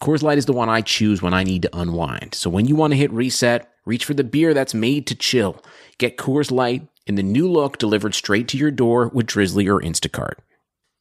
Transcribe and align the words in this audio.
Coors 0.00 0.22
Light 0.22 0.38
is 0.38 0.46
the 0.46 0.52
one 0.52 0.68
I 0.68 0.82
choose 0.82 1.22
when 1.22 1.34
I 1.34 1.42
need 1.42 1.62
to 1.62 1.76
unwind. 1.76 2.34
So 2.34 2.50
when 2.50 2.66
you 2.66 2.76
want 2.76 2.92
to 2.92 2.98
hit 2.98 3.10
reset, 3.12 3.70
reach 3.84 4.04
for 4.04 4.14
the 4.14 4.24
beer 4.24 4.52
that's 4.52 4.74
made 4.74 5.06
to 5.06 5.14
chill. 5.14 5.62
Get 5.98 6.16
Coors 6.16 6.50
Light 6.50 6.86
in 7.06 7.14
the 7.14 7.22
new 7.22 7.50
look 7.50 7.78
delivered 7.78 8.14
straight 8.14 8.48
to 8.48 8.58
your 8.58 8.70
door 8.70 9.08
with 9.08 9.26
Drizly 9.26 9.68
or 9.68 9.80
Instacart. 9.80 10.34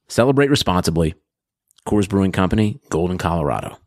Celebrate 0.08 0.50
responsibly. 0.50 1.16
Coors 1.88 2.08
Brewing 2.08 2.32
Company, 2.32 2.80
Golden, 2.90 3.18
Colorado. 3.18 3.78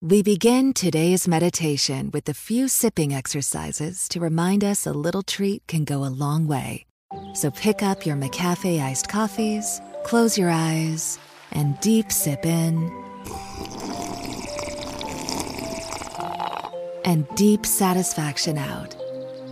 We 0.00 0.22
begin 0.22 0.72
today's 0.72 1.28
meditation 1.28 2.10
with 2.12 2.28
a 2.28 2.34
few 2.34 2.66
sipping 2.66 3.14
exercises 3.14 4.08
to 4.08 4.20
remind 4.20 4.64
us 4.64 4.86
a 4.86 4.92
little 4.92 5.22
treat 5.22 5.66
can 5.66 5.84
go 5.84 6.04
a 6.04 6.06
long 6.06 6.46
way. 6.46 6.86
So 7.34 7.50
pick 7.50 7.82
up 7.82 8.06
your 8.06 8.16
McCafe 8.16 8.80
iced 8.82 9.08
coffees, 9.08 9.80
close 10.04 10.36
your 10.36 10.50
eyes, 10.50 11.18
and 11.52 11.78
deep 11.80 12.10
sip 12.10 12.44
in. 12.46 12.90
And 17.04 17.26
deep 17.34 17.66
satisfaction 17.66 18.58
out. 18.58 18.96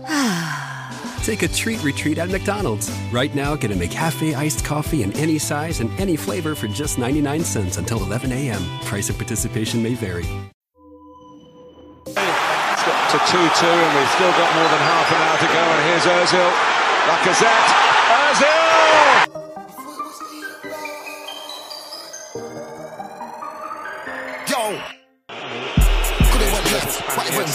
Ah. 0.06 1.20
Take 1.22 1.42
a 1.42 1.48
treat 1.48 1.83
retreat 1.83 2.19
at 2.19 2.30
McDonald's. 2.30 2.91
Right 3.12 3.34
now, 3.34 3.55
get 3.56 3.70
a 3.70 3.74
McCafe 3.74 4.34
iced 4.34 4.64
coffee 4.64 5.02
in 5.02 5.12
any 5.12 5.38
size 5.38 5.80
and 5.80 5.91
any 6.00 6.16
flavor 6.16 6.55
for 6.55 6.69
just 6.69 6.98
99 6.98 7.44
cents 7.44 7.77
until 7.77 8.02
11 8.02 8.33
a.m. 8.33 8.62
Price 8.83 9.11
of 9.11 9.16
participation 9.16 9.83
may 9.83 9.94
vary. 9.94 10.27
It's 12.06 12.14
got 12.14 13.11
to 13.11 13.19
2 13.19 13.27
2, 13.27 13.39
and 13.39 13.98
we've 13.98 14.11
still 14.17 14.33
got 14.33 14.55
more 14.55 14.69
than 14.70 14.80
half 14.80 15.11
an 15.12 15.20
hour 15.20 15.39
to 15.39 15.48
go. 15.52 15.61
And 15.61 15.84
here's 15.89 16.06
Ozil. 16.06 16.50
Lacazette. 17.06 17.89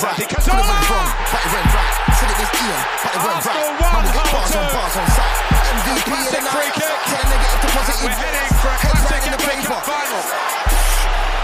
But 0.06 0.22
it 0.22 0.30
went 0.30 0.38
right. 0.38 0.46
Could 0.46 0.54
have 0.54 0.70
went 0.70 0.86
wrong, 0.86 1.10
but 1.34 1.42
it 1.42 1.52
went 1.56 1.70
right. 1.74 1.94
Said 2.16 2.30
it 2.30 2.38
was 2.38 2.52
Ian, 2.62 2.82
but 3.02 3.12
it 3.16 3.22
went 3.26 3.42
right. 3.46 3.66
Man, 3.82 4.02
we 4.06 4.12
get 4.14 4.28
bars 4.30 4.54
on 4.56 4.66
bars 4.70 4.96
on 5.02 5.08
site. 5.18 5.38
MVP 5.66 6.10
of 6.14 6.30
the 6.30 6.42
night. 6.46 6.54
free 6.54 6.72
kick. 6.78 6.94
Turn 7.10 7.26
negative 7.26 7.62
to 7.66 7.70
positive. 7.74 8.06
We're 8.06 8.14
heading 8.22 8.50
for 8.62 8.70
a 8.70 8.78
Heads 8.78 9.02
classic 9.02 9.12
right 9.12 9.26
in 9.26 9.32
the 9.34 9.42
paper. 9.42 9.80
Final. 9.82 10.22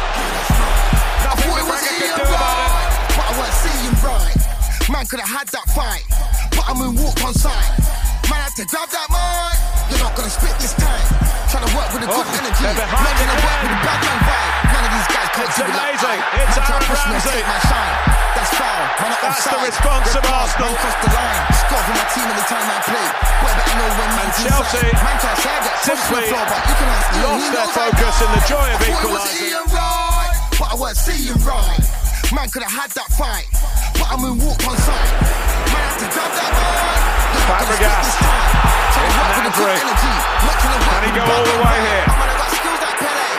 I 0.02 1.34
thought 1.42 1.58
it 1.58 1.66
was 1.66 1.82
Ian 1.82 2.14
could 2.14 2.22
do 2.22 2.34
about 2.34 2.54
it. 2.54 2.70
right, 2.70 2.92
but 3.18 3.26
I 3.26 3.32
weren't 3.40 3.58
seeing 3.62 3.96
right. 4.06 4.38
Man 4.92 5.06
could 5.10 5.22
have 5.22 5.32
had 5.32 5.48
that 5.56 5.68
fight, 5.74 6.06
but 6.54 6.64
I'm 6.70 6.80
in 6.86 6.94
walk 7.02 7.18
on 7.26 7.34
side. 7.34 7.72
Man 8.30 8.40
had 8.46 8.54
to 8.62 8.66
grab 8.70 8.90
that 8.94 9.08
mic. 9.10 9.58
You're 9.90 10.04
not 10.06 10.14
gonna 10.16 10.30
spit 10.32 10.56
this 10.62 10.74
time. 10.78 11.02
Trying 11.52 11.68
to 11.68 11.74
work 11.76 11.90
with 11.92 12.04
a 12.06 12.10
good 12.10 12.28
Oh, 12.30 12.40
energy. 12.40 12.64
Not 12.64 12.78
gonna 12.78 13.38
work 13.42 13.60
with 13.66 13.76
a 13.76 13.80
bad 13.84 14.00
man 14.06 14.20
vibe. 14.24 14.54
None 14.72 14.84
of 14.88 14.92
these 14.96 15.10
guys 15.12 15.30
can't 15.36 15.50
It's 15.52 15.58
do 15.58 15.64
it 15.68 15.76
like 15.76 16.00
amazing. 16.00 16.20
I. 16.22 16.40
It's 16.46 16.56
Man 16.56 16.68
Aaron 16.72 16.84
push 16.88 17.04
me 17.08 17.16
and 17.16 17.26
Ramsey. 17.26 17.44
my 17.44 17.60
shine. 17.68 18.31
That's 18.52 18.60
foul. 18.60 18.84
That's 19.22 19.44
the 19.48 19.60
response 19.64 20.12
Red 20.12 20.26
of 20.26 20.32
Arsenal. 20.32 20.68
Man 20.68 20.76
crossed 20.82 21.02
the 21.02 21.10
line. 21.16 21.40
Score 21.56 21.84
for 21.88 21.94
my 21.96 22.06
team 22.12 22.28
anytime 22.28 22.68
I 22.68 22.80
play. 22.84 23.08
Boy, 23.40 23.52
better 23.56 23.76
know 23.80 23.90
when 23.96 24.12
Chelsea. 24.36 24.88
Man 24.92 25.16
can't 25.24 25.40
I 25.40 25.60
get 25.64 25.76
pushed 25.80 25.88
to 25.88 25.92
the 25.92 25.96
simply 25.96 26.24
floor, 26.28 26.46
but 26.52 26.62
you 26.68 26.76
can 26.76 26.90
ask 26.92 27.08
Ian, 27.16 27.24
lost 27.32 27.48
their 27.56 27.70
focus 27.72 28.16
in 28.22 28.30
the 28.36 28.42
joy 28.52 28.68
of 28.68 28.80
I 28.80 28.92
was 28.92 28.92
equalising. 28.92 29.56
Right, 29.72 30.36
but 30.60 30.68
I 30.68 30.76
weren't 30.76 31.00
seeing 31.00 31.40
right. 31.48 31.84
Man 32.36 32.48
could 32.52 32.64
have 32.64 32.76
had 32.76 32.92
that 32.96 33.10
fight, 33.16 33.48
but 33.96 34.08
I'm 34.12 34.24
in 34.28 34.36
walk 34.44 34.60
on 34.68 34.76
sight. 34.84 35.10
Man 35.72 35.80
had 35.80 35.96
to 36.04 36.08
grab 36.12 36.32
that 36.32 36.52
mic. 36.52 37.00
You're 37.32 37.48
not 37.48 37.64
gonna 37.64 37.72
spit 37.72 37.88
Fabregas. 37.88 38.04
this 38.04 38.20
time. 38.20 38.72
Trying 38.92 39.08
It's 39.08 39.16
work 39.16 39.32
with 39.32 39.48
a 39.48 39.56
good 39.56 39.72
energy. 39.80 40.14
Not 40.44 40.56
trying 40.60 40.76
to 40.76 40.82
work 40.84 40.92
Can 40.92 41.04
he 41.08 41.12
go 41.16 41.24
all 41.24 41.46
the 41.48 41.58
way 41.64 41.78
here? 41.88 42.06
Man, 42.12 42.28
I 42.28 42.36
got 42.36 42.52
skills 42.52 42.82
like 42.84 42.98
Pele. 43.00 43.32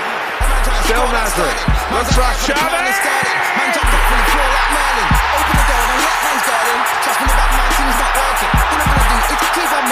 Man, 0.49 0.61
trying 0.65 0.81
to 0.81 0.89
Still 0.89 1.07
Nasri. 1.13 1.53
Looks 1.93 2.13
for 2.17 2.25
eyes 2.25 2.41
for 2.41 2.53
the 2.53 2.57
Xavi. 2.57 2.73
plan 2.73 2.85
and 2.89 2.97
Sterling. 2.97 3.39
Man 3.53 3.69
jumped 3.77 3.93
up 3.93 4.05
from 4.09 4.19
the 4.21 4.29
floor 4.33 4.52
Merlin. 4.73 5.09
Open 5.37 5.55
the 5.57 5.67
door 5.69 5.85
and 5.93 6.01
let 6.03 6.19
man's 6.25 6.45
garden. 6.49 6.79
Trust 7.03 7.19
me, 7.21 7.29
the 7.29 7.47
man 7.53 7.71
team's 7.77 7.99
not 8.03 8.13
working. 8.17 8.53
All 8.53 8.81
I'm 8.83 8.89
gonna 8.93 9.07
do 9.13 9.17
is 9.21 9.27
keep 9.29 9.73
on. 9.73 9.85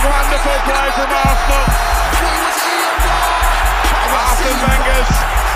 Wonderful 0.00 0.58
play 0.64 0.88
from 0.96 1.10
Arsenal. 1.12 1.66
Arsene 4.10 4.60
Wenger's 4.64 5.10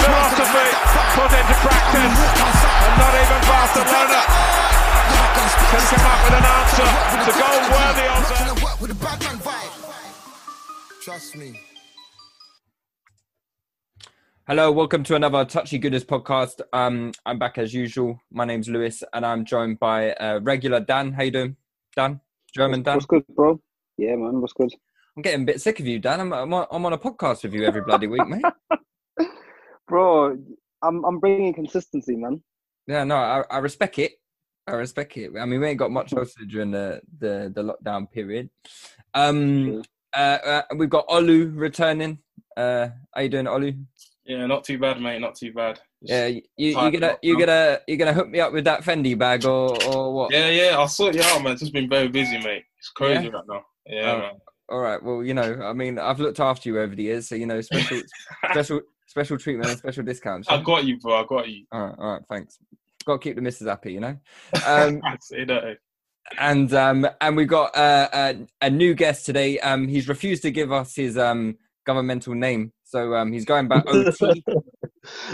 philosophy 0.04 0.68
put 1.16 1.32
into 1.32 1.56
practice. 1.64 2.16
And 2.84 2.94
not 3.00 3.14
even 3.14 3.40
Barcelona 3.48 4.20
can 5.70 5.84
come 5.90 6.06
up 6.06 6.20
with 6.24 6.36
an 6.38 6.44
answer 6.44 6.88
to 7.24 7.30
goal 7.40 7.60
worthy 7.72 8.06
of. 8.12 8.22
Trust 11.00 11.36
me. 11.36 11.73
Hello, 14.46 14.70
welcome 14.70 15.02
to 15.04 15.14
another 15.14 15.42
Touchy 15.46 15.78
Goodness 15.78 16.04
podcast. 16.04 16.60
Um, 16.74 17.12
I'm 17.24 17.38
back 17.38 17.56
as 17.56 17.72
usual. 17.72 18.20
My 18.30 18.44
name's 18.44 18.68
Lewis, 18.68 19.02
and 19.14 19.24
I'm 19.24 19.46
joined 19.46 19.78
by 19.78 20.12
uh, 20.12 20.40
regular 20.42 20.80
Dan. 20.80 21.14
How 21.14 21.22
you 21.22 21.30
doing, 21.30 21.56
Dan? 21.96 22.20
German 22.54 22.82
Dan. 22.82 22.96
What's 22.96 23.06
good, 23.06 23.24
bro? 23.28 23.58
Yeah, 23.96 24.16
man. 24.16 24.42
What's 24.42 24.52
good? 24.52 24.70
I'm 25.16 25.22
getting 25.22 25.44
a 25.44 25.46
bit 25.46 25.62
sick 25.62 25.80
of 25.80 25.86
you, 25.86 25.98
Dan. 25.98 26.20
I'm, 26.20 26.34
I'm, 26.34 26.52
on, 26.52 26.66
I'm 26.70 26.84
on 26.84 26.92
a 26.92 26.98
podcast 26.98 27.42
with 27.42 27.54
you 27.54 27.64
every 27.64 27.80
bloody 27.80 28.06
week, 28.06 28.28
mate. 28.28 28.44
Bro, 29.88 30.36
I'm 30.82 31.02
I'm 31.06 31.20
bringing 31.20 31.54
consistency, 31.54 32.14
man. 32.14 32.42
Yeah, 32.86 33.04
no, 33.04 33.16
I, 33.16 33.44
I 33.50 33.58
respect 33.60 33.98
it. 33.98 34.12
I 34.66 34.72
respect 34.72 35.16
it. 35.16 35.32
I 35.40 35.46
mean, 35.46 35.60
we 35.60 35.68
ain't 35.68 35.78
got 35.78 35.90
much 35.90 36.12
else 36.12 36.34
to 36.34 36.40
do 36.40 36.50
during 36.50 36.70
the, 36.70 37.00
the, 37.18 37.50
the 37.54 37.62
lockdown 37.62 38.10
period. 38.10 38.50
Um, 39.14 39.82
uh, 40.14 40.18
uh, 40.44 40.62
we've 40.76 40.90
got 40.90 41.08
Olu 41.08 41.58
returning. 41.58 42.18
Uh, 42.54 42.88
how 43.14 43.22
you 43.22 43.30
doing, 43.30 43.46
Olu? 43.46 43.82
Yeah, 44.26 44.46
not 44.46 44.64
too 44.64 44.78
bad, 44.78 45.00
mate. 45.00 45.20
Not 45.20 45.34
too 45.34 45.52
bad. 45.52 45.76
Just 46.02 46.10
Yeah, 46.12 46.26
you, 46.26 46.42
you 46.56 46.72
gonna 46.74 47.16
you 47.22 47.38
gonna 47.38 47.80
you 47.86 47.96
gonna 47.96 48.12
hook 48.12 48.28
me 48.28 48.40
up 48.40 48.52
with 48.52 48.64
that 48.64 48.82
Fendi 48.82 49.16
bag 49.18 49.44
or 49.44 49.82
or 49.84 50.14
what? 50.14 50.32
Yeah, 50.32 50.48
yeah. 50.50 50.76
I'll 50.78 50.88
sort 50.88 51.14
you 51.14 51.22
out, 51.22 51.42
man. 51.42 51.56
Just 51.56 51.72
been 51.72 51.88
very 51.88 52.08
busy, 52.08 52.38
mate. 52.38 52.64
It's 52.78 52.88
crazy 52.90 53.24
Yeah? 53.24 53.30
right 53.30 53.44
now. 53.48 53.62
Yeah, 53.86 54.12
Oh. 54.12 54.18
man. 54.18 54.32
All 54.70 54.78
right. 54.80 55.02
Well, 55.02 55.22
you 55.22 55.34
know, 55.34 55.60
I 55.62 55.74
mean, 55.74 55.98
I've 55.98 56.20
looked 56.20 56.40
after 56.40 56.70
you 56.70 56.80
over 56.80 56.94
the 56.94 57.02
years, 57.02 57.28
so 57.28 57.34
you 57.34 57.44
know, 57.44 57.60
special, 57.60 58.00
special, 58.50 58.80
special 59.06 59.36
treatment 59.36 59.68
and 59.68 59.78
special 59.78 60.02
discounts. 60.04 60.48
I 60.48 60.62
got 60.62 60.84
you, 60.84 60.98
bro. 60.98 61.22
I 61.22 61.26
got 61.26 61.48
you. 61.50 61.66
All 61.70 61.80
right. 61.86 61.94
All 61.98 62.12
right. 62.14 62.22
Thanks. 62.30 62.58
Got 63.04 63.14
to 63.14 63.18
keep 63.18 63.36
the 63.36 63.42
missus 63.42 63.68
happy, 63.68 63.92
you 63.92 64.00
know. 64.00 64.16
Um, 64.66 65.02
and 66.38 66.72
um, 66.72 67.06
and 67.20 67.36
we've 67.36 67.48
got 67.48 67.76
uh, 67.76 68.08
a, 68.12 68.36
a 68.62 68.70
new 68.70 68.94
guest 68.94 69.26
today. 69.26 69.58
Um, 69.60 69.86
he's 69.88 70.08
refused 70.08 70.42
to 70.42 70.50
give 70.50 70.72
us 70.72 70.96
his 70.96 71.18
um 71.18 71.58
governmental 71.84 72.34
name, 72.34 72.72
so 72.94 73.12
um, 73.16 73.32
he's 73.32 73.44
going 73.44 73.66
back 73.66 73.84
OT. 73.88 74.44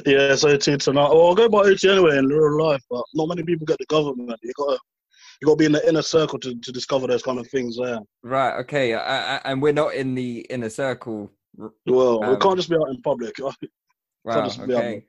Yeah, 0.07 0.35
so 0.35 0.49
OT 0.49 0.77
tonight. 0.79 1.11
Well, 1.11 1.27
I'll 1.29 1.35
go 1.35 1.49
by 1.49 1.59
OT 1.61 1.89
anyway 1.89 2.17
in 2.19 2.27
real 2.27 2.61
life, 2.61 2.83
but 2.91 3.05
not 3.15 3.29
many 3.29 3.43
people 3.45 3.67
get 3.67 3.79
the 3.79 3.85
government. 3.87 4.41
You 4.43 4.53
got 4.57 4.71
to 4.71 4.79
you 5.41 5.47
got 5.47 5.53
to 5.53 5.57
be 5.57 5.67
in 5.67 5.73
the 5.73 5.87
inner 5.89 6.03
circle 6.03 6.39
to, 6.41 6.59
to 6.59 6.73
discover 6.73 7.07
those 7.07 7.23
kind 7.23 7.39
of 7.39 7.47
things. 7.49 7.77
There. 7.77 7.99
right. 8.23 8.59
Okay. 8.61 8.95
Uh, 8.95 9.01
uh, 9.01 9.41
and 9.45 9.61
we're 9.63 9.73
not 9.75 9.95
in 9.95 10.15
the 10.15 10.41
inner 10.51 10.71
circle. 10.71 11.31
Well, 11.87 12.21
we 12.21 12.27
Um, 12.27 12.41
can't 12.41 12.57
just 12.57 12.71
be 12.71 12.77
out 12.77 12.89
in 12.89 13.01
public. 13.03 13.37
Wow. 14.25 14.45
just 14.45 14.67
be 14.67 14.75
out 14.75 14.81
Okay. 14.81 15.05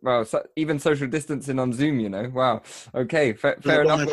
Well, 0.00 0.24
so 0.24 0.44
even 0.56 0.78
social 0.78 1.06
distancing 1.06 1.58
on 1.58 1.72
Zoom, 1.72 2.00
you 2.00 2.08
know. 2.08 2.30
Wow. 2.32 2.62
Okay. 2.94 3.32
Fa- 3.34 3.56
fair 3.62 3.82
enough. 3.82 4.08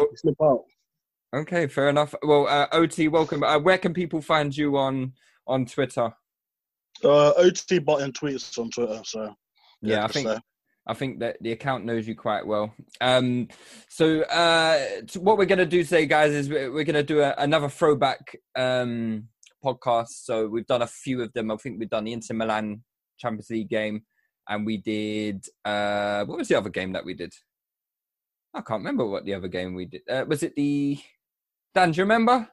Okay, 1.34 1.68
fair 1.68 1.90
enough. 1.90 2.14
Well, 2.22 2.48
uh, 2.48 2.68
OT, 2.72 3.08
welcome. 3.08 3.44
Uh, 3.44 3.60
where 3.60 3.78
can 3.78 3.94
people 3.94 4.22
find 4.22 4.56
you 4.56 4.78
on 4.78 5.14
on 5.48 5.66
Twitter? 5.66 6.14
Uh, 7.04 7.32
OT 7.32 7.80
button 7.80 8.12
tweets 8.12 8.58
on 8.58 8.70
Twitter. 8.70 9.02
So 9.04 9.34
Yeah, 9.82 10.04
I 10.04 10.08
think 10.08 10.28
there. 10.28 10.42
I 10.88 10.94
think 10.94 11.20
that 11.20 11.38
the 11.42 11.52
account 11.52 11.86
knows 11.86 12.08
you 12.08 12.16
quite 12.16 12.46
well. 12.46 12.74
Um, 13.02 13.48
so 13.90 14.22
uh, 14.22 15.02
t- 15.08 15.20
what 15.20 15.38
we're 15.38 15.46
going 15.46 15.58
to 15.60 15.66
do 15.66 15.84
today, 15.84 16.06
guys, 16.06 16.32
is 16.32 16.48
we're, 16.48 16.72
we're 16.72 16.84
going 16.84 16.94
to 16.94 17.04
do 17.04 17.22
a, 17.22 17.34
another 17.40 17.70
throwback 17.70 18.38
um, 18.56 19.28
podcast. 19.64 20.10
So 20.10 20.48
we've 20.48 20.68
done 20.68 20.84
a 20.84 20.88
few 20.88 21.24
of 21.24 21.34
them. 21.34 21.50
I 21.50 21.56
think 21.58 21.80
we've 21.80 21.90
done 21.90 22.04
the 22.04 22.14
Inter 22.14 22.36
Milan 22.36 22.84
Champions 23.18 23.50
League 23.50 23.70
game, 23.70 24.04
and 24.48 24.64
we 24.66 24.78
did. 24.78 25.46
Uh, 25.64 26.24
what 26.26 26.38
was 26.38 26.50
the 26.50 26.56
other 26.58 26.70
game 26.70 26.94
that 26.94 27.06
we 27.06 27.16
did? 27.16 27.34
I 28.54 28.62
can't 28.62 28.80
remember 28.80 29.08
what 29.08 29.26
the 29.26 29.34
other 29.34 29.48
game 29.48 29.74
we 29.74 29.86
did. 29.86 30.02
Uh, 30.10 30.26
was 30.28 30.44
it 30.44 30.56
the 30.56 31.00
Dan? 31.74 31.92
Do 31.92 31.98
you 31.98 32.04
remember? 32.04 32.48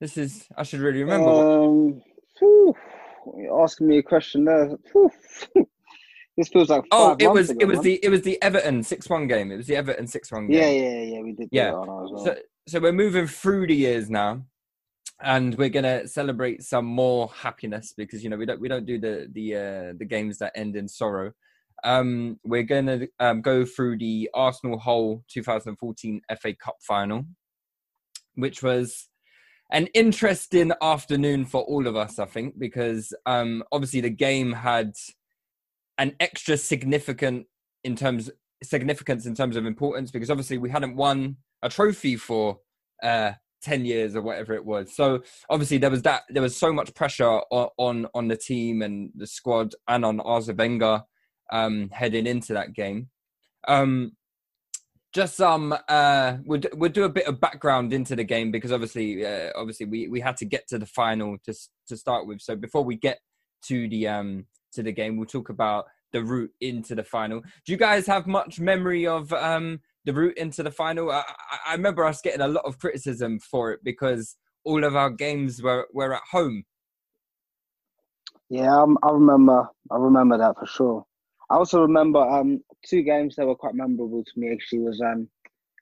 This 0.00 0.18
is. 0.18 0.46
I 0.56 0.64
should 0.64 0.80
really 0.80 1.04
remember. 1.04 1.30
Um, 1.30 2.02
whew, 2.40 2.74
you're 3.36 3.62
asking 3.62 3.88
me 3.88 3.98
a 3.98 4.02
question 4.02 4.44
there. 4.44 4.76
This 6.36 6.48
feels 6.48 6.68
like 6.68 6.84
Oh, 6.92 7.16
it 7.18 7.28
was 7.28 7.48
ago, 7.50 7.58
it 7.62 7.64
was 7.64 7.76
man. 7.76 7.84
the 7.84 8.00
it 8.04 8.10
was 8.10 8.22
the 8.22 8.40
Everton 8.42 8.82
six 8.82 9.08
one 9.08 9.26
game. 9.26 9.50
It 9.50 9.56
was 9.56 9.66
the 9.66 9.76
Everton 9.76 10.06
six 10.06 10.30
one 10.30 10.48
game. 10.48 10.58
Yeah, 10.60 10.68
yeah, 10.68 11.02
yeah. 11.14 11.20
We 11.22 11.32
did. 11.32 11.48
Yeah. 11.50 11.70
that 11.70 11.76
on 11.76 12.04
as 12.04 12.12
well. 12.12 12.24
So 12.24 12.36
so 12.68 12.80
we're 12.80 12.92
moving 12.92 13.26
through 13.26 13.68
the 13.68 13.74
years 13.74 14.10
now, 14.10 14.42
and 15.22 15.54
we're 15.54 15.70
gonna 15.70 16.06
celebrate 16.06 16.62
some 16.62 16.84
more 16.84 17.28
happiness 17.28 17.94
because 17.96 18.22
you 18.22 18.28
know 18.28 18.36
we 18.36 18.44
don't 18.44 18.60
we 18.60 18.68
don't 18.68 18.84
do 18.84 18.98
the 19.00 19.28
the 19.32 19.54
uh, 19.56 19.92
the 19.98 20.04
games 20.04 20.36
that 20.38 20.52
end 20.54 20.76
in 20.76 20.88
sorrow. 20.88 21.32
Um, 21.84 22.38
we're 22.44 22.64
gonna 22.64 23.06
um, 23.18 23.40
go 23.40 23.64
through 23.64 23.96
the 23.98 24.28
Arsenal 24.34 24.78
Hull 24.78 25.24
2014 25.30 26.20
FA 26.38 26.54
Cup 26.54 26.76
final, 26.82 27.24
which 28.34 28.62
was 28.62 29.08
an 29.70 29.86
interesting 29.88 30.72
afternoon 30.80 31.44
for 31.44 31.62
all 31.62 31.86
of 31.86 31.96
us, 31.96 32.18
I 32.18 32.26
think, 32.26 32.58
because 32.58 33.12
um, 33.26 33.64
obviously 33.72 34.00
the 34.00 34.10
game 34.10 34.52
had 34.52 34.92
an 35.98 36.14
extra 36.20 36.56
significant 36.56 37.46
in 37.84 37.96
terms 37.96 38.30
significance 38.62 39.26
in 39.26 39.34
terms 39.34 39.56
of 39.56 39.66
importance 39.66 40.10
because 40.10 40.30
obviously 40.30 40.58
we 40.58 40.70
hadn't 40.70 40.96
won 40.96 41.36
a 41.62 41.68
trophy 41.68 42.16
for 42.16 42.58
uh 43.02 43.32
10 43.62 43.84
years 43.84 44.14
or 44.14 44.22
whatever 44.22 44.54
it 44.54 44.64
was. 44.64 44.94
So 44.94 45.22
obviously 45.50 45.78
there 45.78 45.90
was 45.90 46.02
that 46.02 46.22
there 46.28 46.42
was 46.42 46.56
so 46.56 46.72
much 46.72 46.94
pressure 46.94 47.28
on 47.50 47.68
on, 47.76 48.06
on 48.14 48.28
the 48.28 48.36
team 48.36 48.82
and 48.82 49.10
the 49.14 49.26
squad 49.26 49.74
and 49.88 50.04
on 50.04 50.20
Wenger 50.56 51.02
um 51.52 51.90
heading 51.90 52.26
into 52.26 52.52
that 52.54 52.74
game. 52.74 53.08
Um 53.66 54.12
just 55.16 55.34
some 55.34 55.74
uh 55.88 56.36
we'll, 56.44 56.60
we'll 56.74 56.90
do 56.92 57.04
a 57.04 57.08
bit 57.08 57.26
of 57.26 57.40
background 57.40 57.94
into 57.94 58.14
the 58.14 58.22
game 58.22 58.50
because 58.50 58.70
obviously 58.70 59.24
uh, 59.24 59.50
obviously 59.56 59.86
we 59.86 60.08
we 60.08 60.20
had 60.20 60.36
to 60.36 60.44
get 60.44 60.68
to 60.68 60.78
the 60.78 60.84
final 60.84 61.38
to 61.42 61.54
to 61.88 61.96
start 61.96 62.26
with 62.26 62.38
so 62.42 62.54
before 62.54 62.84
we 62.84 62.96
get 62.96 63.18
to 63.62 63.88
the 63.88 64.06
um 64.06 64.44
to 64.74 64.82
the 64.82 64.92
game 64.92 65.16
we'll 65.16 65.24
talk 65.24 65.48
about 65.48 65.86
the 66.12 66.22
route 66.22 66.50
into 66.60 66.94
the 66.94 67.02
final 67.02 67.40
do 67.64 67.72
you 67.72 67.78
guys 67.78 68.06
have 68.06 68.26
much 68.26 68.60
memory 68.60 69.06
of 69.06 69.32
um 69.32 69.80
the 70.04 70.12
route 70.12 70.36
into 70.36 70.62
the 70.62 70.70
final 70.70 71.10
i, 71.10 71.22
I- 71.66 71.72
remember 71.72 72.04
us 72.04 72.20
getting 72.20 72.42
a 72.42 72.48
lot 72.48 72.66
of 72.66 72.78
criticism 72.78 73.38
for 73.38 73.72
it 73.72 73.80
because 73.82 74.36
all 74.64 74.84
of 74.84 74.94
our 74.96 75.08
games 75.10 75.62
were 75.62 75.86
were 75.94 76.12
at 76.14 76.22
home 76.30 76.62
Yeah, 78.50 78.82
um, 78.82 78.98
I 79.02 79.10
remember. 79.12 79.66
I 79.90 79.96
remember 79.96 80.36
that 80.38 80.56
for 80.58 80.66
sure. 80.66 81.04
I 81.50 81.54
also 81.56 81.80
remember 81.82 82.18
um 82.20 82.60
two 82.84 83.02
games 83.02 83.36
that 83.36 83.46
were 83.46 83.54
quite 83.54 83.74
memorable 83.74 84.24
to 84.24 84.32
me. 84.40 84.52
Actually, 84.52 84.80
was 84.80 85.00
um 85.00 85.28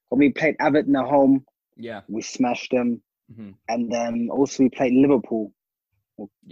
when 0.09 0.19
we 0.19 0.31
played 0.31 0.57
Everton 0.61 0.97
at 0.97 1.07
home, 1.07 1.45
yeah 1.77 2.03
we 2.09 2.23
smashed 2.23 2.71
them, 2.71 3.03
Mhm. 3.33 3.55
and 3.69 3.91
then 3.91 4.29
also 4.31 4.63
we 4.65 4.69
played 4.69 4.93
Liverpool, 4.93 5.53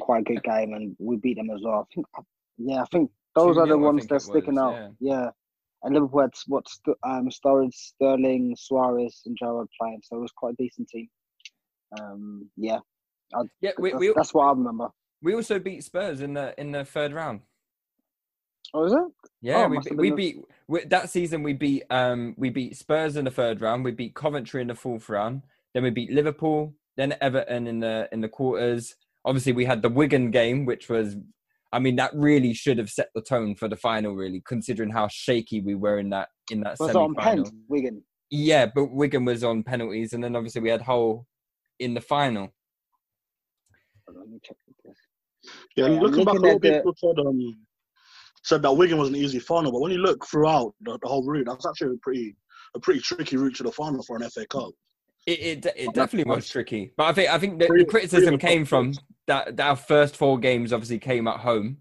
quite 0.00 0.20
a 0.22 0.24
good 0.24 0.42
game, 0.42 0.72
and 0.72 0.96
we 0.98 1.16
beat 1.16 1.36
them 1.36 1.50
as 1.50 1.60
well. 1.62 1.80
I 1.80 1.94
think, 1.94 2.06
yeah, 2.56 2.82
I 2.82 2.86
think 2.86 3.10
those 3.34 3.56
are 3.58 3.66
the 3.66 3.76
2-0, 3.76 3.82
ones 3.84 4.06
that 4.06 4.14
are 4.14 4.20
sticking 4.20 4.54
was, 4.54 4.74
out. 4.74 4.94
Yeah. 5.00 5.30
and 5.82 5.94
Liverpool 5.94 6.22
had 6.22 6.30
what 6.46 6.66
um 7.04 7.28
Sturridge, 7.28 7.74
Sterling, 7.74 8.56
Suarez, 8.56 9.22
and 9.26 9.36
Gerrard 9.38 9.68
playing, 9.78 10.00
so 10.02 10.16
it 10.16 10.20
was 10.20 10.32
quite 10.32 10.54
a 10.54 10.62
decent 10.62 10.88
team. 10.88 11.08
Um, 12.00 12.48
yeah, 12.56 12.78
I, 13.34 13.42
yeah 13.60 13.72
we, 13.78 13.90
that's, 13.90 14.00
we, 14.00 14.12
that's 14.16 14.32
what 14.34 14.44
I 14.46 14.50
remember. 14.52 14.88
we 15.20 15.34
also 15.34 15.58
beat 15.58 15.84
spurs 15.84 16.22
in 16.22 16.32
the 16.32 16.58
in 16.58 16.72
the 16.72 16.84
third 16.86 17.12
round 17.12 17.40
Oh, 18.74 18.84
is 18.84 18.92
it? 18.92 18.98
Yeah, 19.42 19.64
Oh, 19.64 19.68
we 19.68 19.76
must 19.76 19.88
be- 19.90 19.96
we 19.96 20.08
been 20.10 20.16
the- 20.16 20.32
beat 20.32 20.44
we, 20.68 20.84
that 20.84 21.10
season. 21.10 21.42
We 21.42 21.52
beat 21.52 21.84
um 21.90 22.34
we 22.38 22.48
beat 22.50 22.76
Spurs 22.76 23.16
in 23.16 23.24
the 23.24 23.30
third 23.30 23.60
round. 23.60 23.84
We 23.84 23.90
beat 23.90 24.14
Coventry 24.14 24.62
in 24.62 24.68
the 24.68 24.74
fourth 24.74 25.08
round. 25.08 25.42
Then 25.74 25.82
we 25.82 25.90
beat 25.90 26.10
Liverpool. 26.10 26.74
Then 26.96 27.14
Everton 27.20 27.66
in 27.66 27.80
the 27.80 28.08
in 28.12 28.20
the 28.20 28.28
quarters. 28.28 28.94
Obviously, 29.24 29.52
we 29.52 29.64
had 29.64 29.82
the 29.82 29.88
Wigan 29.88 30.30
game, 30.32 30.64
which 30.66 30.88
was, 30.88 31.16
I 31.72 31.78
mean, 31.78 31.94
that 31.96 32.10
really 32.14 32.52
should 32.54 32.78
have 32.78 32.90
set 32.90 33.08
the 33.14 33.22
tone 33.22 33.54
for 33.54 33.68
the 33.68 33.76
final. 33.76 34.14
Really, 34.14 34.42
considering 34.46 34.90
how 34.90 35.08
shaky 35.08 35.60
we 35.60 35.74
were 35.74 35.98
in 35.98 36.10
that 36.10 36.28
in 36.50 36.60
that 36.60 36.78
Was 36.78 36.90
it 36.90 36.92
semi 36.94 37.04
on 37.04 37.14
final. 37.14 37.44
pen? 37.44 37.64
Wigan. 37.68 38.02
Yeah, 38.30 38.66
but 38.74 38.86
Wigan 38.86 39.24
was 39.26 39.44
on 39.44 39.62
penalties, 39.62 40.12
and 40.14 40.24
then 40.24 40.34
obviously 40.34 40.62
we 40.62 40.70
had 40.70 40.82
Hull 40.82 41.26
in 41.78 41.92
the 41.94 42.00
final. 42.00 42.52
Let 44.08 44.28
me 44.28 44.38
check. 44.42 44.56
Yeah, 45.76 45.86
Yeah, 45.88 46.00
looking 46.00 46.24
back, 46.24 46.34
a 46.34 46.38
looking 46.38 46.42
lot 46.42 46.48
at 46.50 46.56
of 46.56 46.62
the- 46.62 46.70
people 46.72 46.94
said 46.96 47.18
um 47.18 47.58
said 48.42 48.62
that 48.62 48.72
Wigan 48.72 48.98
was 48.98 49.08
an 49.08 49.16
easy 49.16 49.38
final, 49.38 49.72
but 49.72 49.80
when 49.80 49.92
you 49.92 49.98
look 49.98 50.26
throughout 50.26 50.74
the, 50.80 50.98
the 51.02 51.08
whole 51.08 51.24
route, 51.24 51.46
that's 51.46 51.66
actually 51.66 51.94
a 51.94 51.98
pretty 51.98 52.36
a 52.74 52.80
pretty 52.80 53.00
tricky 53.00 53.36
route 53.36 53.54
to 53.56 53.62
the 53.62 53.72
final 53.72 54.02
for 54.02 54.16
an 54.16 54.28
FA 54.30 54.46
Cup. 54.46 54.70
It 55.26 55.64
it, 55.64 55.66
it 55.76 55.94
definitely 55.94 56.30
was 56.30 56.48
tricky, 56.48 56.92
but 56.96 57.04
I 57.04 57.12
think 57.12 57.30
I 57.30 57.38
think 57.38 57.58
the, 57.60 57.68
the 57.68 57.84
criticism 57.84 58.24
three 58.24 58.34
of 58.34 58.40
the 58.40 58.46
came 58.46 58.64
from 58.64 58.94
that, 59.28 59.56
that 59.56 59.68
our 59.68 59.76
first 59.76 60.16
four 60.16 60.38
games 60.38 60.72
obviously 60.72 60.98
came 60.98 61.28
at 61.28 61.40
home, 61.40 61.78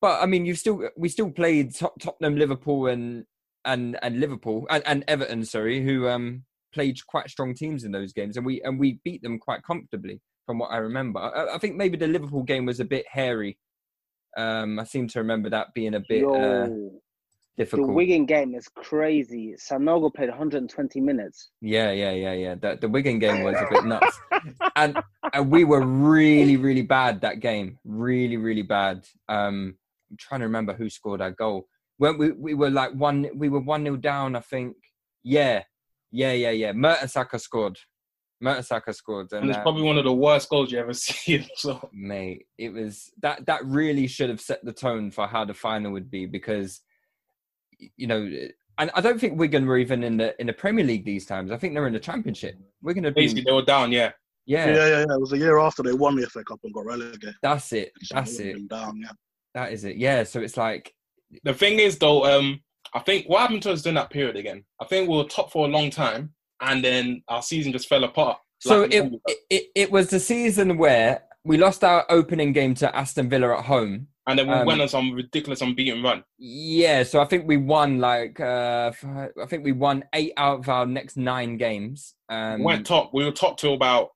but 0.00 0.22
I 0.22 0.26
mean 0.26 0.46
you 0.46 0.54
still 0.54 0.88
we 0.96 1.08
still 1.08 1.30
played 1.30 1.74
Tot- 1.74 1.98
Tottenham, 2.00 2.36
Liverpool, 2.36 2.86
and 2.86 3.24
and 3.64 3.98
and 4.00 4.20
Liverpool 4.20 4.66
and, 4.70 4.84
and 4.86 5.04
Everton, 5.08 5.44
sorry, 5.44 5.84
who 5.84 6.08
um 6.08 6.44
played 6.72 7.04
quite 7.06 7.28
strong 7.28 7.54
teams 7.54 7.82
in 7.82 7.90
those 7.90 8.12
games, 8.12 8.36
and 8.36 8.46
we 8.46 8.62
and 8.62 8.78
we 8.78 9.00
beat 9.04 9.22
them 9.22 9.40
quite 9.40 9.64
comfortably 9.64 10.20
from 10.46 10.58
what 10.58 10.70
I 10.70 10.76
remember. 10.76 11.18
I, 11.18 11.56
I 11.56 11.58
think 11.58 11.74
maybe 11.74 11.96
the 11.96 12.06
Liverpool 12.06 12.44
game 12.44 12.64
was 12.64 12.78
a 12.78 12.84
bit 12.84 13.06
hairy. 13.10 13.58
Um, 14.36 14.78
I 14.78 14.84
seem 14.84 15.08
to 15.08 15.18
remember 15.18 15.50
that 15.50 15.68
being 15.74 15.94
a 15.94 16.00
bit 16.00 16.24
uh, 16.24 16.68
the. 17.58 17.82
Wigan 17.82 18.24
game 18.24 18.54
is 18.54 18.68
crazy. 18.68 19.54
Sanogo 19.58 20.14
played 20.14 20.28
120 20.28 21.00
minutes. 21.00 21.50
Yeah, 21.60 21.90
yeah, 21.90 22.12
yeah, 22.12 22.32
yeah. 22.32 22.54
The, 22.54 22.78
the 22.80 22.88
Wigan 22.88 23.18
game 23.18 23.42
was 23.42 23.56
a 23.56 23.66
bit 23.68 23.84
nuts, 23.84 24.18
and 24.76 24.98
and 25.32 25.50
we 25.50 25.64
were 25.64 25.82
really, 25.82 26.56
really 26.56 26.82
bad 26.82 27.20
that 27.22 27.40
game. 27.40 27.78
Really, 27.84 28.36
really 28.36 28.62
bad. 28.62 29.06
Um, 29.28 29.76
I'm 30.10 30.16
trying 30.16 30.40
to 30.40 30.46
remember 30.46 30.72
who 30.72 30.88
scored 30.88 31.20
our 31.20 31.32
goal. 31.32 31.66
When 31.96 32.16
we 32.16 32.30
we 32.30 32.54
were 32.54 32.70
like 32.70 32.92
one, 32.92 33.28
we 33.34 33.48
were 33.48 33.60
one 33.60 33.82
0 33.82 33.96
down. 33.96 34.36
I 34.36 34.40
think. 34.40 34.76
Yeah, 35.24 35.64
yeah, 36.12 36.32
yeah, 36.32 36.50
yeah. 36.50 36.72
Mertesacker 36.72 37.40
scored. 37.40 37.78
Mertesacker 38.42 38.94
scored, 38.94 39.32
and, 39.32 39.42
And 39.42 39.50
it's 39.50 39.58
uh, 39.58 39.62
probably 39.62 39.82
one 39.82 39.98
of 39.98 40.04
the 40.04 40.12
worst 40.12 40.48
goals 40.48 40.70
you 40.70 40.78
ever 40.78 40.92
see. 40.94 41.46
So 41.56 41.88
mate, 41.92 42.46
it 42.56 42.72
was 42.72 43.10
that 43.22 43.46
that 43.46 43.64
really 43.64 44.06
should 44.06 44.30
have 44.30 44.40
set 44.40 44.64
the 44.64 44.72
tone 44.72 45.10
for 45.10 45.26
how 45.26 45.44
the 45.44 45.54
final 45.54 45.92
would 45.92 46.10
be 46.10 46.26
because, 46.26 46.80
you 47.96 48.06
know. 48.06 48.30
And 48.80 48.92
I 48.94 49.00
don't 49.00 49.20
think 49.20 49.38
Wigan 49.38 49.66
were 49.66 49.78
even 49.78 50.04
in 50.04 50.16
the 50.16 50.40
in 50.40 50.46
the 50.46 50.52
Premier 50.52 50.84
League 50.84 51.04
these 51.04 51.26
times. 51.26 51.50
I 51.50 51.56
think 51.56 51.74
they're 51.74 51.88
in 51.88 51.92
the 51.92 51.98
Championship. 51.98 52.56
Wigan 52.80 53.02
had 53.04 53.14
been 53.14 53.24
basically, 53.24 53.42
they 53.42 53.52
were 53.52 53.62
down. 53.62 53.90
Yeah, 53.90 54.12
yeah, 54.48 54.66
Yeah, 54.66 54.74
yeah, 54.74 55.04
yeah. 55.06 55.14
It 55.14 55.20
was 55.20 55.32
a 55.32 55.38
year 55.38 55.58
after 55.58 55.82
they 55.82 55.92
won 55.92 56.16
the 56.16 56.26
FA 56.26 56.42
Cup 56.42 56.58
and 56.64 56.72
got 56.72 56.86
relegated. 56.86 57.34
That's 57.42 57.70
it. 57.74 57.92
So 58.02 58.14
That's 58.14 58.38
it. 58.40 58.66
Down, 58.66 58.98
yeah. 58.98 59.10
That 59.54 59.72
is 59.72 59.84
it. 59.84 59.96
Yeah. 59.96 60.24
So 60.24 60.40
it's 60.40 60.56
like, 60.56 60.94
the 61.44 61.52
thing 61.52 61.78
is 61.78 61.98
though, 61.98 62.24
um, 62.24 62.60
I 62.94 63.00
think 63.00 63.28
what 63.28 63.42
happened 63.42 63.62
to 63.64 63.72
us 63.72 63.82
during 63.82 63.96
that 63.96 64.08
period 64.08 64.36
again? 64.36 64.64
I 64.80 64.86
think 64.86 65.06
we 65.06 65.16
were 65.16 65.24
top 65.24 65.52
for 65.52 65.66
a 65.66 65.70
long 65.70 65.90
time, 65.90 66.32
and 66.60 66.84
then 66.84 67.22
our 67.28 67.42
season 67.42 67.72
just 67.72 67.88
fell 67.88 68.04
apart. 68.04 68.38
so 68.60 68.82
Like, 68.82 68.94
it, 68.94 69.12
it 69.50 69.62
it 69.74 69.90
was 69.90 70.10
the 70.10 70.20
season 70.20 70.78
where 70.78 71.22
we 71.44 71.56
lost 71.56 71.84
our 71.84 72.04
opening 72.10 72.52
game 72.52 72.74
to 72.74 72.94
Aston 72.94 73.28
Villa 73.28 73.58
at 73.58 73.64
home. 73.64 74.08
and 74.26 74.38
then 74.38 74.46
we 74.46 74.52
um, 74.52 74.66
went 74.66 74.80
on 74.82 74.88
some 74.88 75.12
ridiculous 75.14 75.62
unbeaten 75.62 76.02
run. 76.02 76.22
Yeah. 76.38 77.02
So 77.04 77.20
I 77.20 77.24
think 77.24 77.46
we 77.46 77.56
won 77.56 77.98
like 77.98 78.38
uh 78.40 78.92
I 79.04 79.46
think 79.46 79.64
we 79.64 79.72
won 79.72 80.04
eight 80.14 80.32
out 80.36 80.58
of 80.60 80.68
our 80.68 80.86
next 80.86 81.16
nine 81.16 81.56
games. 81.56 82.14
Um, 82.28 82.58
we 82.60 82.66
went 82.66 82.86
top. 82.86 83.10
We 83.14 83.24
were 83.24 83.32
top 83.32 83.56
till 83.58 83.74
about 83.74 84.10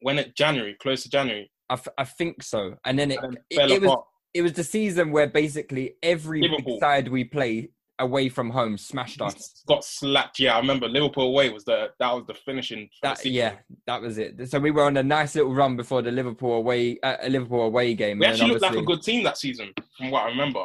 when 0.00 0.18
it 0.18 0.34
January, 0.36 0.76
close 0.80 1.02
to 1.04 1.10
January, 1.10 1.50
I, 1.68 1.74
f- 1.74 1.88
I 1.98 2.04
think 2.04 2.42
so. 2.42 2.74
And 2.84 2.98
then 2.98 3.10
it 3.10 3.18
and 3.22 3.34
then 3.34 3.42
it, 3.50 3.56
fell 3.56 3.72
it 3.72 3.80
was 3.80 3.90
apart. 3.90 4.04
it 4.34 4.42
was 4.42 4.52
the 4.54 4.64
season 4.64 5.10
where 5.12 5.26
basically 5.28 5.94
every 6.02 6.42
side 6.80 7.08
we 7.08 7.24
play 7.24 7.70
away 8.00 8.28
from 8.28 8.50
home 8.50 8.76
smashed 8.76 9.20
us. 9.22 9.62
Got 9.66 9.84
slapped. 9.84 10.38
Yeah, 10.40 10.56
I 10.56 10.58
remember 10.60 10.88
Liverpool 10.88 11.24
away 11.28 11.50
was 11.50 11.64
the 11.64 11.90
that 11.98 12.12
was 12.12 12.24
the 12.26 12.34
finishing. 12.34 12.88
for 13.00 13.14
the 13.22 13.30
yeah, 13.30 13.56
that 13.86 14.00
was 14.02 14.18
it. 14.18 14.48
So 14.50 14.58
we 14.58 14.70
were 14.70 14.84
on 14.84 14.96
a 14.96 15.02
nice 15.02 15.34
little 15.34 15.54
run 15.54 15.76
before 15.76 16.02
the 16.02 16.10
Liverpool 16.10 16.54
away, 16.54 16.98
uh, 17.02 17.16
a 17.22 17.28
Liverpool 17.28 17.62
away 17.62 17.94
game. 17.94 18.18
We 18.18 18.26
and 18.26 18.34
actually 18.34 18.50
looked 18.50 18.62
like 18.62 18.76
a 18.76 18.82
good 18.82 19.02
team 19.02 19.22
that 19.24 19.38
season, 19.38 19.72
from 19.96 20.10
what 20.10 20.24
I 20.24 20.28
remember. 20.28 20.64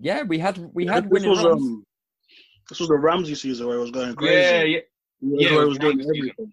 Yeah, 0.00 0.22
we 0.22 0.38
had 0.38 0.58
we 0.74 0.86
Yeah, 0.86 0.94
had 0.94 1.04
this 1.04 1.12
winning 1.12 1.30
was 1.30 1.44
runs. 1.44 1.62
um, 1.62 1.84
this 2.68 2.80
was 2.80 2.88
the 2.88 2.96
Ramsey 2.96 3.34
season 3.34 3.66
where 3.66 3.76
it 3.78 3.80
was 3.80 3.90
going 3.90 4.14
crazy. 4.14 4.34
Yeah, 4.40 4.62
yeah. 4.62 4.78
Yeah, 5.20 5.50
Yeah, 5.50 5.54
where 5.54 5.62
it 5.62 5.64
it 5.64 5.68
was 5.68 5.68
was 5.70 5.78
doing 5.78 5.96
Ramsey 5.98 6.02
season. 6.14 6.30
everything. 6.30 6.52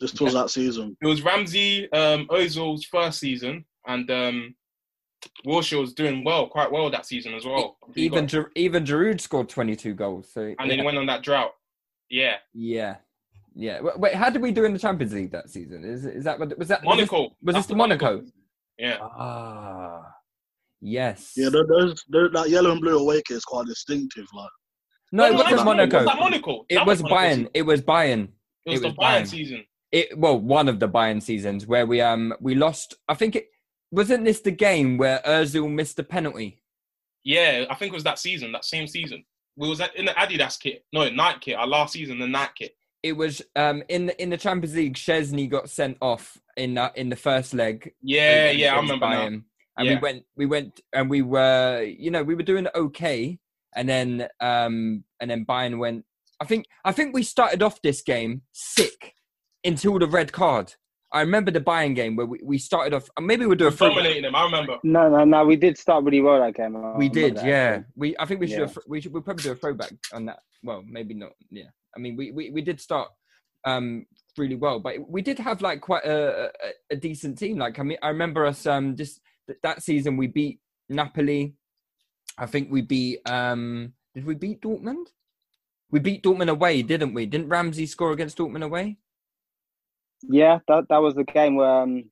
This 0.00 0.20
was 0.20 0.32
that 0.34 0.50
season. 0.50 0.96
It 1.02 1.06
was 1.06 1.22
Ramsey, 1.22 1.92
um, 1.92 2.26
Ozil's 2.28 2.84
first 2.84 3.18
season, 3.18 3.64
and 3.86 4.08
um, 4.10 4.54
Wilshere 5.46 5.80
was 5.80 5.94
doing 5.94 6.22
well, 6.24 6.46
quite 6.46 6.70
well 6.70 6.90
that 6.90 7.06
season 7.06 7.34
as 7.34 7.44
well. 7.44 7.76
Even 7.96 8.26
got- 8.26 8.30
Giroud, 8.30 8.50
even 8.54 8.84
Giroud 8.84 9.20
scored 9.20 9.48
twenty 9.48 9.74
two 9.76 9.94
goals. 9.94 10.30
So 10.32 10.42
and 10.42 10.56
yeah. 10.60 10.66
then 10.68 10.78
he 10.78 10.84
went 10.84 10.98
on 10.98 11.06
that 11.06 11.22
drought. 11.22 11.52
Yeah, 12.10 12.36
yeah, 12.54 12.96
yeah. 13.54 13.80
Wait, 13.80 13.98
Wait, 13.98 14.14
how 14.14 14.30
did 14.30 14.42
we 14.42 14.50
do 14.52 14.64
in 14.64 14.72
the 14.72 14.78
Champions 14.78 15.12
League 15.12 15.32
that 15.32 15.50
season? 15.50 15.84
Is 15.84 16.06
is 16.06 16.24
that 16.24 16.38
was 16.38 16.48
that 16.50 16.58
was 16.58 16.68
this- 16.68 16.82
Monaco. 16.84 17.30
Was 17.42 17.54
this, 17.56 17.66
the 17.66 17.74
Monaco? 17.76 18.24
Yeah, 18.78 18.98
Ah, 19.02 20.02
yes. 20.80 21.32
Yeah, 21.36 21.48
there- 21.50 21.66
there's, 21.68 22.04
there, 22.08 22.28
that 22.30 22.48
yellow 22.48 22.70
and 22.72 22.80
blue 22.80 22.98
away 22.98 23.22
kit 23.26 23.36
is 23.38 23.44
quite 23.44 23.66
distinctive. 23.66 24.26
Like, 24.32 24.50
no, 25.12 25.26
it 25.26 25.34
wasn't 25.34 25.56
no, 25.56 25.64
Monaco. 25.64 25.96
Was 25.98 26.06
that 26.06 26.18
Monaco? 26.18 26.66
It 26.68 26.74
That 26.76 26.86
was 26.86 27.02
Monaco 27.02 27.16
Bayern. 27.20 27.30
season. 27.34 27.48
It 27.54 27.62
was 27.62 27.82
Bayern. 27.82 28.28
It 28.66 28.70
was 28.70 28.80
it 28.80 28.82
the 28.82 28.88
Bayern 28.90 29.22
Bayern. 29.22 29.26
season. 29.26 29.64
It 29.90 30.18
well, 30.18 30.38
one 30.38 30.68
of 30.68 30.78
the 30.80 30.88
Bayern 30.88 31.22
seasons 31.22 31.66
where 31.66 31.86
we 31.86 32.00
um 32.00 32.34
we 32.40 32.54
lost. 32.54 32.94
I 33.08 33.14
think 33.14 33.34
it 33.36 33.48
wasn't 33.90 34.24
this 34.24 34.40
the 34.40 34.50
game 34.50 34.98
where 34.98 35.20
Özil 35.26 35.70
missed 35.70 35.96
the 35.96 36.04
penalty. 36.04 36.62
Yeah, 37.24 37.64
I 37.70 37.74
think 37.74 37.92
it 37.92 37.96
was 37.96 38.04
that 38.04 38.18
season, 38.18 38.52
that 38.52 38.64
same 38.64 38.86
season. 38.86 39.24
We 39.56 39.68
was 39.68 39.80
in 39.96 40.04
the 40.04 40.12
Adidas 40.12 40.58
kit, 40.58 40.84
no 40.92 41.08
Nike 41.08 41.38
kit. 41.40 41.56
Our 41.56 41.66
last 41.66 41.92
season, 41.92 42.18
the 42.18 42.26
Nike 42.26 42.52
kit. 42.58 42.76
It 43.02 43.12
was 43.12 43.42
um 43.56 43.82
in 43.88 44.06
the 44.06 44.22
in 44.22 44.30
the 44.30 44.36
Champions 44.36 44.76
League. 44.76 44.94
Szczesny 44.94 45.48
got 45.48 45.68
sent 45.68 45.96
off 46.00 46.38
in 46.56 46.78
uh, 46.78 46.90
in 46.94 47.08
the 47.08 47.16
first 47.16 47.54
leg. 47.54 47.92
Yeah, 48.02 48.50
yeah, 48.50 48.74
I 48.74 48.80
remember 48.80 49.08
now. 49.08 49.28
Bayern. 49.28 49.42
And 49.78 49.88
we 49.88 49.96
went, 49.96 50.24
we 50.36 50.46
went, 50.46 50.80
and 50.92 51.08
we 51.08 51.22
were, 51.22 51.82
you 51.84 52.10
know, 52.10 52.24
we 52.24 52.34
were 52.34 52.42
doing 52.42 52.66
okay, 52.74 53.38
and 53.76 53.88
then, 53.88 54.26
um, 54.40 55.04
and 55.20 55.30
then 55.30 55.46
Bayern 55.46 55.78
went. 55.78 56.04
I 56.40 56.46
think, 56.46 56.66
I 56.84 56.90
think 56.90 57.14
we 57.14 57.22
started 57.22 57.62
off 57.62 57.80
this 57.80 58.02
game 58.02 58.42
sick 58.52 59.14
until 59.64 60.00
the 60.00 60.08
red 60.08 60.32
card. 60.32 60.74
I 61.10 61.20
remember 61.22 61.50
the 61.50 61.60
Bayern 61.60 61.94
game 61.94 62.16
where 62.16 62.26
we, 62.26 62.38
we 62.42 62.58
started 62.58 62.92
off. 62.94 63.08
Maybe 63.20 63.46
we'll 63.46 63.56
do 63.56 63.66
a 63.66 63.70
throwback. 63.70 63.96
Dominating 63.96 64.22
them, 64.24 64.34
I 64.34 64.44
remember. 64.44 64.76
No, 64.82 65.08
no, 65.08 65.24
no. 65.24 65.44
We 65.46 65.56
did 65.56 65.78
start 65.78 66.04
really 66.04 66.20
well 66.20 66.38
that 66.40 66.54
game. 66.54 66.76
I 66.76 66.96
We 66.96 67.08
did, 67.08 67.36
that, 67.36 67.46
yeah. 67.46 67.54
actually. 67.78 67.84
We 67.96 68.16
I 68.18 68.26
think 68.26 68.40
we 68.40 68.46
should 68.46 68.52
Yeah. 68.52 68.58
do 68.58 68.64
a, 68.64 68.68
thr- 68.68 68.80
we 68.88 69.00
should 69.00 69.12
we'll 69.12 69.22
probably 69.22 69.42
do 69.44 69.52
a 69.52 69.54
throwback 69.54 69.92
on 70.12 70.26
that. 70.26 70.40
Well, 70.62 70.84
maybe 70.86 71.14
not. 71.14 71.32
Yeah, 71.50 71.70
I 71.96 71.98
mean 71.98 72.16
we 72.16 72.30
we, 72.32 72.50
we 72.50 72.60
did 72.62 72.80
start 72.80 73.08
um 73.64 74.06
really 74.36 74.54
well, 74.56 74.78
but 74.80 74.94
we 75.08 75.22
did 75.22 75.38
have 75.38 75.62
like 75.62 75.80
quite 75.80 76.04
a, 76.04 76.46
a, 76.46 76.50
a 76.90 76.96
decent 76.96 77.38
team. 77.38 77.58
Like 77.58 77.78
I 77.78 77.82
mean, 77.82 77.98
I 78.02 78.08
remember 78.08 78.44
us 78.44 78.66
um 78.66 78.94
just 78.94 79.20
th- 79.46 79.58
that 79.62 79.82
season 79.82 80.16
we 80.16 80.26
beat 80.26 80.60
Napoli. 80.90 81.54
I 82.36 82.46
think 82.46 82.70
we 82.70 82.82
beat 82.82 83.20
um 83.28 83.94
did 84.14 84.26
we 84.26 84.34
beat 84.34 84.60
Dortmund? 84.60 85.06
We 85.90 86.00
beat 86.00 86.22
Dortmund 86.22 86.50
away, 86.50 86.82
didn't 86.82 87.14
we? 87.14 87.24
Didn't 87.24 87.48
Ramsey 87.48 87.86
score 87.86 88.12
against 88.12 88.36
Dortmund 88.36 88.62
away? 88.64 88.98
Yeah, 90.22 90.58
that 90.68 90.86
that 90.88 90.98
was 90.98 91.14
the 91.14 91.24
game 91.24 91.56
where 91.56 91.82
um, 91.82 92.04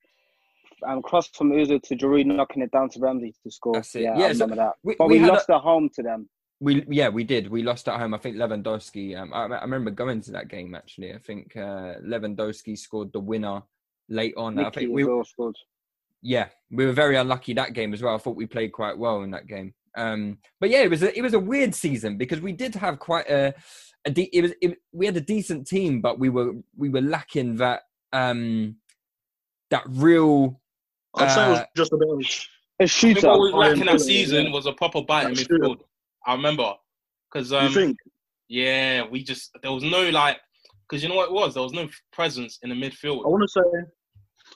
um 0.87 1.03
cross 1.03 1.29
from 1.29 1.51
Ozil 1.53 1.83
to 1.83 1.97
Giroud 1.97 2.27
knocking 2.27 2.63
it 2.63 2.71
down 2.71 2.89
to 2.91 3.01
Ramsey 3.01 3.35
to 3.43 3.51
score. 3.51 3.75
That's 3.75 3.95
it. 3.95 4.03
Yeah, 4.03 4.19
Yeah, 4.19 4.27
I 4.27 4.33
so 4.33 4.45
remember 4.45 4.57
that. 4.57 4.73
we- 4.83 4.95
but 4.99 5.09
we 5.09 5.15
we, 5.15 5.21
had 5.21 5.31
a- 5.31 5.33
lost 5.33 5.51
at 5.51 5.61
home 5.61 5.89
to 5.97 6.03
them. 6.03 6.29
We 6.61 6.85
yeah 6.89 7.09
we 7.11 7.23
did. 7.25 7.51
We 7.51 7.63
lost 7.63 7.87
at 7.89 7.99
home. 8.01 8.15
I 8.15 8.19
think 8.19 8.37
Lewandowski. 8.37 9.15
Um, 9.21 9.33
I, 9.35 9.45
I 9.45 9.63
remember 9.63 9.91
going 9.91 10.21
to 10.23 10.31
that 10.33 10.49
game 10.49 10.75
actually. 10.75 11.13
I 11.13 11.19
think 11.19 11.55
uh, 11.57 11.97
Lewandowski 12.03 12.79
scored 12.79 13.13
the 13.13 13.21
winner 13.21 13.63
late 14.09 14.35
on. 14.37 14.59
I 14.59 14.65
Mickey 14.65 14.81
think 14.81 14.93
we 14.93 15.05
well 15.05 15.25
scored. 15.25 15.57
yeah 16.23 16.47
we 16.71 16.87
were 16.87 16.93
very 16.93 17.17
unlucky 17.17 17.53
that 17.55 17.75
game 17.75 17.93
as 17.93 18.03
well. 18.03 18.15
I 18.15 18.19
thought 18.19 18.37
we 18.37 18.47
played 18.47 18.73
quite 18.73 18.97
well 18.97 19.23
in 19.23 19.31
that 19.33 19.47
game. 19.47 19.75
Um, 19.99 20.39
but 20.61 20.69
yeah, 20.71 20.83
it 20.83 20.91
was 20.91 21.03
a, 21.03 21.17
it 21.19 21.23
was 21.23 21.33
a 21.35 21.39
weird 21.39 21.75
season 21.75 22.17
because 22.19 22.41
we 22.41 22.53
did 22.53 22.75
have 22.75 22.99
quite 22.99 23.29
a, 23.31 23.55
a 24.05 24.11
de- 24.11 24.31
it 24.37 24.43
was 24.43 24.53
it, 24.63 24.79
we 24.93 25.07
had 25.07 25.17
a 25.17 25.21
decent 25.23 25.67
team, 25.67 26.01
but 26.01 26.19
we 26.19 26.29
were 26.29 26.53
we 26.77 26.89
were 26.89 27.01
lacking 27.03 27.57
that 27.57 27.83
um 28.16 28.76
that 29.70 29.85
real. 29.88 30.61
I'd 31.16 31.30
say 31.32 31.46
it 31.46 31.50
was 31.50 31.58
uh, 31.61 31.64
just 31.76 31.92
a 31.92 31.96
bit 31.96 32.08
of 32.08 32.18
A 32.18 32.85
I 32.85 32.87
think 32.87 32.90
shooter. 32.90 33.28
what 33.28 33.40
we 33.40 33.52
was 33.52 33.54
Bayern 33.54 33.70
lacking 33.70 33.87
that 33.87 34.00
season 34.00 34.46
yeah. 34.46 34.52
was 34.52 34.66
a 34.66 34.73
proper 34.73 35.02
bite 35.02 35.26
in 35.26 35.32
midfield. 35.35 35.78
I 36.26 36.35
remember 36.35 36.75
because 37.32 37.50
you 37.50 37.58
um, 37.58 37.73
think? 37.73 37.96
yeah, 38.49 39.04
we 39.11 39.23
just 39.23 39.50
there 39.62 39.73
was 39.73 39.82
no 39.82 40.08
like 40.11 40.38
because 40.88 41.02
you 41.02 41.08
know 41.08 41.16
what 41.16 41.28
it 41.28 41.32
was. 41.32 41.54
There 41.54 41.62
was 41.62 41.73
no 41.73 41.88
presence 42.12 42.58
in 42.62 42.68
the 42.70 42.75
midfield. 42.76 43.25
I 43.25 43.28
want 43.28 43.42
to 43.42 43.49
say, 43.49 43.61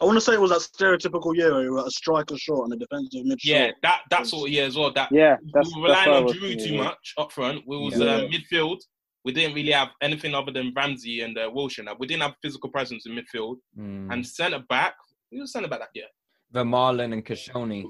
I 0.00 0.04
want 0.04 0.16
to 0.16 0.20
say 0.20 0.34
it 0.34 0.40
was 0.40 0.50
that 0.50 0.60
stereotypical 0.60 1.34
year 1.36 1.52
where 1.54 1.64
you 1.64 1.72
were 1.72 1.84
a 1.86 1.90
striker 1.90 2.36
short 2.38 2.64
and 2.68 2.72
a 2.74 2.76
defensive 2.76 3.24
mid 3.24 3.38
Yeah, 3.42 3.66
short. 3.66 3.74
that 3.82 4.00
that 4.10 4.26
sort 4.26 4.48
of 4.48 4.52
year 4.52 4.66
as 4.66 4.76
well. 4.76 4.92
That 4.92 5.10
Yeah, 5.10 5.36
that's 5.52 5.74
we 5.74 5.80
were 5.82 5.88
relying 5.88 6.10
on 6.10 6.32
Giroud 6.32 6.64
too 6.64 6.74
yeah. 6.74 6.82
much 6.84 7.14
up 7.18 7.32
front. 7.32 7.62
We 7.66 7.76
was 7.78 7.98
Yeah. 7.98 8.06
uh, 8.06 8.28
midfield. 8.28 8.78
We 9.24 9.32
didn't 9.32 9.54
really 9.54 9.72
have 9.72 9.88
anything 10.00 10.34
other 10.34 10.52
than 10.52 10.72
Ramsey 10.74 11.20
and 11.20 11.36
uh, 11.36 11.50
Wilshere. 11.50 11.84
Now, 11.84 11.96
We 11.98 12.06
didn't 12.06 12.22
have 12.22 12.34
physical 12.42 12.70
presence 12.70 13.06
in 13.06 13.12
midfield 13.12 13.56
Mm, 13.78 14.12
and 14.12 14.26
centre 14.26 14.64
back. 14.68 14.94
Who 15.30 15.40
was 15.40 15.52
centre 15.52 15.68
back 15.68 15.80
that 15.80 15.90
year? 15.94 16.06
Vermaelen 16.54 17.12
and 17.12 17.24
Koscielny. 17.24 17.84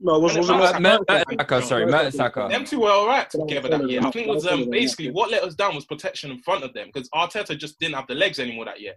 No, 0.00 0.16
it 0.16 0.22
was, 0.22 0.36
was 0.36 0.50
it 0.50 0.52
not? 0.52 0.74
Mertesacker, 0.74 1.62
sorry, 1.62 1.86
Mertesacker. 1.86 2.50
Them 2.50 2.64
two 2.64 2.80
were 2.80 2.90
all 2.90 3.06
right 3.06 3.28
together 3.30 3.68
that 3.68 3.88
year. 3.88 4.00
I 4.00 4.10
think 4.10 4.26
it 4.26 4.30
was 4.30 4.44
was 4.44 4.52
um, 4.52 4.68
basically 4.70 5.10
what 5.10 5.30
let 5.30 5.42
us 5.44 5.54
down 5.54 5.74
was 5.74 5.84
protection 5.86 6.30
in 6.30 6.38
front 6.40 6.64
of 6.64 6.74
them 6.74 6.90
because 6.92 7.08
Arteta 7.10 7.56
just 7.56 7.78
didn't 7.78 7.94
have 7.94 8.06
the 8.06 8.14
legs 8.14 8.38
anymore 8.38 8.64
that 8.66 8.80
year. 8.80 8.94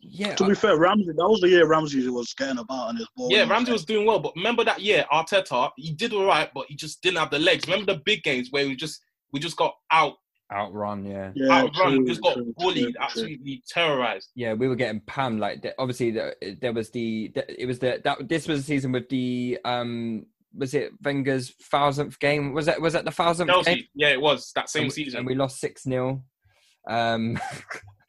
Yeah, 0.00 0.34
To 0.36 0.46
be 0.46 0.54
fair, 0.54 0.78
Ramsey, 0.78 1.12
that 1.12 1.28
was 1.28 1.40
the 1.40 1.50
year 1.50 1.66
Ramsey 1.66 2.08
was 2.08 2.32
getting 2.32 2.58
about 2.58 2.90
and 2.90 2.98
his 2.98 3.08
ball. 3.14 3.28
Yeah, 3.30 3.46
Ramsey 3.48 3.72
was 3.72 3.84
doing 3.84 4.06
well, 4.06 4.20
but 4.20 4.32
remember 4.36 4.64
that 4.64 4.80
year 4.80 5.04
Arteta 5.12 5.70
he 5.76 5.92
did 5.92 6.14
all 6.14 6.24
right, 6.24 6.50
but 6.54 6.66
he 6.68 6.74
just 6.74 7.02
didn't 7.02 7.18
have 7.18 7.30
the 7.30 7.38
legs. 7.38 7.66
Remember 7.66 7.92
the 7.92 8.00
big 8.04 8.22
games 8.22 8.48
where 8.50 8.66
we 8.66 8.74
just 8.74 9.02
we 9.32 9.40
just 9.40 9.56
got 9.56 9.74
out 9.92 10.14
outrun. 10.52 11.04
Yeah. 11.04 11.32
yeah, 11.34 11.52
outrun, 11.62 11.90
true, 11.92 11.98
we 12.00 12.06
just 12.06 12.22
got 12.22 12.34
true, 12.34 12.54
bullied, 12.56 12.76
true, 12.76 12.92
true. 12.92 13.02
absolutely 13.02 13.62
terrorized. 13.68 14.30
Yeah, 14.34 14.54
we 14.54 14.68
were 14.68 14.76
getting 14.76 15.00
pammed. 15.02 15.40
Like 15.40 15.62
the, 15.62 15.74
obviously, 15.78 16.10
the, 16.12 16.34
there 16.60 16.72
was 16.72 16.90
the, 16.90 17.30
the 17.34 17.62
it 17.62 17.66
was 17.66 17.78
the 17.78 18.00
that 18.04 18.28
this 18.28 18.48
was 18.48 18.60
the 18.60 18.64
season 18.64 18.92
with 18.92 19.08
the 19.08 19.58
um 19.64 20.26
was 20.54 20.74
it 20.74 20.92
Wenger's 21.02 21.50
thousandth 21.50 22.18
game? 22.18 22.52
Was 22.52 22.66
that 22.66 22.80
was 22.80 22.94
that 22.94 23.04
the 23.04 23.10
thousandth 23.10 23.50
game? 23.50 23.64
Chelsea, 23.64 23.90
yeah, 23.94 24.08
it 24.08 24.20
was 24.20 24.52
that 24.54 24.68
same 24.70 24.84
and, 24.84 24.88
we- 24.88 24.94
season. 24.94 25.18
and 25.18 25.26
we 25.26 25.34
lost 25.34 25.60
six 25.60 25.82
0 25.82 26.22
Um, 26.88 27.38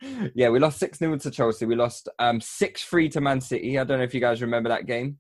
yeah, 0.35 0.49
we 0.49 0.59
lost 0.59 0.79
six 0.79 0.97
0 0.97 1.17
to 1.17 1.31
Chelsea. 1.31 1.65
We 1.65 1.75
lost 1.75 2.09
um 2.19 2.39
six 2.41 2.83
three 2.83 3.09
to 3.09 3.21
Man 3.21 3.41
City. 3.41 3.77
I 3.77 3.83
don't 3.83 3.97
know 3.97 4.03
if 4.03 4.13
you 4.13 4.21
guys 4.21 4.41
remember 4.41 4.69
that 4.69 4.85
game 4.85 5.17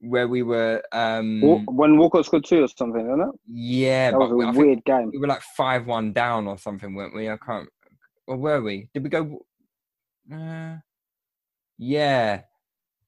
where 0.00 0.26
we 0.28 0.42
were 0.42 0.82
um 0.92 1.40
When 1.66 1.98
Walcott 1.98 2.24
scored 2.26 2.44
two 2.44 2.62
or 2.64 2.68
something, 2.68 3.04
isn't 3.06 3.20
it? 3.20 3.34
yeah, 3.46 4.10
That 4.10 4.18
but 4.18 4.30
was 4.30 4.32
we- 4.38 4.44
I 4.44 4.48
a 4.48 4.52
think 4.52 4.64
weird 4.64 4.84
game. 4.84 5.10
we 5.12 5.18
were 5.18 5.26
like 5.26 5.42
five 5.56 5.86
one 5.86 6.12
down 6.12 6.46
or 6.46 6.56
something, 6.58 6.94
weren't 6.94 7.14
we? 7.14 7.28
I 7.30 7.36
can't. 7.36 7.68
Or 8.26 8.36
were 8.36 8.62
we? 8.62 8.88
Did 8.94 9.02
we 9.04 9.10
go? 9.10 9.44
Uh, 10.32 10.76
yeah, 11.78 12.42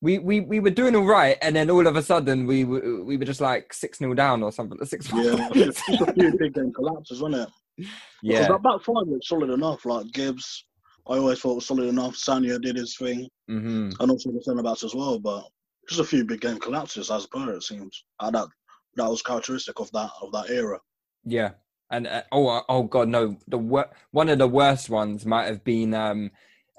we 0.00 0.18
we 0.18 0.40
we 0.40 0.60
were 0.60 0.70
doing 0.70 0.96
all 0.96 1.04
right, 1.04 1.36
and 1.42 1.54
then 1.54 1.70
all 1.70 1.86
of 1.86 1.96
a 1.96 2.02
sudden 2.02 2.46
we 2.46 2.64
were 2.64 3.04
we 3.04 3.16
were 3.16 3.24
just 3.24 3.40
like 3.40 3.72
six 3.72 3.98
0 3.98 4.14
down 4.14 4.42
or 4.42 4.50
something. 4.52 4.78
Six. 4.84 5.10
Yeah, 5.12 5.48
it's 5.54 5.80
a 5.88 6.12
few 6.14 6.36
big 6.38 6.54
game 6.54 6.72
collapses, 6.72 7.20
wasn't 7.22 7.42
it? 7.42 7.48
Because 8.22 8.40
yeah. 8.40 8.48
that 8.48 8.62
back 8.62 8.82
five 8.82 9.06
looked 9.08 9.24
solid 9.24 9.50
enough. 9.50 9.84
Like 9.86 10.06
Gibbs, 10.12 10.66
I 11.08 11.14
always 11.16 11.40
thought 11.40 11.54
was 11.56 11.66
solid 11.66 11.88
enough. 11.88 12.14
Sanya 12.14 12.60
did 12.60 12.76
his 12.76 12.96
thing, 12.96 13.28
hmm 13.48 13.90
and 13.98 14.10
also 14.10 14.30
the 14.30 14.42
centre 14.42 14.62
backs 14.62 14.84
as 14.84 14.94
well. 14.94 15.18
But 15.18 15.44
just 15.92 16.00
a 16.00 16.16
few 16.16 16.24
big 16.24 16.40
game 16.40 16.58
collapses 16.58 17.10
as 17.10 17.26
per 17.26 17.52
it 17.52 17.62
seems. 17.62 18.04
And 18.20 18.34
that 18.34 18.48
that 18.96 19.08
was 19.08 19.22
characteristic 19.22 19.80
of 19.80 19.90
that 19.92 20.10
of 20.20 20.32
that 20.32 20.50
era. 20.50 20.78
Yeah, 21.24 21.50
and 21.90 22.06
uh, 22.06 22.22
oh, 22.32 22.48
uh, 22.48 22.62
oh 22.68 22.82
god, 22.84 23.08
no! 23.08 23.36
The 23.48 23.58
wor- 23.58 23.90
one 24.10 24.28
of 24.28 24.38
the 24.38 24.48
worst 24.48 24.90
ones 24.90 25.24
might 25.24 25.46
have 25.46 25.64
been 25.64 25.94
um, 25.94 26.30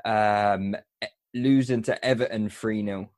um, 0.05 0.75
losing 1.34 1.82
to 1.84 2.05
Everton 2.05 2.50
three 2.50 2.84
0 2.84 3.10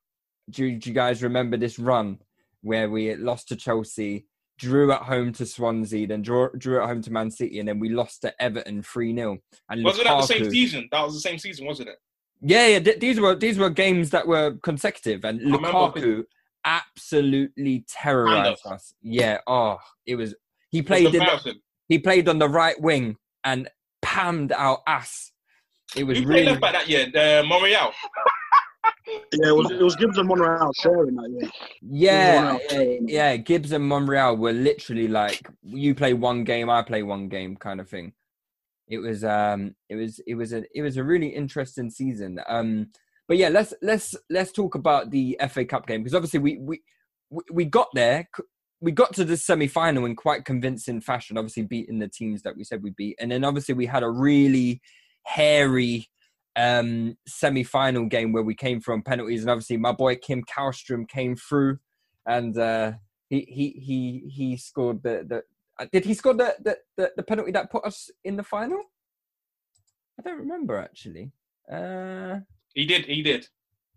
do, 0.49 0.77
do 0.77 0.89
you 0.89 0.95
guys 0.95 1.23
remember 1.23 1.57
this 1.57 1.79
run 1.79 2.19
where 2.61 2.89
we 2.89 3.15
lost 3.15 3.49
to 3.49 3.55
Chelsea, 3.55 4.25
drew 4.57 4.91
at 4.91 5.03
home 5.03 5.31
to 5.33 5.45
Swansea, 5.45 6.07
then 6.07 6.21
drew, 6.21 6.49
drew 6.57 6.81
at 6.81 6.87
home 6.87 7.01
to 7.03 7.11
Man 7.11 7.29
City, 7.29 7.59
and 7.59 7.67
then 7.67 7.79
we 7.79 7.89
lost 7.89 8.21
to 8.21 8.41
Everton 8.41 8.81
three 8.81 9.15
0 9.15 9.37
And 9.69 9.83
Wasn't 9.83 10.07
that 10.07 10.15
the 10.15 10.27
same 10.27 10.49
season? 10.49 10.87
That 10.91 11.03
was 11.03 11.13
the 11.13 11.19
same 11.19 11.39
season, 11.39 11.65
wasn't 11.65 11.89
it? 11.89 11.97
Yeah, 12.47 12.67
yeah. 12.67 12.79
th- 12.79 12.99
these 12.99 13.19
were 13.19 13.35
these 13.35 13.57
were 13.57 13.69
games 13.69 14.11
that 14.11 14.27
were 14.27 14.57
consecutive, 14.61 15.25
and 15.25 15.39
remember- 15.41 15.67
Lukaku 15.69 16.23
absolutely 16.63 17.85
terrorized 17.87 18.63
Kind 18.63 18.75
us. 18.75 18.93
Yeah. 19.01 19.37
Oh, 19.47 19.77
it 20.05 20.15
was. 20.15 20.35
He 20.71 20.79
It 20.79 20.81
was 20.81 20.87
played 20.87 21.05
in 21.15 21.19
the, 21.19 21.55
he 21.87 21.99
played 21.99 22.27
on 22.27 22.39
the 22.39 22.49
right 22.49 22.79
wing 22.81 23.17
and 23.43 23.69
pammed 24.03 24.51
our 24.55 24.81
ass. 24.87 25.31
It 25.95 26.03
was 26.03 26.17
Who 26.17 26.25
played 26.25 26.33
really 26.33 26.45
left 26.49 26.61
back 26.61 26.73
that 26.73 26.89
year? 26.89 27.05
Uh, 27.15 27.43
Monreal. 27.47 27.91
Yeah, 29.33 29.49
it 29.49 29.55
was 29.55 29.71
it 29.71 29.81
was 29.81 29.95
Gibbs 29.95 30.17
and 30.17 30.27
Monreal 30.27 30.71
sharing 30.79 31.15
that 31.15 31.29
year. 31.29 31.49
yeah, 31.81 32.57
yeah, 32.71 32.97
yeah. 33.01 33.37
Gibbs 33.37 33.71
and 33.71 33.87
Monreal 33.87 34.35
were 34.37 34.51
literally 34.51 35.07
like 35.07 35.47
you 35.63 35.93
play 35.95 36.13
one 36.13 36.43
game, 36.43 36.69
I 36.69 36.81
play 36.81 37.03
one 37.03 37.27
game, 37.27 37.55
kind 37.55 37.79
of 37.79 37.89
thing. 37.89 38.13
It 38.87 38.99
was 38.99 39.23
um, 39.23 39.75
it 39.89 39.95
was 39.95 40.19
it 40.27 40.35
was 40.35 40.53
a 40.53 40.63
it 40.73 40.81
was 40.81 40.97
a 40.97 41.03
really 41.03 41.27
interesting 41.27 41.89
season. 41.89 42.39
Um, 42.47 42.87
but 43.27 43.37
yeah, 43.37 43.49
let's 43.49 43.73
let's 43.81 44.15
let's 44.29 44.51
talk 44.51 44.75
about 44.75 45.09
the 45.09 45.39
FA 45.49 45.65
Cup 45.65 45.87
game 45.87 46.01
because 46.03 46.15
obviously 46.15 46.39
we 46.39 46.57
we 46.57 46.81
we- 47.51 47.65
got 47.65 47.87
there. 47.93 48.29
We 48.81 48.91
got 48.91 49.13
to 49.13 49.25
the 49.25 49.37
semi 49.37 49.67
final 49.67 50.05
in 50.05 50.15
quite 50.15 50.45
convincing 50.45 51.01
fashion. 51.01 51.37
Obviously, 51.37 51.63
beating 51.63 51.97
the 51.97 52.07
teams 52.07 52.43
that 52.43 52.55
we 52.55 52.63
said 52.63 52.83
we'd 52.83 52.95
beat, 52.95 53.17
and 53.19 53.31
then 53.31 53.43
obviously 53.43 53.73
we 53.73 53.87
had 53.87 54.03
a 54.03 54.09
really 54.09 54.81
hairy 55.23 56.07
um 56.57 57.17
semi-final 57.27 58.05
game 58.05 58.31
where 58.31 58.43
we 58.43 58.55
came 58.55 58.79
from 58.79 59.01
penalties 59.01 59.41
and 59.41 59.49
obviously 59.49 59.75
my 59.75 59.91
boy 59.91 60.15
Kim 60.15 60.41
Kallstrom 60.43 61.05
came 61.07 61.35
through 61.35 61.77
and 62.27 62.57
uh 62.57 62.93
he 63.29 63.41
he 63.49 63.69
he 63.71 64.29
he 64.29 64.57
scored 64.57 65.03
the 65.03 65.25
the 65.27 65.43
did 65.91 66.05
he 66.05 66.13
score 66.13 66.33
the, 66.33 66.55
the 66.63 66.77
the 66.97 67.11
the 67.17 67.23
penalty 67.23 67.51
that 67.51 67.69
put 67.71 67.83
us 67.85 68.09
in 68.23 68.35
the 68.37 68.43
final 68.43 68.81
I 70.17 70.21
don't 70.23 70.37
remember 70.39 70.77
actually 70.77 71.31
uh 71.71 72.39
He 72.73 72.85
did. 72.85 73.05
He 73.05 73.21
did. 73.21 73.47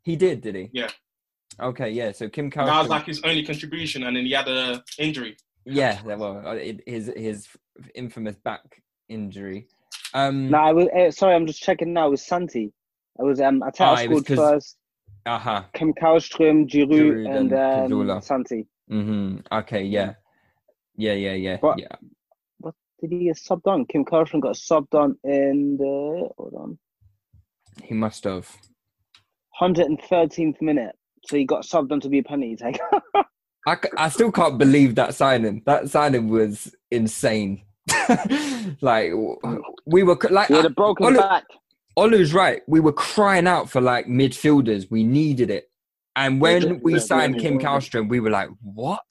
he 0.02 0.16
did 0.16 0.40
did 0.40 0.54
he 0.56 0.70
Yeah. 0.72 0.90
okay 1.60 1.90
yeah 1.90 2.12
so 2.12 2.28
Kim 2.28 2.50
That 2.50 2.66
was 2.66 2.88
like 2.88 3.06
his 3.06 3.20
only 3.22 3.44
contribution, 3.44 4.04
and 4.04 4.16
then 4.16 4.24
he 4.26 4.32
had 4.32 4.48
a 4.48 4.82
injury. 4.98 5.36
yeah 5.64 6.00
well 6.04 6.42
uh, 6.44 6.56
his 6.86 7.12
his 7.16 7.46
infamous 7.94 8.36
back 8.36 8.82
injury 9.08 9.68
um 10.14 10.50
No, 10.50 10.58
I 10.58 10.72
was 10.72 10.88
eh, 10.94 11.10
sorry. 11.10 11.34
I'm 11.34 11.46
just 11.46 11.62
checking 11.62 11.92
now. 11.92 12.06
It 12.08 12.10
was 12.16 12.22
Santi. 12.22 12.72
It 13.20 13.24
was 13.30 13.40
um. 13.40 13.60
Arteta 13.60 13.80
Ah, 13.80 14.00
it 14.00 14.08
was 14.08 14.22
scored 14.24 14.26
'cause- 14.26 14.50
first. 14.52 14.76
uh-huh 15.26 15.62
Kim 15.74 15.92
Kallström, 15.92 16.66
Giroud, 16.66 16.88
Giroud 16.98 17.36
and 17.36 17.52
and 17.52 17.52
um, 17.52 17.90
Cazorla. 17.90 18.22
Santi. 18.22 18.66
hmm 18.88 19.36
Okay, 19.52 19.82
yeah. 19.84 20.14
Yeah, 20.98 21.14
yeah, 21.14 21.34
yeah, 21.34 21.56
But- 21.62 21.78
yeah. 21.78 21.94
What 22.58 22.74
did 23.00 23.12
he 23.12 23.24
get 23.24 23.36
subbed 23.36 23.66
on? 23.66 23.86
Kim 23.86 24.04
Carson 24.04 24.40
got 24.40 24.56
subbed 24.56 24.94
on 24.94 25.16
in 25.24 25.76
the 25.78 26.28
hold 26.36 26.54
on 26.58 26.78
He 27.82 27.94
must 27.94 28.24
have. 28.24 28.54
113th 29.60 30.60
minute. 30.60 30.96
So 31.24 31.36
he 31.36 31.44
got 31.44 31.64
subbed 31.64 31.92
on 31.92 32.00
to 32.00 32.08
be 32.08 32.18
a 32.18 32.22
penalty 32.22 32.56
taker. 32.56 32.88
I, 33.66 33.76
I 33.96 34.08
still 34.08 34.32
can't 34.32 34.58
believe 34.58 34.94
that 34.96 35.14
signing. 35.14 35.62
That 35.66 35.88
signing 35.88 36.28
was 36.28 36.74
insane. 36.90 37.62
like 38.80 39.12
we 39.86 40.02
were 40.02 40.18
like 40.30 40.48
had 40.48 40.64
a 40.64 40.70
broken 40.70 41.06
Olu- 41.06 41.18
back. 41.18 41.44
Olu's 41.96 42.32
right. 42.34 42.62
We 42.66 42.80
were 42.80 42.92
crying 42.92 43.46
out 43.46 43.70
for 43.70 43.80
like 43.80 44.06
midfielders. 44.06 44.90
We 44.90 45.04
needed 45.04 45.50
it. 45.50 45.70
And 46.16 46.40
when 46.40 46.80
we 46.82 46.98
signed 46.98 47.38
Kim 47.38 47.60
yeah. 47.60 47.66
Kallstrom, 47.66 48.08
we 48.08 48.20
were 48.20 48.30
like, 48.30 48.48
"What? 48.62 49.04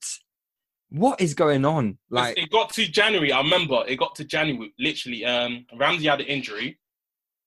What 0.90 1.20
is 1.22 1.34
going 1.34 1.66
on?" 1.66 1.98
Like, 2.10 2.38
it 2.38 2.50
got 2.50 2.72
to 2.74 2.88
January. 2.88 3.32
I 3.32 3.42
remember 3.42 3.84
it 3.88 3.98
got 3.98 4.16
to 4.16 4.24
January. 4.26 4.74
Literally, 4.80 5.26
um, 5.26 5.66
Ramsey 5.76 6.08
had 6.08 6.22
an 6.22 6.28
injury. 6.28 6.80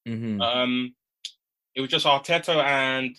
mhm. 0.08 0.40
Um, 0.42 0.94
it 1.74 1.80
was 1.80 1.90
just 1.90 2.06
Arteta 2.06 2.62
and 2.64 3.16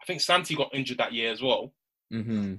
I 0.00 0.04
think 0.06 0.20
Santi 0.20 0.54
got 0.54 0.74
injured 0.74 0.98
that 0.98 1.12
year 1.12 1.32
as 1.32 1.42
well. 1.42 1.72
Mm-hmm. 2.12 2.54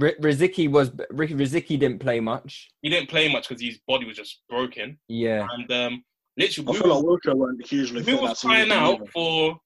R- 0.00 0.14
Rosicky 0.20 0.70
was 0.70 0.90
Ricky 1.10 1.34
Rosicky 1.34 1.78
didn't 1.78 1.98
play 1.98 2.20
much. 2.20 2.70
He 2.82 2.88
didn't 2.88 3.08
play 3.08 3.30
much 3.32 3.48
because 3.48 3.62
his 3.62 3.78
body 3.88 4.06
was 4.06 4.16
just 4.16 4.42
broken. 4.48 4.98
Yeah, 5.08 5.46
And 5.52 5.70
um, 5.72 6.04
literally, 6.36 6.68
I 6.68 6.70
we 6.72 6.78
feel 6.78 6.94
like 6.94 7.04
were, 7.04 7.18
Wilshere 7.18 7.34
weren't 7.34 7.66
hugely 7.66 7.98
we 8.00 8.04
fit 8.04 8.20
were 8.22 8.28
that 8.28 8.38
crying 8.38 8.64
season 8.66 8.78
out 8.78 8.94
either. 9.00 9.10
for, 9.10 9.58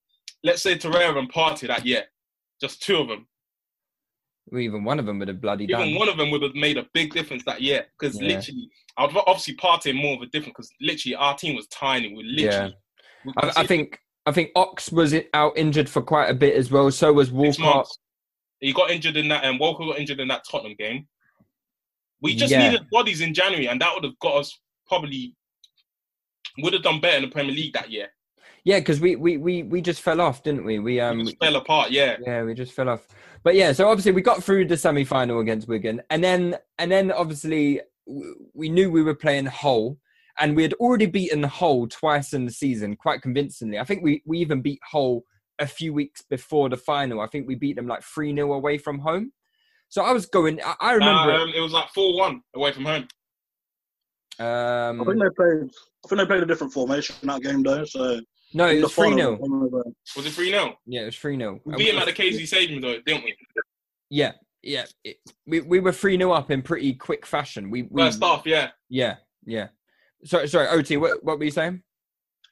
let's 0.44 0.62
say, 0.62 0.76
Torreira 0.76 1.18
and 1.18 1.32
Partey 1.32 1.66
that 1.68 1.84
year. 1.84 2.04
Just 2.60 2.82
two 2.82 2.96
of 2.96 3.08
them. 3.08 3.26
Even 4.52 4.84
one 4.84 4.98
of 4.98 5.06
them 5.06 5.18
would 5.18 5.28
have 5.28 5.40
bloody 5.40 5.66
done, 5.66 5.80
Even 5.80 5.92
done. 5.92 5.98
one 5.98 6.08
of 6.08 6.16
them 6.16 6.30
would 6.30 6.42
have 6.42 6.54
made 6.54 6.76
a 6.78 6.86
big 6.92 7.12
difference 7.12 7.44
that 7.44 7.60
year. 7.60 7.86
Because 7.98 8.20
Yeah. 8.20 8.28
literally, 8.28 8.68
I'd 8.96 9.16
obviously 9.26 9.56
Partey 9.56 9.94
more 9.94 10.16
of 10.16 10.22
a 10.22 10.26
difference 10.26 10.54
because 10.56 10.70
literally 10.80 11.14
our 11.16 11.36
team 11.36 11.54
was 11.56 11.66
tiny. 11.68 12.14
We 12.14 12.22
literally. 12.24 12.76
we 13.24 13.32
I, 13.38 13.52
I 13.58 13.66
think 13.66 14.00
I 14.26 14.32
think 14.32 14.50
Ox 14.54 14.92
was 14.92 15.14
out 15.34 15.56
injured 15.56 15.88
for 15.88 16.02
quite 16.02 16.28
a 16.28 16.34
bit 16.34 16.54
as 16.54 16.70
well. 16.70 16.90
So 16.90 17.12
was 17.12 17.30
Walcott. 17.30 17.86
He 18.60 18.72
got 18.74 18.90
injured 18.90 19.16
in 19.16 19.28
that, 19.28 19.44
and 19.44 19.58
Walker 19.58 19.84
got 19.86 19.98
injured 19.98 20.20
in 20.20 20.28
that 20.28 20.44
Tottenham 20.50 20.74
game. 20.78 21.06
We 22.20 22.34
just 22.34 22.52
Yeah. 22.52 22.68
needed 22.70 22.88
bodies 22.90 23.22
in 23.22 23.32
January, 23.32 23.66
and 23.68 23.80
that 23.80 23.94
would 23.94 24.04
have 24.04 24.18
got 24.18 24.36
us 24.36 24.58
probably 24.86 25.34
would 26.58 26.72
have 26.74 26.82
done 26.82 27.00
better 27.00 27.16
in 27.16 27.22
the 27.22 27.28
Premier 27.28 27.54
League 27.54 27.72
that 27.72 27.90
year. 27.90 28.08
Yeah, 28.64 28.78
because 28.80 29.00
we, 29.00 29.16
we 29.16 29.38
we 29.38 29.62
we 29.62 29.80
just 29.80 30.02
fell 30.02 30.20
off, 30.20 30.42
didn't 30.42 30.64
we? 30.64 30.78
We 30.78 31.00
um 31.00 31.24
We 31.24 31.36
fell 31.40 31.56
apart, 31.56 31.90
yeah. 31.90 32.16
Yeah, 32.20 32.42
we 32.42 32.52
just 32.52 32.72
fell 32.72 32.90
off. 32.90 33.06
But 33.42 33.54
yeah, 33.54 33.72
so 33.72 33.88
obviously 33.88 34.12
we 34.12 34.22
got 34.22 34.42
through 34.42 34.66
the 34.66 34.76
semi 34.76 35.04
final 35.04 35.40
against 35.40 35.68
Wigan, 35.68 36.02
and 36.10 36.22
then 36.22 36.56
and 36.78 36.90
then 36.92 37.10
obviously 37.10 37.80
we 38.54 38.68
knew 38.68 38.90
we 38.90 39.02
were 39.02 39.14
playing 39.14 39.46
Hull, 39.46 39.98
and 40.38 40.54
we 40.54 40.62
had 40.62 40.74
already 40.74 41.06
beaten 41.06 41.42
Hull 41.42 41.86
twice 41.86 42.32
in 42.32 42.44
the 42.44 42.52
season 42.52 42.96
quite 42.96 43.22
convincingly. 43.22 43.78
I 43.78 43.84
think 43.84 44.02
we 44.02 44.22
we 44.26 44.38
even 44.38 44.60
beat 44.60 44.80
Hull 44.84 45.24
a 45.58 45.66
few 45.66 45.92
weeks 45.92 46.22
before 46.22 46.68
the 46.68 46.76
final. 46.76 47.20
I 47.20 47.28
think 47.28 47.46
we 47.46 47.54
beat 47.54 47.76
them 47.76 47.86
like 47.86 48.02
three 48.02 48.34
0 48.34 48.52
away 48.52 48.78
from 48.78 48.98
home. 48.98 49.32
So 49.88 50.02
I 50.02 50.12
was 50.12 50.26
going. 50.26 50.60
I, 50.64 50.74
I 50.80 50.92
remember. 50.92 51.32
Um, 51.32 51.52
it 51.54 51.60
was 51.60 51.72
like 51.72 51.88
four 51.90 52.16
one 52.16 52.42
away 52.54 52.72
from 52.72 52.84
home. 52.84 53.08
um, 54.38 55.00
I 55.00 55.04
think 55.04 55.18
they 55.18 55.30
played. 55.36 55.70
I 56.04 56.08
think 56.08 56.18
they 56.20 56.26
played 56.26 56.42
a 56.42 56.46
different 56.46 56.72
formation 56.72 57.16
that 57.22 57.42
game 57.42 57.62
though. 57.62 57.84
So 57.84 58.20
no, 58.52 58.68
it 58.68 58.82
was 58.82 58.94
three 58.94 59.10
final, 59.10 59.36
0 59.36 59.82
Was 60.16 60.26
it 60.26 60.32
three 60.32 60.50
0 60.50 60.74
Yeah, 60.86 61.02
it 61.02 61.06
was 61.06 61.16
three 61.16 61.36
0 61.36 61.60
We 61.64 61.76
beat 61.76 61.94
him 61.94 61.98
at 61.98 62.06
the 62.06 62.12
KC 62.12 62.46
Stadium 62.46 62.80
though, 62.80 63.00
didn't 63.06 63.24
we? 63.24 63.36
Yeah, 64.08 64.32
yeah. 64.62 64.84
It, 65.04 65.18
we 65.46 65.60
we 65.60 65.80
were 65.80 65.92
three 65.92 66.16
0 66.16 66.32
up 66.32 66.50
in 66.50 66.62
pretty 66.62 66.94
quick 66.94 67.26
fashion. 67.26 67.70
We, 67.70 67.82
we 67.90 68.02
First 68.02 68.22
half, 68.22 68.46
yeah. 68.46 68.70
Yeah, 68.88 69.16
yeah. 69.44 69.68
Sorry, 70.24 70.48
sorry, 70.48 70.68
OT. 70.68 70.96
What 70.96 71.22
what 71.24 71.38
were 71.38 71.44
you 71.44 71.50
saying? 71.50 71.82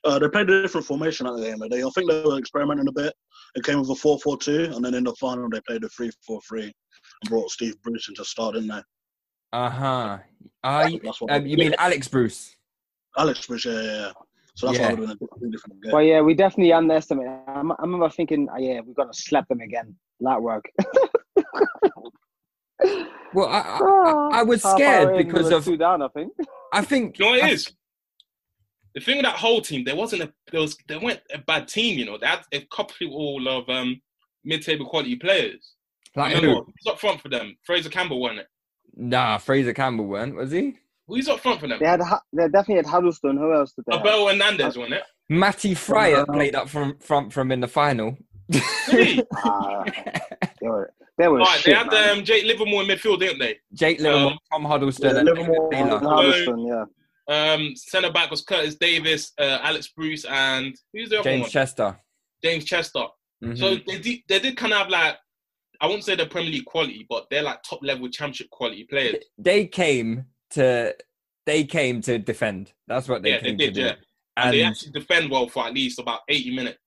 uh, 0.04 0.18
they 0.18 0.28
played 0.28 0.48
a 0.48 0.62
different 0.62 0.86
formation 0.86 1.26
at 1.26 1.34
the 1.34 1.42
game. 1.42 1.58
They, 1.58 1.82
I 1.82 1.90
think 1.90 2.10
they 2.10 2.22
were 2.22 2.38
experimenting 2.38 2.88
a 2.88 2.92
bit. 2.92 3.12
It 3.54 3.64
came 3.64 3.80
with 3.80 3.90
a 3.90 3.94
4-4-2, 3.94 4.76
and 4.76 4.84
then 4.84 4.94
in 4.94 5.04
the 5.04 5.14
final 5.14 5.48
they 5.48 5.60
played 5.62 5.84
a 5.84 5.88
3-4-3 5.88 6.12
and 6.52 6.72
brought 7.28 7.50
Steve 7.50 7.80
Bruce 7.82 8.08
in 8.08 8.14
to 8.16 8.24
start 8.24 8.56
in 8.56 8.66
there. 8.66 8.84
Uh 9.52 9.70
huh. 9.70 10.18
I 10.62 11.00
That's 11.02 11.20
what 11.20 11.32
um, 11.32 11.46
you 11.46 11.56
mean 11.56 11.74
Alex 11.78 12.06
Bruce? 12.08 12.54
Alex 13.16 13.46
Bruce, 13.46 13.64
yeah, 13.64 13.72
yeah. 13.72 13.82
yeah. 13.82 14.12
So 14.58 14.66
that's 14.66 14.78
Yeah. 14.80 14.86
why 14.86 14.92
it 14.94 14.98
would 14.98 15.08
have 15.10 15.18
been 15.20 15.26
a 15.26 15.28
completely 15.28 15.50
different 15.52 15.82
game. 15.84 15.92
But 15.92 15.98
yeah, 15.98 16.20
we 16.20 16.34
definitely 16.34 16.72
underestimated. 16.72 17.30
I 17.46 17.74
remember 17.78 18.10
thinking, 18.10 18.48
oh, 18.52 18.58
yeah, 18.58 18.80
we're 18.84 18.92
gonna 18.94 19.14
slap 19.14 19.46
them 19.46 19.60
again. 19.60 19.94
That 20.20 20.42
work. 20.42 20.64
Well, 23.34 23.48
I 23.48 23.58
I, 23.60 23.80
I, 23.80 24.40
I 24.40 24.42
was 24.42 24.62
scared 24.62 25.08
hour 25.08 25.10
in, 25.12 25.16
we 25.18 25.24
because 25.24 25.50
of 25.50 25.64
two 25.64 25.76
down. 25.76 26.00
I 26.00 26.08
think. 26.08 26.32
I 26.72 26.82
think 26.82 27.18
You 27.18 27.24
know 27.26 27.30
what 27.32 27.42
I- 27.44 27.48
it 27.48 27.52
is? 27.54 27.72
The 28.94 29.00
thing 29.02 29.16
with 29.18 29.26
that 29.26 29.36
whole 29.36 29.60
team, 29.60 29.84
there 29.84 29.94
wasn't 29.94 30.22
a 30.22 30.32
there 30.50 30.60
was 30.62 30.76
they 30.88 30.96
weren't 30.96 31.20
a 31.32 31.38
bad 31.38 31.68
team, 31.68 31.98
you 31.98 32.06
know. 32.06 32.16
They 32.18 32.26
had 32.26 32.40
a 32.52 32.60
couple 32.74 33.06
of 33.06 33.12
all 33.12 33.46
of 33.46 33.68
um 33.68 34.00
mid 34.44 34.62
table 34.62 34.86
quality 34.86 35.14
players. 35.16 35.74
Like 36.16 36.34
Remember, 36.34 36.56
who? 36.60 36.64
who's 36.64 36.92
up 36.92 36.98
front 36.98 37.20
for 37.20 37.28
them? 37.28 37.56
Fraser 37.64 37.90
Campbell 37.90 38.18
wasn't 38.20 38.40
it? 38.40 38.46
Nah, 38.96 39.38
Fraser 39.38 39.74
Campbell 39.74 40.06
weren't 40.06 40.34
was 40.34 40.50
he? 40.50 40.78
Who's 41.08 41.28
up 41.28 41.40
front 41.40 41.60
for 41.60 41.66
them? 41.68 41.78
They 41.80 41.86
had. 41.86 42.00
Hu- 42.00 42.16
They 42.36 42.44
definitely 42.44 42.76
had 42.76 42.86
Huddlestone. 42.86 43.36
Who 43.38 43.52
else 43.54 43.72
did 43.72 43.84
they? 43.86 43.96
have? 43.96 44.06
Abel 44.06 44.28
Hernandez, 44.28 44.76
wasn't 44.78 44.94
it? 44.94 45.02
Matty 45.30 45.74
Fryatt 45.74 46.28
Uh, 46.28 46.32
played 46.32 46.54
up 46.54 46.68
from 46.68 46.98
front 46.98 47.32
from 47.32 47.50
in 47.52 47.60
the 47.60 47.68
final. 47.68 48.16
Really? 48.92 49.22
Ah, 49.44 49.84
they 50.60 50.68
were. 50.68 50.92
They 51.18 51.26
were 51.28 51.38
Right, 51.38 51.60
they 51.64 51.72
had 51.74 51.90
man. 51.90 52.18
um, 52.18 52.24
Jake 52.24 52.44
Livermore 52.44 52.82
in 52.82 52.88
midfield, 52.88 53.18
didn't 53.18 53.40
they? 53.40 53.56
Jake 53.74 53.98
Livermore, 54.00 54.32
Um, 54.32 54.38
Tom 54.52 54.64
Huddlestone, 54.64 55.16
yeah, 55.16 55.22
Livermore- 55.22 55.68
David 55.70 55.86
Meyler. 55.86 55.98
Huddlestone, 55.98 56.66
yeah. 56.66 56.84
Um, 57.28 57.74
centre 57.76 58.12
back 58.12 58.30
was 58.30 58.42
Curtis 58.42 58.76
Davies, 58.76 59.32
uh, 59.38 59.58
Alex 59.62 59.88
Bruce, 59.88 60.24
and 60.24 60.74
who's 60.92 61.08
the 61.10 61.16
other 61.18 61.28
James 61.30 61.42
one? 61.42 61.50
Chester. 61.50 61.98
James 62.42 62.64
Chester. 62.64 63.04
Mhm. 63.44 63.58
So 63.58 63.74
they 63.86 63.98
did, 63.98 64.20
they 64.28 64.38
did 64.38 64.56
kind 64.56 64.72
of 64.72 64.78
have 64.78 64.88
like 64.90 65.16
I 65.80 65.86
won't 65.86 66.04
say 66.04 66.14
they're 66.16 66.26
Premier 66.26 66.50
League 66.52 66.64
quality, 66.64 67.04
but 67.08 67.26
they're 67.30 67.42
like 67.42 67.62
top 67.64 67.80
level 67.82 68.08
championship 68.08 68.48
quality 68.50 68.84
players. 68.84 69.16
they 69.36 69.66
came 69.66 70.24
to 70.50 70.94
they 71.46 71.64
came 71.64 72.00
to 72.02 72.18
defend. 72.18 72.72
That's 72.86 73.08
what 73.08 73.22
they 73.22 73.30
Yeah, 73.30 73.40
they 73.40 73.48
came 73.50 73.56
did, 73.56 73.74
to 73.74 73.80
do. 73.80 73.86
yeah. 73.86 73.94
And, 74.36 74.46
And 74.46 74.54
they 74.54 74.62
actually 74.62 74.92
defend 74.92 75.30
well 75.30 75.48
for 75.48 75.66
at 75.66 75.74
least 75.74 75.98
about 75.98 76.20
80 76.28 76.54
minutes. 76.54 76.78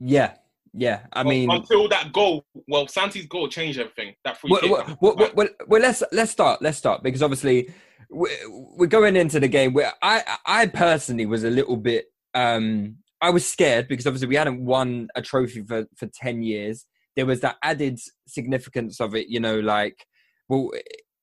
yeah, 0.00 0.34
yeah. 0.74 1.00
I 1.12 1.22
Well, 1.22 1.30
mean, 1.30 1.50
until 1.50 1.88
that 1.88 2.12
goal, 2.12 2.44
well, 2.68 2.86
Santi's 2.88 3.26
goal 3.26 3.48
changed 3.48 3.78
everything. 3.78 4.14
That 4.24 4.36
free 4.38 4.50
well, 4.50 4.60
kick. 4.60 4.70
well, 4.70 4.96
well, 5.00 5.16
well, 5.16 5.30
well, 5.34 5.48
well, 5.68 5.80
let's 5.82 6.02
let's 6.12 6.30
start. 6.32 6.60
Let's 6.60 6.78
start 6.78 7.02
because 7.02 7.22
obviously 7.22 7.72
we're, 8.10 8.30
we're 8.76 8.86
going 8.86 9.16
into 9.16 9.38
the 9.40 9.48
game 9.48 9.72
where 9.72 9.92
I 10.02 10.36
I 10.44 10.66
personally 10.66 11.26
was 11.26 11.44
a 11.44 11.50
little 11.50 11.76
bit 11.76 12.06
um 12.34 12.96
I 13.22 13.30
was 13.30 13.46
scared 13.46 13.86
because 13.88 14.06
obviously 14.06 14.28
we 14.28 14.36
hadn't 14.36 14.64
won 14.64 15.08
a 15.14 15.22
trophy 15.22 15.62
for 15.62 15.86
for 15.96 16.06
ten 16.12 16.42
years. 16.42 16.86
There 17.16 17.26
was 17.26 17.40
that 17.40 17.56
added 17.62 17.98
significance 18.26 19.00
of 19.00 19.14
it, 19.14 19.28
you 19.28 19.40
know, 19.40 19.58
like 19.60 20.04
well. 20.48 20.70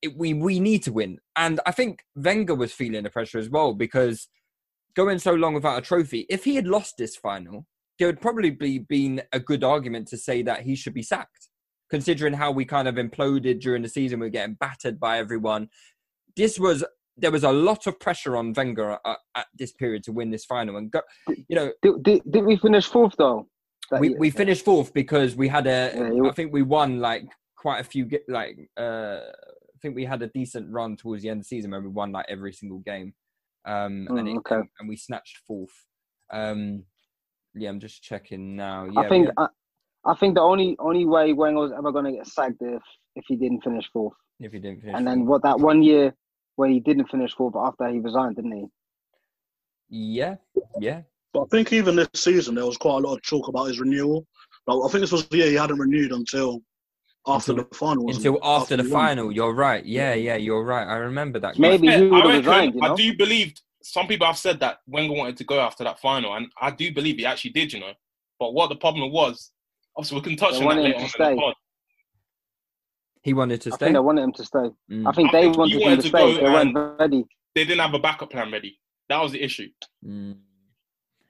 It, 0.02 0.16
we 0.16 0.34
we 0.34 0.60
need 0.60 0.84
to 0.84 0.94
win, 0.94 1.20
and 1.36 1.60
I 1.66 1.72
think 1.72 2.04
Wenger 2.16 2.56
was 2.56 2.72
feeling 2.74 3.04
the 3.04 3.10
pressure 3.10 3.40
as 3.40 3.50
well 3.50 3.74
because 3.74 4.28
going 4.96 5.20
so 5.20 5.34
long 5.34 5.54
without 5.54 5.78
a 5.78 5.82
trophy. 5.82 6.26
If 6.30 6.44
he 6.44 6.56
had 6.56 6.68
lost 6.68 6.96
this 6.98 7.16
final, 7.16 7.66
there 7.98 8.08
would 8.08 8.22
probably 8.22 8.52
be 8.52 8.80
been 8.80 9.22
a 9.32 9.40
good 9.40 9.64
argument 9.64 10.08
to 10.10 10.18
say 10.18 10.42
that 10.44 10.62
he 10.62 10.76
should 10.76 10.94
be 10.94 11.04
sacked 11.04 11.50
considering 11.90 12.34
how 12.34 12.52
we 12.52 12.66
kind 12.66 12.88
of 12.88 12.96
imploded 12.96 13.62
during 13.62 13.82
the 13.82 13.90
season. 13.90 14.20
We 14.20 14.28
are 14.28 14.32
getting 14.32 14.56
battered 14.56 15.00
by 15.00 15.20
everyone. 15.20 15.70
This 16.36 16.60
was 16.60 16.84
there 17.16 17.32
was 17.32 17.44
a 17.44 17.52
lot 17.52 17.88
of 17.88 18.00
pressure 18.00 18.38
on 18.38 18.54
Wenger 18.54 19.00
at, 19.06 19.18
at 19.36 19.48
this 19.58 19.72
period 19.72 20.04
to 20.04 20.12
win 20.12 20.30
this 20.30 20.46
final, 20.46 20.78
and 20.78 20.92
go, 20.92 21.02
you 21.48 21.56
know 21.56 21.72
Did, 21.82 22.04
did, 22.04 22.22
did 22.30 22.46
we 22.46 22.58
finish 22.58 22.86
fourth 22.88 23.16
though? 23.18 23.48
We, 24.00 24.10
year? 24.10 24.18
we 24.20 24.30
finished 24.30 24.64
fourth 24.66 24.94
because 24.94 25.36
we 25.36 25.48
had 25.48 25.66
a. 25.66 25.92
Yeah, 25.96 26.12
you- 26.12 26.30
I 26.30 26.34
think 26.34 26.54
we 26.54 26.62
won 26.62 27.00
like 27.00 27.24
quite 27.56 27.80
a 27.80 27.84
few. 27.84 28.10
Like 28.28 28.70
uh, 28.78 29.20
think 29.88 29.96
we 29.96 30.06
had 30.06 30.22
a 30.22 30.28
decent 30.28 30.72
run 30.72 30.96
towards 30.98 31.24
the 31.24 31.30
end 31.30 31.40
of 31.40 31.44
the 31.46 31.48
season 31.48 31.72
where 31.72 31.82
we 31.82 31.88
won 31.88 32.12
like 32.12 32.26
every 32.30 32.52
single 32.54 32.80
game, 32.80 33.14
um, 33.66 34.08
and, 34.10 34.28
Mm, 34.28 34.36
it, 34.36 34.38
okay. 34.40 34.62
and 34.80 34.90
we 34.90 34.98
snatched 34.98 35.38
fourth. 35.48 35.74
Um, 36.32 36.84
yeah, 37.56 37.70
I'm 37.70 37.80
just 37.80 38.04
checking 38.04 38.56
now. 38.56 38.86
Yeah, 38.86 39.00
I 39.02 39.10
think 39.10 39.28
we- 39.28 39.34
I, 39.38 39.48
I 40.06 40.16
think 40.16 40.36
the 40.36 40.42
only 40.42 40.76
only 40.80 41.06
way 41.06 41.34
Wenger 41.34 41.62
was 41.62 41.72
ever 41.72 41.92
going 41.92 42.06
to 42.06 42.12
get 42.12 42.28
sacked 42.28 42.62
if 42.62 42.82
if 43.16 43.26
he 43.28 43.36
didn't 43.36 43.62
finish 43.64 43.90
fourth. 43.92 44.14
if 44.40 44.52
he 44.52 44.60
didn't 44.60 44.82
finish, 44.82 44.96
And 44.96 45.08
then 45.08 45.26
what 45.26 45.42
that 45.44 45.60
one 45.60 45.82
year 45.82 46.14
where 46.58 46.70
he 46.70 46.80
didn't 46.80 47.08
finish 47.10 47.34
fourth 47.36 47.56
after 47.56 47.88
he 47.88 48.00
resigned, 48.00 48.36
didn't 48.36 48.52
he? 48.52 48.66
yeah, 49.90 50.36
yeah, 50.80 51.02
But 51.34 51.44
I 51.44 51.46
think 51.50 51.72
even 51.74 51.96
this 51.96 52.10
season 52.16 52.56
there 52.56 52.66
was 52.66 52.78
quite 52.78 52.96
a 53.04 53.08
lot 53.08 53.16
of 53.16 53.22
talk 53.24 53.48
about 53.48 53.66
his 53.68 53.80
renewal. 53.80 54.28
Like, 54.68 54.78
I 54.86 54.92
think 54.92 55.02
this 55.02 55.12
was 55.14 55.26
the 55.28 55.38
year 55.38 55.48
he 55.50 55.56
hadn't 55.56 55.80
renewed 55.80 56.12
until 56.12 56.62
after 57.28 57.52
Until- 57.52 57.66
the 57.70 57.76
final. 57.76 58.10
until 58.10 58.36
it? 58.36 58.42
after 58.44 58.78
the 58.78 58.84
he 58.84 58.90
final. 58.90 59.32
You're 59.32 59.54
right. 59.54 59.86
Yeah, 59.86 60.14
yeah, 60.14 60.36
you're 60.38 60.64
right. 60.64 60.88
I 60.88 60.96
remember 60.96 61.40
that. 61.40 61.60
Maybe 61.60 61.88
Yeah, 61.88 61.98
he 62.00 62.06
I 62.08 62.16
reckon- 62.16 62.32
resigned. 62.38 62.76
You 62.76 62.82
know? 62.82 62.94
I 62.94 62.96
do 62.96 63.18
believe 63.18 63.54
some 63.84 64.08
people 64.08 64.28
have 64.28 64.38
said 64.38 64.60
that 64.62 64.80
Wenger 64.88 65.14
wanted 65.14 65.38
to 65.38 65.44
go 65.44 65.60
after 65.60 65.84
that 65.84 66.00
final, 66.00 66.34
and 66.36 66.48
I 66.62 66.72
do 66.72 66.94
believe 66.94 67.18
he 67.18 67.26
actually 67.26 67.52
did, 67.52 67.74
you 67.74 67.80
know. 67.80 67.94
But 68.40 68.54
what 68.54 68.68
the 68.70 68.76
problem 68.76 69.12
was, 69.12 69.52
obviously, 69.96 70.18
we 70.18 70.22
can 70.24 70.36
touch 70.38 70.60
They 70.60 70.66
on 70.66 70.76
that 70.76 70.78
him 70.78 70.84
later 70.84 70.94
to 70.94 71.24
on 71.24 71.32
in 71.32 71.36
the 71.38 71.42
pod. 71.42 71.54
He 73.24 73.34
wanted 73.34 73.62
to 73.62 73.72
I 73.72 73.76
stay. 73.76 73.86
think 73.88 73.96
they 73.96 74.00
wanted 74.00 74.22
him 74.24 74.32
to 74.34 74.46
stay. 74.46 74.70
Mm. 74.92 75.08
I 75.08 75.12
think 75.12 75.30
I 75.30 75.32
they 75.34 75.42
think 75.44 75.58
wanted 75.58 75.78
he 75.80 75.84
him 75.84 75.96
to 75.98 76.02
to 76.04 76.08
stay. 76.08 76.18
go 76.20 76.34
They 76.38 76.44
weren't 76.44 77.00
ready. 77.00 77.26
They 77.56 77.66
didn't 77.66 77.82
have 77.82 77.94
a 77.94 78.00
backup 78.00 78.30
plan 78.32 78.52
ready. 78.52 78.80
That 79.10 79.22
was 79.22 79.32
the 79.32 79.42
issue. 79.44 79.70
Mm. 80.06 80.38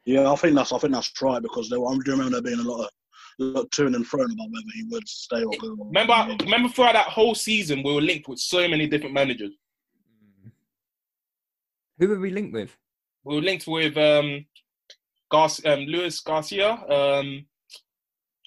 Yeah, 0.05 0.31
I 0.31 0.35
think 0.35 0.55
that's 0.55 0.71
I 0.71 0.77
think 0.77 0.93
that's 0.93 1.11
right 1.21 1.41
because 1.41 1.69
there, 1.69 1.79
I 1.79 1.93
do 2.03 2.11
remember 2.11 2.31
there 2.31 2.41
being 2.41 2.59
a 2.59 2.69
lot 2.69 2.83
of 2.85 2.89
a 3.39 3.43
lot 3.43 3.63
of 3.65 3.69
to 3.71 3.85
and 3.87 4.05
fro 4.05 4.23
about 4.23 4.35
whether 4.35 4.65
he 4.73 4.83
would 4.89 5.07
stay 5.07 5.43
or 5.43 5.51
go. 5.59 5.75
Remember, 5.79 6.35
remember 6.43 6.69
throughout 6.69 6.93
that 6.93 7.07
whole 7.07 7.35
season, 7.35 7.83
we 7.83 7.93
were 7.93 8.01
linked 8.01 8.27
with 8.27 8.39
so 8.39 8.67
many 8.67 8.87
different 8.87 9.13
managers. 9.13 9.51
Who 11.99 12.07
were 12.09 12.19
we 12.19 12.31
linked 12.31 12.53
with? 12.53 12.75
We 13.23 13.35
were 13.35 13.41
linked 13.41 13.67
with 13.67 13.97
um, 13.97 14.45
Gar- 15.29 15.49
um 15.65 15.79
Luis 15.81 16.19
Garcia. 16.21 16.71
Um, 16.71 17.45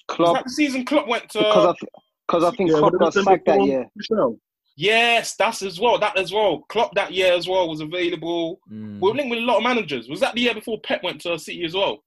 was 0.08 0.16
Klopp, 0.16 0.36
that 0.36 0.44
the 0.44 0.50
season 0.50 0.84
Klopp 0.84 1.06
went 1.06 1.28
to? 1.30 1.38
because 1.38 1.66
I, 1.66 1.72
th- 1.80 1.92
cause 2.28 2.44
I 2.44 2.50
think 2.52 2.70
Yeah, 2.70 2.78
Klopp 2.78 2.98
got 2.98 3.14
sacked 3.14 3.26
that 3.26 3.44
before 3.44 3.66
year. 3.66 3.90
Michelle. 3.94 4.38
Yes, 4.76 5.34
that's 5.36 5.62
as 5.62 5.78
well. 5.78 5.98
That 5.98 6.16
as 6.16 6.32
well. 6.32 6.64
Klopp 6.68 6.94
that 6.94 7.12
year 7.12 7.32
as 7.32 7.46
well 7.46 7.68
was 7.68 7.80
available. 7.80 8.60
Mm. 8.70 9.00
We 9.00 9.10
were 9.10 9.14
linked 9.16 9.30
with 9.30 9.40
a 9.40 9.42
lot 9.42 9.58
of 9.58 9.62
managers. 9.62 10.08
Was 10.08 10.20
that 10.20 10.34
the 10.34 10.40
year 10.40 10.54
before 10.54 10.80
Pep 10.80 11.02
went 11.02 11.20
to 11.22 11.38
City 11.38 11.64
as 11.64 11.74
well? 11.74 12.02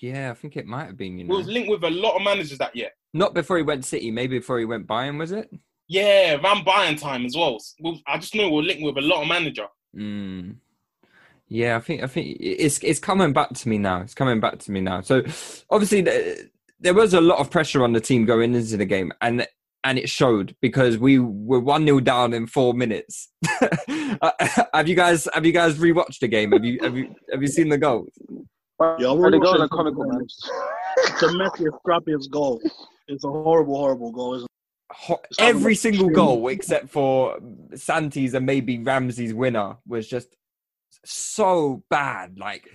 Yeah, 0.00 0.30
I 0.30 0.34
think 0.34 0.56
it 0.56 0.66
might 0.66 0.86
have 0.86 0.96
been. 0.96 1.18
You 1.18 1.24
know, 1.24 1.36
was 1.36 1.46
linked 1.46 1.68
with 1.70 1.84
a 1.84 1.90
lot 1.90 2.16
of 2.16 2.22
managers 2.22 2.58
that 2.58 2.74
year. 2.74 2.90
not 3.12 3.34
before 3.34 3.56
he 3.56 3.62
went 3.62 3.82
to 3.82 3.88
City. 3.88 4.10
Maybe 4.10 4.38
before 4.38 4.58
he 4.58 4.64
went 4.64 4.86
Bayern. 4.86 5.18
Was 5.18 5.32
it? 5.32 5.50
Yeah, 5.88 6.36
Van 6.36 6.64
Bayern 6.64 6.98
time 7.00 7.26
as 7.26 7.36
well. 7.36 7.58
We- 7.82 8.02
I 8.06 8.18
just 8.18 8.34
know 8.34 8.48
we 8.48 8.56
we're 8.56 8.62
linked 8.62 8.82
with 8.84 8.96
a 8.96 9.00
lot 9.06 9.22
of 9.22 9.28
manager. 9.28 9.66
Mm. 9.96 10.56
Yeah, 11.48 11.76
I 11.76 11.80
think 11.80 12.02
I 12.02 12.06
think 12.06 12.36
it's 12.40 12.78
it's 12.84 13.00
coming 13.00 13.32
back 13.32 13.52
to 13.54 13.68
me 13.68 13.76
now. 13.78 14.00
It's 14.02 14.14
coming 14.14 14.38
back 14.40 14.58
to 14.60 14.70
me 14.70 14.80
now. 14.80 15.00
So 15.00 15.22
obviously 15.68 16.02
the, 16.02 16.48
there 16.78 16.94
was 16.94 17.12
a 17.12 17.20
lot 17.20 17.38
of 17.40 17.50
pressure 17.50 17.82
on 17.82 17.92
the 17.92 18.00
team 18.00 18.24
going 18.24 18.54
into 18.54 18.76
the 18.76 18.84
game, 18.84 19.10
and 19.20 19.46
and 19.82 19.98
it 19.98 20.08
showed 20.08 20.54
because 20.60 20.96
we 20.98 21.18
were 21.18 21.58
one 21.58 21.84
0 21.86 22.00
down 22.00 22.32
in 22.34 22.46
four 22.46 22.72
minutes. 22.74 23.28
Uh, 24.22 24.30
have 24.74 24.86
you 24.88 24.94
guys 24.94 25.26
have 25.32 25.46
you 25.46 25.52
guys 25.52 25.78
rewatched 25.78 26.18
the 26.18 26.28
game? 26.28 26.50
Have 26.52 26.64
you 26.64 26.78
have 26.82 26.96
you 26.96 27.14
have 27.32 27.40
you 27.40 27.48
seen 27.48 27.68
the 27.68 27.78
goals? 27.78 28.10
Yeah, 28.80 29.06
Oh, 29.08 29.14
we're 29.14 29.30
the 29.30 29.38
goals 29.38 29.58
watching 29.58 29.62
are 29.64 29.68
comical, 29.68 30.04
man. 30.06 30.22
It's 30.22 30.40
the 31.20 31.26
messiest, 31.28 31.78
scrappiest 31.84 32.30
goal. 32.30 32.60
It's 33.08 33.24
a 33.24 33.28
horrible, 33.28 33.76
horrible 33.76 34.10
goal, 34.12 34.34
isn't 34.34 34.48
Ho- 34.92 35.20
Every 35.38 35.74
single 35.74 36.08
goal 36.08 36.48
except 36.48 36.88
for 36.88 37.38
Santi's 37.74 38.34
and 38.34 38.44
maybe 38.46 38.78
Ramsey's 38.78 39.32
winner 39.34 39.76
was 39.86 40.08
just 40.08 40.36
so 41.04 41.84
bad. 41.90 42.38
Like, 42.38 42.68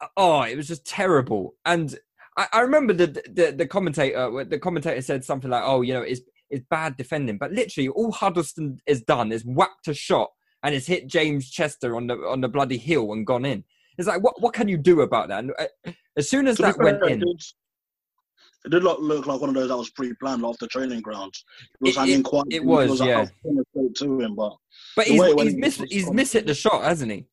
uh, 0.00 0.08
oh, 0.16 0.42
it 0.42 0.56
was 0.56 0.66
just 0.66 0.84
terrible. 0.86 1.54
And 1.64 1.96
I, 2.36 2.46
I 2.52 2.60
remember 2.60 2.92
the, 2.92 3.06
the 3.06 3.54
the 3.56 3.66
commentator 3.66 4.44
the 4.44 4.58
commentator 4.58 5.00
said 5.02 5.24
something 5.24 5.50
like, 5.50 5.62
"Oh, 5.64 5.82
you 5.82 5.94
know, 5.94 6.02
it's 6.02 6.20
it's 6.48 6.64
bad 6.68 6.96
defending," 6.96 7.38
but 7.38 7.52
literally 7.52 7.88
all 7.88 8.10
Huddlestone 8.10 8.78
has 8.88 9.02
done 9.02 9.30
is 9.30 9.44
whacked 9.44 9.86
a 9.86 9.94
shot 9.94 10.30
and 10.62 10.74
it's 10.74 10.86
hit 10.86 11.06
James 11.06 11.48
Chester 11.50 11.94
on 11.96 12.06
the 12.08 12.14
on 12.14 12.40
the 12.40 12.48
bloody 12.48 12.76
hill 12.78 13.12
and 13.12 13.26
gone 13.26 13.44
in. 13.44 13.64
It's 14.00 14.08
like, 14.08 14.22
what 14.22 14.40
what 14.40 14.54
can 14.54 14.66
you 14.68 14.76
do 14.78 15.02
about 15.02 15.28
that? 15.28 15.40
And 15.44 15.52
uh, 15.58 15.92
as 16.16 16.28
soon 16.28 16.48
as 16.48 16.56
that 16.58 16.76
went 16.78 17.04
in, 17.04 17.22
It 17.22 18.70
did, 18.70 18.82
look, 18.82 18.98
look 19.00 19.26
like 19.26 19.40
one 19.40 19.48
of 19.50 19.54
those 19.54 19.68
that 19.68 19.76
was 19.76 19.90
pre-planned 19.90 20.44
off 20.44 20.58
the 20.58 20.66
training 20.66 21.00
grounds. 21.00 21.44
It 21.80 21.84
was 21.84 21.96
It- 21.96 21.98
hanging 22.00 22.22
quite. 22.22 22.44
it 22.50 22.64
was, 22.64 23.00
like, 23.00 23.08
yeah. 23.08 23.26
Was 23.44 23.64
trying 23.72 23.94
to 23.94 24.20
him, 24.20 24.34
but 24.34 24.52
but 24.96 25.06
he's 25.06 25.20
way 25.20 25.28
it 25.30 25.36
went 25.36 25.48
he's 25.50 25.58
missed 25.58 25.84
he's 25.88 26.04
quite- 26.04 26.16
missed 26.16 26.32
hit 26.32 26.46
the 26.46 26.54
shot, 26.54 26.82
hasn't 26.84 27.12
he? 27.12 27.26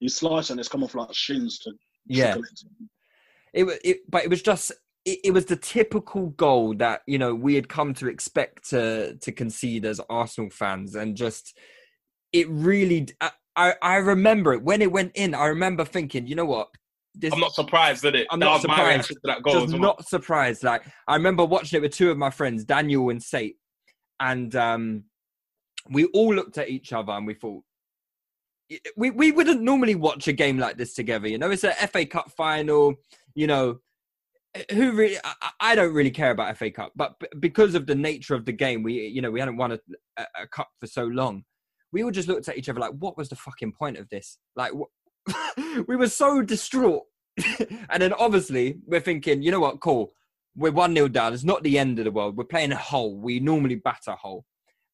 he's 0.00 0.16
slicing. 0.16 0.58
It's 0.58 0.68
come 0.68 0.82
off 0.84 0.94
like 0.94 1.12
shins 1.14 1.58
to. 1.60 1.72
Yeah. 2.06 2.36
it 3.52 3.64
it, 3.84 3.98
but 4.10 4.24
it 4.24 4.30
was 4.30 4.42
just 4.42 4.72
it, 5.04 5.18
it 5.24 5.30
was 5.32 5.46
the 5.46 5.56
typical 5.56 6.26
goal 6.30 6.74
that 6.74 7.02
you 7.06 7.18
know 7.18 7.34
we 7.34 7.54
had 7.54 7.68
come 7.68 7.94
to 7.94 8.08
expect 8.08 8.70
to 8.70 9.16
to 9.16 9.32
concede 9.32 9.84
as 9.84 10.00
Arsenal 10.10 10.50
fans 10.50 10.94
and 10.96 11.16
just 11.16 11.56
it 12.32 12.48
really 12.50 13.02
d- 13.02 13.14
I, 13.56 13.74
I 13.82 13.96
remember 13.96 14.52
it 14.52 14.62
when 14.62 14.82
it 14.82 14.90
went 14.90 15.12
in 15.14 15.34
I 15.34 15.46
remember 15.46 15.84
thinking 15.84 16.26
you 16.26 16.34
know 16.34 16.44
what 16.44 16.68
this 17.14 17.32
I'm 17.32 17.38
not 17.38 17.54
surprised, 17.54 18.02
did 18.02 18.16
it? 18.16 18.26
I'm 18.30 18.40
that 18.40 18.46
not 18.46 18.60
surprised. 18.60 19.16
that 19.22 19.42
goal. 19.42 19.52
just 19.52 19.72
well. 19.72 19.82
not 19.82 20.08
surprised 20.08 20.64
like 20.64 20.82
I 21.06 21.14
remember 21.14 21.44
watching 21.44 21.76
it 21.76 21.82
with 21.82 21.92
two 21.94 22.10
of 22.10 22.18
my 22.18 22.30
friends 22.30 22.64
Daniel 22.64 23.10
and 23.10 23.22
Sate 23.22 23.56
and 24.20 24.54
um 24.56 25.04
we 25.90 26.06
all 26.06 26.34
looked 26.34 26.58
at 26.58 26.68
each 26.68 26.92
other 26.92 27.12
and 27.12 27.26
we 27.26 27.34
thought 27.34 27.62
we, 28.96 29.10
we 29.10 29.30
wouldn't 29.30 29.60
normally 29.60 29.94
watch 29.94 30.26
a 30.26 30.32
game 30.32 30.58
like 30.58 30.76
this 30.76 30.94
together 30.94 31.28
you 31.28 31.38
know 31.38 31.50
it's 31.50 31.64
a 31.64 31.72
FA 31.72 32.04
Cup 32.06 32.30
final 32.32 32.94
you 33.34 33.46
know 33.46 33.78
who 34.70 34.92
really 34.92 35.18
I, 35.22 35.50
I 35.60 35.74
don't 35.74 35.94
really 35.94 36.10
care 36.10 36.30
about 36.30 36.56
FA 36.56 36.70
Cup 36.70 36.92
but 36.96 37.18
b- 37.20 37.26
because 37.40 37.74
of 37.74 37.86
the 37.86 37.94
nature 37.94 38.34
of 38.34 38.44
the 38.44 38.52
game 38.52 38.82
we 38.82 39.06
you 39.06 39.22
know 39.22 39.30
we 39.30 39.40
hadn't 39.40 39.56
won 39.56 39.72
a, 39.72 39.78
a 40.18 40.46
cup 40.48 40.68
for 40.80 40.86
so 40.86 41.04
long 41.04 41.44
we 41.94 42.02
all 42.02 42.10
just 42.10 42.28
looked 42.28 42.48
at 42.48 42.58
each 42.58 42.68
other 42.68 42.80
like 42.80 42.92
what 42.98 43.16
was 43.16 43.28
the 43.28 43.36
fucking 43.36 43.72
point 43.72 43.96
of 43.96 44.08
this? 44.10 44.38
Like 44.56 44.72
wh- 44.72 45.84
we 45.88 45.96
were 45.96 46.08
so 46.08 46.42
distraught. 46.42 47.04
And 47.90 48.02
then 48.02 48.12
obviously 48.12 48.78
we're 48.86 49.00
thinking 49.00 49.42
you 49.42 49.52
know 49.52 49.60
what? 49.60 49.80
Cool. 49.80 50.10
We're 50.56 50.72
one 50.72 50.92
nil 50.92 51.08
down. 51.08 51.32
It's 51.32 51.44
not 51.44 51.62
the 51.62 51.78
end 51.78 51.98
of 51.98 52.04
the 52.04 52.10
world. 52.10 52.36
We're 52.36 52.44
playing 52.44 52.72
a 52.72 52.76
Hull. 52.76 53.16
We 53.16 53.40
normally 53.40 53.76
batter 53.76 54.16
Hull. 54.20 54.44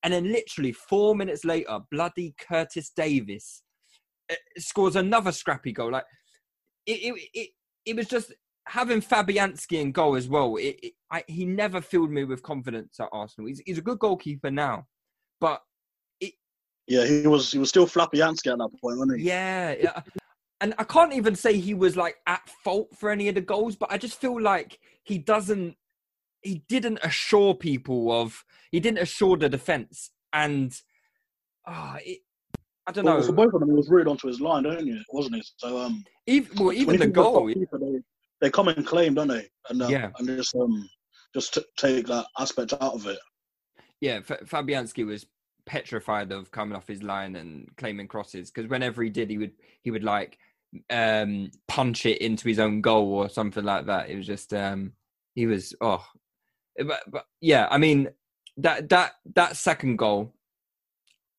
And 0.03 0.13
then 0.13 0.31
literally 0.31 0.73
four 0.73 1.15
minutes 1.15 1.45
later 1.45 1.79
bloody 1.91 2.35
Curtis 2.39 2.91
Davies 2.95 3.63
uh, 4.31 4.35
scores 4.59 4.97
another 4.97 5.33
scrappy 5.33 5.73
goal. 5.73 5.93
Like 5.93 6.05
it 6.87 6.93
it, 6.93 7.29
it, 7.33 7.49
it 7.87 7.97
was 7.97 8.09
just 8.09 8.33
having 8.69 9.01
Fabianski 9.01 9.81
in 9.81 9.93
goal 9.93 10.17
as 10.17 10.29
well. 10.29 10.57
It, 10.57 10.79
it, 10.83 10.93
I, 11.11 11.25
he 11.27 11.47
never 11.47 11.81
filled 11.81 12.11
me 12.11 12.25
with 12.25 12.43
confidence 12.43 13.01
at 13.01 13.09
Arsenal. 13.11 13.49
He's, 13.49 13.63
he's 13.65 13.79
a 13.79 13.83
good 13.83 13.99
goalkeeper 13.99 14.51
now, 14.51 14.87
but 15.41 15.63
Yeah, 16.90 17.07
he 17.07 17.24
was. 17.29 17.53
He 17.53 17.59
was 17.59 17.68
still 17.68 17.87
Flappy-Yansky 17.87 18.50
at 18.50 18.59
that 18.59 18.70
point, 18.83 18.98
wasn't 18.98 19.20
he? 19.20 19.26
yeah, 19.29 19.76
yeah. 19.79 20.03
And 20.61 20.74
I 20.76 20.83
can't 20.83 21.12
even 21.12 21.37
say 21.37 21.57
he 21.57 21.72
was 21.72 21.96
like 21.96 22.16
at 22.26 22.46
fault 22.64 22.88
for 22.98 23.11
any 23.11 23.29
of 23.29 23.37
the 23.37 23.40
goals, 23.40 23.76
but 23.76 23.92
I 23.92 23.96
just 23.96 24.20
feel 24.20 24.38
like 24.42 24.81
he 25.05 25.16
doesn't, 25.16 25.76
he 26.42 26.64
didn't 26.68 26.98
assure 27.05 27.55
people 27.55 28.11
of, 28.11 28.44
he 28.72 28.81
didn't 28.81 28.98
assure 28.98 29.37
the 29.37 29.48
defense, 29.48 30.11
and 30.33 30.76
ah, 31.64 31.96
it, 32.05 32.18
I 32.88 32.92
don't 32.92 33.05
know. 33.05 33.14
Well, 33.18 33.22
for 33.22 33.33
both 33.35 33.55
of 33.55 33.61
them, 33.61 33.70
it 33.70 33.76
was 33.76 33.88
rooted 33.88 34.09
onto 34.09 34.26
his 34.26 34.40
line, 34.40 34.64
don't 34.64 34.85
you? 34.85 35.00
Wasn't 35.12 35.37
it? 35.37 35.46
So 35.59 35.79
um, 35.79 36.05
even 36.26 36.59
well, 36.59 36.72
even 36.72 36.98
the 36.98 37.07
goal, 37.07 37.46
they, 37.46 38.00
they 38.40 38.50
come 38.50 38.66
and 38.66 38.85
claim, 38.85 39.14
don't 39.14 39.29
they? 39.29 39.46
And 39.68 39.81
uh, 39.81 39.88
Yeah. 39.88 40.11
and 40.18 40.26
just 40.26 40.57
um, 40.57 40.90
just 41.35 41.55
t- 41.55 41.64
take 41.76 42.09
that 42.09 42.26
aspect 42.38 42.72
out 42.72 42.94
of 42.94 43.07
it. 43.07 43.20
yeah, 44.00 44.18
F- 44.29 44.44
Fabianski 44.44 45.07
was 45.07 45.24
petrified 45.70 46.33
of 46.33 46.50
coming 46.50 46.74
off 46.74 46.88
his 46.88 47.00
line 47.00 47.37
and 47.37 47.70
claiming 47.76 48.09
crosses 48.09 48.50
because 48.50 48.68
whenever 48.68 49.04
he 49.04 49.09
did, 49.09 49.30
he 49.30 49.38
would 49.38 49.52
he 49.83 49.92
would 49.92 50.02
like 50.02 50.37
um 50.90 51.48
punch 51.68 52.06
it 52.06 52.20
into 52.20 52.48
his 52.48 52.59
own 52.59 52.80
goal 52.80 53.14
or 53.14 53.28
something 53.28 53.62
like 53.62 53.87
that. 53.87 54.11
It 54.11 54.16
was 54.16 54.26
just 54.26 54.52
um 54.52 54.94
he 55.37 55.46
was 55.46 55.72
oh, 55.80 56.04
but, 56.76 57.02
but 57.06 57.24
yeah, 57.40 57.68
I 57.70 57.78
mean 57.78 58.09
that 58.56 58.88
that 58.88 59.12
that 59.37 59.56
second 59.56 59.96
goal, 59.96 60.35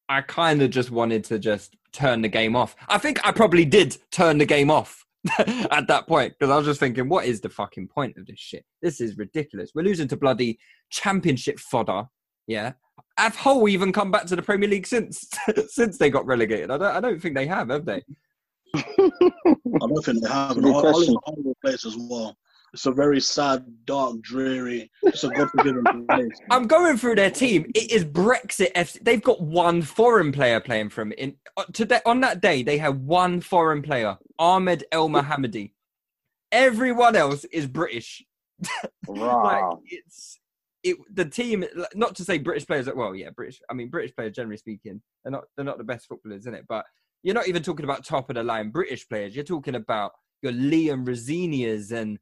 I 0.08 0.22
kind 0.22 0.62
of 0.62 0.70
just 0.70 0.92
wanted 0.92 1.26
to 1.26 1.38
just 1.38 1.76
turn 1.92 2.22
the 2.22 2.30
game 2.30 2.56
off. 2.56 2.74
I 2.88 3.00
think 3.00 3.20
I 3.28 3.34
probably 3.34 3.66
did 3.66 3.98
turn 4.12 4.38
the 4.38 4.46
game 4.46 4.72
off. 4.72 5.06
at 5.38 5.88
that 5.88 6.08
point, 6.08 6.34
because 6.34 6.52
I 6.52 6.58
was 6.58 6.66
just 6.66 6.80
thinking, 6.80 7.08
what 7.08 7.26
is 7.26 7.42
the 7.42 7.50
fucking 7.50 7.90
point 7.90 8.18
of 8.18 8.26
this 8.26 8.40
shit? 8.40 8.66
This 8.82 9.00
is 9.00 9.20
ridiculous. 9.20 9.70
We're 9.76 9.84
losing 9.84 10.08
to 10.08 10.18
bloody 10.18 10.58
championship 10.90 11.60
fodder. 11.60 12.06
Yeah, 12.48 12.72
have 13.24 13.36
Hull 13.36 13.68
even 13.70 13.92
come 13.92 14.12
back 14.12 14.26
to 14.28 14.36
the 14.36 14.42
Premier 14.42 14.70
League 14.70 14.88
since 14.88 15.28
since 15.68 15.98
they 15.98 16.10
got 16.10 16.26
relegated? 16.26 16.72
I 16.72 16.78
don't, 16.78 16.96
I 16.96 17.00
don't 17.00 17.22
think 17.22 17.36
they 17.36 17.48
have, 17.48 17.70
have 17.70 17.86
they? 17.86 18.04
I 18.76 18.82
don't 19.08 20.04
think 20.04 20.24
they 20.24 20.30
have. 20.30 20.58
And 20.58 20.64
Good 20.64 20.76
I, 20.76 20.80
I 20.80 20.82
live 20.82 20.86
in 20.86 20.92
question. 20.94 21.16
a 21.16 21.30
horrible 21.30 21.58
place 21.64 21.86
as 21.86 21.98
well. 21.98 22.38
It's 22.74 22.86
a 22.86 22.92
very 22.92 23.20
sad, 23.20 23.66
dark, 23.86 24.22
dreary. 24.22 24.90
It's 25.04 25.26
a 25.26 25.30
God 25.30 25.50
forgiven 25.50 25.84
place. 26.08 26.30
I'm 26.50 26.68
going 26.68 26.96
through 26.96 27.16
their 27.16 27.32
team. 27.32 27.70
It 27.76 27.92
is 27.92 28.06
Brexit 28.06 28.72
FC. 28.74 29.04
They've 29.04 29.22
got 29.22 29.42
one 29.42 29.82
foreign 29.82 30.32
player 30.32 30.62
playing 30.62 30.90
for 30.90 31.02
them. 31.02 31.12
In 31.18 31.36
uh, 31.58 31.66
today 31.74 32.00
on 32.06 32.22
that 32.22 32.42
day, 32.42 32.64
they 32.64 32.78
had 32.78 33.06
one 33.06 33.42
foreign 33.42 33.82
player, 33.82 34.18
Ahmed 34.40 34.86
Elmohamady. 34.94 35.72
Everyone 36.54 37.16
else 37.16 37.44
is 37.46 37.68
British. 37.68 38.24
like 39.08 39.64
it's 39.86 40.40
it 40.84 40.98
the 41.14 41.26
team 41.26 41.64
not 41.94 42.16
to 42.16 42.24
say 42.24 42.38
british 42.38 42.66
players 42.66 42.90
well 42.96 43.16
yeah 43.16 43.30
british 43.30 43.62
i 43.70 43.74
mean 43.74 43.90
british 43.90 44.16
players 44.16 44.36
generally 44.36 44.58
speaking 44.58 45.02
they're 45.24 45.32
not 45.32 45.44
they're 45.56 45.66
not 45.66 45.78
the 45.78 45.84
best 45.84 46.08
footballers 46.08 46.48
in 46.48 46.56
it 46.56 46.66
but 46.68 46.86
you're 47.24 47.36
not 47.36 47.48
even 47.48 47.62
talking 47.62 47.84
about 47.84 48.06
top 48.06 48.30
of 48.30 48.36
the 48.36 48.44
line 48.44 48.70
british 48.70 49.08
players. 49.08 49.36
You're 49.36 49.44
talking 49.44 49.76
about 49.76 50.12
your 50.42 50.54
liam 50.54 51.08
roseniors 51.08 51.92
and 51.92 52.20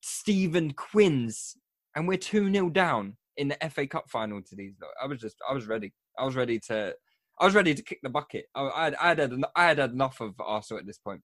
stephen 0.00 0.72
quinns. 0.72 1.56
And 1.94 2.08
we're 2.08 2.18
2-0 2.18 2.72
down 2.72 3.16
in 3.36 3.48
the 3.48 3.70
fa 3.70 3.86
cup 3.86 4.10
final 4.10 4.42
to 4.42 4.56
these 4.56 4.74
i 5.02 5.06
was 5.06 5.18
just 5.18 5.36
i 5.48 5.54
was 5.54 5.66
ready 5.66 5.90
i 6.18 6.24
was 6.24 6.34
ready 6.34 6.58
to 6.58 6.94
i 7.40 7.44
was 7.46 7.54
ready 7.54 7.74
to 7.74 7.82
kick 7.82 7.98
the 8.02 8.10
bucket. 8.10 8.44
I, 8.54 8.68
I, 8.68 8.84
had, 8.84 8.94
I, 8.94 9.08
had, 9.08 9.18
had 9.18 9.32
I 9.56 9.64
had 9.68 9.78
had 9.78 9.90
enough 9.92 10.20
of 10.20 10.34
arsenal 10.38 10.80
at 10.80 10.86
this 10.86 10.98
point. 10.98 11.20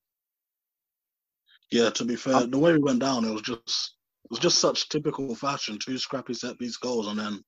Yeah, 1.71 1.91
to 1.91 2.05
be 2.05 2.15
fair, 2.15 2.35
um, 2.35 2.49
the 2.49 2.57
way 2.57 2.73
we 2.73 2.79
went 2.79 2.99
down, 2.99 3.25
it 3.25 3.31
was 3.31 3.43
just 3.43 3.93
it 4.29 4.33
was 4.33 4.39
just 4.39 4.59
such 4.59 4.89
typical 4.89 5.33
fashion. 5.35 5.77
Two 5.79 5.97
scrappy 5.97 6.33
set 6.35 6.59
piece 6.59 6.77
goals, 6.77 7.07
and 7.07 7.17
then 7.19 7.39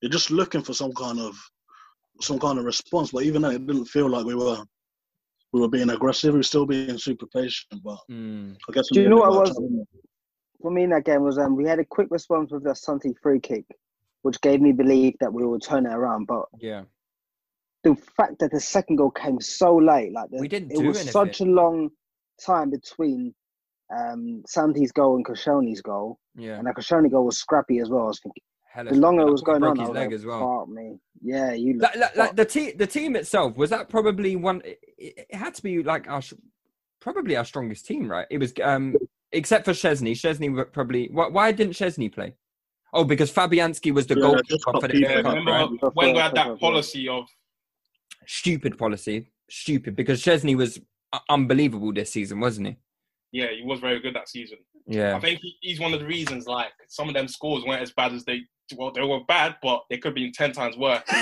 you're 0.00 0.10
just 0.10 0.30
looking 0.30 0.62
for 0.62 0.72
some 0.72 0.92
kind 0.92 1.20
of 1.20 1.36
some 2.20 2.38
kind 2.38 2.58
of 2.58 2.64
response. 2.64 3.10
But 3.12 3.24
even 3.24 3.42
then, 3.42 3.52
it 3.52 3.66
didn't 3.66 3.84
feel 3.86 4.08
like 4.08 4.24
we 4.24 4.34
were 4.34 4.58
we 5.52 5.60
were 5.60 5.68
being 5.68 5.90
aggressive. 5.90 6.32
We 6.32 6.38
were 6.38 6.42
still 6.44 6.64
being 6.66 6.96
super 6.98 7.26
patient. 7.26 7.82
But 7.84 7.98
Mm. 8.10 8.56
I 8.68 8.72
guess 8.72 8.88
Do 8.90 9.02
you 9.02 9.08
know 9.10 9.16
what 9.16 9.32
was- 9.32 9.54
trying- 9.56 9.86
For 10.62 10.70
me 10.70 10.84
in 10.84 10.90
that 10.90 11.04
game 11.04 11.22
was 11.22 11.38
um 11.38 11.56
we 11.56 11.66
had 11.68 11.80
a 11.80 11.84
quick 11.84 12.08
response 12.10 12.50
with 12.52 12.62
the 12.64 12.74
Santi 12.74 13.12
free 13.22 13.40
kick, 13.40 13.64
which 14.22 14.40
gave 14.40 14.60
me 14.62 14.72
belief 14.72 15.14
that 15.20 15.32
we 15.32 15.44
would 15.44 15.60
turn 15.62 15.84
it 15.86 15.92
around. 15.92 16.26
But 16.26 16.46
Yeah. 16.60 16.84
the 17.82 17.96
fact 18.16 18.38
that 18.38 18.52
the 18.52 18.60
second 18.60 18.96
goal 18.96 19.10
came 19.10 19.40
so 19.40 19.76
late, 19.76 20.12
like 20.12 20.30
the, 20.30 20.38
We 20.38 20.48
didn't 20.48 20.70
it 20.72 20.78
do 20.78 20.86
was 20.86 20.98
anything. 20.98 21.12
such 21.12 21.40
a 21.40 21.44
long 21.44 21.90
time 22.40 22.70
between 22.70 23.34
um 23.94 24.42
Santi's 24.46 24.92
goal 24.92 25.16
and 25.16 25.26
Koscielny's 25.26 25.82
goal, 25.82 26.18
Yeah. 26.36 26.58
and 26.58 26.66
that 26.66 26.74
Koscielny 26.76 27.10
goal 27.10 27.26
was 27.26 27.38
scrappy 27.38 27.78
as 27.80 27.88
well. 27.90 28.04
I 28.04 28.06
was 28.06 28.20
thinking 28.20 28.42
Hella 28.72 28.90
the 28.90 28.96
longer 28.96 29.26
it 29.26 29.30
was 29.30 29.42
going 29.42 29.62
on, 29.62 29.76
his 29.78 29.86
I 29.86 29.88
was 29.90 29.94
leg 29.96 30.06
like, 30.08 30.14
as 30.14 30.24
well. 30.24 30.60
"Fuck 30.60 30.68
me, 30.74 30.98
yeah, 31.20 31.52
you 31.52 31.78
Like, 31.78 31.94
look 31.94 32.00
like, 32.00 32.16
like 32.16 32.26
fucked." 32.28 32.36
the 32.36 32.44
team, 32.46 32.72
the 32.78 32.86
team 32.86 33.16
itself 33.16 33.56
was 33.56 33.70
that 33.70 33.88
probably 33.90 34.36
one. 34.36 34.62
It, 34.64 34.80
it 34.98 35.34
had 35.34 35.54
to 35.54 35.62
be 35.62 35.82
like 35.82 36.08
our, 36.08 36.22
probably 37.00 37.36
our 37.36 37.44
strongest 37.44 37.86
team, 37.86 38.10
right? 38.10 38.26
It 38.30 38.38
was, 38.38 38.52
um, 38.62 38.96
except 39.32 39.64
for 39.66 39.72
Szczesny. 39.72 40.12
Szczesny 40.12 40.54
were 40.54 40.64
probably. 40.64 41.08
Why, 41.12 41.28
why 41.28 41.52
didn't 41.52 41.74
Szczesny 41.74 42.10
play? 42.12 42.34
Oh, 42.94 43.04
because 43.04 43.30
Fabianski 43.32 43.92
was 43.92 44.06
the 44.06 44.14
Yeah, 44.16 44.20
goalkeeper 44.22 44.58
for 44.64 44.72
the 44.80 44.88
people- 44.88 45.08
FA 45.08 45.14
Yeah, 45.16 45.22
Cup, 45.22 45.34
remember 45.34 45.50
right? 45.82 45.94
Wenger 45.96 46.20
had 46.22 46.34
that 46.34 46.58
policy 46.60 47.08
of 47.08 47.24
Stupid 48.26 48.78
policy, 48.78 49.28
stupid. 49.50 49.96
Because 49.96 50.22
Szczesny 50.22 50.56
was 50.56 50.78
uh, 51.12 51.18
unbelievable 51.28 51.92
this 51.92 52.12
season, 52.12 52.40
wasn't 52.40 52.68
he? 52.68 52.76
Yeah, 53.32 53.48
he 53.50 53.62
was 53.64 53.80
very 53.80 53.98
good 54.00 54.14
that 54.14 54.28
season. 54.28 54.58
Yeah. 54.86 55.16
I 55.16 55.20
think 55.20 55.40
he, 55.40 55.56
he's 55.60 55.80
one 55.80 55.94
of 55.94 56.00
the 56.00 56.06
reasons. 56.06 56.46
Like 56.46 56.68
some 56.88 57.08
of 57.08 57.14
them 57.14 57.28
scores 57.28 57.64
weren't 57.64 57.82
as 57.82 57.92
bad 57.92 58.12
as 58.12 58.24
they. 58.24 58.42
Well, 58.76 58.90
they 58.90 59.02
were 59.02 59.20
bad, 59.28 59.56
but 59.62 59.82
they 59.90 59.98
could 59.98 60.10
have 60.10 60.14
been 60.14 60.32
ten 60.32 60.52
times 60.52 60.76
worse. 60.78 61.02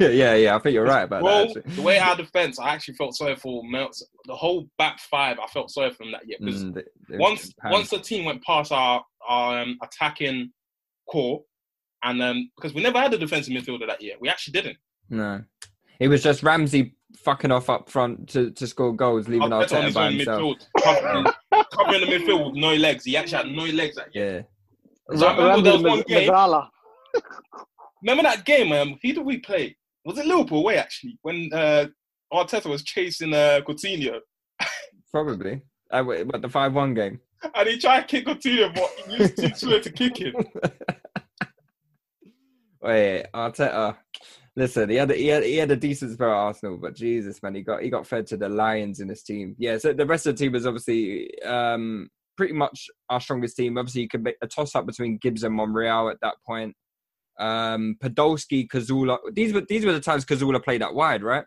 yeah, 0.00 0.08
yeah, 0.08 0.34
yeah. 0.34 0.56
I 0.56 0.58
think 0.58 0.74
you're 0.74 0.84
right 0.84 1.02
about 1.04 1.22
Well, 1.22 1.46
that. 1.46 1.56
Actually. 1.58 1.74
the 1.76 1.82
way 1.82 1.98
our 1.98 2.16
defense, 2.16 2.58
I 2.58 2.70
actually 2.70 2.94
felt 2.94 3.14
sorry 3.16 3.36
for 3.36 3.62
Meltz. 3.64 4.02
The 4.24 4.34
whole 4.34 4.66
back 4.76 4.98
five, 4.98 5.38
I 5.38 5.46
felt 5.46 5.70
sorry 5.70 5.90
for 5.90 5.98
them 6.04 6.12
that 6.12 6.26
year 6.26 6.38
because 6.40 6.64
Mm, 6.64 6.84
once 7.10 7.52
once 7.64 7.90
the 7.90 7.98
team 8.00 8.24
went 8.24 8.42
past 8.42 8.72
our 8.72 9.04
our 9.28 9.60
um, 9.62 9.78
attacking 9.82 10.50
core, 11.08 11.42
and 12.02 12.20
um, 12.22 12.50
because 12.56 12.74
we 12.74 12.82
never 12.82 12.98
had 12.98 13.14
a 13.14 13.18
defensive 13.18 13.52
midfielder 13.54 13.86
that 13.86 14.02
year, 14.02 14.14
we 14.20 14.28
actually 14.28 14.52
didn't. 14.52 14.78
no, 15.10 15.42
it 16.00 16.08
was 16.08 16.22
just 16.24 16.42
Ramsey 16.42 16.96
fucking 17.16 17.50
off 17.50 17.70
up 17.70 17.88
front 17.88 18.28
to, 18.30 18.50
to 18.52 18.66
score 18.66 18.92
goals, 18.94 19.28
leaving 19.28 19.50
Arteta 19.50 19.78
on 19.78 19.84
his 19.84 19.94
by 19.94 20.06
own 20.06 20.12
himself. 20.14 20.40
midfield, 20.40 20.66
covering, 20.82 21.26
covering 21.72 22.00
the 22.00 22.06
midfield 22.06 22.46
with 22.46 22.54
no 22.56 22.74
legs. 22.74 23.04
He 23.04 23.16
actually 23.16 23.38
had 23.44 23.56
no 23.56 23.64
legs 23.64 23.96
that 23.96 24.14
year. 24.14 24.46
Yeah. 25.10 25.16
So 25.16 25.26
I 25.26 25.36
remember 25.36 25.62
there 25.62 25.72
was 25.74 25.82
one 25.82 26.02
game. 26.02 26.30
Remember 28.02 28.22
that 28.22 28.44
game? 28.44 28.72
Um, 28.72 28.98
who 29.02 29.12
did 29.12 29.24
we 29.24 29.38
play? 29.38 29.76
Was 30.04 30.18
it 30.18 30.26
Liverpool 30.26 30.60
away 30.60 30.78
actually? 30.78 31.18
When 31.22 31.50
uh, 31.52 31.86
Arteta 32.32 32.66
was 32.66 32.82
chasing 32.82 33.32
uh, 33.34 33.60
Coutinho, 33.66 34.18
Probably. 35.10 35.60
Uh, 35.90 36.02
wait, 36.06 36.26
what 36.26 36.40
the 36.40 36.48
five 36.48 36.72
one 36.74 36.94
game? 36.94 37.20
and 37.54 37.68
he 37.68 37.78
tried 37.78 38.02
to 38.02 38.06
kick 38.06 38.26
Coutinho, 38.26 38.74
but 38.74 38.90
he 39.10 39.18
was 39.22 39.34
too 39.34 39.50
slow 39.54 39.78
to 39.78 39.90
kick 39.90 40.16
him. 40.16 40.34
Wait, 42.80 43.26
Arteta. 43.32 43.96
Listen, 44.54 44.90
he 44.90 44.96
had 44.96 45.10
a, 45.10 45.14
he 45.14 45.28
had 45.28 45.42
he 45.44 45.56
had 45.56 45.70
a 45.70 45.76
decent 45.76 46.12
spell 46.12 46.30
at 46.30 46.34
Arsenal, 46.34 46.76
but 46.76 46.94
Jesus, 46.94 47.42
man, 47.42 47.54
he 47.54 47.62
got 47.62 47.82
he 47.82 47.88
got 47.88 48.06
fed 48.06 48.26
to 48.28 48.36
the 48.36 48.50
lions 48.50 49.00
in 49.00 49.08
his 49.08 49.22
team. 49.22 49.56
Yeah, 49.58 49.78
so 49.78 49.94
the 49.94 50.04
rest 50.04 50.26
of 50.26 50.36
the 50.36 50.44
team 50.44 50.52
was 50.52 50.66
obviously 50.66 51.42
um, 51.42 52.10
pretty 52.36 52.52
much 52.52 52.88
our 53.08 53.20
strongest 53.20 53.56
team. 53.56 53.78
Obviously, 53.78 54.02
you 54.02 54.08
could 54.08 54.22
make 54.22 54.36
a 54.42 54.46
toss 54.46 54.74
up 54.74 54.84
between 54.84 55.16
Gibbs 55.16 55.42
and 55.42 55.54
Monreal 55.54 56.10
at 56.10 56.20
that 56.20 56.34
point. 56.46 56.74
Um, 57.38 57.96
Podolski, 58.02 58.68
Cazorla. 58.68 59.18
These 59.32 59.54
were 59.54 59.62
these 59.62 59.86
were 59.86 59.92
the 59.92 60.00
times 60.00 60.26
Cazorla 60.26 60.62
played 60.62 60.82
out 60.82 60.94
wide, 60.94 61.22
right? 61.22 61.44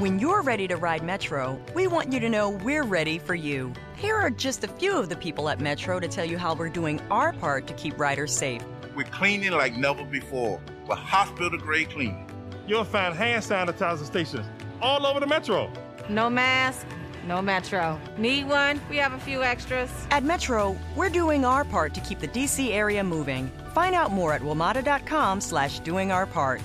When 0.00 0.18
you're 0.18 0.42
ready 0.42 0.66
to 0.66 0.76
ride 0.76 1.04
Metro, 1.04 1.60
we 1.74 1.86
want 1.86 2.12
you 2.12 2.18
to 2.20 2.28
know 2.28 2.50
we're 2.50 2.84
ready 2.84 3.18
for 3.18 3.36
you. 3.36 3.72
Here 3.96 4.16
are 4.16 4.30
just 4.30 4.64
a 4.64 4.68
few 4.68 4.96
of 4.96 5.08
the 5.08 5.16
people 5.16 5.48
at 5.48 5.60
Metro 5.60 6.00
to 6.00 6.08
tell 6.08 6.24
you 6.24 6.38
how 6.38 6.54
we're 6.54 6.68
doing 6.68 7.00
our 7.10 7.32
part 7.32 7.68
to 7.68 7.74
keep 7.74 7.98
riders 7.98 8.34
safe. 8.34 8.64
We're 8.96 9.04
cleaning 9.04 9.52
like 9.52 9.76
never 9.76 10.04
before 10.04 10.60
with 10.88 10.98
hospital 10.98 11.58
grade 11.58 11.90
cleaning. 11.90 12.26
You'll 12.66 12.84
find 12.84 13.14
hand 13.14 13.42
sanitizer 13.42 14.04
stations 14.04 14.46
all 14.80 15.06
over 15.06 15.20
the 15.20 15.26
metro. 15.26 15.70
No 16.08 16.30
mask, 16.30 16.86
no 17.28 17.42
Metro. 17.42 18.00
Need 18.16 18.48
one? 18.48 18.80
We 18.88 18.96
have 18.96 19.12
a 19.12 19.18
few 19.18 19.42
extras. 19.42 19.90
At 20.10 20.24
Metro, 20.24 20.74
we're 20.96 21.10
doing 21.10 21.44
our 21.44 21.62
part 21.62 21.92
to 21.94 22.00
keep 22.00 22.20
the 22.20 22.28
DC 22.28 22.70
area 22.70 23.04
moving. 23.04 23.50
Find 23.74 23.94
out 23.94 24.12
more 24.12 24.32
at 24.32 24.40
WMATA.com 24.40 25.42
slash 25.42 25.80
doing 25.80 26.10
our 26.10 26.24
part. 26.24 26.62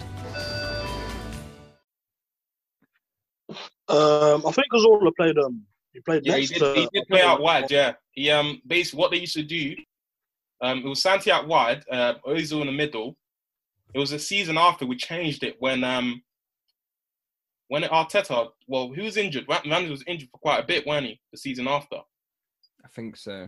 Um, 3.90 4.46
I 4.48 4.52
think 4.52 4.68
Cazorla 4.72 5.12
played 5.18 5.38
um 5.38 5.64
he 5.92 6.00
played 6.00 6.26
Yeah, 6.26 6.38
he 6.38 6.48
did, 6.48 6.60
to 6.60 6.74
he 6.74 6.88
did 6.94 7.08
play 7.10 7.22
out 7.22 7.42
wide. 7.42 7.70
Yeah, 7.70 7.94
he 8.12 8.32
um 8.32 8.62
basically 8.66 9.00
what 9.00 9.12
they 9.12 9.18
used 9.18 9.34
to 9.34 9.44
do, 9.44 9.76
um, 10.62 10.80
it 10.80 10.86
was 10.86 11.02
Santi 11.02 11.30
out 11.30 11.48
wide, 11.48 11.84
uh, 11.92 12.14
Ozil 12.26 12.62
in 12.62 12.68
the 12.68 12.74
middle. 12.74 13.18
It 13.94 14.00
was 14.00 14.12
a 14.12 14.20
season 14.20 14.58
after 14.58 14.86
we 14.86 14.96
changed 14.96 15.44
it 15.44 15.56
when 15.60 15.84
um 15.84 16.24
when 17.68 17.84
Arteta, 17.84 18.50
well, 18.68 18.92
he 18.92 19.02
was 19.02 19.18
injured. 19.18 19.46
Ramsey 19.48 19.90
was 19.90 20.04
injured 20.06 20.30
for 20.32 20.38
quite 20.38 20.60
a 20.60 20.68
bit, 20.68 20.86
weren't 20.86 21.06
he? 21.08 21.20
The 21.32 21.38
season 21.38 21.68
after, 21.68 21.98
I 22.84 22.88
think 22.90 23.16
so. 23.16 23.48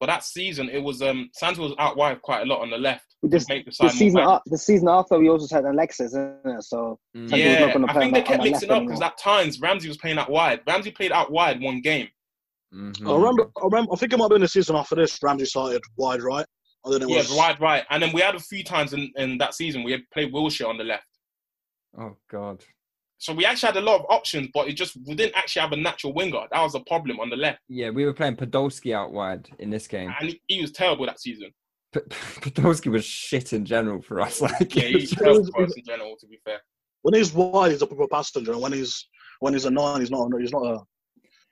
but 0.00 0.06
that 0.06 0.24
season 0.24 0.68
it 0.68 0.82
was 0.82 1.00
um 1.02 1.30
Santi 1.32 1.60
was 1.60 1.72
out 1.78 1.96
wide 1.96 2.20
quite 2.22 2.42
a 2.42 2.46
lot 2.46 2.60
on 2.60 2.70
the 2.70 2.78
left. 2.78 3.04
With 3.22 3.30
this, 3.30 3.46
to 3.46 3.54
make 3.54 3.64
the 3.64 3.70
the 3.70 3.74
side 3.76 3.84
more 3.84 3.90
season, 3.92 4.20
balanced. 4.20 4.46
a- 4.46 4.50
the 4.50 4.58
season 4.58 4.88
after, 4.88 5.18
we 5.18 5.28
also 5.30 5.54
had 5.54 5.64
Alexis, 5.64 6.08
isn't 6.08 6.40
it? 6.44 6.62
So 6.64 6.98
Mm. 7.16 7.30
Santi 7.30 7.44
was 7.48 7.58
not 7.60 7.66
Yeah, 7.68 7.72
gonna 7.72 7.86
I 7.88 7.92
play 7.92 8.02
think 8.02 8.14
they 8.14 8.22
kept 8.22 8.42
mixing 8.44 8.70
up 8.70 8.82
because 8.84 9.00
at 9.00 9.16
times 9.18 9.60
Ramsey 9.60 9.88
was 9.88 9.96
playing 9.96 10.18
out 10.18 10.30
wide. 10.30 10.60
Ramsey 10.66 10.90
played 10.90 11.12
out 11.12 11.30
wide 11.32 11.60
one 11.62 11.80
game. 11.80 12.08
Mhm. 12.74 13.08
I 13.10 13.14
remember, 13.16 13.50
I 13.56 13.64
remember. 13.64 13.92
I 13.92 13.96
think 13.96 14.12
it 14.12 14.16
might 14.18 14.24
have 14.24 14.30
been 14.30 14.42
the 14.42 14.48
season 14.48 14.76
after 14.76 14.96
this. 14.96 15.18
Ramsey 15.22 15.46
started 15.46 15.80
wide 15.96 16.20
right, 16.22 16.44
and 16.86 16.94
then 16.94 17.02
it 17.02 17.08
Yeah, 17.10 17.18
was 17.18 17.32
wide 17.32 17.60
right. 17.60 17.84
And 17.90 18.02
then 18.02 18.12
we 18.14 18.20
had 18.22 18.34
a 18.34 18.40
few 18.40 18.64
times 18.64 18.92
in, 18.94 19.12
in 19.16 19.36
that 19.38 19.54
season 19.54 19.82
we 19.82 19.92
had 19.92 20.02
played 20.12 20.32
Wilshere 20.32 20.68
on 20.68 20.78
the 20.78 20.84
left. 20.84 21.06
Oh 21.98 22.16
God. 22.30 22.64
So 23.18 23.32
we 23.32 23.44
actually 23.46 23.68
had 23.68 23.76
a 23.78 23.80
lot 23.80 24.00
of 24.00 24.06
options, 24.10 24.48
but 24.52 24.68
it 24.68 24.74
just 24.74 24.96
we 25.06 25.14
didn't 25.14 25.36
actually 25.36 25.62
have 25.62 25.72
a 25.72 25.76
natural 25.76 26.12
winger. 26.12 26.42
That 26.52 26.62
was 26.62 26.74
a 26.74 26.80
problem 26.80 27.18
on 27.18 27.30
the 27.30 27.36
left, 27.36 27.60
Yeah, 27.68 27.90
we 27.90 28.04
were 28.04 28.12
playing 28.12 28.36
Podolski 28.36 28.94
out 28.94 29.12
wide 29.12 29.48
in 29.58 29.70
this 29.70 29.86
game. 29.86 30.12
and 30.20 30.30
he, 30.30 30.40
he 30.46 30.60
was 30.60 30.72
terrible 30.72 31.06
that 31.06 31.20
season. 31.20 31.50
P- 31.92 32.00
Podolski 32.10 32.90
was 32.90 33.04
shit 33.04 33.52
in 33.52 33.64
general 33.64 34.02
for 34.02 34.20
us. 34.20 34.40
Like, 34.42 34.74
Yeah, 34.74 34.82
he 34.88 34.96
was 34.96 35.10
terrible 35.10 35.46
for 35.46 35.64
us 35.64 35.74
in 35.76 35.84
general. 35.84 36.14
To 36.20 36.26
be 36.26 36.38
fair, 36.44 36.60
when 37.02 37.14
he's 37.14 37.32
wide, 37.32 37.72
he's 37.72 37.82
a 37.82 37.86
proper 37.86 38.06
passenger, 38.08 38.52
and 38.52 38.60
when 38.60 38.72
he's 38.72 39.08
when 39.40 39.54
he's 39.54 39.64
a 39.64 39.70
nine, 39.70 40.00
he's 40.00 40.10
not. 40.10 40.28
He's 40.38 40.52
not 40.52 40.64
a. 40.66 40.78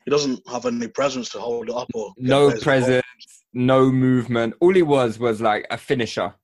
He 0.04 0.10
doesn't 0.10 0.46
have 0.48 0.66
any 0.66 0.88
presence 0.88 1.30
to 1.30 1.38
hold 1.40 1.70
it 1.70 1.74
up 1.74 1.88
or 1.94 2.12
no 2.18 2.48
players 2.48 2.62
presence, 2.62 3.02
no 3.54 3.90
movement. 3.90 4.54
All 4.60 4.74
he 4.74 4.82
was 4.82 5.18
was 5.18 5.40
like 5.40 5.66
a 5.70 5.78
finisher. 5.78 6.34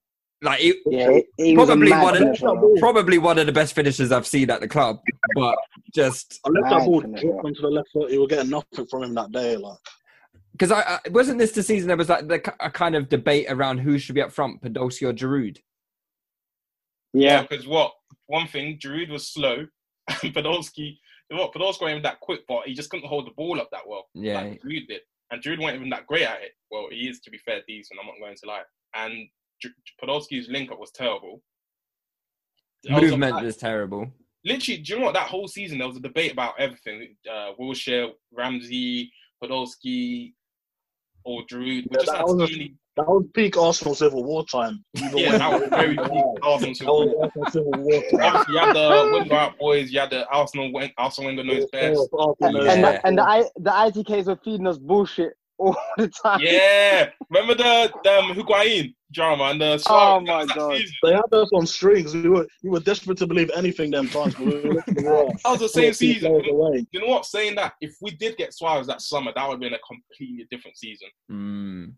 Like 0.42 0.60
he, 0.60 0.74
Yeah, 0.86 1.10
he, 1.10 1.26
he 1.36 1.56
was 1.56 1.68
a 1.68 1.72
probably 1.72 1.92
one 1.92 2.16
of 2.16 2.22
finisher, 2.22 2.78
probably 2.78 3.18
one 3.18 3.38
of 3.38 3.46
the 3.46 3.52
best 3.52 3.74
finishers 3.74 4.10
I've 4.10 4.26
seen 4.26 4.50
at 4.50 4.60
the 4.60 4.68
club. 4.68 5.00
But 5.34 5.56
just 5.94 6.40
Unless 6.46 6.70
that 6.70 6.78
Mad 6.78 6.86
ball 6.86 7.00
dropped 7.00 7.44
onto 7.44 7.60
the 7.60 7.68
left 7.68 7.88
foot, 7.92 8.10
you 8.10 8.20
were 8.20 8.26
getting 8.26 8.50
nothing 8.50 8.86
from 8.86 9.02
him 9.02 9.14
that 9.14 9.32
day. 9.32 9.56
Like 9.56 9.78
because 10.52 10.72
I, 10.72 10.98
I 11.04 11.08
wasn't 11.10 11.38
this 11.38 11.52
the 11.52 11.62
season 11.62 11.88
there 11.88 11.96
was 11.96 12.08
like 12.08 12.28
the, 12.28 12.54
a 12.60 12.70
kind 12.70 12.94
of 12.94 13.08
debate 13.08 13.46
around 13.48 13.78
who 13.78 13.98
should 13.98 14.14
be 14.14 14.22
up 14.22 14.32
front, 14.32 14.62
Podolski 14.62 15.08
or 15.08 15.12
Giroud. 15.12 15.58
yeah, 17.14 17.40
Yeah, 17.40 17.42
because 17.42 17.66
what 17.66 17.92
one 18.26 18.46
thing, 18.46 18.78
Giroud 18.78 19.10
was 19.10 19.28
slow, 19.28 19.66
and 20.08 20.34
Podolski, 20.34 20.98
what 21.30 21.52
Podolski 21.52 21.82
wasn't 21.82 22.02
that 22.02 22.20
quick, 22.20 22.40
but 22.46 22.66
he 22.66 22.74
just 22.74 22.90
couldn't 22.90 23.08
hold 23.08 23.26
the 23.26 23.32
ball 23.32 23.60
up 23.60 23.70
that 23.72 23.86
well. 23.86 24.08
Yeah. 24.14 24.42
like 24.42 24.62
Giroud 24.62 24.88
did, 24.88 25.00
and 25.30 25.42
Giroud 25.42 25.60
wasn't 25.60 25.76
even 25.78 25.90
that 25.90 26.06
great 26.06 26.22
at 26.26 26.42
it. 26.42 26.52
Well, 26.70 26.88
he 26.90 27.08
is 27.08 27.20
to 27.20 27.30
be 27.30 27.38
fair, 27.38 27.60
decent. 27.66 27.98
I'm 28.00 28.06
not 28.06 28.16
going 28.20 28.36
to 28.36 28.46
lie. 28.48 28.62
And 28.94 29.28
Gi- 29.62 29.70
Podolski's 30.02 30.48
link 30.48 30.70
up 30.72 30.78
was 30.80 30.90
terrible. 30.90 31.42
There 32.82 32.94
was 33.00 33.10
Movement 33.10 33.42
was 33.44 33.56
terrible. 33.56 34.10
literally, 34.44 34.78
do 34.80 34.92
you 34.94 34.98
know 34.98 35.06
what? 35.06 35.14
That 35.14 35.28
whole 35.28 35.48
season, 35.48 35.78
there 35.78 35.86
was 35.88 35.96
a 35.98 36.00
debate 36.00 36.32
about 36.32 36.54
everything. 36.58 37.14
Uh, 37.30 37.52
Wilshere, 37.60 38.10
Ramsey, 38.32 39.12
Podolski, 39.42 40.32
or 41.24 41.42
Giroud. 41.42 41.60
We 41.60 41.76
Yeah, 41.76 41.82
just 41.94 42.06
that 42.06 42.16
had 42.18 42.26
so 42.28 42.34
was- 42.34 42.50
many. 42.50 42.74
That 42.96 43.06
was 43.06 43.24
peak 43.34 43.56
Arsenal 43.56 43.94
civil 43.94 44.24
war 44.24 44.44
time. 44.44 44.84
Yeah, 45.14 45.38
that 45.38 45.60
was 45.60 45.68
very 45.70 45.96
peak 45.96 46.24
Arsenal. 46.42 47.20
That 47.20 47.30
was 47.36 47.52
civil 47.52 47.72
war 47.76 48.02
time. 48.10 48.20
Obviously, 48.20 48.54
you 48.54 48.60
had 48.60 48.74
the 48.74 49.10
Wenger 49.12 49.34
out 49.34 49.58
boys. 49.58 49.90
You 49.90 50.00
had 50.00 50.10
the 50.10 50.26
Arsenal. 50.28 50.72
wing- 50.72 50.92
Arsenal 50.98 51.30
winger 51.30 51.44
knows 51.44 51.66
best. 51.70 52.00
Arsenal 52.12 52.36
and, 52.40 52.54
knows 52.54 52.66
and, 52.66 52.84
the, 52.84 53.06
and 53.06 53.18
the 53.18 53.22
I, 53.22 53.44
the 53.56 53.70
ITKs 53.70 54.26
were 54.26 54.38
feeding 54.44 54.66
us 54.66 54.78
bullshit 54.78 55.34
all 55.58 55.76
the 55.98 56.08
time. 56.08 56.40
Yeah, 56.42 57.10
remember 57.30 57.54
the 57.54 57.92
the 58.02 58.18
um, 58.18 58.32
Higuain 58.34 58.94
drama 59.12 59.44
and 59.44 59.60
the. 59.60 59.78
Suarez? 59.78 59.86
Oh, 59.88 60.20
my 60.20 60.46
God. 60.46 60.76
season. 60.78 60.94
They 61.02 61.12
had 61.12 61.32
us 61.32 61.50
on 61.54 61.66
strings. 61.66 62.14
We 62.14 62.28
were 62.28 62.46
we 62.64 62.70
were 62.70 62.80
desperate 62.80 63.18
to 63.18 63.26
believe 63.26 63.50
anything 63.54 63.90
them 63.92 64.08
times. 64.08 64.34
But 64.34 64.46
we 64.46 64.52
were 64.52 64.82
the. 64.86 65.38
That 65.44 65.50
was 65.50 65.60
the 65.60 65.68
same 65.68 65.92
season. 65.92 66.32
away. 66.32 66.86
You 66.90 67.00
know 67.00 67.06
what? 67.06 67.24
Saying 67.24 67.54
that, 67.54 67.74
if 67.80 67.94
we 68.00 68.10
did 68.10 68.36
get 68.36 68.52
Suarez 68.52 68.86
that 68.88 69.00
summer, 69.00 69.32
that 69.34 69.46
would 69.46 69.54
have 69.54 69.60
been 69.60 69.74
a 69.74 69.78
completely 69.86 70.46
different 70.50 70.76
season. 70.76 71.08
Mm. 71.30 71.92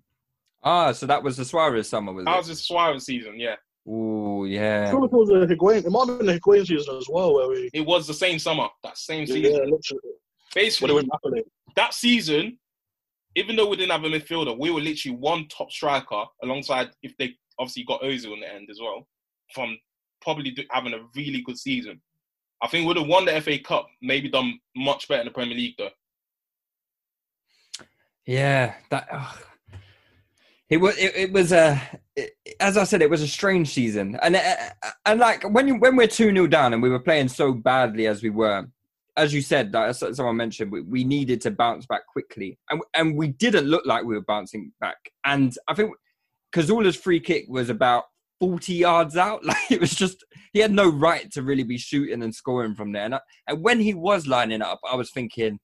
Ah, 0.64 0.92
so 0.92 1.07
that 1.07 1.22
was 1.22 1.37
the 1.37 1.44
Suarez 1.44 1.88
summer, 1.88 2.12
was 2.12 2.25
That 2.25 2.35
it? 2.35 2.38
was 2.38 2.48
the 2.48 2.55
Suarez 2.57 3.05
season, 3.05 3.38
yeah. 3.38 3.57
Ooh, 3.88 4.44
I 4.44 4.48
yeah. 4.48 4.90
feel 4.90 5.01
like 5.03 5.11
it 5.12 5.16
was 5.16 5.31
a 5.31 5.33
Higuain. 5.46 5.85
It 5.85 5.90
might 5.90 6.09
have 6.09 6.18
been 6.18 6.27
the 6.29 6.38
Higuain 6.38 6.64
season 6.66 6.96
as 6.96 7.09
well, 7.11 7.35
where 7.35 7.48
we 7.48 7.68
It 7.75 7.85
was 7.85 8.07
the 8.07 8.14
same 8.14 8.38
summer, 8.38 8.68
that 8.85 8.96
same 8.96 9.27
yeah, 9.27 9.35
season. 9.35 9.53
literally 9.70 10.01
Basically, 10.55 10.90
it 10.92 10.94
went 10.94 11.09
Napoli. 11.09 11.42
that 11.77 11.94
season, 11.94 12.59
even 13.35 13.57
though 13.57 13.68
we 13.68 13.77
didn't 13.77 13.90
have 13.90 14.05
a 14.05 14.09
midfielder, 14.09 14.57
we 14.57 14.70
were 14.70 14.81
literally 14.81 15.16
one 15.16 15.48
top 15.48 15.70
striker 15.72 16.25
alongside 16.42 16.90
if 17.03 17.16
they 17.16 17.35
obviously 17.59 17.83
got 17.85 18.03
Ozil 18.03 18.35
in 18.35 18.40
the 18.40 18.53
end 18.55 18.68
as 18.70 18.79
well, 18.81 19.09
from 19.55 19.77
probably 20.20 20.51
do- 20.53 20.64
having 20.70 20.92
a 20.94 21.01
really 21.16 21.40
good 21.42 21.59
season. 21.59 22.01
I 22.62 22.68
think 22.68 22.87
we'd 22.87 22.98
have 22.98 23.07
won 23.09 23.25
the 23.25 23.40
FA 23.40 23.59
Cup, 23.59 23.88
maybe 24.01 24.29
done 24.29 24.61
much 24.77 25.09
better 25.09 25.22
in 25.22 25.27
the 25.27 25.33
Premier 25.33 25.57
League 25.57 25.75
though. 25.79 25.90
Yeah, 28.27 28.75
that 28.90 29.09
ugh. 29.11 29.38
It 30.73 30.79
was. 30.79 30.97
It, 30.97 31.13
it 31.15 31.33
was 31.33 31.53
a. 31.53 31.81
it- 32.17 32.33
as 32.61 32.77
I 32.77 32.85
said, 32.85 33.03
it 33.03 33.11
was 33.11 33.23
a 33.23 33.29
strange 33.29 33.73
season, 33.73 34.19
and 34.23 34.37
uh, 34.37 34.55
and 35.07 35.21
like 35.21 35.43
when 35.51 35.69
you 35.69 35.77
when 35.77 35.97
we're 35.97 36.07
two 36.07 36.33
0 36.33 36.47
down 36.47 36.73
and 36.73 36.83
we 36.83 36.89
were 36.91 36.99
playing 37.01 37.29
so 37.29 37.53
badly 37.53 38.07
as 38.07 38.23
we 38.23 38.31
were, 38.31 38.67
as 39.17 39.35
you 39.35 39.43
said, 39.43 39.73
like, 39.75 39.95
someone 39.95 40.37
mentioned, 40.37 40.73
we, 40.73 40.81
we 40.83 41.05
needed 41.05 41.41
to 41.43 41.51
bounce 41.51 41.87
back 41.87 42.07
quickly, 42.07 42.59
and 42.71 42.81
and 42.95 43.17
we 43.17 43.29
didn't 43.29 43.67
look 43.67 43.85
like 43.87 44.05
we 44.05 44.15
were 44.15 44.25
bouncing 44.27 44.73
back. 44.81 44.97
And 45.25 45.55
I 45.69 45.75
think 45.75 45.93
Cazorla's 46.53 46.97
free 46.97 47.21
kick 47.21 47.45
was 47.49 47.69
about 47.69 48.05
forty 48.41 48.75
yards 48.75 49.17
out. 49.17 49.45
Like 49.45 49.71
it 49.71 49.81
was 49.81 49.95
just 49.95 50.25
he 50.53 50.61
had 50.61 50.73
no 50.73 50.89
right 50.89 51.31
to 51.33 51.43
really 51.43 51.65
be 51.65 51.79
shooting 51.79 52.23
and 52.23 52.35
scoring 52.35 52.75
from 52.75 52.93
there. 52.93 53.05
And, 53.05 53.15
I, 53.17 53.21
and 53.49 53.63
when 53.63 53.81
he 53.81 53.95
was 53.95 54.27
lining 54.27 54.63
up, 54.63 54.81
I 54.91 54.97
was 54.97 55.11
thinking, 55.11 55.61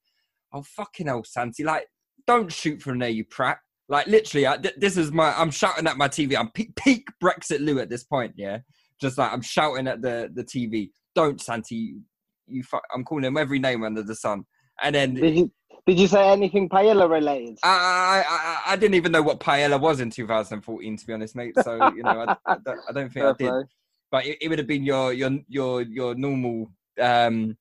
oh 0.52 0.62
fucking 0.62 1.06
hell, 1.06 1.24
Santi, 1.24 1.64
like 1.64 1.86
don't 2.26 2.52
shoot 2.52 2.82
from 2.82 2.98
there, 2.98 3.08
you 3.08 3.24
prat. 3.24 3.58
Like 3.88 4.06
literally, 4.06 4.46
I, 4.46 4.56
th- 4.58 4.74
this 4.76 4.96
is 4.96 5.10
my. 5.12 5.32
I'm 5.34 5.50
shouting 5.50 5.86
at 5.86 5.96
my 5.96 6.08
TV. 6.08 6.36
I'm 6.36 6.50
peak, 6.50 6.76
peak 6.76 7.08
Brexit 7.22 7.60
Lou 7.60 7.78
at 7.78 7.88
this 7.88 8.04
point. 8.04 8.34
Yeah, 8.36 8.58
just 9.00 9.16
like 9.16 9.32
I'm 9.32 9.40
shouting 9.40 9.88
at 9.88 10.02
the 10.02 10.30
the 10.32 10.44
TV. 10.44 10.90
Don't 11.14 11.40
Santi, 11.40 11.74
you, 11.74 12.02
you 12.46 12.62
I'm 12.94 13.02
calling 13.04 13.24
him 13.24 13.38
every 13.38 13.58
name 13.58 13.82
under 13.84 14.02
the 14.02 14.14
sun. 14.14 14.44
And 14.82 14.94
then 14.94 15.14
Did 15.14 15.36
you 15.36 15.52
did 15.86 15.98
you 15.98 16.06
say 16.06 16.28
anything 16.28 16.68
paella 16.68 17.10
related? 17.10 17.58
I, 17.62 17.68
I 17.68 18.24
I 18.28 18.72
I 18.72 18.76
didn't 18.76 18.94
even 18.94 19.10
know 19.10 19.22
what 19.22 19.40
paella 19.40 19.80
was 19.80 20.00
in 20.00 20.10
2014, 20.10 20.96
to 20.98 21.06
be 21.06 21.12
honest, 21.14 21.34
mate. 21.34 21.54
So 21.62 21.90
you 21.96 22.02
know, 22.02 22.26
I, 22.28 22.36
I, 22.44 22.56
don't, 22.64 22.80
I 22.90 22.92
don't 22.92 23.10
think 23.10 23.24
I 23.24 23.28
did. 23.28 23.38
play. 23.38 23.62
But 24.10 24.26
it, 24.26 24.38
it 24.42 24.48
would 24.48 24.58
have 24.58 24.68
been 24.68 24.84
your 24.84 25.14
your 25.14 25.30
your 25.48 25.80
your 25.80 26.14
normal, 26.14 26.70
um, 27.00 27.56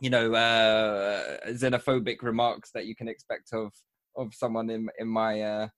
you 0.00 0.10
know, 0.10 0.34
uh, 0.34 1.38
xenophobic 1.48 2.22
remarks 2.22 2.70
that 2.72 2.84
you 2.84 2.94
can 2.94 3.08
expect 3.08 3.54
of 3.54 3.72
of 4.16 4.34
someone 4.34 4.70
in 4.70 4.88
in 4.98 5.08
my 5.08 5.40
uh, 5.40 5.68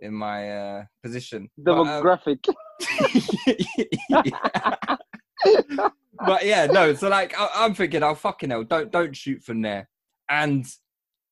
in 0.00 0.14
my 0.14 0.50
uh, 0.50 0.84
position. 1.02 1.48
But, 1.56 1.78
um, 1.78 1.86
Demographic. 1.86 2.44
but 6.26 6.44
yeah, 6.44 6.66
no. 6.66 6.94
So 6.94 7.08
like, 7.08 7.34
I, 7.38 7.48
I'm 7.54 7.74
thinking, 7.74 8.02
oh 8.02 8.14
fucking 8.14 8.50
hell, 8.50 8.64
don't 8.64 8.90
don't 8.90 9.16
shoot 9.16 9.42
from 9.42 9.62
there. 9.62 9.88
And 10.30 10.66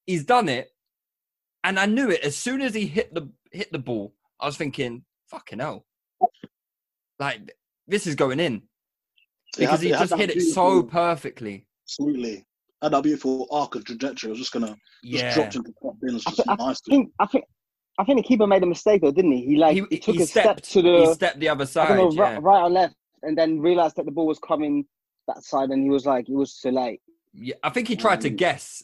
he's 0.07 0.25
done 0.25 0.49
it, 0.49 0.69
and 1.65 1.79
I 1.79 1.87
knew 1.87 2.11
it 2.11 2.21
as 2.23 2.37
soon 2.37 2.61
as 2.61 2.75
he 2.75 2.87
hit 2.87 3.13
the 3.15 3.29
hit 3.53 3.71
the 3.73 3.79
ball. 3.79 4.15
I 4.41 4.47
was 4.47 4.57
thinking, 4.57 5.05
fucking 5.31 5.59
hell, 5.59 5.87
like 7.19 7.57
this 7.87 8.07
is 8.07 8.15
going 8.15 8.41
in 8.41 8.63
because 9.57 9.81
had- 9.83 9.87
he 9.87 9.91
just 9.91 10.15
hit 10.15 10.31
it 10.31 10.43
so 10.43 10.83
beautiful- 10.83 10.91
perfectly. 10.91 11.67
Sweetly. 11.85 12.45
Had 12.83 12.93
that 12.93 13.03
beautiful 13.03 13.49
arc 13.51 13.75
of 13.75 13.85
trajectory. 13.85 14.29
I 14.29 14.33
was 14.33 14.39
just 14.39 14.53
gonna 14.53 14.77
just 15.05 15.25
Yeah. 15.25 15.35
dropped 15.35 15.55
into 15.57 15.73
top 15.83 15.95
bins 16.01 16.23
I, 16.27 16.31
just 16.31 16.45
thi- 16.45 16.51
I 16.51 16.57
nice. 16.57 16.81
think 16.83 17.11
I 17.19 17.27
think 17.27 17.45
I 17.99 18.05
think 18.05 18.19
the 18.19 18.23
keeper 18.23 18.47
made 18.47 18.63
a 18.63 18.67
mistake 18.67 19.01
though, 19.03 19.11
didn't 19.13 19.33
he? 19.33 19.45
He 19.47 19.57
like 19.57 19.75
he, 19.91 19.99
took 19.99 20.17
he 20.17 20.23
a 20.23 20.27
step 20.27 20.61
to 20.61 20.83
the 20.83 21.07
he 21.07 21.15
stepped 21.15 21.41
the 21.41 21.49
other 21.49 21.65
I 21.77 21.89
don't 21.89 21.97
know, 21.97 22.11
side, 22.11 22.19
right, 22.19 22.33
yeah. 22.33 22.39
right 22.43 22.63
or 22.63 22.71
left, 22.71 22.95
and 23.23 23.37
then 23.39 23.61
realized 23.61 23.97
that 23.97 24.05
the 24.05 24.13
ball 24.13 24.27
was 24.27 24.39
coming 24.39 24.85
that 25.27 25.43
side, 25.43 25.71
and 25.71 25.83
he 25.83 25.89
was 25.91 26.05
like, 26.07 26.29
it 26.29 26.35
was 26.35 26.59
too 26.61 26.71
late. 26.71 27.01
Yeah, 27.33 27.55
I 27.63 27.71
think 27.71 27.89
he 27.89 27.97
tried 27.97 28.21
to 28.23 28.29
Um, 28.29 28.37
guess. 28.37 28.83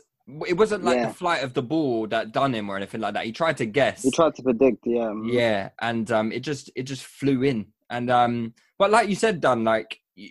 It 0.48 0.57
wasn't 0.57 0.85
like 0.85 0.96
yeah. 0.96 1.09
the 1.09 1.14
flight 1.14 1.42
of 1.44 1.52
the 1.52 1.62
ball 1.62 2.07
that 2.07 2.33
done 2.33 2.55
him 2.55 2.70
or 2.70 2.76
anything 2.76 3.00
like 3.00 3.14
that. 3.14 3.26
He 3.26 3.33
tried 3.33 3.57
to 3.59 3.66
guess. 3.66 4.02
He 4.02 4.11
tried 4.12 4.35
to 4.37 4.42
predict, 4.42 4.78
yeah. 4.87 5.12
Yeah, 5.24 5.70
and 5.81 6.11
um, 6.11 6.33
it 6.33 6.40
just 6.40 6.70
it 6.74 6.85
just 6.85 7.05
flew 7.05 7.42
in, 7.42 7.66
and 7.90 8.11
um, 8.11 8.55
but 8.78 8.90
like 8.90 9.09
you 9.09 9.14
said, 9.16 9.40
done 9.40 9.64
like 9.64 10.00
y- 10.16 10.31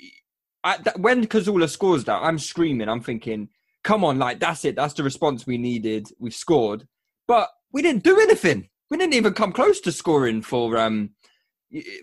I, 0.64 0.78
when 0.98 1.26
Cazorla 1.26 1.70
scores 1.70 2.04
that, 2.06 2.22
I'm 2.22 2.38
screaming. 2.38 2.90
I'm 2.90 3.02
thinking, 3.02 3.50
come 3.84 4.04
on, 4.04 4.20
like 4.20 4.40
that's 4.40 4.66
it. 4.66 4.76
That's 4.76 4.94
the 4.94 5.04
response 5.04 5.46
we 5.46 5.58
needed. 5.58 6.08
We've 6.20 6.34
scored, 6.34 6.88
but 7.28 7.50
we 7.72 7.82
didn't 7.82 8.04
do 8.04 8.20
anything. 8.20 8.70
We 8.90 8.98
didn't 8.98 9.14
even 9.14 9.34
come 9.34 9.54
close 9.54 9.80
to 9.82 9.92
scoring 9.92 10.42
for 10.42 10.78
um, 10.78 11.12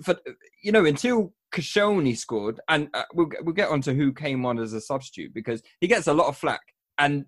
for 0.02 0.16
you 0.62 0.72
know 0.72 0.84
until 0.84 1.34
Koscielny 1.52 2.16
scored, 2.16 2.60
and 2.68 2.88
uh, 2.94 3.04
we'll 3.14 3.30
we'll 3.42 3.54
get 3.54 3.70
on 3.70 3.80
to 3.82 3.94
who 3.94 4.12
came 4.12 4.44
on 4.44 4.58
as 4.58 4.72
a 4.72 4.80
substitute 4.80 5.32
because 5.34 5.62
he 5.80 5.86
gets 5.86 6.06
a 6.06 6.14
lot 6.14 6.28
of 6.28 6.36
flack, 6.36 6.62
and 6.98 7.26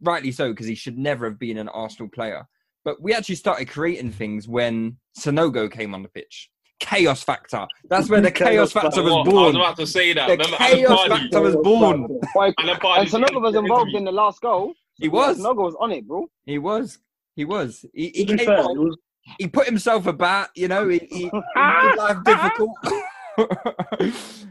rightly 0.00 0.32
so 0.32 0.50
because 0.50 0.66
he 0.66 0.74
should 0.74 0.98
never 0.98 1.26
have 1.26 1.38
been 1.38 1.58
an 1.58 1.68
Arsenal 1.68 2.08
player. 2.08 2.46
But 2.84 3.00
we 3.00 3.14
actually 3.14 3.36
started 3.36 3.68
creating 3.68 4.10
things 4.10 4.48
when 4.48 4.96
Sanogo 5.16 5.70
came 5.70 5.94
on 5.94 6.02
the 6.02 6.08
pitch. 6.08 6.50
Chaos 6.82 7.22
factor. 7.22 7.66
That's 7.88 8.10
where 8.10 8.20
the 8.20 8.30
chaos, 8.42 8.72
factor 8.72 9.02
was 9.02 9.24
born. 9.28 9.36
I 9.36 9.46
was 9.46 9.54
about 9.54 9.76
to 9.76 9.86
say 9.86 10.12
that. 10.14 10.26
The 10.26 10.32
Remember 10.36 10.56
chaos 10.56 10.98
Pardew? 11.08 11.08
factor 11.22 11.40
was 11.40 11.56
born. 11.56 12.20
Alan 12.36 12.76
Pardew 12.80 12.98
And 12.98 13.08
Sanogo 13.08 13.40
was 13.40 13.54
involved 13.54 13.94
in 13.94 14.04
the 14.04 14.12
last 14.12 14.40
goal. 14.40 14.72
He 14.98 15.08
was. 15.08 15.38
Sanogo 15.38 15.62
was 15.64 15.76
on 15.78 15.92
it, 15.92 16.06
bro. 16.06 16.26
He 16.44 16.58
was. 16.58 16.98
He 17.36 17.44
was. 17.44 17.84
He, 17.94 18.08
he 18.14 18.24
came 18.26 18.38
fair, 18.38 18.58
on. 18.58 18.78
was- 18.78 18.98
He 19.38 19.46
put 19.46 19.66
himself 19.66 20.06
about. 20.06 20.48
You 20.56 20.68
know, 20.68 20.88
he, 20.88 20.98
he, 21.10 21.18
he 21.18 21.30
made 21.54 21.94
life 21.96 22.18
difficult. 22.24 22.70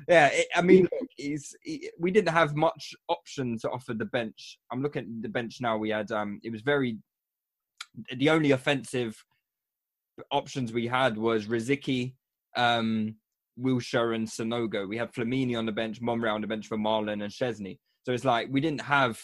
yeah, 0.08 0.28
it, 0.32 0.48
I 0.56 0.62
mean, 0.62 0.88
he's, 1.18 1.54
he, 1.62 1.90
we 2.00 2.12
didn't 2.12 2.34
have 2.34 2.56
much 2.56 2.96
option 3.10 3.58
to 3.60 3.70
offer 3.70 3.94
the 3.94 4.06
bench. 4.06 4.58
I'm 4.72 4.82
looking 4.82 5.04
at 5.04 5.22
the 5.22 5.30
bench 5.30 5.58
now. 5.62 5.78
We 5.78 5.90
had 5.90 6.12
um, 6.12 6.40
it 6.44 6.52
was 6.52 6.62
very 6.62 6.98
the 8.16 8.30
only 8.30 8.52
offensive 8.52 9.22
options 10.32 10.72
we 10.72 10.88
had 10.88 11.18
was 11.18 11.46
Rosicky, 11.46 12.14
um, 12.56 13.16
Wilshere, 13.60 14.16
and 14.16 14.28
Sanogo. 14.28 14.88
We 14.88 14.98
had 14.98 15.14
Flamini 15.14 15.58
on 15.58 15.66
the 15.66 15.72
bench, 15.72 16.02
Monreal 16.02 16.36
on 16.36 16.42
the 16.42 16.48
bench 16.48 16.68
for 16.68 16.78
Marlon 16.78 17.24
and 17.24 17.32
Szczesny. 17.32 17.78
So 18.04 18.14
it's 18.14 18.26
like 18.26 18.48
we 18.50 18.62
didn't 18.62 18.82
have 18.82 19.20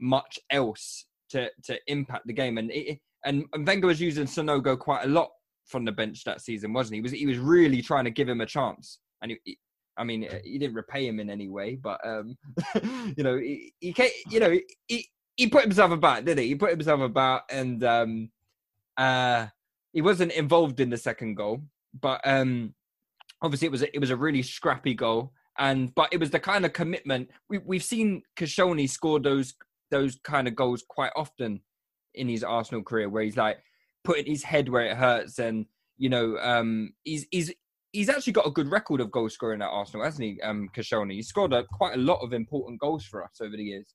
much 0.00 0.38
else 0.50 1.06
to 1.30 1.50
to 1.64 1.78
impact 1.86 2.26
the 2.26 2.32
game, 2.32 2.58
and 2.58 2.70
it, 2.70 2.98
and, 3.24 3.44
and 3.52 3.66
Wenger 3.66 3.86
was 3.86 4.00
using 4.00 4.26
Sanogo 4.26 4.78
quite 4.78 5.04
a 5.04 5.08
lot 5.08 5.30
from 5.66 5.84
the 5.84 5.92
bench 5.92 6.24
that 6.24 6.40
season, 6.40 6.72
wasn't 6.72 6.94
he? 6.94 6.98
he 6.98 7.02
was 7.02 7.12
he 7.12 7.26
was 7.26 7.38
really 7.38 7.82
trying 7.82 8.04
to 8.04 8.10
give 8.10 8.28
him 8.28 8.40
a 8.40 8.46
chance, 8.46 8.98
and 9.22 9.32
he, 9.44 9.58
I 9.96 10.04
mean, 10.04 10.28
he 10.44 10.58
didn't 10.58 10.74
repay 10.74 11.06
him 11.06 11.20
in 11.20 11.30
any 11.30 11.48
way, 11.48 11.76
but 11.76 12.00
um, 12.06 12.36
you 13.16 13.22
know, 13.22 13.36
he, 13.36 13.72
he 13.80 13.92
ca- 13.92 14.12
you 14.28 14.40
know, 14.40 14.58
he 14.86 15.08
he 15.36 15.46
put 15.46 15.62
himself 15.62 15.90
about, 15.90 16.24
did 16.24 16.38
he? 16.38 16.48
He 16.48 16.54
put 16.54 16.70
himself 16.70 17.00
about, 17.00 17.42
and 17.50 17.82
um, 17.84 18.30
uh, 18.96 19.46
he 19.92 20.02
wasn't 20.02 20.32
involved 20.32 20.80
in 20.80 20.90
the 20.90 20.96
second 20.96 21.34
goal, 21.36 21.62
but 22.00 22.20
um, 22.24 22.74
obviously 23.42 23.66
it 23.66 23.72
was 23.72 23.82
a, 23.82 23.94
it 23.94 23.98
was 23.98 24.10
a 24.10 24.16
really 24.16 24.42
scrappy 24.42 24.94
goal, 24.94 25.32
and 25.58 25.94
but 25.94 26.08
it 26.12 26.20
was 26.20 26.30
the 26.30 26.40
kind 26.40 26.64
of 26.64 26.72
commitment 26.72 27.28
we 27.48 27.58
we've 27.58 27.84
seen 27.84 28.22
Koscielny 28.36 28.88
score 28.88 29.20
those 29.20 29.54
those 29.90 30.18
kind 30.24 30.48
of 30.48 30.56
goals 30.56 30.84
quite 30.88 31.12
often 31.16 31.60
in 32.14 32.28
his 32.28 32.44
Arsenal 32.44 32.82
career, 32.82 33.08
where 33.08 33.22
he's 33.22 33.36
like 33.36 33.58
putting 34.04 34.26
his 34.26 34.42
head 34.42 34.68
where 34.68 34.86
it 34.86 34.96
hurts, 34.96 35.38
and 35.38 35.66
you 35.98 36.08
know, 36.08 36.36
um, 36.38 36.92
he's 37.04 37.26
he's 37.30 37.52
he's 37.92 38.08
actually 38.08 38.32
got 38.32 38.46
a 38.46 38.50
good 38.50 38.70
record 38.70 39.00
of 39.00 39.10
goal 39.10 39.28
scoring 39.28 39.62
at 39.62 39.68
Arsenal, 39.68 40.04
hasn't 40.04 40.24
he? 40.24 40.40
Um, 40.42 40.68
Koscielny, 40.74 41.14
he's 41.14 41.28
scored 41.28 41.52
a, 41.52 41.64
quite 41.64 41.94
a 41.94 42.00
lot 42.00 42.20
of 42.22 42.32
important 42.32 42.80
goals 42.80 43.04
for 43.04 43.22
us 43.22 43.38
over 43.40 43.56
the 43.56 43.62
years. 43.62 43.94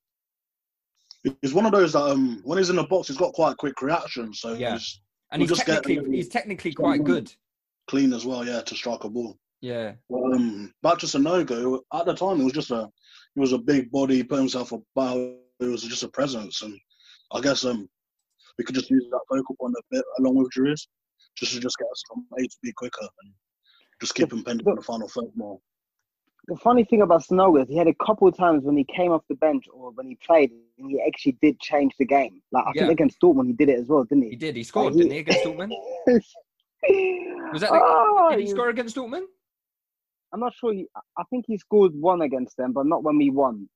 He's 1.41 1.53
one 1.53 1.65
of 1.65 1.71
those 1.71 1.93
that 1.93 2.03
um, 2.03 2.41
when 2.43 2.57
he's 2.57 2.69
in 2.69 2.75
the 2.75 2.83
box, 2.83 3.07
he's 3.07 3.17
got 3.17 3.33
quite 3.33 3.53
a 3.53 3.55
quick 3.55 3.81
reaction. 3.81 4.33
So 4.33 4.53
Yeah. 4.53 4.73
he's, 4.73 5.01
And 5.31 5.41
he's 5.41 5.49
just 5.49 5.65
get 5.65 5.83
technically 5.83 6.15
he's 6.15 6.29
technically 6.29 6.73
quite 6.73 7.03
good. 7.03 7.33
Clean 7.87 8.13
as 8.13 8.25
well. 8.25 8.45
Yeah, 8.45 8.61
to 8.61 8.75
strike 8.75 9.03
a 9.03 9.09
ball. 9.09 9.37
Yeah. 9.61 9.93
Well, 10.09 10.33
um, 10.35 10.73
back 10.83 10.99
to 10.99 11.05
Sanogo. 11.05 11.79
At 11.93 12.05
the 12.05 12.13
time, 12.13 12.41
it 12.41 12.43
was 12.43 12.53
just 12.53 12.71
a, 12.71 12.87
he 13.33 13.39
was 13.39 13.53
a 13.53 13.57
big 13.57 13.89
body, 13.91 14.23
put 14.23 14.39
himself 14.39 14.71
about. 14.71 15.17
It 15.59 15.65
was 15.65 15.81
just 15.81 16.03
a 16.03 16.09
presence, 16.09 16.61
and 16.61 16.77
I 17.31 17.41
guess 17.41 17.65
um, 17.65 17.89
we 18.57 18.63
could 18.63 18.75
just 18.75 18.91
use 18.91 19.05
that 19.09 19.21
focal 19.29 19.55
point 19.59 19.73
a 19.75 19.81
bit 19.89 20.03
along 20.19 20.35
with 20.35 20.51
Giroud, 20.55 20.75
just 21.35 21.53
to 21.53 21.59
just 21.59 21.77
get 21.79 21.87
us 21.91 22.03
from 22.07 22.25
A 22.37 22.43
to 22.43 22.57
B 22.61 22.71
quicker 22.75 23.01
and 23.23 23.33
just 23.99 24.13
keep 24.13 24.31
him 24.31 24.43
pending 24.43 24.67
on 24.67 24.75
the 24.75 24.81
final 24.83 25.07
third 25.07 25.31
more. 25.35 25.59
The 26.47 26.55
funny 26.57 26.83
thing 26.85 27.01
about 27.01 27.23
Sanogo 27.23 27.63
is 27.63 27.67
he 27.67 27.75
had 27.75 27.87
a 27.87 27.95
couple 27.95 28.27
of 28.27 28.37
times 28.37 28.63
when 28.63 28.77
he 28.77 28.83
came 28.85 29.11
off 29.11 29.23
the 29.27 29.35
bench 29.35 29.65
or 29.73 29.89
when 29.91 30.07
he 30.07 30.15
played, 30.23 30.51
and 30.77 30.91
he 30.91 31.01
actually 31.01 31.37
did 31.41 31.59
change 31.59 31.93
the 31.97 32.05
game. 32.05 32.41
Like 32.51 32.65
I 32.67 32.71
Yeah. 32.75 32.81
think 32.83 32.91
against 32.91 33.19
Dortmund, 33.19 33.47
he 33.47 33.53
did 33.53 33.69
it 33.69 33.79
as 33.79 33.87
well, 33.87 34.03
didn't 34.03 34.25
he? 34.25 34.29
He 34.29 34.35
did. 34.35 34.55
He 34.55 34.63
scored, 34.63 34.93
he- 34.93 34.99
didn't 34.99 35.13
he, 35.13 35.19
against 35.19 35.43
Dortmund? 35.43 35.71
Was 37.51 37.61
that 37.61 37.71
the, 37.71 37.79
Oh, 37.81 38.27
did 38.31 38.39
he 38.39 38.45
he- 38.45 38.51
score 38.51 38.69
against 38.69 38.95
Dortmund? 38.95 39.25
I'm 40.33 40.41
not 40.41 40.53
sure. 40.53 40.73
He, 40.73 40.87
I 41.17 41.23
think 41.29 41.45
he 41.47 41.57
scored 41.57 41.93
one 41.95 42.21
against 42.21 42.57
them, 42.57 42.73
but 42.73 42.85
not 42.85 43.01
when 43.03 43.17
we 43.17 43.29
won. 43.29 43.69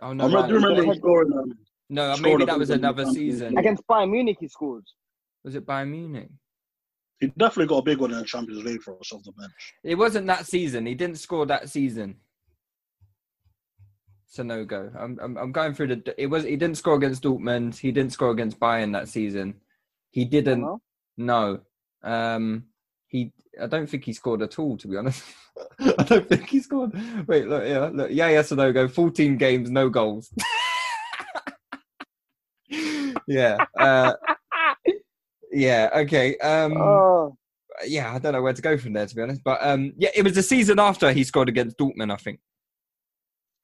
Oh 0.00 0.08
I 0.10 0.12
no, 0.14 0.28
do 0.28 0.54
remember 0.54 0.80
right. 0.80 0.88
him 0.88 0.94
scoring. 0.96 1.32
Um, 1.32 1.52
No, 1.88 2.14
scored 2.16 2.22
maybe 2.22 2.44
that 2.46 2.58
was 2.58 2.68
one 2.70 2.76
in 2.76 2.82
the 2.82 2.88
another 2.88 3.06
season. 3.12 3.56
Against 3.58 3.86
Bayern 3.86 4.10
Munich, 4.10 4.38
he 4.40 4.48
scored. 4.48 4.84
Was 5.44 5.54
it 5.54 5.64
Bayern 5.66 5.90
Munich? 5.90 6.30
He 7.20 7.28
definitely 7.28 7.66
got 7.66 7.78
a 7.78 7.82
big 7.82 7.98
one 7.98 8.10
in 8.12 8.18
the 8.18 8.24
Champions 8.24 8.64
League 8.64 8.82
for 8.82 8.98
us 8.98 9.12
off 9.12 9.22
the 9.24 9.32
bench. 9.32 9.74
It 9.84 9.94
wasn't 9.96 10.26
that 10.28 10.46
season. 10.46 10.84
He 10.86 10.94
didn't 10.94 11.18
score 11.18 11.46
that 11.46 11.68
season. 11.68 12.16
So 14.26 14.42
no 14.42 14.64
go. 14.64 14.90
I'm, 14.98 15.18
I'm 15.22 15.36
I'm 15.38 15.52
going 15.52 15.74
through 15.74 15.86
the. 15.88 16.14
It 16.20 16.26
was 16.26 16.44
he 16.44 16.56
didn't 16.56 16.76
score 16.76 16.94
against 16.96 17.22
Dortmund. 17.22 17.76
He 17.78 17.90
didn't 17.92 18.12
score 18.12 18.30
against 18.30 18.60
Bayern 18.60 18.92
that 18.92 19.08
season. 19.08 19.54
He 20.10 20.24
didn't. 20.24 20.68
no? 21.16 21.60
No. 22.02 22.10
Um. 22.10 22.64
He. 23.06 23.32
I 23.60 23.66
don't 23.66 23.88
think 23.88 24.04
he 24.04 24.12
scored 24.12 24.42
at 24.42 24.58
all. 24.58 24.76
To 24.76 24.88
be 24.88 24.96
honest, 24.96 25.24
I 25.80 26.02
don't 26.04 26.28
think 26.28 26.48
he 26.48 26.60
scored. 26.60 26.92
Wait. 27.26 27.48
Look. 27.48 27.64
Yeah. 27.66 27.90
Look. 27.92 28.10
Yeah. 28.10 28.28
Yes 28.28 28.52
or 28.52 28.56
no 28.56 28.72
go. 28.72 28.88
14 28.88 29.36
games, 29.36 29.70
no 29.70 29.88
goals. 29.88 30.30
yeah. 33.26 33.56
Uh, 33.78 34.12
yeah. 35.50 35.90
Okay. 35.94 36.36
Um. 36.38 36.76
Oh, 36.76 37.36
yeah, 37.86 38.12
I 38.12 38.18
don't 38.18 38.32
know 38.32 38.42
where 38.42 38.52
to 38.52 38.62
go 38.62 38.76
from 38.76 38.92
there 38.92 39.06
to 39.06 39.14
be 39.14 39.22
honest. 39.22 39.42
But 39.44 39.58
um, 39.62 39.92
yeah, 39.96 40.10
it 40.14 40.22
was 40.22 40.34
the 40.34 40.42
season 40.42 40.78
after 40.78 41.12
he 41.12 41.24
scored 41.24 41.48
against 41.48 41.78
Dortmund, 41.78 42.12
I 42.12 42.16
think, 42.16 42.40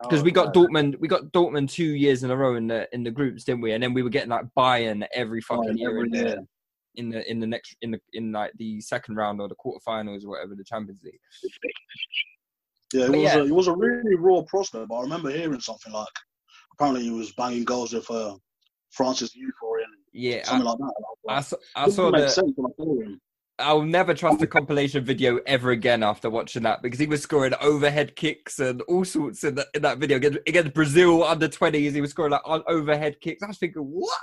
because 0.02 0.22
we 0.22 0.30
got 0.30 0.46
right. 0.46 0.54
Dortmund, 0.54 0.98
we 1.00 1.08
got 1.08 1.32
Dortmund 1.32 1.70
two 1.70 1.84
years 1.84 2.22
in 2.22 2.30
a 2.30 2.36
row 2.36 2.56
in 2.56 2.66
the 2.66 2.88
in 2.92 3.02
the 3.02 3.10
groups, 3.10 3.44
didn't 3.44 3.62
we? 3.62 3.72
And 3.72 3.82
then 3.82 3.94
we 3.94 4.02
were 4.02 4.10
getting 4.10 4.30
like 4.30 4.46
Bayern 4.56 5.06
every 5.14 5.40
fucking 5.40 5.76
Bayern 5.76 5.78
year 5.78 6.06
year. 6.06 6.38
In 6.96 7.10
the 7.10 7.28
in 7.30 7.40
the 7.40 7.46
next 7.46 7.76
in 7.82 7.90
the 7.90 8.00
in 8.12 8.32
like 8.32 8.52
the 8.58 8.80
second 8.80 9.16
round 9.16 9.40
or 9.40 9.48
the 9.48 9.54
quarterfinals 9.56 10.24
or 10.24 10.30
whatever 10.30 10.54
the 10.54 10.64
Champions 10.64 11.00
League. 11.02 11.20
Yeah, 12.92 13.06
it 13.06 13.10
But 13.10 13.18
was 13.18 13.34
yeah. 13.34 13.38
A, 13.40 13.44
it 13.44 13.54
was 13.54 13.66
a 13.66 13.74
really 13.76 14.14
raw 14.16 14.42
prospect. 14.42 14.88
But 14.88 14.96
I 14.96 15.02
remember 15.02 15.30
hearing 15.30 15.60
something 15.60 15.92
like 15.92 16.06
apparently 16.74 17.02
he 17.04 17.10
was 17.10 17.32
banging 17.32 17.64
goals 17.64 17.92
with 17.92 18.08
uh, 18.10 18.36
Francis 18.90 19.34
Youth 19.34 19.54
or 19.62 19.80
in 19.80 19.86
Yeah, 20.12 20.44
something 20.44 20.66
I, 20.66 20.70
like 20.70 20.78
that. 20.78 20.92
I, 21.28 21.40
saw, 21.40 21.56
I 21.74 21.88
saw 21.90 22.10
make 22.10 22.22
the. 22.22 22.28
sense 22.30 22.52
when 22.56 22.70
I 22.70 22.74
saw 22.82 23.00
him. 23.02 23.20
I'll 23.60 23.82
never 23.82 24.14
trust 24.14 24.42
a 24.42 24.48
compilation 24.48 25.04
video 25.04 25.38
ever 25.46 25.70
again 25.70 26.02
after 26.02 26.28
watching 26.28 26.64
that 26.64 26.82
because 26.82 26.98
he 26.98 27.06
was 27.06 27.22
scoring 27.22 27.54
overhead 27.60 28.16
kicks 28.16 28.58
and 28.58 28.82
all 28.82 29.04
sorts 29.04 29.44
in 29.44 29.54
that, 29.54 29.68
in 29.74 29.82
that 29.82 29.98
video 29.98 30.16
against, 30.16 30.40
against 30.48 30.74
Brazil 30.74 31.22
under 31.22 31.46
20s. 31.46 31.92
He 31.92 32.00
was 32.00 32.10
scoring 32.10 32.32
like 32.32 32.40
on 32.44 32.64
overhead 32.66 33.20
kicks. 33.20 33.44
I 33.44 33.46
was 33.46 33.58
thinking, 33.58 33.82
what? 33.82 34.18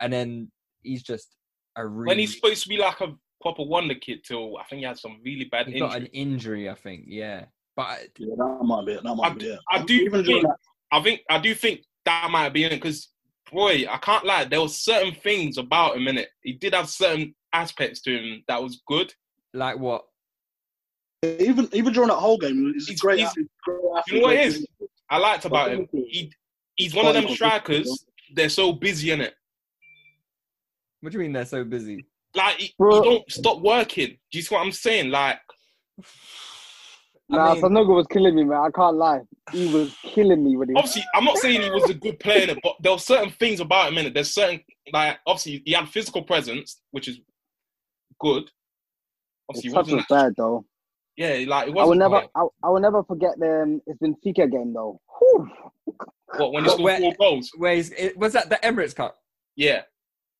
And 0.00 0.12
then 0.12 0.50
he's 0.82 1.04
just 1.04 1.36
a 1.78 1.86
really. 1.86 2.08
When 2.08 2.18
he's 2.18 2.34
supposed 2.34 2.62
to 2.64 2.68
be 2.68 2.76
like 2.76 3.00
a 3.00 3.14
proper 3.40 3.62
wonder 3.64 3.94
kid, 3.94 4.24
till 4.24 4.56
I 4.58 4.64
think 4.64 4.80
he 4.80 4.86
had 4.86 4.98
some 4.98 5.20
really 5.24 5.44
bad 5.44 5.66
he 5.68 5.78
got 5.78 5.96
an 5.96 6.06
injury. 6.06 6.64
injury, 6.64 6.70
I 6.70 6.74
think. 6.74 7.04
Yeah, 7.06 7.44
but 7.76 8.00
Yeah, 8.18 8.34
that 8.36 8.58
might 8.64 8.86
be 8.86 8.92
it. 8.92 9.02
That 9.04 9.14
might 9.14 9.32
I, 9.32 9.34
be 9.34 9.46
it. 9.46 9.60
I 9.70 9.82
do 9.82 9.94
Even 9.94 10.24
think, 10.24 10.42
that, 10.42 10.56
I 10.92 11.02
think 11.02 11.20
I 11.30 11.38
do 11.38 11.54
think 11.54 11.84
that 12.04 12.30
might 12.30 12.50
be 12.50 12.64
in 12.64 12.72
it 12.72 12.76
because 12.76 13.08
boy, 13.50 13.86
I 13.88 13.96
can't 13.98 14.26
lie. 14.26 14.44
There 14.44 14.60
were 14.60 14.68
certain 14.68 15.14
things 15.14 15.56
about 15.58 15.96
him 15.96 16.08
in 16.08 16.18
it. 16.18 16.28
He 16.42 16.52
did 16.52 16.74
have 16.74 16.88
certain 16.88 17.34
aspects 17.52 18.00
to 18.02 18.10
him 18.18 18.44
that 18.48 18.62
was 18.62 18.82
good. 18.86 19.14
like 19.54 19.78
what? 19.78 20.04
even 21.24 21.68
even 21.72 21.92
during 21.92 22.08
that 22.08 22.14
whole 22.16 22.38
game, 22.38 22.72
he's, 22.74 22.86
He's- 22.88 23.00
great 23.00 23.18
he's- 23.18 23.30
athlete. 23.30 23.48
Great 23.64 23.76
You 23.76 24.14
know 24.14 24.22
what 24.22 24.34
it 24.34 24.36
great 24.36 24.46
is? 24.46 24.66
I 25.10 25.18
liked 25.18 25.44
about 25.46 25.70
him. 25.72 25.88
He 25.92 26.32
he's 26.76 26.94
one 26.94 27.06
of 27.06 27.14
them 27.14 27.28
strikers. 27.28 28.04
They're 28.34 28.48
so 28.50 28.72
busy 28.72 29.10
in 29.10 29.20
it. 29.22 29.34
What 31.00 31.12
do 31.12 31.18
you 31.18 31.22
mean 31.24 31.32
they're 31.32 31.44
so 31.46 31.64
busy? 31.64 32.06
Like 32.34 32.56
he, 32.56 32.66
he 32.66 32.74
Bro. 32.78 33.02
don't 33.02 33.30
stop 33.32 33.60
working. 33.60 34.08
Do 34.30 34.38
you 34.38 34.42
see 34.42 34.54
what 34.54 34.64
I'm 34.64 34.72
saying? 34.72 35.10
Like 35.10 35.38
nah, 37.28 37.50
I 37.50 37.54
mean- 37.54 37.62
Sanogo 37.62 37.94
was 37.94 38.06
killing 38.08 38.34
me, 38.34 38.44
man. 38.44 38.58
I 38.58 38.70
can't 38.70 38.96
lie. 38.96 39.20
He 39.52 39.72
was 39.72 39.94
killing 40.02 40.44
me 40.44 40.56
when 40.56 40.68
he. 40.68 40.74
obviously, 40.74 41.04
I'm 41.14 41.24
not 41.24 41.38
saying 41.38 41.62
he 41.62 41.70
was 41.70 41.88
a 41.88 41.94
good 41.94 42.18
player 42.20 42.54
but 42.62 42.74
there 42.80 42.92
were 42.92 42.98
certain 42.98 43.30
things 43.30 43.60
about 43.60 43.90
him 43.92 43.98
in 43.98 44.06
it. 44.06 44.14
There's 44.14 44.32
certain 44.34 44.60
like 44.92 45.18
obviously 45.26 45.62
he 45.64 45.72
had 45.72 45.88
physical 45.88 46.22
presence, 46.22 46.80
which 46.90 47.08
is 47.08 47.20
good. 48.20 48.44
His 48.44 48.50
Obviously, 49.48 49.70
he 49.70 49.74
touch 49.74 49.84
wasn't 49.86 50.08
bad 50.08 50.34
though. 50.36 50.66
yeah, 51.16 51.44
like 51.48 51.68
it 51.68 51.74
was 51.74 51.82
I 51.82 51.86
will 51.86 51.94
never, 51.94 52.20
quite- 52.20 52.30
I, 52.34 52.66
I 52.66 52.70
will 52.70 52.80
never 52.80 53.02
forget 53.04 53.30
the 53.38 53.62
um, 53.62 53.80
it's 53.86 53.98
Benfica 54.00 54.50
game 54.50 54.74
though. 54.74 55.00
Whew. 55.18 55.50
what 56.36 56.52
when 56.52 56.64
he 56.64 56.68
scored 56.70 56.82
where- 56.84 56.98
four 57.00 57.14
goals. 57.18 57.50
Where 57.56 57.72
is, 57.72 57.90
it, 57.96 58.18
was 58.18 58.34
that 58.34 58.50
the 58.50 58.56
Emirates 58.56 58.94
Cup? 58.94 59.16
Yeah, 59.56 59.82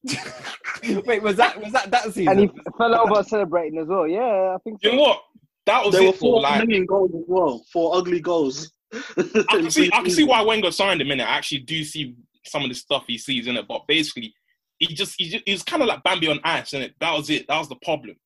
Wait, 1.06 1.22
was 1.22 1.36
that 1.36 1.60
was 1.62 1.72
that 1.72 1.90
that 1.90 2.04
season? 2.04 2.28
And 2.28 2.40
he 2.40 2.50
fell 2.76 2.94
over 2.94 3.22
celebrating 3.22 3.78
as 3.80 3.88
well. 3.88 4.06
Yeah, 4.06 4.54
I 4.54 4.58
think 4.64 4.78
so. 4.82 4.90
you 4.90 4.96
know 4.96 5.02
what? 5.02 5.22
That 5.66 5.84
was 5.84 5.92
There 5.94 6.02
were 6.02 6.08
it 6.08 6.14
for 6.14 6.18
four 6.18 6.40
like. 6.40 6.66
million 6.66 6.86
goals 6.86 7.10
as 7.14 7.24
well. 7.26 7.64
Four 7.72 7.96
ugly 7.96 8.20
goals. 8.20 8.70
I 8.94 9.22
can 9.50 9.70
see, 9.70 9.90
I 9.92 10.00
can 10.02 10.10
see 10.10 10.24
why 10.24 10.40
Wenger 10.42 10.70
signed 10.70 11.00
him 11.02 11.10
in 11.10 11.20
it. 11.20 11.24
I 11.24 11.36
actually 11.36 11.58
do 11.60 11.84
see 11.84 12.16
some 12.46 12.62
of 12.62 12.70
the 12.70 12.74
stuff 12.74 13.04
he 13.06 13.18
sees 13.18 13.46
in 13.46 13.56
it, 13.56 13.68
but 13.68 13.86
basically, 13.86 14.34
he 14.78 14.94
just 14.94 15.14
he, 15.18 15.28
just, 15.28 15.42
he 15.44 15.52
was 15.52 15.62
kind 15.62 15.82
of 15.82 15.88
like 15.88 16.02
Bambi 16.04 16.28
on 16.28 16.40
ice, 16.44 16.72
and 16.72 16.84
it 16.84 16.94
that 17.00 17.12
was 17.12 17.28
it. 17.28 17.46
That 17.48 17.58
was 17.58 17.68
the 17.68 17.76
problem. 17.82 18.16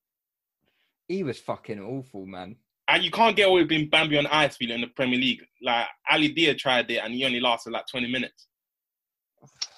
he 1.09 1.23
was 1.25 1.39
fucking 1.41 1.81
awful, 1.81 2.27
man. 2.27 2.57
And 2.89 3.03
you 3.03 3.11
can't 3.11 3.35
get 3.37 3.49
away 3.49 3.61
with 3.63 3.69
being 3.69 3.89
Bambi 3.89 4.19
on 4.19 4.27
ice 4.27 4.57
feeling 4.57 4.77
in 4.77 4.81
the 4.83 4.89
Premier 4.89 5.19
League. 5.19 5.43
Like 5.63 5.87
Ali 6.11 6.29
Dia 6.29 6.55
tried 6.55 6.91
it, 6.91 6.99
and 6.99 7.13
he 7.15 7.25
only 7.25 7.41
lasted 7.41 7.73
like 7.73 7.87
twenty 7.91 8.11
minutes. 8.11 8.47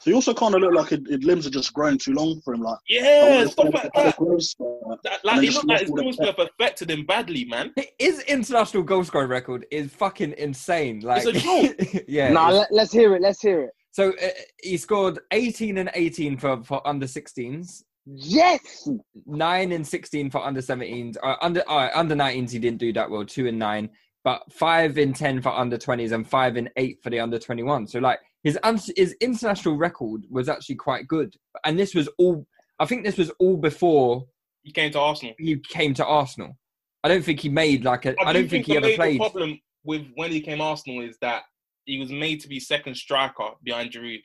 So 0.00 0.10
he 0.10 0.14
also 0.14 0.34
kind 0.34 0.54
of 0.54 0.60
looked 0.60 0.74
like 0.74 0.88
his, 0.90 1.00
his 1.08 1.24
limbs 1.24 1.46
are 1.46 1.50
just 1.50 1.72
growing 1.72 1.96
too 1.96 2.12
long 2.12 2.38
for 2.44 2.52
him. 2.52 2.60
Like 2.62 2.78
Yeah, 2.88 3.46
stuff 3.46 3.72
like 3.72 3.82
that. 3.84 3.92
that. 3.94 4.98
That- 5.02 5.24
like 5.24 5.40
he 5.40 5.48
looked 5.50 5.66
like 5.66 5.80
his 5.80 5.90
lost 5.90 6.20
all 6.20 6.26
have 6.26 6.38
affected 6.38 6.90
him 6.90 7.06
badly, 7.06 7.46
man. 7.46 7.72
His 7.98 8.20
international 8.24 8.82
goal 8.82 9.02
scoring 9.04 9.30
record 9.30 9.64
is 9.70 9.90
fucking 9.92 10.34
insane. 10.36 11.00
Like, 11.00 11.24
It's 11.26 11.38
a 11.38 11.40
joke. 11.40 12.04
yeah. 12.08 12.30
Nah, 12.32 12.50
let, 12.50 12.68
let's 12.70 12.92
hear 12.92 13.16
it. 13.16 13.22
Let's 13.22 13.40
hear 13.40 13.62
it. 13.62 13.70
so 13.92 14.10
uh, 14.22 14.28
he 14.62 14.76
scored 14.76 15.20
18 15.30 15.78
and 15.78 15.90
18 15.94 16.36
for, 16.36 16.62
for 16.64 16.86
under 16.86 17.06
16s, 17.06 17.82
Yes. 18.06 18.86
nine 19.24 19.72
and 19.72 19.86
16 19.86 20.30
for 20.30 20.44
under 20.44 20.60
17s. 20.60 21.16
Uh, 21.22 21.36
under 21.40 21.62
uh, 21.66 21.88
under 21.94 22.14
19s, 22.14 22.50
he 22.50 22.58
didn't 22.58 22.78
do 22.78 22.92
that 22.92 23.08
well. 23.10 23.24
Two 23.24 23.46
and 23.48 23.58
nine, 23.58 23.88
but 24.24 24.42
five 24.50 24.96
in 24.96 25.12
10 25.12 25.42
for 25.42 25.50
under 25.50 25.76
20s 25.76 26.12
and 26.12 26.26
five 26.26 26.56
in 26.56 26.68
eight 26.76 26.98
for 27.02 27.10
the 27.10 27.20
under 27.20 27.38
21. 27.38 27.86
So 27.86 27.98
like 28.00 28.18
his 28.42 28.58
his 28.96 29.14
international 29.20 29.76
record 29.76 30.22
was 30.30 30.48
actually 30.48 30.76
quite 30.76 31.06
good. 31.06 31.36
And 31.64 31.78
this 31.78 31.94
was 31.94 32.08
all. 32.18 32.46
I 32.80 32.86
think 32.86 33.04
this 33.04 33.18
was 33.18 33.30
all 33.38 33.56
before 33.56 34.24
He 34.62 34.72
came 34.72 34.90
to 34.92 34.98
Arsenal. 34.98 35.34
he 35.38 35.56
came 35.58 35.94
to 35.94 36.04
Arsenal. 36.04 36.56
I 37.04 37.08
don't 37.08 37.22
think 37.22 37.40
he 37.40 37.50
made 37.50 37.84
like 37.84 38.06
a. 38.06 38.14
I, 38.20 38.32
do 38.32 38.40
don't 38.40 38.48
think, 38.48 38.66
he 38.66 38.76
ever 38.76 38.94
played. 38.94 39.18
problem 39.18 39.60
with 39.84 40.06
when 40.14 40.30
he 40.30 40.40
came 40.40 40.60
Arsenal 40.60 41.02
is 41.02 41.16
that 41.20 41.42
he 41.84 41.98
was 41.98 42.10
made 42.10 42.40
to 42.40 42.48
be 42.48 42.58
second 42.58 42.96
striker 42.96 43.50
behind 43.62 43.92
Giroud. 43.92 44.22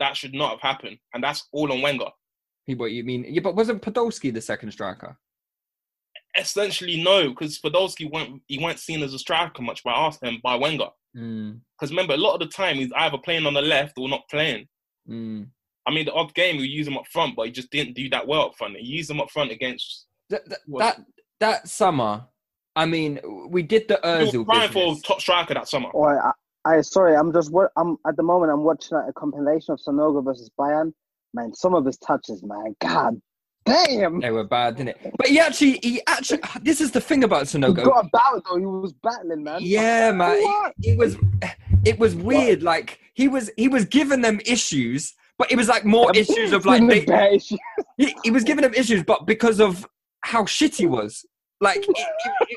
That 0.00 0.16
should 0.16 0.34
not 0.34 0.50
have 0.50 0.60
happened, 0.60 0.98
and 1.14 1.24
that's 1.24 1.48
all 1.52 1.72
on 1.72 1.80
Wenger. 1.80 2.10
He, 2.66 2.74
what 2.74 2.92
you 2.92 3.04
mean? 3.04 3.24
Yeah, 3.28 3.40
but 3.42 3.56
wasn't 3.56 3.82
Podolski 3.82 4.32
the 4.32 4.40
second 4.40 4.72
striker? 4.72 5.16
Essentially, 6.38 7.02
no, 7.02 7.28
because 7.30 7.60
Podolski 7.60 8.10
weren't 8.10 8.42
he 8.48 8.58
weren't 8.58 8.80
seen 8.80 9.02
as 9.02 9.14
a 9.14 9.18
striker 9.18 9.62
much 9.62 9.84
by 9.84 9.92
Arsenal 9.92 10.38
by 10.42 10.56
Wenger. 10.56 10.88
Mm, 11.16 11.60
Because 11.78 11.90
remember, 11.90 12.14
a 12.14 12.16
lot 12.16 12.34
of 12.34 12.40
the 12.40 12.46
time 12.46 12.76
he's 12.76 12.90
either 12.96 13.18
playing 13.18 13.46
on 13.46 13.54
the 13.54 13.62
left 13.62 13.94
or 13.98 14.08
not 14.08 14.28
playing. 14.28 14.66
mm. 15.08 15.46
I 15.86 15.90
mean, 15.92 16.06
the 16.06 16.12
odd 16.14 16.32
game 16.34 16.56
we 16.56 16.66
use 16.66 16.88
him 16.88 16.96
up 16.96 17.06
front, 17.08 17.36
but 17.36 17.44
he 17.46 17.52
just 17.52 17.70
didn't 17.70 17.92
do 17.94 18.08
that 18.08 18.26
well 18.26 18.46
up 18.46 18.56
front. 18.56 18.74
He 18.78 18.86
used 18.86 19.10
him 19.10 19.20
up 19.20 19.30
front 19.30 19.50
against. 19.52 20.06
That, 20.30 20.48
that, 20.48 20.60
that 20.78 21.04
that 21.40 21.68
summer, 21.68 22.24
I 22.74 22.86
mean, 22.86 23.20
we 23.50 23.62
did 23.62 23.86
the 23.88 24.00
He 24.02 24.24
was 24.24 24.32
Özil 24.32 24.46
crying 24.46 24.70
for 24.72 24.96
top 25.04 25.20
striker 25.20 25.52
that 25.54 25.68
summer. 25.68 25.90
Oh, 25.94 26.04
I, 26.04 26.32
I 26.64 26.80
sorry. 26.80 27.14
I'm 27.14 27.32
just. 27.32 27.52
wa- 27.52 27.68
I'm 27.76 27.98
at 28.08 28.16
the 28.16 28.22
moment. 28.22 28.50
I'm 28.50 28.64
watching 28.64 28.96
like, 28.96 29.10
a 29.10 29.12
compilation 29.12 29.74
of 29.74 29.80
Sanogo 29.86 30.24
versus 30.24 30.50
Bayern. 30.58 30.92
Man, 31.34 31.52
some 31.52 31.74
of 31.74 31.84
his 31.84 31.98
touches, 31.98 32.42
man. 32.42 32.74
God 32.80 33.20
damn. 33.64 34.20
They 34.20 34.30
were 34.30 34.44
bad, 34.44 34.76
didn't 34.76 34.90
it? 34.90 35.12
But 35.16 35.28
he 35.28 35.38
actually, 35.40 35.78
he 35.82 36.00
actually. 36.06 36.40
This 36.62 36.80
is 36.80 36.90
the 36.92 37.00
thing 37.00 37.24
about 37.24 37.44
Sanogo. 37.44 37.78
He 37.78 37.84
got 37.84 38.06
about 38.06 38.42
though. 38.48 38.58
He 38.58 38.66
was 38.66 38.92
battling, 38.92 39.44
man. 39.44 39.60
Yeah, 39.62 40.12
man. 40.12 40.42
What? 40.42 40.74
It, 40.82 40.98
was, 40.98 41.16
it 41.84 41.98
was 41.98 42.14
weird. 42.14 42.62
Like 42.62 42.98
he 43.14 43.28
was, 43.28 43.50
he 43.56 43.68
was 43.68 43.84
giving 43.84 44.20
them 44.20 44.40
issues, 44.46 45.14
but 45.38 45.50
it 45.50 45.56
was 45.56 45.68
like 45.68 45.84
more 45.84 46.10
issues 46.16 46.52
of 46.52 46.66
like 46.66 46.86
they, 46.86 47.04
issues. 47.34 47.58
he, 47.96 48.14
he 48.24 48.30
was 48.30 48.44
giving 48.44 48.62
them 48.62 48.74
issues, 48.74 49.02
but 49.02 49.26
because 49.26 49.60
of 49.60 49.86
how 50.20 50.44
shit 50.44 50.74
he 50.74 50.86
was. 50.86 51.24
Like 51.60 51.78
it- 51.88 51.96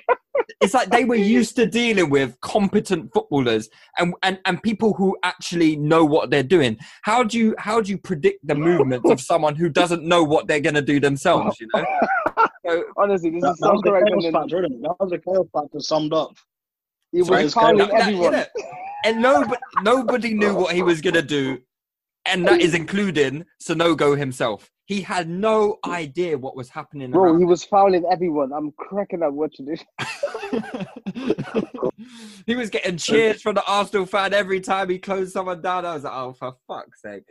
it- 0.09 0.16
it's 0.61 0.73
like 0.73 0.89
they 0.89 1.05
were 1.11 1.15
used 1.15 1.55
to 1.57 1.65
dealing 1.65 2.09
with 2.09 2.39
competent 2.41 3.11
footballers 3.13 3.69
and, 3.97 4.13
and, 4.23 4.39
and 4.45 4.61
people 4.63 4.93
who 4.93 5.17
actually 5.23 5.75
know 5.75 6.03
what 6.05 6.29
they're 6.29 6.43
doing. 6.43 6.77
How 7.03 7.23
do 7.23 7.37
you 7.37 7.55
how 7.57 7.81
do 7.81 7.91
you 7.91 7.97
predict 7.97 8.45
the 8.47 8.55
movements 8.55 9.09
of 9.09 9.19
someone 9.31 9.55
who 9.55 9.69
doesn't 9.69 10.03
know 10.03 10.23
what 10.23 10.47
they're 10.47 10.59
gonna 10.61 10.81
do 10.81 10.99
themselves? 10.99 11.59
You 11.59 11.67
know. 11.73 11.85
So, 12.65 12.83
Honestly, 12.97 13.29
this 13.31 13.41
That, 13.43 13.51
is 13.51 13.57
that 13.59 13.65
so 13.65 13.71
was 13.73 13.81
the 13.83 13.89
correct. 13.91 14.07
chaos 14.07 14.31
factor. 14.33 14.61
That 14.61 14.95
was 14.99 15.09
the 15.09 15.19
chaos 15.19 15.45
factor 15.53 15.79
summed 15.79 16.13
up. 16.13 16.31
he 17.11 17.21
was 17.21 17.29
it's 17.45 17.53
kind 17.53 17.79
fouling 17.79 17.93
that- 17.97 18.01
everyone. 18.07 18.45
and 19.05 19.21
nobody 19.21 19.57
nobody 19.83 20.33
knew 20.33 20.53
what 20.55 20.73
he 20.75 20.81
was 20.83 21.01
gonna 21.01 21.21
do, 21.21 21.59
and 22.27 22.47
that 22.47 22.61
is 22.61 22.73
including 22.73 23.45
Sanogo 23.61 24.17
himself. 24.17 24.69
He 24.85 25.01
had 25.01 25.27
no 25.27 25.77
idea 25.85 26.37
what 26.37 26.55
was 26.55 26.69
happening. 26.69 27.11
Bro, 27.11 27.37
he 27.37 27.43
was 27.43 27.63
fouling 27.65 28.05
everyone. 28.09 28.53
I'm 28.53 28.71
cracking 28.77 29.21
up 29.21 29.33
watching 29.33 29.65
this. 29.65 29.83
he 32.45 32.55
was 32.55 32.69
getting 32.69 32.95
cheers 32.95 33.41
from 33.41 33.55
the 33.55 33.65
Arsenal 33.67 34.05
fan 34.05 34.33
every 34.33 34.61
time 34.61 34.89
he 34.89 34.97
closed 34.97 35.33
someone 35.33 35.61
down. 35.61 35.85
I 35.85 35.95
was 35.95 36.03
like, 36.03 36.13
oh, 36.13 36.33
for 36.33 36.53
fuck's 36.67 37.01
sake. 37.01 37.25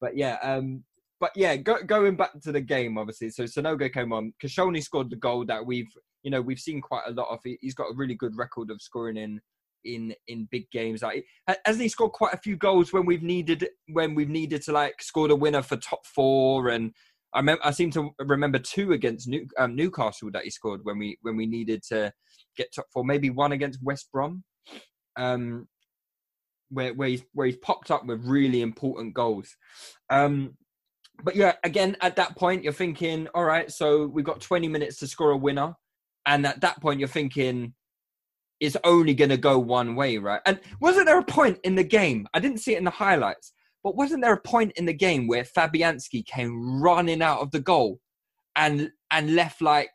But 0.00 0.16
yeah, 0.16 0.38
um, 0.42 0.84
but 1.20 1.32
yeah, 1.36 1.54
go, 1.56 1.82
going 1.84 2.16
back 2.16 2.40
to 2.40 2.50
the 2.50 2.60
game, 2.62 2.96
obviously. 2.96 3.28
So 3.28 3.44
Sanogo 3.44 3.92
came 3.92 4.12
on. 4.12 4.32
Koscielny 4.42 4.82
scored 4.82 5.10
the 5.10 5.16
goal 5.16 5.44
that 5.46 5.64
we've, 5.64 5.92
you 6.22 6.30
know, 6.30 6.40
we've 6.40 6.58
seen 6.58 6.80
quite 6.80 7.04
a 7.06 7.12
lot 7.12 7.28
of. 7.30 7.40
He's 7.60 7.74
got 7.74 7.90
a 7.90 7.94
really 7.94 8.14
good 8.14 8.36
record 8.36 8.70
of 8.70 8.80
scoring 8.80 9.18
in 9.18 9.38
in 9.84 10.14
in 10.26 10.48
big 10.50 10.70
games. 10.70 11.02
Like, 11.02 11.24
hasn't 11.64 11.82
he 11.82 11.88
scored 11.88 12.12
quite 12.12 12.34
a 12.34 12.38
few 12.38 12.56
goals 12.56 12.92
when 12.92 13.06
we've 13.06 13.22
needed 13.22 13.68
when 13.88 14.14
we've 14.14 14.28
needed 14.28 14.62
to 14.62 14.72
like 14.72 15.02
score 15.02 15.28
the 15.28 15.36
winner 15.36 15.62
for 15.62 15.76
top 15.76 16.06
four? 16.06 16.68
And 16.68 16.92
I 17.34 17.38
remember, 17.38 17.64
I 17.64 17.70
seem 17.70 17.90
to 17.92 18.10
remember 18.18 18.58
two 18.58 18.92
against 18.92 19.28
New, 19.28 19.46
um, 19.58 19.74
Newcastle 19.74 20.30
that 20.32 20.44
he 20.44 20.50
scored 20.50 20.80
when 20.84 20.98
we 20.98 21.18
when 21.22 21.36
we 21.36 21.46
needed 21.46 21.82
to 21.88 22.12
get 22.56 22.74
top 22.74 22.86
four. 22.92 23.04
Maybe 23.04 23.30
one 23.30 23.52
against 23.52 23.82
West 23.82 24.08
Brom. 24.12 24.44
Um, 25.16 25.68
where 26.70 26.94
where 26.94 27.08
he's 27.08 27.22
where 27.32 27.46
he's 27.46 27.56
popped 27.56 27.90
up 27.90 28.06
with 28.06 28.24
really 28.24 28.62
important 28.62 29.14
goals. 29.14 29.56
Um, 30.10 30.56
but 31.22 31.36
yeah, 31.36 31.52
again, 31.62 31.96
at 32.00 32.16
that 32.16 32.36
point, 32.36 32.64
you're 32.64 32.72
thinking, 32.72 33.28
all 33.34 33.44
right, 33.44 33.70
so 33.70 34.06
we've 34.06 34.24
got 34.24 34.40
20 34.40 34.66
minutes 34.68 34.96
to 34.98 35.06
score 35.06 35.30
a 35.30 35.36
winner, 35.36 35.74
and 36.26 36.46
at 36.46 36.60
that 36.62 36.80
point, 36.80 36.98
you're 36.98 37.08
thinking 37.08 37.74
it's 38.62 38.76
only 38.84 39.12
going 39.12 39.28
to 39.30 39.36
go 39.36 39.58
one 39.58 39.96
way, 39.96 40.18
right? 40.18 40.40
And 40.46 40.60
wasn't 40.80 41.06
there 41.06 41.18
a 41.18 41.24
point 41.24 41.58
in 41.64 41.74
the 41.74 41.82
game? 41.84 42.28
I 42.32 42.38
didn't 42.38 42.58
see 42.58 42.74
it 42.74 42.78
in 42.78 42.84
the 42.84 42.90
highlights, 42.90 43.52
but 43.82 43.96
wasn't 43.96 44.22
there 44.22 44.32
a 44.32 44.40
point 44.40 44.72
in 44.76 44.86
the 44.86 44.92
game 44.92 45.26
where 45.26 45.42
Fabianski 45.42 46.24
came 46.24 46.80
running 46.80 47.22
out 47.22 47.40
of 47.40 47.50
the 47.50 47.60
goal 47.60 47.98
and 48.56 48.90
and 49.10 49.34
left 49.34 49.60
like 49.62 49.90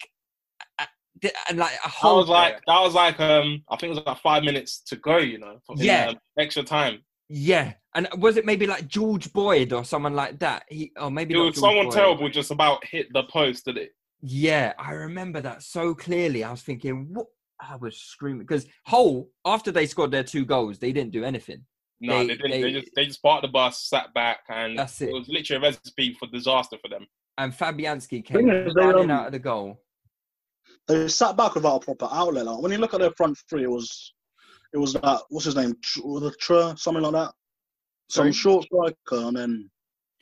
and 1.49 1.57
like 1.57 1.73
a 1.85 1.89
That 2.03 2.13
was 2.13 2.27
like 2.27 2.55
that 2.67 2.79
was 2.81 2.93
like 2.93 3.19
um 3.19 3.63
I 3.69 3.75
think 3.77 3.91
it 3.91 3.95
was 3.95 4.03
like 4.05 4.19
five 4.19 4.43
minutes 4.43 4.81
to 4.89 4.97
go. 4.97 5.17
You 5.17 5.39
know, 5.39 5.59
Yeah. 5.75 6.09
um, 6.09 6.17
extra 6.37 6.63
time. 6.63 6.99
Yeah, 7.29 7.73
and 7.95 8.07
was 8.17 8.37
it 8.37 8.45
maybe 8.45 8.67
like 8.67 8.87
George 8.87 9.31
Boyd 9.33 9.73
or 9.73 9.83
someone 9.83 10.13
like 10.13 10.39
that? 10.39 10.63
He, 10.69 10.91
or 10.99 11.09
maybe 11.11 11.33
It 11.33 11.37
was 11.37 11.59
someone 11.59 11.85
Boyd. 11.85 11.93
terrible 11.93 12.29
just 12.29 12.51
about 12.51 12.85
hit 12.85 13.07
the 13.13 13.23
post, 13.23 13.65
did 13.65 13.77
it? 13.77 13.91
Yeah, 14.21 14.73
I 14.79 14.91
remember 14.91 15.41
that 15.41 15.61
so 15.63 15.93
clearly. 15.93 16.43
I 16.43 16.51
was 16.51 16.61
thinking, 16.63 17.07
what? 17.13 17.27
I 17.59 17.75
was 17.75 17.97
screaming 17.97 18.45
because 18.45 18.65
Hull, 18.85 19.29
after 19.45 19.71
they 19.71 19.87
scored 19.87 20.11
their 20.11 20.23
two 20.23 20.45
goals, 20.45 20.79
they 20.79 20.91
didn't 20.91 21.11
do 21.11 21.23
anything. 21.23 21.63
No, 21.99 22.19
they, 22.19 22.35
didn't. 22.35 22.61
They, 22.61 22.73
just 22.73 22.89
they 22.95 23.05
just 23.05 23.23
parked 23.23 23.41
the 23.41 23.47
bus, 23.47 23.83
sat 23.83 24.13
back, 24.13 24.39
and 24.49 24.77
That's 24.77 25.01
it. 25.01 25.09
It 25.09 25.13
was 25.13 25.27
literally 25.27 25.65
a 25.65 25.69
recipe 25.69 26.13
for 26.13 26.27
disaster 26.27 26.77
for 26.81 26.89
them. 26.89 27.07
and 27.39 27.51
Fabianski 27.51 28.23
came 28.23 28.49
is, 28.49 28.75
running 28.75 29.09
um, 29.09 29.11
out 29.11 29.25
of 29.27 29.31
the 29.31 29.39
goal. 29.39 29.81
They 30.87 31.07
sat 31.07 31.35
back 31.35 31.55
without 31.55 31.77
a 31.83 31.85
proper 31.85 32.07
outlet. 32.11 32.45
Like, 32.45 32.61
when 32.61 32.71
you 32.71 32.77
look 32.77 32.93
at 32.93 32.99
their 32.99 33.11
front 33.11 33.37
three, 33.49 33.63
it 33.63 33.71
was 33.71 34.13
it 34.73 34.77
was 34.77 34.93
that 34.93 35.21
what's 35.29 35.45
his 35.45 35.55
name, 35.55 35.75
Tr- 35.81 36.01
was 36.03 36.81
something 36.81 37.03
like 37.03 37.13
that. 37.13 37.33
Some 38.09 38.25
Sorry? 38.25 38.33
short 38.33 38.65
striker 38.65 39.27
and 39.27 39.35
then 39.35 39.69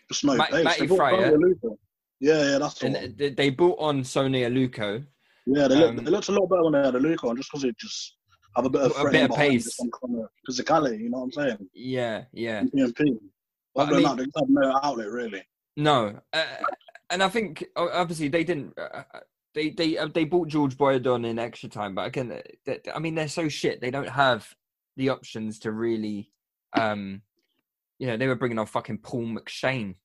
just 0.09 0.23
no 0.23 0.35
Ma- 0.37 0.45
pace. 0.45 0.63
Matty 0.63 0.87
They 0.87 0.95
Fryatt. 0.95 1.77
Yeah, 2.21 2.51
yeah, 2.51 2.57
that's 2.59 2.79
the 2.79 2.89
one. 2.89 3.15
They, 3.17 3.29
they 3.29 3.49
brought 3.49 3.79
on 3.79 4.03
Sone 4.03 4.31
Aluko. 4.31 5.05
Yeah, 5.45 5.67
they 5.67 5.75
looked, 5.75 5.99
um, 5.99 6.05
they 6.05 6.11
looked 6.11 6.29
a 6.29 6.31
lot 6.31 6.47
better 6.49 6.63
when 6.63 6.73
they 6.73 6.83
had 6.83 6.95
a 6.95 6.99
Aluko, 6.99 7.29
and 7.29 7.37
just 7.37 7.51
because 7.51 7.63
it 7.63 7.77
just 7.77 8.15
have 8.55 8.65
a 8.65 8.69
bit 8.69 8.81
of 8.81 8.91
A 8.97 9.09
bit 9.09 9.29
of 9.29 9.35
pace. 9.35 9.65
just 9.65 9.77
kind 9.79 10.19
of 10.19 10.29
physicality. 10.49 10.99
You 10.99 11.09
know 11.09 11.19
what 11.19 11.23
I'm 11.25 11.31
saying? 11.31 11.69
Yeah, 11.73 12.23
yeah. 12.33 12.63
PMP. 12.63 13.17
Other 13.75 13.95
than 13.95 14.03
that, 14.03 14.17
they 14.17 14.23
had 14.23 14.49
no 14.49 14.79
outlet 14.81 15.09
really. 15.09 15.43
No, 15.77 16.19
uh, 16.33 16.45
and 17.09 17.21
I 17.21 17.29
think 17.29 17.65
obviously 17.75 18.29
they 18.29 18.43
didn't. 18.43 18.73
Uh, 18.79 19.03
they 19.53 19.69
they 19.69 19.97
uh, 19.97 20.07
they 20.07 20.23
bought 20.23 20.47
George 20.47 20.77
Boyd 20.77 21.05
on 21.07 21.25
in 21.25 21.37
extra 21.37 21.69
time, 21.69 21.93
but 21.95 22.07
again, 22.07 22.31
uh, 22.31 22.41
they, 22.65 22.79
I 22.93 22.99
mean 22.99 23.15
they're 23.15 23.27
so 23.27 23.49
shit. 23.49 23.81
They 23.81 23.91
don't 23.91 24.09
have 24.09 24.47
the 24.97 25.09
options 25.09 25.59
to 25.59 25.71
really. 25.71 26.31
um 26.73 27.21
You 27.99 28.07
know, 28.07 28.17
they 28.17 28.27
were 28.27 28.35
bringing 28.35 28.59
on 28.59 28.65
fucking 28.65 28.99
Paul 28.99 29.25
McShane 29.25 29.95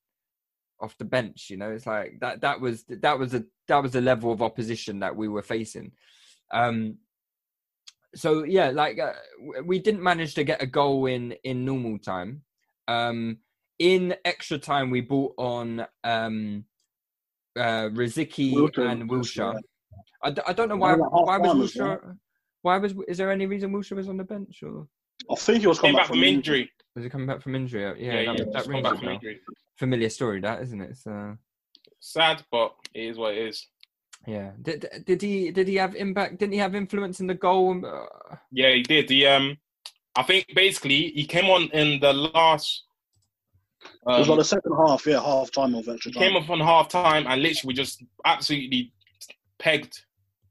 off 0.81 0.97
the 0.99 1.05
bench. 1.05 1.49
You 1.51 1.57
know, 1.57 1.71
it's 1.71 1.87
like 1.87 2.19
that. 2.21 2.41
That 2.41 2.61
was 2.61 2.85
that 2.89 3.19
was 3.19 3.35
a 3.35 3.45
that 3.69 3.83
was 3.83 3.93
the 3.93 4.01
level 4.01 4.33
of 4.33 4.43
opposition 4.43 5.01
that 5.01 5.15
we 5.17 5.29
were 5.29 5.43
facing. 5.43 5.93
Um 6.53 6.99
So 8.15 8.45
yeah, 8.45 8.71
like 8.71 8.99
uh, 8.99 9.13
we 9.65 9.79
didn't 9.79 10.03
manage 10.03 10.35
to 10.35 10.45
get 10.45 10.63
a 10.63 10.67
goal 10.67 11.07
in 11.07 11.33
in 11.45 11.65
normal 11.65 11.99
time. 11.99 12.43
Um 12.89 13.39
in 13.79 14.15
extra 14.27 14.59
time, 14.59 14.91
we 14.91 15.01
brought 15.01 15.33
on 15.39 15.87
um, 16.05 16.65
uh, 17.59 17.89
Rosicky 17.89 18.53
Wilshere, 18.53 18.91
and 18.93 19.09
Wilshere. 19.09 19.55
yeah. 19.55 19.61
I, 20.23 20.31
d- 20.33 20.43
I 20.47 20.53
don't 20.53 20.69
know 20.69 20.77
why. 20.77 20.95
Why 20.97 21.39
was 21.39 21.73
time. 21.73 21.89
Wilshere? 21.89 22.17
Why 22.61 22.77
was? 22.77 22.93
Is 23.09 23.17
there 23.17 23.31
any 23.31 23.47
reason 23.47 23.73
Wilshere 23.73 23.97
was 23.97 24.11
on 24.11 24.19
the 24.19 24.25
bench, 24.25 24.63
or 24.63 24.87
I 25.31 25.35
think 25.37 25.63
he 25.63 25.67
was 25.67 25.79
coming 25.79 25.97
back 25.97 26.09
from 26.09 26.23
injury. 26.23 26.71
was 26.95 27.05
he 27.05 27.09
coming 27.11 27.27
back 27.27 27.41
from 27.41 27.55
injury? 27.55 27.83
Yeah, 27.85 27.95
Yeah, 27.97 28.13
that, 28.13 28.39
yeah, 28.39 28.45
that 28.45 28.53
just 28.53 28.69
rings 28.69 28.83
back 28.83 28.93
a 28.93 28.97
from 28.97 29.05
bell. 29.07 29.15
injury. 29.15 29.41
Familiar 29.81 30.11
story, 30.11 30.41
that 30.43 30.61
isn't 30.63 30.81
it? 30.83 30.91
It's, 30.91 31.07
uh, 31.07 31.33
Sad, 32.01 32.43
but 32.53 32.75
it 32.95 33.01
is 33.11 33.17
what 33.17 33.35
it 33.35 33.49
is. 33.49 33.67
yeah. 34.27 34.51
Did 34.61 34.81
did 35.07 35.23
he 35.23 35.51
did 35.51 35.67
he 35.69 35.77
have 35.77 35.95
impact? 35.97 36.39
Didn't 36.39 36.53
he 36.53 36.59
have 36.59 36.75
influence 36.75 37.21
in 37.21 37.27
the 37.27 37.35
goal? 37.35 37.81
Uh, 37.85 38.37
Yeah, 38.53 38.73
he 38.75 38.83
did. 38.83 39.09
He 39.09 39.25
um, 39.27 39.57
I 40.15 40.23
think 40.23 40.45
basically 40.55 41.13
he 41.19 41.25
came 41.25 41.47
on 41.57 41.63
in 41.81 41.99
the 42.01 42.13
last. 42.13 42.85
It 43.83 43.89
was 44.05 44.27
Um, 44.29 44.31
like 44.33 44.39
the 44.41 44.45
second 44.57 44.75
half, 44.87 45.07
yeah, 45.07 45.21
half 45.33 45.51
time 45.51 45.75
of 45.75 45.89
extra 45.89 46.13
time. 46.13 46.23
came 46.23 46.37
off 46.37 46.51
on 46.51 46.61
half 46.61 46.89
time 46.89 47.25
and 47.27 47.41
literally 47.43 47.69
we 47.69 47.75
just 47.75 48.05
absolutely 48.27 48.93
pegged 49.59 49.95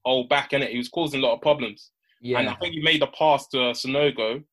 all 0.03 0.23
back 0.27 0.53
in 0.53 0.63
it. 0.63 0.71
He 0.71 0.77
was 0.79 0.89
causing 0.89 1.19
a 1.21 1.23
lot 1.27 1.35
of 1.35 1.41
problems. 1.41 1.91
yeah. 2.21 2.39
And 2.39 2.49
I 2.49 2.55
think 2.55 2.73
he 2.73 2.81
made 2.81 3.03
a 3.03 3.07
pass 3.21 3.47
to 3.49 3.57
Sanogo. 3.81 4.43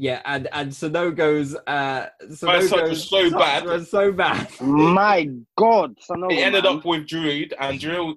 Yeah, 0.00 0.22
and 0.24 0.48
and 0.52 0.70
Sanogo's 0.70 1.56
uh 1.66 2.06
First 2.20 2.42
Sanogo's 2.44 2.88
was 2.90 3.08
so 3.08 3.30
bad. 3.30 3.64
was 3.64 3.90
so 3.90 4.12
bad. 4.12 4.48
My 4.60 5.28
God, 5.56 5.96
Sanogo, 6.08 6.30
It 6.32 6.38
ended 6.38 6.62
man. 6.64 6.76
up 6.78 6.84
with 6.84 7.06
Giroud, 7.06 7.52
and 7.58 7.80
Giroud 7.80 8.14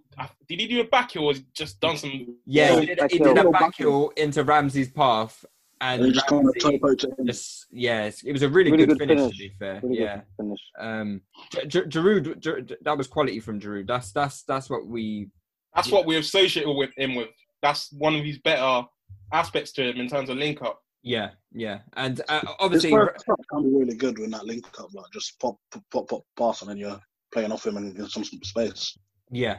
did 0.48 0.60
he 0.60 0.68
do 0.68 0.82
a 0.82 0.84
back 0.84 1.12
heel 1.12 1.24
or 1.24 1.34
just 1.54 1.80
done 1.80 1.98
some? 1.98 2.38
Yeah, 2.46 2.74
Yeah, 2.76 2.80
he 2.82 2.86
did, 2.86 3.12
he 3.12 3.18
did 3.18 3.38
a 3.38 3.50
Back 3.50 3.62
back 3.62 3.76
heel 3.76 4.12
into 4.16 4.44
Ramsey's 4.44 4.92
path, 4.92 5.44
and 5.82 6.02
And 6.04 6.08
he 6.10 6.14
just 6.14 6.28
kind 6.28 6.48
of 6.48 6.54
Ramsey 6.54 6.78
toe 6.78 6.88
poked 6.88 7.04
it 7.06 7.14
in. 7.18 7.26
just 7.26 7.66
yes, 7.72 8.22
it 8.24 8.32
was 8.32 8.44
a 8.44 8.50
really, 8.50 8.72
Really 8.72 8.86
good, 8.86 9.00
good 9.00 9.08
finish, 9.10 9.18
finish. 9.20 9.38
To 9.38 9.44
be 9.50 9.54
fair, 9.58 9.80
Really 9.82 9.96
good 9.98 10.04
yeah. 10.04 10.22
finish. 10.38 10.60
Um, 10.80 11.22
Gi- 11.52 11.66
Gi- 11.68 11.82
Giroud, 11.90 12.76
that 12.84 12.96
was 12.98 13.08
quality 13.08 13.40
from 13.40 13.60
Giroud. 13.60 13.88
That's 13.88 14.12
that's 14.12 14.44
that's 14.44 14.70
what 14.70 14.86
we. 14.86 15.30
That's 15.74 15.88
Yeah. 15.88 15.96
what 15.96 16.06
we 16.06 16.18
associate 16.18 16.68
with 16.68 16.92
him 16.96 17.16
with. 17.16 17.30
That's 17.64 17.92
one 17.94 18.14
of 18.16 18.24
his 18.24 18.38
better 18.38 18.86
aspects 19.34 19.72
to 19.74 19.90
him 19.90 19.98
in 20.00 20.08
terms 20.08 20.30
of 20.30 20.38
link 20.38 20.62
up. 20.62 20.80
Yeah, 21.04 21.32
yeah, 21.52 21.80
and 21.96 22.22
uh, 22.30 22.42
obviously, 22.60 22.92
touch 22.92 23.24
can 23.52 23.64
be 23.64 23.76
really 23.76 23.96
good 23.96 24.20
when 24.20 24.32
that 24.32 24.46
link 24.46 24.68
up, 24.80 24.90
like 24.94 25.12
just 25.12 25.40
pop, 25.40 25.58
pop, 25.72 25.84
pop, 25.92 26.10
pop 26.10 26.24
pass, 26.38 26.62
and 26.62 26.70
then 26.70 26.78
you're 26.78 27.00
playing 27.34 27.52
off 27.52 27.66
him 27.66 27.78
in, 27.78 27.96
in 27.98 28.08
some 28.08 28.24
space. 28.24 28.98
Yeah, 29.32 29.58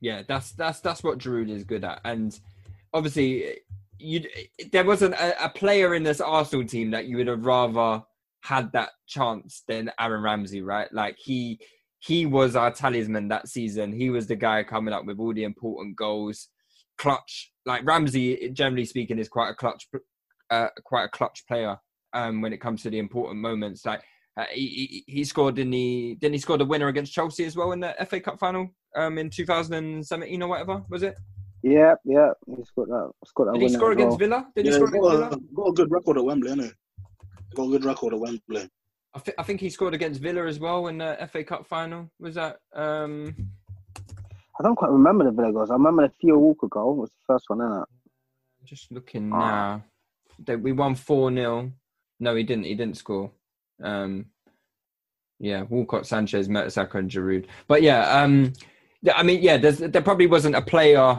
yeah, 0.00 0.22
that's 0.26 0.52
that's 0.52 0.80
that's 0.80 1.04
what 1.04 1.18
Giroud 1.18 1.50
is 1.50 1.62
good 1.62 1.84
at, 1.84 2.00
and 2.04 2.38
obviously, 2.92 3.60
you 3.98 4.24
there 4.72 4.84
wasn't 4.84 5.14
a, 5.14 5.44
a 5.44 5.48
player 5.48 5.94
in 5.94 6.02
this 6.02 6.20
Arsenal 6.20 6.66
team 6.66 6.90
that 6.90 7.06
you 7.06 7.16
would 7.16 7.28
have 7.28 7.46
rather 7.46 8.02
had 8.40 8.72
that 8.72 8.90
chance 9.06 9.62
than 9.68 9.92
Aaron 10.00 10.22
Ramsey, 10.22 10.62
right? 10.62 10.92
Like 10.92 11.16
he 11.18 11.60
he 12.00 12.26
was 12.26 12.56
our 12.56 12.72
talisman 12.72 13.28
that 13.28 13.48
season. 13.48 13.92
He 13.92 14.10
was 14.10 14.26
the 14.26 14.36
guy 14.36 14.64
coming 14.64 14.92
up 14.92 15.06
with 15.06 15.20
all 15.20 15.32
the 15.32 15.44
important 15.44 15.96
goals, 15.96 16.48
clutch. 16.98 17.52
Like 17.64 17.86
Ramsey, 17.86 18.50
generally 18.52 18.84
speaking, 18.84 19.20
is 19.20 19.28
quite 19.28 19.50
a 19.50 19.54
clutch, 19.54 19.86
uh, 20.52 20.68
quite 20.84 21.04
a 21.04 21.08
clutch 21.08 21.46
player 21.48 21.76
um, 22.12 22.40
when 22.42 22.52
it 22.52 22.58
comes 22.60 22.82
to 22.82 22.90
the 22.90 22.98
important 22.98 23.40
moments. 23.40 23.84
Like 23.86 24.02
uh, 24.36 24.44
he, 24.52 25.04
he 25.06 25.12
he 25.14 25.24
scored 25.24 25.58
in 25.58 25.70
the 25.70 26.16
didn't 26.20 26.34
he 26.34 26.38
score 26.40 26.58
the 26.58 26.64
winner 26.64 26.88
against 26.88 27.12
Chelsea 27.12 27.44
as 27.44 27.56
well 27.56 27.72
in 27.72 27.80
the 27.80 27.94
FA 28.08 28.20
Cup 28.20 28.38
final 28.38 28.68
um, 28.96 29.18
in 29.18 29.30
2017 29.30 30.42
or 30.42 30.48
whatever 30.48 30.82
was 30.90 31.02
it? 31.02 31.16
Yeah, 31.62 31.94
yeah, 32.04 32.30
he 32.46 32.64
scored 32.64 32.88
that. 32.90 33.10
He's 33.22 33.32
that. 33.36 33.52
Did 33.54 33.62
he 33.62 33.68
score 33.68 33.92
against 33.92 34.18
well. 34.18 34.18
Villa? 34.18 34.46
Did 34.56 34.66
yeah, 34.66 34.70
he 34.72 34.76
score 34.76 34.88
against 34.88 35.02
got 35.04 35.12
Villa? 35.12 35.26
a, 35.30 35.54
got 35.54 35.68
a 35.68 35.72
good 35.72 35.90
record 35.92 36.18
at 36.18 36.24
Wembley, 36.24 36.50
hasn't 36.50 36.66
he? 36.68 36.72
Got 37.54 37.62
a 37.64 37.68
good 37.70 37.84
record 37.84 38.14
at 38.14 38.20
Wembley. 38.20 38.68
I, 39.14 39.18
thi- 39.20 39.32
I 39.38 39.42
think 39.44 39.60
he 39.60 39.70
scored 39.70 39.94
against 39.94 40.20
Villa 40.20 40.44
as 40.46 40.58
well 40.58 40.88
in 40.88 40.98
the 40.98 41.16
FA 41.30 41.44
Cup 41.44 41.66
final. 41.66 42.10
Was 42.18 42.34
that? 42.34 42.56
Um, 42.74 43.34
I 44.58 44.62
don't 44.64 44.74
quite 44.74 44.90
remember 44.90 45.24
the 45.24 45.30
Villa 45.30 45.52
goals. 45.52 45.70
I 45.70 45.74
remember 45.74 46.06
the 46.08 46.12
Theo 46.20 46.36
Walcott 46.38 46.70
goal 46.70 46.96
was 46.96 47.10
the 47.10 47.32
first 47.32 47.44
one, 47.48 47.60
isn't 47.60 47.82
it? 47.82 47.88
just 48.64 48.90
looking 48.92 49.32
Ah. 49.32 49.38
now. 49.38 49.84
We 50.46 50.72
won 50.72 50.94
four 50.94 51.32
0 51.32 51.72
No, 52.20 52.34
he 52.34 52.42
didn't. 52.42 52.64
He 52.64 52.74
didn't 52.74 52.96
score. 52.96 53.30
Um, 53.82 54.26
yeah, 55.38 55.62
Walcott, 55.62 56.06
Sanchez, 56.06 56.48
Mertesacker, 56.48 56.94
and 56.96 57.10
Giroud. 57.10 57.46
But 57.66 57.82
yeah, 57.82 58.22
um, 58.22 58.52
I 59.12 59.22
mean, 59.22 59.42
yeah, 59.42 59.56
there 59.56 60.02
probably 60.02 60.28
wasn't 60.28 60.54
a 60.54 60.62
player 60.62 61.18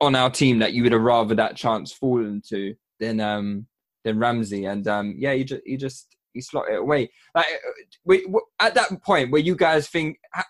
on 0.00 0.14
our 0.14 0.30
team 0.30 0.58
that 0.60 0.74
you 0.74 0.82
would 0.82 0.92
have 0.92 1.00
rather 1.00 1.34
that 1.34 1.56
chance 1.56 1.92
fallen 1.92 2.42
to 2.48 2.74
than 3.00 3.20
um 3.20 3.66
than 4.04 4.18
Ramsey. 4.18 4.66
And 4.66 4.86
um, 4.86 5.14
yeah, 5.18 5.34
he 5.34 5.44
just 5.44 5.62
he 5.64 5.76
just 5.76 6.14
he 6.34 6.40
slotted 6.40 6.74
it 6.74 6.80
away. 6.80 7.10
Like, 7.34 7.46
uh, 8.06 8.38
at 8.60 8.74
that 8.74 9.02
point 9.02 9.30
where 9.30 9.40
you 9.40 9.56
guys 9.56 9.88
think. 9.88 10.18
h- 10.36 10.44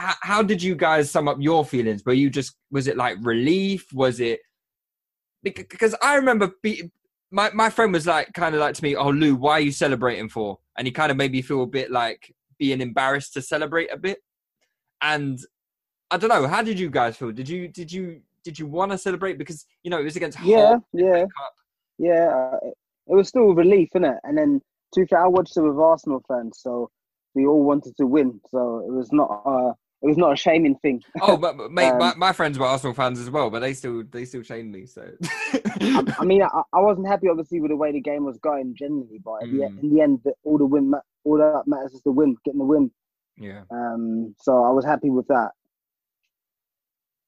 h- 0.00 0.16
How 0.22 0.42
did 0.42 0.62
you 0.62 0.74
guys 0.74 1.10
sum 1.10 1.28
up 1.28 1.38
your 1.40 1.64
feelings? 1.64 2.02
Were 2.06 2.12
you 2.14 2.30
just 2.30 2.56
was 2.70 2.86
it 2.88 2.96
like 2.96 3.18
relief? 3.22 3.86
Was 3.92 4.20
it 4.20 4.40
because 5.42 5.94
I 6.02 6.16
remember 6.16 6.52
be, 6.62 6.90
my 7.30 7.50
my 7.52 7.70
friend 7.70 7.92
was 7.92 8.06
like 8.06 8.32
kind 8.32 8.54
of 8.54 8.60
like 8.60 8.74
to 8.76 8.82
me, 8.82 8.96
"Oh 8.96 9.10
Lou, 9.10 9.36
why 9.36 9.52
are 9.54 9.60
you 9.60 9.72
celebrating 9.72 10.28
for?" 10.28 10.58
And 10.76 10.86
he 10.86 10.92
kind 10.92 11.10
of 11.10 11.16
made 11.16 11.32
me 11.32 11.42
feel 11.42 11.62
a 11.62 11.66
bit 11.66 11.90
like 11.90 12.34
being 12.58 12.80
embarrassed 12.80 13.34
to 13.34 13.42
celebrate 13.42 13.88
a 13.92 13.96
bit. 13.96 14.18
And 15.02 15.38
I 16.10 16.16
don't 16.16 16.30
know. 16.30 16.46
How 16.46 16.62
did 16.62 16.78
you 16.78 16.90
guys 16.90 17.16
feel? 17.16 17.32
Did 17.32 17.48
you 17.48 17.68
did 17.68 17.92
you 17.92 18.20
did 18.44 18.58
you 18.58 18.66
want 18.66 18.92
to 18.92 18.98
celebrate 18.98 19.38
because 19.38 19.66
you 19.82 19.90
know 19.90 20.00
it 20.00 20.04
was 20.04 20.16
against 20.16 20.38
Yeah, 20.40 20.68
Hull, 20.68 20.86
yeah, 20.92 21.24
yeah. 21.98 22.28
uh, 22.28 22.58
It 23.08 23.14
was 23.14 23.28
still 23.28 23.54
relief, 23.54 23.90
innit? 23.94 24.18
And 24.24 24.38
then, 24.38 24.60
to 24.94 25.06
I 25.16 25.26
watched 25.28 25.56
it 25.56 25.62
with 25.62 25.78
Arsenal 25.78 26.22
fans, 26.26 26.58
so 26.60 26.90
we 27.34 27.46
all 27.46 27.62
wanted 27.62 27.96
to 27.98 28.06
win. 28.06 28.40
So 28.50 28.84
it 28.88 28.92
was 28.92 29.12
not 29.12 29.42
uh, 29.44 29.72
it 30.02 30.06
was 30.06 30.16
not 30.16 30.32
a 30.32 30.36
shaming 30.36 30.76
thing. 30.76 31.02
Oh, 31.20 31.36
but 31.36 31.56
but 31.56 31.72
mate, 31.72 31.90
Um, 31.92 31.98
my, 31.98 32.14
my 32.16 32.32
friends 32.32 32.58
were 32.58 32.66
Arsenal 32.66 32.94
fans 32.94 33.18
as 33.18 33.30
well, 33.30 33.50
but 33.50 33.60
they 33.60 33.74
still 33.74 34.04
they 34.10 34.24
still 34.24 34.42
chained 34.42 34.70
me. 34.72 34.86
So 34.86 35.10
I, 35.80 36.04
I 36.20 36.24
mean, 36.24 36.42
I, 36.42 36.48
I 36.72 36.80
wasn't 36.80 37.08
happy, 37.08 37.28
obviously, 37.28 37.60
with 37.60 37.70
the 37.70 37.76
way 37.76 37.92
the 37.92 38.00
game 38.00 38.24
was 38.24 38.38
going 38.38 38.74
generally, 38.76 39.20
but 39.24 39.42
in, 39.42 39.58
the, 39.58 39.64
Mm. 39.64 39.82
in 39.82 39.94
the 39.94 40.00
end, 40.00 40.20
the, 40.24 40.32
all 40.44 40.58
the 40.58 40.66
win, 40.66 40.92
all 41.24 41.38
that 41.38 41.62
matters 41.66 41.94
is 41.94 42.02
the 42.02 42.12
win, 42.12 42.36
getting 42.44 42.58
the 42.58 42.64
win. 42.64 42.90
yeah, 43.38 43.62
Um, 43.70 44.34
so 44.40 44.64
I 44.64 44.70
was 44.70 44.84
happy 44.84 45.10
with 45.10 45.26
that. 45.28 45.50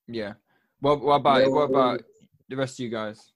yeah. 0.08 0.34
What 0.80 1.00
what 1.00 1.16
about 1.16 1.40
Yeah, 1.42 1.48
what 1.48 1.70
well, 1.70 1.90
about 1.90 2.02
the 2.48 2.56
rest 2.56 2.78
of 2.80 2.84
you 2.84 2.90
guys? 2.90 3.32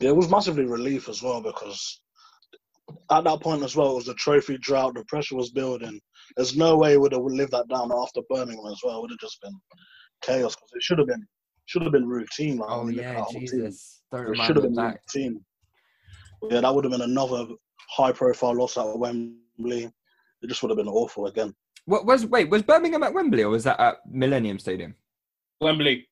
Yeah, 0.00 0.10
it 0.10 0.16
was 0.16 0.30
massively 0.30 0.64
relief 0.64 1.08
as 1.08 1.22
well 1.22 1.40
because 1.42 2.00
at 3.10 3.24
that 3.24 3.40
point 3.40 3.62
as 3.62 3.76
well, 3.76 3.92
it 3.92 3.94
was 3.96 4.06
the 4.06 4.14
trophy 4.14 4.58
drought. 4.58 4.94
The 4.94 5.04
pressure 5.06 5.36
was 5.36 5.50
building. 5.50 6.00
There's 6.36 6.56
no 6.56 6.76
way 6.76 6.92
we 6.96 7.02
would 7.02 7.12
have 7.12 7.22
lived 7.22 7.52
that 7.52 7.68
down 7.68 7.90
after 7.92 8.20
Birmingham 8.30 8.66
as 8.70 8.80
well. 8.84 8.98
It 8.98 9.02
would 9.02 9.10
have 9.10 9.18
just 9.20 9.40
been 9.40 9.54
chaos 10.22 10.54
because 10.54 10.70
it 10.74 10.82
should 10.82 10.98
have 10.98 11.08
been 11.08 11.26
should 11.66 11.82
have 11.82 11.92
been 11.92 12.08
routine. 12.08 12.58
Like, 12.58 12.70
Oh 12.70 12.84
when 12.84 12.94
you 12.94 12.96
look 12.98 13.06
at 13.06 13.12
yeah, 13.12 13.18
our 13.18 13.24
whole 13.24 13.32
team. 13.40 13.46
Jesus! 13.48 14.02
Don't 14.10 14.28
It 14.28 14.36
should 14.44 14.56
have 14.56 14.62
been 14.64 14.74
that. 14.74 14.98
routine. 15.14 15.44
Yeah, 16.50 16.60
that 16.60 16.74
would 16.74 16.84
have 16.84 16.90
been 16.92 17.02
another 17.02 17.46
high 17.96 18.12
profile 18.12 18.54
loss 18.56 18.76
at 18.76 18.98
Wembley. 18.98 19.84
It 20.42 20.48
just 20.48 20.62
would 20.62 20.70
have 20.70 20.76
been 20.76 20.88
awful 20.88 21.26
again. 21.26 21.54
What 21.84 22.04
was 22.06 22.26
wait 22.26 22.50
was 22.50 22.62
Birmingham 22.62 23.02
at 23.02 23.14
Wembley 23.14 23.42
or 23.44 23.50
was 23.50 23.64
that 23.64 23.78
at 23.80 23.96
Millennium 24.10 24.58
Stadium? 24.58 24.94
Wembley. 25.60 26.08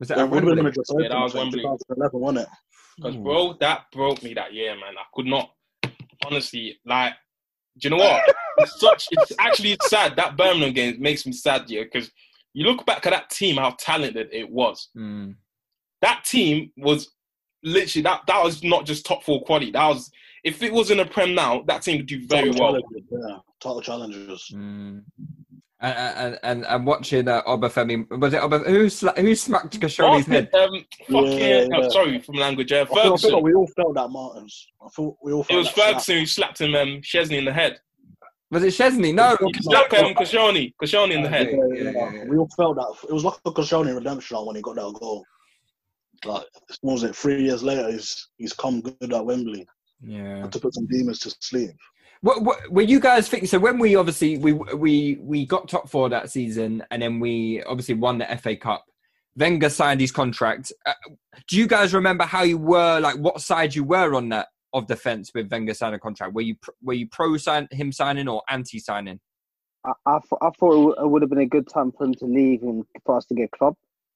Was 0.00 0.08
that 0.08 0.18
Yeah, 0.18 0.24
at 0.24 0.30
would 0.30 0.44
have 0.44 0.56
been 0.56 0.64
Wembley? 0.64 0.70
it 0.70 0.74
just 0.74 0.90
Yeah, 0.92 0.96
opened. 1.06 1.12
that 1.12 1.22
was 1.22 1.34
Wembley. 1.34 1.62
2011, 1.62 2.20
wasn't 2.20 2.38
it? 2.40 2.48
Because 2.96 3.14
hmm. 3.16 3.22
bro, 3.22 3.52
that 3.60 3.84
broke 3.92 4.22
me 4.22 4.34
that 4.34 4.52
year, 4.52 4.74
man. 4.74 4.94
I 4.98 5.04
could 5.14 5.26
not 5.26 5.50
honestly 6.26 6.78
like. 6.84 7.14
Do 7.78 7.88
you 7.88 7.96
know 7.96 8.02
what? 8.02 8.22
it's 8.58 8.80
such. 8.80 9.08
It's 9.10 9.32
actually 9.38 9.76
sad 9.82 10.16
that 10.16 10.36
Birmingham 10.36 10.72
game 10.72 11.00
makes 11.00 11.26
me 11.26 11.32
sad, 11.32 11.64
yeah. 11.68 11.82
Because 11.84 12.10
you 12.54 12.64
look 12.66 12.84
back 12.86 13.06
at 13.06 13.10
that 13.10 13.30
team, 13.30 13.56
how 13.56 13.76
talented 13.78 14.28
it 14.32 14.50
was. 14.50 14.88
Mm. 14.96 15.36
That 16.02 16.24
team 16.24 16.72
was 16.76 17.10
literally 17.62 18.02
that. 18.04 18.22
That 18.26 18.42
was 18.42 18.62
not 18.64 18.86
just 18.86 19.06
top 19.06 19.22
four 19.24 19.42
quality. 19.44 19.70
That 19.72 19.86
was. 19.88 20.10
If 20.42 20.62
it 20.62 20.72
was 20.72 20.90
in 20.90 21.00
a 21.00 21.04
prem 21.04 21.34
now, 21.34 21.62
that 21.66 21.82
team 21.82 21.98
would 21.98 22.06
do 22.06 22.26
very 22.26 22.50
Title 22.50 22.72
well. 22.72 22.82
Yeah, 23.10 23.36
title 23.62 23.82
challengers. 23.82 24.50
Mm. 24.54 25.04
And, 25.82 25.94
and 26.18 26.38
and 26.42 26.66
and 26.66 26.86
watching 26.86 27.26
uh, 27.26 27.42
Obafemi 27.44 28.06
was 28.20 28.34
it 28.34 28.42
Oba, 28.42 28.58
who 28.58 28.86
sla- 28.86 29.16
who 29.16 29.34
smacked 29.34 29.80
Koscielny's 29.80 30.26
head? 30.26 30.50
Um, 30.54 30.84
fucking, 31.10 31.38
Yeah, 31.38 31.66
I'm 31.74 31.82
yeah. 31.84 31.88
sorry 31.88 32.18
from 32.20 32.34
language. 32.36 32.70
Uh, 32.70 32.82
I 32.82 32.84
feel, 32.84 32.98
I 32.98 33.02
feel 33.02 33.10
Ferguson. 33.16 33.32
like 33.32 33.42
we 33.42 33.54
all 33.54 33.66
felt 33.76 33.94
that, 33.94 34.08
Martins. 34.10 34.66
I 34.84 34.88
thought 34.90 35.16
we 35.22 35.32
all 35.32 35.46
It 35.48 35.56
was 35.56 35.66
that 35.68 35.74
slap. 35.74 35.86
Ferguson 35.88 36.16
who 36.18 36.26
slapped 36.26 36.60
him, 36.60 36.74
um, 36.74 36.88
Szczesny 37.00 37.38
in 37.38 37.44
the 37.46 37.52
head. 37.52 37.80
Was 38.50 38.64
it 38.64 38.74
Szczesny? 38.74 39.14
No. 39.14 39.36
He 39.54 39.62
slapped 39.62 39.94
um, 39.94 40.12
Koscielny, 40.14 40.72
Koscielny 40.82 41.12
in 41.12 41.22
the 41.22 41.28
head. 41.28 41.48
Yeah, 41.52 42.10
yeah, 42.12 42.24
We 42.24 42.36
all 42.36 42.48
felt 42.56 42.76
that. 42.76 43.08
It 43.08 43.12
was 43.12 43.24
like 43.24 43.38
a 43.44 43.52
Koscielny 43.52 43.94
redemption 43.94 44.44
when 44.44 44.56
he 44.56 44.62
got 44.62 44.74
that 44.74 44.92
goal. 45.00 45.24
Like, 46.24 46.44
what 46.80 46.92
was 46.94 47.02
it? 47.04 47.14
Three 47.14 47.42
years 47.44 47.62
later, 47.62 47.90
he's 47.90 48.28
he's 48.38 48.52
come 48.52 48.80
good 48.80 49.12
at 49.12 49.24
Wembley 49.24 49.66
Yeah. 50.02 50.46
to 50.48 50.58
put 50.58 50.74
some 50.74 50.86
demons 50.86 51.20
to 51.20 51.34
sleep. 51.40 51.70
What, 52.22 52.42
what 52.42 52.70
were 52.70 52.82
you 52.82 53.00
guys 53.00 53.28
thinking? 53.28 53.48
So 53.48 53.58
when 53.58 53.78
we 53.78 53.94
obviously 53.96 54.36
we 54.36 54.52
we 54.52 55.18
we 55.22 55.46
got 55.46 55.68
top 55.68 55.88
four 55.88 56.08
that 56.10 56.30
season, 56.30 56.84
and 56.90 57.00
then 57.00 57.20
we 57.20 57.62
obviously 57.62 57.94
won 57.94 58.18
the 58.18 58.26
FA 58.42 58.56
Cup. 58.56 58.84
Wenger 59.36 59.70
signed 59.70 60.00
his 60.00 60.12
contract. 60.12 60.72
Uh, 60.84 60.92
do 61.48 61.56
you 61.56 61.66
guys 61.66 61.94
remember 61.94 62.24
how 62.24 62.42
you 62.42 62.58
were 62.58 62.98
like? 63.00 63.16
What 63.16 63.40
side 63.40 63.74
you 63.74 63.84
were 63.84 64.14
on 64.14 64.28
that 64.30 64.48
of 64.72 64.86
defence 64.86 65.32
with 65.34 65.50
Wenger 65.50 65.74
signing 65.74 65.96
a 65.96 65.98
contract? 65.98 66.34
Were 66.34 66.42
you 66.42 66.56
were 66.82 66.94
you 66.94 67.08
pro 67.08 67.36
sign 67.36 67.68
him 67.70 67.92
signing 67.92 68.28
or 68.28 68.42
anti 68.48 68.78
signing? 68.78 69.20
I, 69.84 69.92
I, 70.06 70.18
thought, 70.18 70.38
I 70.42 70.50
thought 70.58 70.72
it, 70.72 70.84
w- 70.88 70.94
it 70.98 71.08
would 71.08 71.22
have 71.22 71.30
been 71.30 71.40
a 71.40 71.46
good 71.46 71.68
time 71.68 71.90
for 71.92 72.04
him 72.04 72.14
to 72.16 72.26
leave 72.26 72.62
and 72.62 72.84
for 73.06 73.16
us 73.16 73.24
to 73.26 73.34
get 73.34 73.50
club. 73.52 73.74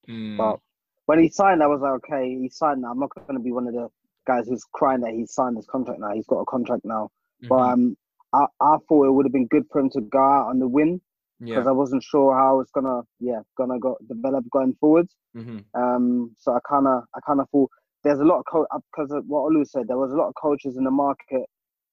Mm. 0.08 0.36
But 0.36 0.60
when 1.06 1.18
he 1.20 1.28
signed, 1.30 1.62
I 1.62 1.66
was 1.66 1.80
like, 1.80 1.92
okay, 2.04 2.38
he 2.38 2.50
signed 2.50 2.82
now. 2.82 2.90
I'm 2.90 2.98
not 2.98 3.10
going 3.14 3.38
to 3.38 3.42
be 3.42 3.50
one 3.52 3.66
of 3.66 3.72
the 3.72 3.88
guys 4.26 4.46
who's 4.46 4.64
crying 4.74 5.00
that 5.00 5.12
he's 5.12 5.32
signed 5.32 5.56
his 5.56 5.66
contract 5.66 6.00
now. 6.00 6.12
He's 6.14 6.26
got 6.26 6.40
a 6.40 6.44
contract 6.44 6.84
now. 6.84 7.08
But 7.48 7.56
Mhm. 7.56 7.72
um, 7.72 7.96
I, 8.34 8.46
I 8.60 8.76
thought 8.88 9.06
it 9.06 9.12
would 9.12 9.24
have 9.24 9.32
been 9.32 9.46
good 9.46 9.64
for 9.72 9.80
him 9.80 9.88
to 9.90 10.02
go 10.02 10.18
out 10.18 10.48
on 10.48 10.58
the 10.58 10.68
win 10.68 11.00
because 11.40 11.64
yeah. 11.64 11.70
I 11.70 11.72
wasn't 11.72 12.02
sure 12.02 12.34
how 12.34 12.60
it's 12.60 12.70
gonna, 12.70 13.02
yeah, 13.20 13.40
gonna 13.56 13.78
go 13.78 13.96
develop 14.08 14.44
going 14.50 14.74
forwards. 14.80 15.14
hmm 15.34 15.58
Um, 15.74 16.34
so 16.38 16.52
I 16.52 16.58
kind 16.68 16.86
of, 16.86 17.04
I 17.14 17.20
kind 17.26 17.40
of 17.40 17.48
thought 17.50 17.70
there's 18.04 18.20
a 18.20 18.24
lot 18.24 18.38
of 18.38 18.44
co 18.50 18.66
because 18.92 19.10
of 19.10 19.24
what 19.26 19.50
Olu 19.50 19.66
said. 19.66 19.88
There 19.88 19.98
was 19.98 20.12
a 20.12 20.16
lot 20.16 20.28
of 20.28 20.34
coaches 20.40 20.76
in 20.76 20.84
the 20.84 20.90
market. 20.90 21.46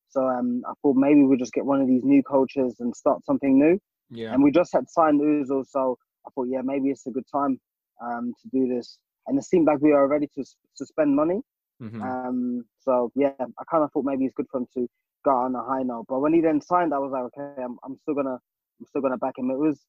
So 0.10 0.28
um, 0.28 0.62
I 0.68 0.74
thought 0.82 0.98
maybe 0.98 1.24
we 1.24 1.38
just 1.38 1.54
get 1.54 1.66
one 1.66 1.80
of 1.80 1.88
these 1.88 2.04
new 2.04 2.22
coaches 2.22 2.76
and 2.80 2.94
start 2.96 3.24
something 3.26 3.58
new. 3.58 3.80
Yeah. 4.10 4.34
And 4.34 4.44
we 4.44 4.52
just 4.52 4.74
had 4.74 4.90
signed 4.90 5.22
Özil, 5.22 5.66
so 5.66 5.98
I 6.28 6.30
thought, 6.36 6.48
yeah, 6.50 6.60
maybe 6.62 6.90
it's 6.90 7.08
a 7.08 7.12
good 7.12 7.24
time 7.32 7.58
um, 8.04 8.34
to 8.42 8.50
do 8.50 8.68
this. 8.68 8.98
And 9.28 9.38
it 9.40 9.44
seemed 9.44 9.68
like 9.68 9.80
we 9.80 9.92
were 9.92 10.08
ready 10.08 10.28
to, 10.36 10.44
to 10.78 10.86
spend 10.86 11.16
money. 11.16 11.42
Mhm. 11.82 12.02
Um, 12.02 12.66
so 12.80 13.12
yeah, 13.16 13.32
I 13.40 13.64
kind 13.72 13.84
of 13.84 13.92
thought 13.92 14.06
maybe 14.06 14.26
it's 14.26 14.34
good 14.36 14.48
for 14.52 14.60
him 14.60 14.68
to 14.74 14.88
go 15.24 15.32
on 15.32 15.56
a 15.56 15.64
high 15.64 15.84
note. 15.84 16.06
But 16.10 16.20
when 16.20 16.34
he 16.34 16.42
then 16.42 16.60
signed, 16.62 16.94
I 16.94 17.00
was 17.00 17.12
like, 17.12 17.24
okay, 17.24 17.64
I'm, 17.64 17.78
I'm 17.86 17.98
still 17.98 18.14
gonna, 18.14 18.38
I'm 18.80 18.86
still 18.86 19.02
gonna 19.02 19.18
back 19.18 19.38
him. 19.38 19.50
It 19.50 19.58
was 19.58 19.80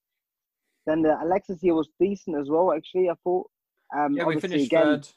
then 0.87 1.03
the 1.03 1.21
Alexis 1.23 1.61
here 1.61 1.75
was 1.75 1.89
decent 2.01 2.37
as 2.39 2.49
well. 2.49 2.73
Actually, 2.73 3.09
I 3.11 3.15
thought. 3.25 3.49
Um, 3.97 4.15
yeah, 4.15 4.25
we 4.25 4.41
finished 4.41 4.67
again, 4.67 4.85
third. 4.85 5.09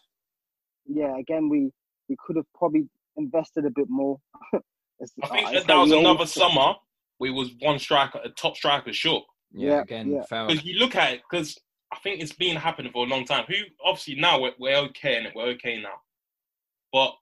Yeah, 0.87 1.17
again, 1.17 1.49
we 1.49 1.71
we 2.09 2.15
could 2.25 2.35
have 2.35 2.45
probably 2.53 2.87
invested 3.17 3.65
a 3.65 3.69
bit 3.69 3.89
more. 3.89 4.19
I 4.53 5.27
think 5.27 5.47
uh, 5.47 5.51
that, 5.51 5.67
that 5.67 5.75
was 5.75 5.91
another 5.91 6.07
always- 6.09 6.31
summer. 6.33 6.75
We 7.17 7.31
was 7.31 7.51
one 7.61 7.79
striker, 7.79 8.19
a 8.23 8.29
top 8.29 8.57
striker 8.57 8.91
short. 8.91 9.23
Yeah, 9.53 9.69
Yeah, 9.75 9.81
again 9.81 10.11
yeah. 10.11 10.45
Because 10.47 10.65
you 10.65 10.77
look 10.79 10.95
at 10.97 11.13
it, 11.13 11.21
because 11.29 11.57
I 11.93 11.97
think 11.99 12.21
it's 12.21 12.33
been 12.33 12.57
happening 12.57 12.91
for 12.91 13.05
a 13.05 13.09
long 13.09 13.23
time. 13.25 13.45
Who 13.47 13.55
obviously 13.85 14.15
now 14.15 14.41
we're, 14.41 14.51
we're 14.59 14.75
okay 14.89 15.15
and 15.17 15.27
we're 15.33 15.45
okay 15.53 15.81
now, 15.81 15.93
but 16.91 17.13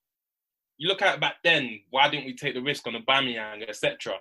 you 0.79 0.87
look 0.87 1.03
at 1.03 1.13
it 1.15 1.21
back 1.21 1.35
then. 1.43 1.79
Why 1.91 2.09
didn't 2.09 2.25
we 2.25 2.35
take 2.35 2.55
the 2.55 2.61
risk 2.61 2.87
on 2.87 2.93
Aubameyang, 2.95 3.69
etc. 3.69 4.15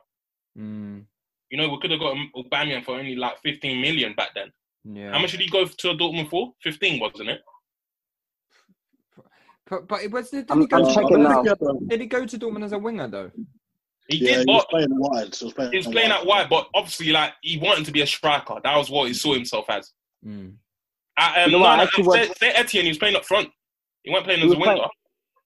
Mm, 0.59 1.05
You 1.49 1.57
know, 1.57 1.70
we 1.70 1.78
could 1.80 1.90
have 1.90 2.01
got 2.01 2.16
Aubameyang 2.36 2.84
for 2.84 2.97
only 2.99 3.16
like 3.16 3.38
15 3.43 3.80
million 3.80 4.12
back 4.14 4.30
then. 4.34 4.53
yeah. 4.84 5.12
How 5.12 5.18
much 5.18 5.30
did 5.32 5.40
he 5.40 5.49
go 5.49 5.64
to 5.64 5.88
Dortmund 5.95 6.28
for? 6.28 6.53
15, 6.62 7.01
wasn't 7.01 7.30
it? 7.30 7.40
But, 9.72 9.88
but 9.88 10.02
it 10.02 10.10
was 10.10 10.28
did 10.28 10.50
I'm- 10.50 10.60
he 10.60 10.66
go 10.66 10.76
I'm 10.76 10.84
to 10.84 10.92
checking 10.94 11.22
now. 11.22 11.42
Dortmund- 11.42 11.88
Did 11.88 12.00
he 12.02 12.06
go 12.06 12.26
to 12.26 12.38
Dortmund 12.38 12.62
as 12.64 12.72
a 12.72 12.78
winger 12.78 13.08
though? 13.08 13.30
He 14.08 14.18
Yeah, 14.18 14.36
did, 14.36 14.48
he 14.48 14.52
was 14.54 14.64
but 14.64 14.68
playing 14.70 14.88
wide. 14.90 15.34
So 15.34 15.38
he 15.38 15.44
was 15.46 15.54
playing, 15.54 15.72
he 15.72 15.78
was 15.78 15.86
playing 15.86 16.10
out 16.10 16.26
wide. 16.26 16.50
But 16.50 16.68
obviously, 16.74 17.10
like 17.10 17.32
he 17.40 17.56
wanted 17.56 17.86
to 17.86 17.90
be 17.92 18.02
a 18.02 18.06
striker. 18.06 18.60
That 18.62 18.76
was 18.76 18.90
what 18.90 19.08
he 19.08 19.14
saw 19.14 19.32
himself 19.32 19.64
as. 19.70 19.90
Mm. 20.26 20.56
At, 21.18 21.44
um, 21.44 21.50
You 21.50 21.52
know 21.56 21.64
no, 21.64 21.64
what, 21.70 21.76
no, 21.76 21.82
actually 21.84 22.02
at 22.02 22.06
what- 22.06 22.18
Saint- 22.26 22.36
Saint 22.36 22.58
Etienne, 22.58 22.84
he 22.84 22.88
was 22.90 22.98
playing 22.98 23.16
up 23.16 23.24
front. 23.24 23.48
He 24.02 24.10
wasn't 24.10 24.26
playing 24.26 24.40
He 24.40 24.44
as 24.46 24.52
a 24.52 24.56
was 24.58 24.66
winger. 24.66 24.76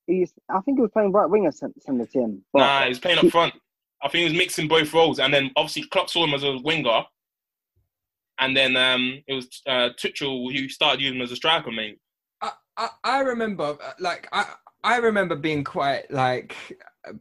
playing- 0.09 0.20
He's, 0.20 0.33
I 0.49 0.61
think 0.62 0.79
he 0.79 0.83
was 0.83 0.91
playing 0.93 1.12
right 1.12 1.31
winger, 1.31 1.53
sent, 1.53 1.81
sent 1.83 2.01
it 2.01 2.11
to. 2.12 2.43
But 2.53 2.59
Nah, 2.59 2.83
he 2.83 2.89
was 2.89 2.99
playing 2.99 3.18
he- 3.18 3.27
up 3.29 3.31
front. 3.33 3.55
I 4.03 4.09
think 4.09 4.18
he 4.22 4.24
was 4.24 4.39
mixing 4.39 4.66
both 4.66 4.93
roles, 4.93 5.20
and 5.20 5.33
then 5.33 5.53
obviously 5.55 5.83
Klopp 5.85 6.11
saw 6.11 6.24
him 6.24 6.35
as 6.35 6.43
a 6.43 6.59
winger, 6.59 7.05
and 8.39 8.57
then 8.57 8.77
um, 8.77 9.22
it 9.29 9.35
was 9.35 9.62
uh, 9.66 9.91
Tuchel 9.97 10.53
who 10.53 10.68
started 10.68 11.01
using 11.01 11.16
him 11.18 11.22
as 11.22 11.31
a 11.33 11.37
striker, 11.37 11.70
mate. 11.70 11.99
I, 12.77 12.89
I, 13.05 13.18
I 13.18 13.20
remember 13.20 13.77
uh, 13.83 13.93
like 13.99 14.29
I 14.33 14.47
I 14.85 14.99
remember 14.99 15.37
being 15.37 15.64
quite 15.64 16.11
like 16.11 16.55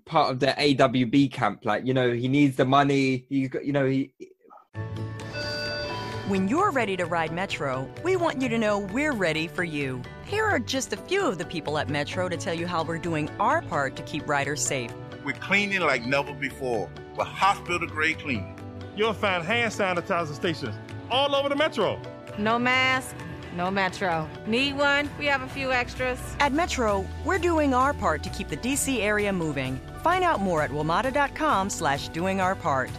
part 0.05 0.31
of 0.31 0.39
the 0.39 0.47
AWB 0.47 1.31
camp. 1.31 1.65
Like 1.65 1.85
you 1.85 1.93
know 1.93 2.11
he 2.11 2.27
needs 2.27 2.55
the 2.55 2.65
money. 2.65 3.25
He's 3.29 3.49
got 3.49 3.65
you 3.65 3.73
know 3.73 3.85
he. 3.85 4.11
When 6.27 6.47
you're 6.47 6.71
ready 6.71 6.97
to 6.97 7.05
ride 7.05 7.31
Metro, 7.31 7.87
we 8.03 8.15
want 8.15 8.41
you 8.41 8.49
to 8.49 8.57
know 8.57 8.79
we're 8.79 9.13
ready 9.13 9.47
for 9.47 9.63
you. 9.63 10.01
Here 10.25 10.43
are 10.43 10.57
just 10.57 10.91
a 10.91 10.97
few 10.97 11.23
of 11.27 11.37
the 11.37 11.45
people 11.45 11.77
at 11.77 11.87
Metro 11.87 12.27
to 12.27 12.35
tell 12.35 12.55
you 12.55 12.65
how 12.65 12.83
we're 12.83 12.97
doing 12.97 13.29
our 13.39 13.61
part 13.61 13.95
to 13.97 14.03
keep 14.03 14.27
riders 14.27 14.65
safe. 14.65 14.91
We're 15.23 15.33
cleaning 15.33 15.81
like 15.81 16.03
never 16.03 16.33
before 16.33 16.89
with 17.15 17.27
hospital 17.27 17.87
grade 17.87 18.17
cleaning. 18.17 18.59
You'll 18.95 19.13
find 19.13 19.43
hand 19.43 19.71
sanitizer 19.71 20.33
stations 20.33 20.75
all 21.11 21.35
over 21.35 21.47
the 21.49 21.55
metro. 21.55 22.01
No 22.39 22.57
mask, 22.57 23.15
no 23.55 23.71
Metro. 23.71 24.29
Need 24.45 24.77
one? 24.77 25.09
We 25.17 25.25
have 25.25 25.41
a 25.41 25.47
few 25.47 25.71
extras. 25.71 26.19
At 26.39 26.53
Metro, 26.53 27.05
we're 27.23 27.39
doing 27.39 27.73
our 27.73 27.93
part 27.93 28.23
to 28.23 28.29
keep 28.29 28.47
the 28.47 28.57
DC 28.57 28.99
area 28.99 29.31
moving. 29.31 29.79
Find 30.03 30.23
out 30.23 30.41
more 30.41 30.61
at 30.61 30.71
WMATA.com 30.71 31.69
slash 31.69 32.09
doing 32.09 32.41
our 32.41 32.55
part. 32.55 32.89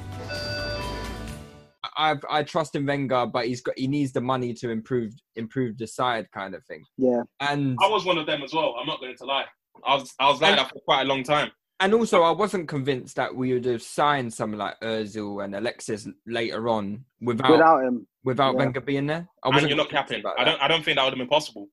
I 1.98 2.14
I 2.28 2.42
trust 2.42 2.74
in 2.74 2.84
Wenger, 2.84 3.26
but 3.26 3.46
he's 3.46 3.62
got 3.62 3.78
he 3.78 3.86
needs 3.86 4.12
the 4.12 4.20
money 4.20 4.52
to 4.54 4.70
improve 4.70 5.12
improve 5.36 5.78
the 5.78 5.86
side 5.86 6.30
kind 6.30 6.54
of 6.54 6.64
thing. 6.64 6.84
yeah, 6.98 7.22
And 7.40 7.76
I 7.82 7.88
was 7.88 8.04
one 8.04 8.18
of 8.18 8.26
them 8.26 8.42
as 8.42 8.52
well. 8.52 8.74
I'm 8.78 8.86
not 8.86 9.00
going 9.00 9.16
to 9.16 9.24
lie. 9.24 9.46
I 9.86 9.94
was 9.94 10.12
I 10.20 10.28
was 10.30 10.40
like 10.40 10.56
that 10.56 10.68
for 10.68 10.80
quite 10.84 11.02
a 11.02 11.04
long 11.04 11.22
time. 11.22 11.50
And 11.78 11.92
also, 11.92 12.22
I 12.22 12.30
wasn't 12.30 12.68
convinced 12.68 13.16
that 13.16 13.34
we 13.34 13.52
would 13.52 13.66
have 13.66 13.82
signed 13.82 14.32
someone 14.32 14.58
like 14.58 14.80
Özil 14.80 15.44
and 15.44 15.54
Alexis 15.54 16.08
later 16.26 16.68
on 16.70 17.04
without 17.20 17.50
Without 17.50 17.84
him, 17.84 18.06
without 18.24 18.52
yeah. 18.52 18.58
Wenger 18.58 18.80
being 18.80 19.06
there. 19.06 19.28
I 19.42 19.48
and 19.48 19.54
wasn't 19.54 19.70
you're 19.70 19.76
not 19.76 19.90
convinced 19.90 20.08
capping. 20.24 20.26
I 20.38 20.44
that. 20.44 20.50
don't. 20.52 20.62
I 20.62 20.68
don't 20.68 20.82
think 20.84 20.96
that 20.96 21.04
would 21.04 21.12
have 21.12 21.18
been 21.18 21.28
possible. 21.28 21.68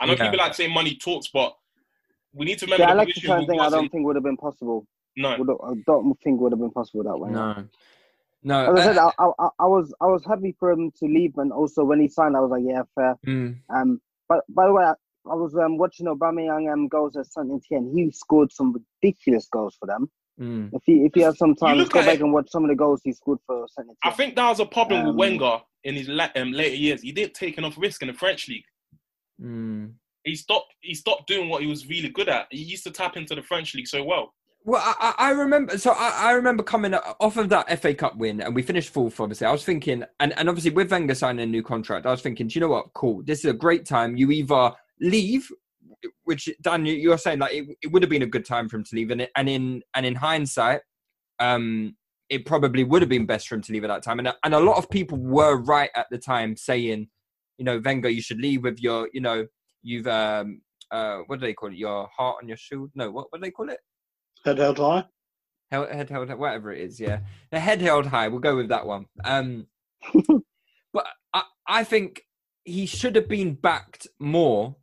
I 0.00 0.06
know 0.06 0.12
Yeah. 0.14 0.30
people 0.30 0.38
like 0.38 0.54
saying 0.54 0.72
money 0.72 0.96
talks, 0.96 1.28
but 1.28 1.54
we 2.32 2.46
need 2.46 2.58
to 2.60 2.66
remember 2.66 2.84
The 2.84 2.88
the 2.88 2.94
Alexis 2.94 3.14
position 3.14 3.28
Sanchez 3.30 3.46
we 3.48 3.52
thing, 3.52 3.60
I 3.60 3.68
don't 3.70 3.88
think 3.92 4.06
would 4.06 4.16
have 4.16 4.24
been 4.24 4.36
possible. 4.38 4.86
No. 5.18 5.36
Would 5.38 5.50
I 5.62 5.74
don't 5.86 6.14
think 6.24 6.40
would 6.40 6.52
have 6.52 6.58
been 6.60 6.70
possible 6.70 7.02
that 7.04 7.18
way. 7.18 7.30
No, 7.30 7.64
no. 8.42 8.72
As 8.72 8.78
I 8.80 8.84
said, 8.84 8.96
uh, 8.96 9.10
I, 9.18 9.26
I, 9.38 9.48
I 9.60 9.66
was 9.66 9.92
I 10.00 10.06
was 10.06 10.24
happy 10.24 10.56
for 10.58 10.70
him 10.70 10.90
to 10.92 11.04
leave, 11.04 11.36
and 11.36 11.52
also 11.52 11.84
when 11.84 12.00
he 12.00 12.08
signed, 12.08 12.38
I 12.38 12.40
was 12.40 12.50
like, 12.50 12.62
yeah, 12.66 12.82
fair. 12.94 13.18
mm, 13.26 13.58
Um, 13.68 14.00
but 14.30 14.44
by 14.48 14.64
the 14.66 14.72
way, 14.72 14.90
I, 15.26 15.30
I 15.32 15.34
was 15.34 15.54
um, 15.56 15.78
watching 15.78 16.06
Aubameyang 16.06 16.72
um, 16.72 16.88
goals 16.88 17.16
at 17.16 17.26
Saint 17.26 17.50
Etienne. 17.52 17.92
He 17.94 18.10
scored 18.12 18.52
some 18.52 18.74
ridiculous 19.02 19.48
goals 19.52 19.76
for 19.78 19.86
them. 19.86 20.10
mm. 20.40 20.70
If 20.72 20.82
he 20.84 21.04
if 21.04 21.12
he 21.14 21.20
has 21.20 21.38
some 21.38 21.54
time, 21.54 21.78
go 21.78 21.84
back 22.04 22.14
it- 22.16 22.20
and 22.22 22.32
watch 22.32 22.48
some 22.50 22.64
of 22.64 22.70
the 22.70 22.76
goals 22.76 23.00
he 23.04 23.12
scored 23.12 23.38
for 23.46 23.66
Saint 23.76 23.86
Etienne. 23.88 23.96
I 24.04 24.10
think 24.10 24.36
that 24.36 24.48
was 24.48 24.60
a 24.60 24.66
problem 24.66 25.00
Um, 25.00 25.06
with 25.08 25.16
Wenger 25.16 25.58
in 25.84 25.94
his 25.96 26.08
la- 26.08 26.28
um, 26.36 26.52
later 26.52 26.76
years. 26.76 27.02
He 27.02 27.12
didn't 27.12 27.34
take 27.34 27.58
enough 27.58 27.76
risk 27.78 28.02
in 28.02 28.08
the 28.08 28.14
French 28.14 28.48
league. 28.48 28.64
Mm. 29.40 29.94
He 30.24 30.36
stopped. 30.36 30.72
He 30.80 30.94
stopped 30.94 31.26
doing 31.26 31.48
what 31.48 31.62
he 31.62 31.66
was 31.68 31.88
really 31.88 32.08
good 32.08 32.28
at. 32.28 32.46
He 32.50 32.62
used 32.62 32.84
to 32.84 32.90
tap 32.90 33.16
into 33.16 33.34
the 33.34 33.42
French 33.42 33.74
league 33.74 33.88
so 33.88 34.04
well. 34.04 34.32
Well, 34.64 34.80
I, 34.84 35.14
I 35.18 35.28
I 35.28 35.30
remember. 35.32 35.76
So 35.78 35.90
I, 35.90 36.28
I 36.28 36.32
remember 36.32 36.62
coming 36.62 36.94
off 36.94 37.36
of 37.36 37.48
that 37.48 37.80
FA 37.80 37.92
Cup 37.92 38.16
win, 38.16 38.40
and 38.40 38.54
we 38.54 38.62
finished 38.62 38.90
fourth. 38.90 39.18
Obviously, 39.18 39.48
I 39.48 39.50
was 39.52 39.64
thinking, 39.64 40.04
and, 40.20 40.32
and 40.38 40.48
obviously 40.48 40.70
with 40.70 40.92
Wenger 40.92 41.16
signing 41.16 41.42
a 41.42 41.46
new 41.46 41.64
contract, 41.64 42.06
I 42.06 42.12
was 42.12 42.22
thinking, 42.22 42.46
do 42.46 42.54
you 42.54 42.60
know 42.60 42.68
what? 42.68 42.92
Cool. 42.94 43.24
This 43.24 43.40
is 43.40 43.46
a 43.46 43.52
great 43.52 43.84
time. 43.84 44.16
You 44.16 44.30
either 44.30 44.70
leave, 45.00 45.48
which 46.24 46.48
Dan, 46.60 46.86
you- 46.86 46.94
you're 46.94 47.18
saying 47.18 47.38
like 47.38 47.54
it, 47.54 47.66
it 47.82 47.88
would 47.88 48.02
have 48.02 48.10
been 48.10 48.22
a 48.22 48.26
good 48.26 48.44
time 48.44 48.68
for 48.68 48.76
him 48.76 48.84
to 48.84 48.96
leave, 48.96 49.10
and 49.10 49.28
and 49.36 49.48
in 49.48 49.82
and 49.94 50.06
in 50.06 50.14
hindsight, 50.14 50.80
um, 51.38 51.96
it 52.28 52.46
probably 52.46 52.84
would 52.84 53.02
have 53.02 53.08
been 53.08 53.26
best 53.26 53.48
for 53.48 53.54
him 53.56 53.62
to 53.62 53.72
leave 53.72 53.84
at 53.84 53.88
that 53.88 54.02
time. 54.02 54.18
And 54.18 54.32
and 54.44 54.54
a 54.54 54.60
lot 54.60 54.78
of 54.78 54.88
people 54.90 55.18
were 55.18 55.56
right 55.62 55.90
at 55.94 56.06
the 56.10 56.18
time 56.18 56.56
saying, 56.56 57.08
you 57.58 57.64
know, 57.64 57.80
Wenger, 57.84 58.08
you 58.08 58.22
should 58.22 58.40
leave 58.40 58.62
with 58.62 58.80
your, 58.80 59.08
you 59.12 59.20
know, 59.20 59.46
you've 59.82 60.06
um 60.06 60.62
uh 60.90 61.18
what 61.26 61.40
do 61.40 61.46
they 61.46 61.54
call 61.54 61.70
it? 61.70 61.76
Your 61.76 62.08
heart 62.16 62.36
on 62.42 62.48
your 62.48 62.56
shield? 62.56 62.90
No, 62.94 63.10
what 63.10 63.26
what 63.30 63.40
do 63.40 63.44
they 63.46 63.50
call 63.50 63.68
it? 63.70 63.80
Head 64.44 64.58
held 64.58 64.78
high. 64.78 65.04
Held, 65.70 65.90
head 65.90 66.10
held, 66.10 66.28
high. 66.28 66.34
whatever 66.34 66.72
it 66.72 66.80
is, 66.80 67.00
yeah. 67.00 67.20
The 67.50 67.60
head 67.60 67.80
held 67.80 68.06
high. 68.06 68.28
We'll 68.28 68.40
go 68.40 68.56
with 68.56 68.68
that 68.68 68.86
one. 68.86 69.06
Um, 69.24 69.66
but 70.92 71.06
I, 71.32 71.42
I 71.66 71.84
think 71.84 72.22
he 72.64 72.86
should 72.86 73.16
have 73.16 73.28
been 73.28 73.54
backed 73.54 74.06
more 74.18 74.76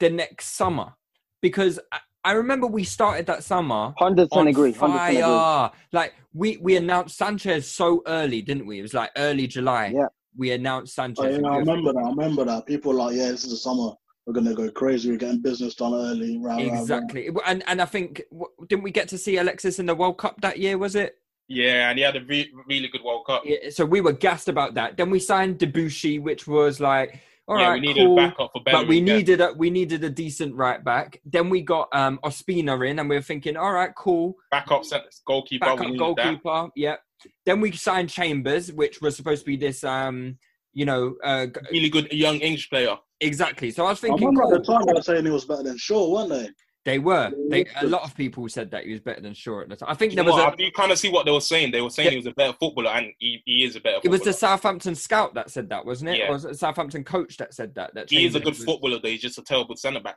the 0.00 0.10
next 0.10 0.56
summer 0.56 0.94
because 1.42 1.78
I, 1.92 1.98
I 2.24 2.32
remember 2.32 2.66
we 2.66 2.82
started 2.82 3.26
that 3.26 3.44
summer. 3.44 3.94
Hundred 3.98 4.28
percent 4.28 4.48
agree. 4.48 4.72
Hundred 4.72 4.98
percent 4.98 5.10
agree. 5.10 5.22
fire. 5.22 5.70
Like 5.92 6.14
we 6.34 6.56
we 6.56 6.76
announced 6.76 7.16
Sanchez 7.16 7.70
so 7.70 8.02
early, 8.06 8.42
didn't 8.42 8.66
we? 8.66 8.80
It 8.80 8.82
was 8.82 8.94
like 8.94 9.10
early 9.16 9.46
July. 9.46 9.92
Yeah. 9.94 10.08
We 10.36 10.50
announced 10.50 10.94
Sanchez. 10.94 11.24
Oh, 11.24 11.28
yeah, 11.28 11.36
and 11.36 11.46
I 11.46 11.56
remember 11.58 11.92
that. 11.92 12.04
I 12.04 12.08
remember 12.08 12.44
that. 12.44 12.66
People 12.66 12.92
were 12.92 12.98
like, 12.98 13.16
yeah, 13.16 13.30
this 13.30 13.44
is 13.44 13.50
the 13.50 13.56
summer. 13.56 13.92
We're 14.26 14.32
gonna 14.32 14.54
go 14.54 14.68
crazy. 14.70 15.10
We're 15.10 15.18
getting 15.18 15.40
business 15.40 15.76
done 15.76 15.94
early. 15.94 16.36
Rah, 16.38 16.56
rah, 16.56 16.64
rah. 16.64 16.80
Exactly, 16.80 17.30
and 17.46 17.62
and 17.68 17.80
I 17.80 17.84
think 17.84 18.22
didn't 18.68 18.82
we 18.82 18.90
get 18.90 19.06
to 19.08 19.18
see 19.18 19.36
Alexis 19.36 19.78
in 19.78 19.86
the 19.86 19.94
World 19.94 20.18
Cup 20.18 20.40
that 20.40 20.58
year? 20.58 20.78
Was 20.78 20.96
it? 20.96 21.16
Yeah, 21.48 21.90
and 21.90 21.96
he 21.96 22.04
had 22.04 22.16
a 22.16 22.24
re- 22.24 22.52
really 22.68 22.88
good 22.88 23.04
World 23.04 23.24
Cup. 23.26 23.44
Yeah, 23.46 23.70
so 23.70 23.84
we 23.84 24.00
were 24.00 24.12
gassed 24.12 24.48
about 24.48 24.74
that. 24.74 24.96
Then 24.96 25.10
we 25.10 25.20
signed 25.20 25.60
Debuchy, 25.60 26.20
which 26.20 26.48
was 26.48 26.80
like, 26.80 27.20
all 27.48 27.58
Yeah, 27.58 27.68
right, 27.70 27.80
we 27.80 27.86
needed 27.88 28.02
a 28.02 28.06
cool, 28.06 28.16
backup 28.16 28.50
for 28.52 28.62
but 28.64 28.88
we 28.88 28.98
yeah. 28.98 29.14
needed 29.14 29.40
a 29.40 29.52
we 29.52 29.70
needed 29.70 30.02
a 30.04 30.10
decent 30.10 30.54
right 30.54 30.82
back. 30.82 31.20
Then 31.24 31.48
we 31.48 31.62
got 31.62 31.88
um 31.92 32.18
Ospina 32.24 32.88
in, 32.88 32.98
and 32.98 33.08
we 33.08 33.16
were 33.16 33.22
thinking, 33.22 33.56
all 33.56 33.72
right, 33.72 33.94
cool, 33.96 34.34
Backup 34.50 34.84
centre, 34.84 35.06
goalkeeper. 35.26 35.66
we 35.66 35.70
backup 35.72 35.86
needed 35.86 35.98
goalkeeper, 35.98 36.68
yeah. 36.76 36.96
Then 37.44 37.60
we 37.60 37.72
signed 37.72 38.10
Chambers, 38.10 38.72
which 38.72 39.00
was 39.00 39.16
supposed 39.16 39.40
to 39.42 39.46
be 39.46 39.56
this 39.56 39.84
um, 39.84 40.38
you 40.74 40.84
know, 40.84 41.14
uh. 41.24 41.46
Really 41.72 41.88
good 41.88 42.12
young 42.12 42.36
English 42.36 42.68
player. 42.68 42.96
exactly. 43.20 43.70
So 43.70 43.86
I 43.86 43.90
was 43.90 43.98
I 44.04 44.08
thinking, 44.08 44.26
remember 44.28 44.42
cool. 44.42 44.54
at 44.56 44.64
the 44.64 44.72
time 44.72 44.82
they 44.86 44.92
were 44.92 45.02
saying 45.02 45.24
he 45.24 45.30
was 45.30 45.44
better 45.44 45.62
than 45.62 45.78
Shaw, 45.78 46.10
weren't 46.12 46.30
they? 46.30 46.48
They 46.86 47.00
were. 47.00 47.32
They 47.50 47.66
a 47.82 47.84
lot 47.86 48.02
of 48.04 48.14
people 48.16 48.48
said 48.48 48.70
that 48.70 48.84
he 48.84 48.92
was 48.92 49.00
better 49.00 49.20
than 49.20 49.34
Shaw 49.34 49.60
at 49.62 49.68
the 49.68 49.74
time. 49.76 49.88
I 49.90 49.94
think 49.94 50.12
You, 50.12 50.16
there 50.16 50.24
was 50.24 50.34
what, 50.34 50.58
a. 50.58 50.62
you 50.64 50.70
kind 50.70 50.92
of 50.92 50.98
see 50.98 51.10
what 51.10 51.26
they 51.26 51.32
were 51.32 51.40
saying. 51.40 51.72
They 51.72 51.82
were 51.82 51.90
saying 51.90 52.06
Yeah. 52.06 52.10
he 52.12 52.16
was 52.18 52.26
a 52.26 52.30
better 52.30 52.52
footballer, 52.60 52.90
and 52.90 53.08
he, 53.18 53.42
he 53.44 53.64
is 53.64 53.74
a 53.74 53.80
better. 53.80 53.96
It 53.96 54.02
Footballer. 54.02 54.18
was 54.18 54.22
the 54.22 54.32
Southampton 54.32 54.94
scout 54.94 55.34
that 55.34 55.50
said 55.50 55.68
that, 55.70 55.84
wasn't 55.84 56.10
it? 56.10 56.18
Yeah. 56.18 56.28
Or 56.28 56.34
was 56.34 56.44
it 56.44 56.52
the 56.52 56.58
Southampton 56.58 57.02
coach 57.02 57.36
that 57.38 57.52
said 57.54 57.74
that? 57.74 57.92
That 57.94 58.08
He 58.08 58.24
is 58.24 58.36
a 58.36 58.38
good 58.40 58.50
was- 58.54 58.64
footballer, 58.64 59.00
though. 59.02 59.08
He's 59.08 59.20
just 59.20 59.36
a 59.36 59.42
terrible 59.42 59.74
centre 59.76 59.98
back. 60.00 60.16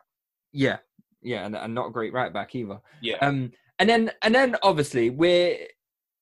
Yeah, 0.53 0.77
yeah, 1.23 1.45
and, 1.47 1.55
and 1.55 1.73
not 1.73 1.87
a 1.87 1.91
great 1.91 2.13
right 2.13 2.31
back 2.31 2.53
either. 2.53 2.79
Yeah. 3.01 3.17
Um, 3.21 3.51
and 3.79 3.89
then 3.89 4.11
and 4.21 4.35
then 4.35 4.55
obviously 4.61 5.09
we 5.09 5.67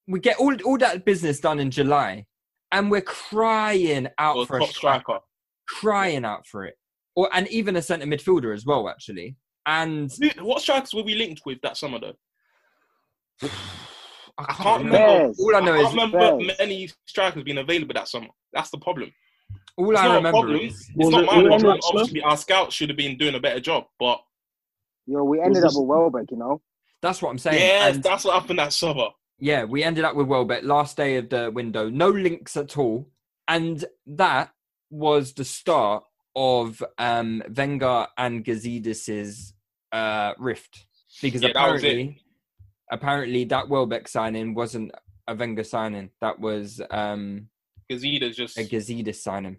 we 0.08 0.22
get 0.22 0.38
all 0.38 0.56
all 0.64 0.78
that 0.78 1.04
business 1.04 1.42
done 1.42 1.60
in 1.60 1.72
July, 1.72 2.26
and 2.72 2.90
we're 2.90 3.02
crying 3.02 4.08
out 4.18 4.38
Or 4.38 4.46
for 4.46 4.60
a 4.60 4.66
striker, 4.68 5.02
striker. 5.02 5.20
crying 5.68 6.24
out 6.24 6.48
for 6.48 6.64
it, 6.66 6.76
or 7.16 7.30
and 7.34 7.50
even 7.50 7.76
a 7.76 7.82
centre 7.82 8.06
midfielder 8.08 8.54
as 8.54 8.66
well, 8.66 8.88
actually. 8.88 9.36
And 9.68 10.10
What 10.40 10.62
strikers 10.62 10.94
were 10.94 11.04
we 11.04 11.14
linked 11.16 11.42
with 11.46 11.60
that 11.62 11.78
summer, 11.78 12.00
though? 12.00 12.14
I 14.40 14.44
I 14.44 14.54
can't, 14.54 14.58
can't 14.60 14.84
remember. 14.86 14.98
remember. 15.08 15.24
Bears. 15.34 15.40
All 15.40 15.56
I 15.56 15.60
know 15.60 15.74
I 15.74 15.78
is 15.78 15.84
can't 15.84 15.96
remember 16.14 16.38
Bears. 16.46 16.58
many 16.60 16.90
strikers 17.06 17.44
being 17.44 17.58
available 17.58 17.94
that 17.96 18.08
summer. 18.08 18.28
That's 18.54 18.70
the 18.70 18.78
problem. 18.78 19.12
all 19.78 19.92
It's 19.92 20.00
I 20.00 20.16
remember 20.16 20.32
problem. 20.32 20.60
is 20.60 20.90
It's 20.96 21.10
not 21.10 21.24
it- 21.24 21.26
my 21.26 21.38
was 21.38 21.48
problem. 21.48 21.66
Alex 21.72 21.86
Obviously, 21.90 22.22
our 22.22 22.38
scouts 22.38 22.76
should 22.76 22.90
have 22.90 22.98
been 22.98 23.18
doing 23.18 23.36
a 23.36 23.40
better 23.40 23.60
job. 23.60 23.86
But 24.00 24.22
Yo, 25.08 25.24
we 25.24 25.42
ended 25.42 25.64
up 25.64 25.72
with 25.76 25.88
Welbeck, 25.88 26.30
you 26.32 26.38
know. 26.38 26.62
that's 27.02 27.22
what 27.22 27.30
I'm 27.30 27.38
saying. 27.40 27.60
yeah, 27.62 27.88
And- 27.90 28.04
that's 28.04 28.24
what 28.26 28.40
happened 28.40 28.60
that 28.60 28.74
summer. 28.74 29.08
Yeah, 29.40 29.66
we 29.66 29.84
ended 29.84 30.04
up 30.06 30.16
with 30.16 30.28
Welbeck 30.28 30.64
last 30.64 30.98
day 30.98 31.18
of 31.18 31.30
the 31.30 31.52
window. 31.52 31.90
No 31.90 32.10
links 32.10 32.56
at 32.58 32.78
all. 32.78 33.10
And 33.48 33.84
that 34.08 34.52
was 34.90 35.34
the 35.34 35.46
start 35.46 36.04
of 36.36 36.84
um, 36.98 37.42
Wenger 37.56 38.08
and 38.18 38.44
Gazidis's 38.44 39.54
uh, 39.92 40.34
rift. 40.38 40.86
Because 41.22 41.42
Yeah, 41.42 41.52
that 41.54 41.72
was 41.72 41.82
apparently, 41.84 42.22
apparently 42.92 43.44
that 43.46 43.70
Welbeck 43.70 44.08
signing 44.08 44.54
wasn't 44.54 44.92
a 45.28 45.36
Wenger 45.36 45.64
signing. 45.64 46.10
That 46.22 46.40
was 46.40 46.82
um, 46.92 47.48
Gazidis 47.92 48.36
just 48.36 48.58
a 48.58 48.62
Gazidis 48.64 49.16
signing. 49.16 49.58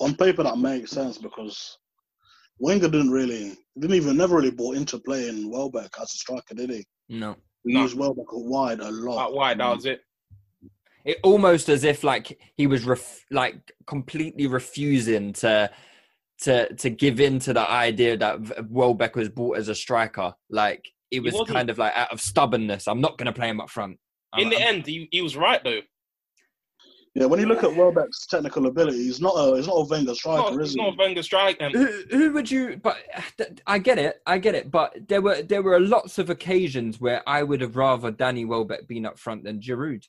On 0.00 0.14
paper, 0.16 0.42
that 0.42 0.58
makes 0.58 0.90
sense 0.90 1.18
because 1.18 1.78
Wenger 2.58 2.88
didn't 2.88 3.10
really, 3.10 3.56
didn't 3.78 3.96
even, 3.96 4.16
never 4.16 4.36
really 4.36 4.50
bought 4.50 4.76
into 4.76 4.98
playing 4.98 5.50
Welbeck 5.50 5.92
as 6.00 6.12
a 6.14 6.18
striker, 6.18 6.54
did 6.54 6.70
he? 6.70 6.84
No. 7.08 7.36
He 7.64 7.74
No. 7.74 7.82
used 7.82 7.96
Welbeck 7.96 8.26
wide 8.32 8.80
a 8.80 8.90
lot. 8.90 9.26
out 9.26 9.34
wide. 9.34 9.60
That 9.60 9.76
was 9.76 9.86
it. 9.86 10.00
It 11.04 11.18
almost 11.24 11.68
as 11.68 11.82
if 11.84 12.04
like 12.04 12.38
he 12.54 12.66
was 12.68 12.84
ref- 12.84 13.24
like 13.30 13.72
completely 13.86 14.46
refusing 14.46 15.32
to 15.34 15.68
to 16.42 16.72
to 16.74 16.90
give 16.90 17.20
in 17.20 17.38
to 17.40 17.52
the 17.52 17.68
idea 17.70 18.16
that 18.16 18.40
V- 18.40 18.54
Welbeck 18.68 19.16
was 19.16 19.28
bought 19.28 19.58
as 19.58 19.68
a 19.68 19.74
striker. 19.74 20.32
Like 20.50 20.88
it 21.10 21.20
was 21.20 21.34
kind 21.48 21.70
of 21.70 21.78
like 21.78 21.92
out 21.96 22.12
of 22.12 22.20
stubbornness. 22.20 22.86
I'm 22.88 23.00
not 23.00 23.18
going 23.18 23.26
to 23.26 23.32
play 23.32 23.48
him 23.48 23.60
up 23.60 23.70
front. 23.70 23.98
In 24.38 24.44
I'm- 24.44 24.50
the 24.50 24.56
I'm- 24.56 24.74
end, 24.76 24.86
he, 24.86 25.08
he 25.10 25.22
was 25.22 25.36
right 25.36 25.62
though. 25.62 25.80
Yeah, 27.14 27.26
when 27.26 27.40
you 27.40 27.44
look 27.46 27.62
at 27.62 27.76
Welbeck's 27.76 28.26
technical 28.26 28.64
ability, 28.64 28.96
he's 29.04 29.20
not 29.20 29.34
a, 29.36 29.54
he's 29.56 29.66
not 29.66 29.74
a 29.74 29.84
Wenger 29.86 30.14
striker, 30.14 30.50
not, 30.50 30.52
is 30.54 30.58
it's 30.60 30.70
he? 30.72 30.80
not 30.80 30.94
a 30.94 30.96
Wenger 30.96 31.22
striker. 31.22 31.68
Who, 31.68 31.86
who 32.10 32.32
would 32.32 32.50
you? 32.50 32.80
But 32.82 32.96
I 33.66 33.78
get 33.78 33.98
it, 33.98 34.22
I 34.24 34.38
get 34.38 34.54
it. 34.54 34.70
But 34.70 34.96
there 35.08 35.20
were 35.20 35.42
there 35.42 35.60
were 35.62 35.78
lots 35.78 36.18
of 36.18 36.30
occasions 36.30 37.02
where 37.02 37.22
I 37.28 37.42
would 37.42 37.60
have 37.60 37.76
rather 37.76 38.10
Danny 38.10 38.46
Welbeck 38.46 38.88
been 38.88 39.04
up 39.04 39.18
front 39.18 39.44
than 39.44 39.60
Giroud. 39.60 40.04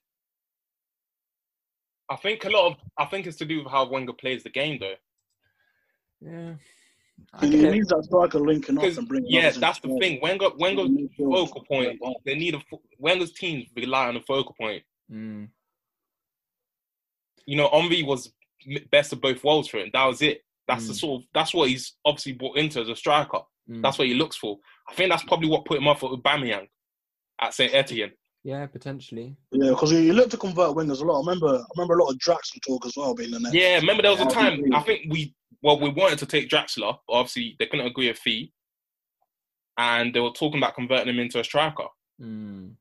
I 2.10 2.16
think 2.16 2.46
a 2.46 2.50
lot 2.50 2.68
of 2.72 2.78
I 2.98 3.04
think 3.06 3.28
it's 3.28 3.38
to 3.38 3.46
do 3.46 3.64
with 3.64 3.72
how 3.72 3.90
Wenger 3.90 4.14
plays 4.14 4.44
the 4.44 4.50
game 4.50 4.78
though. 4.80 4.96
Yeah, 6.26 6.54
He 7.42 7.50
get 7.50 7.64
it. 7.66 7.72
needs 7.72 7.88
that 7.90 8.04
striker 8.06 8.40
linking 8.40 8.78
up 8.78 8.84
Because 8.84 8.98
and 8.98 9.08
bringing 9.08 9.32
yeah, 9.32 9.48
others 9.48 9.60
that's 9.60 9.80
the 9.80 9.88
play. 9.90 10.00
thing. 10.00 10.22
Wenger 10.22 10.50
Wenger's 10.58 10.90
Midfield. 10.90 11.34
focal 11.48 11.64
point. 11.66 12.00
They 12.26 12.36
need 12.36 12.56
a 12.56 12.60
fo- 12.62 12.82
Wenger's 12.98 13.34
teams 13.34 13.68
rely 13.76 14.08
on 14.08 14.16
a 14.16 14.22
focal 14.22 14.56
point. 14.60 14.84
Mm. 15.12 15.50
You 17.46 17.58
know, 17.58 17.70
Henry 17.72 18.04
was 18.04 18.32
best 18.92 19.12
of 19.14 19.22
both 19.22 19.44
worlds 19.44 19.68
for 19.68 19.78
him. 19.78 19.90
That 19.94 20.06
was 20.06 20.22
it. 20.22 20.42
That's 20.68 20.88
the 20.88 20.94
Mm. 20.94 21.00
sort 21.00 21.22
of 21.22 21.28
that's 21.34 21.54
what 21.54 21.70
he's 21.70 21.94
obviously 22.06 22.34
brought 22.34 22.58
into 22.58 22.80
as 22.80 22.88
a 22.90 22.96
striker. 22.96 23.40
Mm. 23.70 23.82
That's 23.82 23.98
what 23.98 24.08
he 24.08 24.14
looks 24.14 24.38
for. 24.38 24.58
I 24.90 24.94
think 24.94 25.10
that's 25.10 25.24
probably 25.24 25.50
what 25.50 25.66
put 25.66 25.78
him 25.78 25.88
off 25.88 26.04
at 26.04 26.10
Aubameyang 26.12 26.68
at 27.42 27.54
Saint 27.54 27.74
Etienne. 27.74 28.12
yeah, 28.46 28.66
potentially. 28.68 29.36
Yeah, 29.52 29.70
because 29.72 29.92
he, 29.92 30.04
he 30.06 30.12
looked 30.14 30.32
to 30.32 30.38
convert 30.38 30.76
wingers 30.76 31.02
a 31.02 31.06
lot. 31.06 31.18
I 31.18 31.26
remember, 31.26 31.48
I 31.60 31.66
remember 31.78 31.98
a 31.98 32.04
lot 32.04 32.12
of 32.12 32.18
Draxler 32.20 32.62
talk 32.66 32.86
as 32.86 32.94
well 32.96 33.14
being 33.16 33.32
the 33.32 33.40
next. 33.40 33.54
Yeah, 33.56 33.76
remember 33.76 34.04
there 34.04 34.12
was 34.12 34.22
a 34.22 34.26
time. 34.26 34.62
I 34.74 34.82
think 34.82 35.12
we 35.12 35.34
well 35.64 35.80
we 35.80 35.90
wanted 35.90 36.20
to 36.20 36.26
take 36.26 36.50
Draxler, 36.50 36.98
but 37.08 37.14
obviously 37.14 37.56
they 37.58 37.66
couldn't 37.66 37.88
agree 37.88 38.10
a 38.10 38.14
fee, 38.14 38.52
and 39.78 40.14
they 40.14 40.20
were 40.20 40.32
talking 40.32 40.60
about 40.60 40.76
converting 40.76 41.08
him 41.08 41.20
into 41.20 41.40
a 41.40 41.44
striker. 41.44 41.88
Mm. 42.22 42.74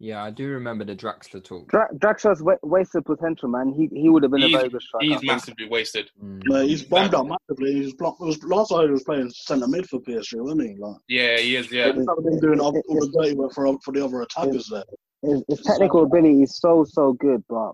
Yeah, 0.00 0.22
I 0.22 0.30
do 0.30 0.48
remember 0.48 0.84
the 0.84 0.94
Draxler 0.94 1.42
talk. 1.42 1.68
Dra- 1.68 1.92
Draxler's 1.96 2.40
wa- 2.40 2.54
wasted 2.62 3.04
potential, 3.04 3.48
man. 3.48 3.72
He 3.72 3.88
he 4.00 4.08
would 4.08 4.22
have 4.22 4.30
been 4.30 4.42
He's, 4.42 4.54
a 4.54 4.58
very 4.58 4.68
good 4.68 4.82
striker. 4.82 5.04
He's 5.04 5.24
massively 5.24 5.68
wasted. 5.68 6.08
No, 6.20 6.64
he's 6.64 6.84
bombed 6.84 7.16
out 7.16 7.26
massively. 7.26 7.74
He's 7.74 7.94
blocked. 7.94 8.20
Was 8.20 8.42
last 8.44 8.68
time 8.68 8.84
he 8.86 8.90
was 8.92 9.02
playing 9.02 9.28
centre 9.30 9.66
mid 9.66 9.88
for 9.88 10.00
PSG, 10.00 10.40
wasn't 10.40 10.62
he? 10.62 10.76
Like, 10.78 10.96
Yeah, 11.08 11.36
he 11.38 11.56
is. 11.56 11.70
Yeah, 11.72 11.92
he's 11.92 12.06
been 12.06 12.38
doing 12.40 12.60
all, 12.60 12.76
all 12.88 13.00
the 13.00 13.12
dirty 13.12 13.34
work 13.34 13.52
for 13.52 13.76
for 13.84 13.92
the 13.92 14.04
other 14.04 14.22
attackers 14.22 14.68
there. 14.68 14.84
His, 15.22 15.42
his 15.48 15.62
technical 15.62 16.04
ability 16.04 16.42
is 16.44 16.56
so 16.56 16.84
so 16.84 17.14
good, 17.14 17.42
but 17.48 17.72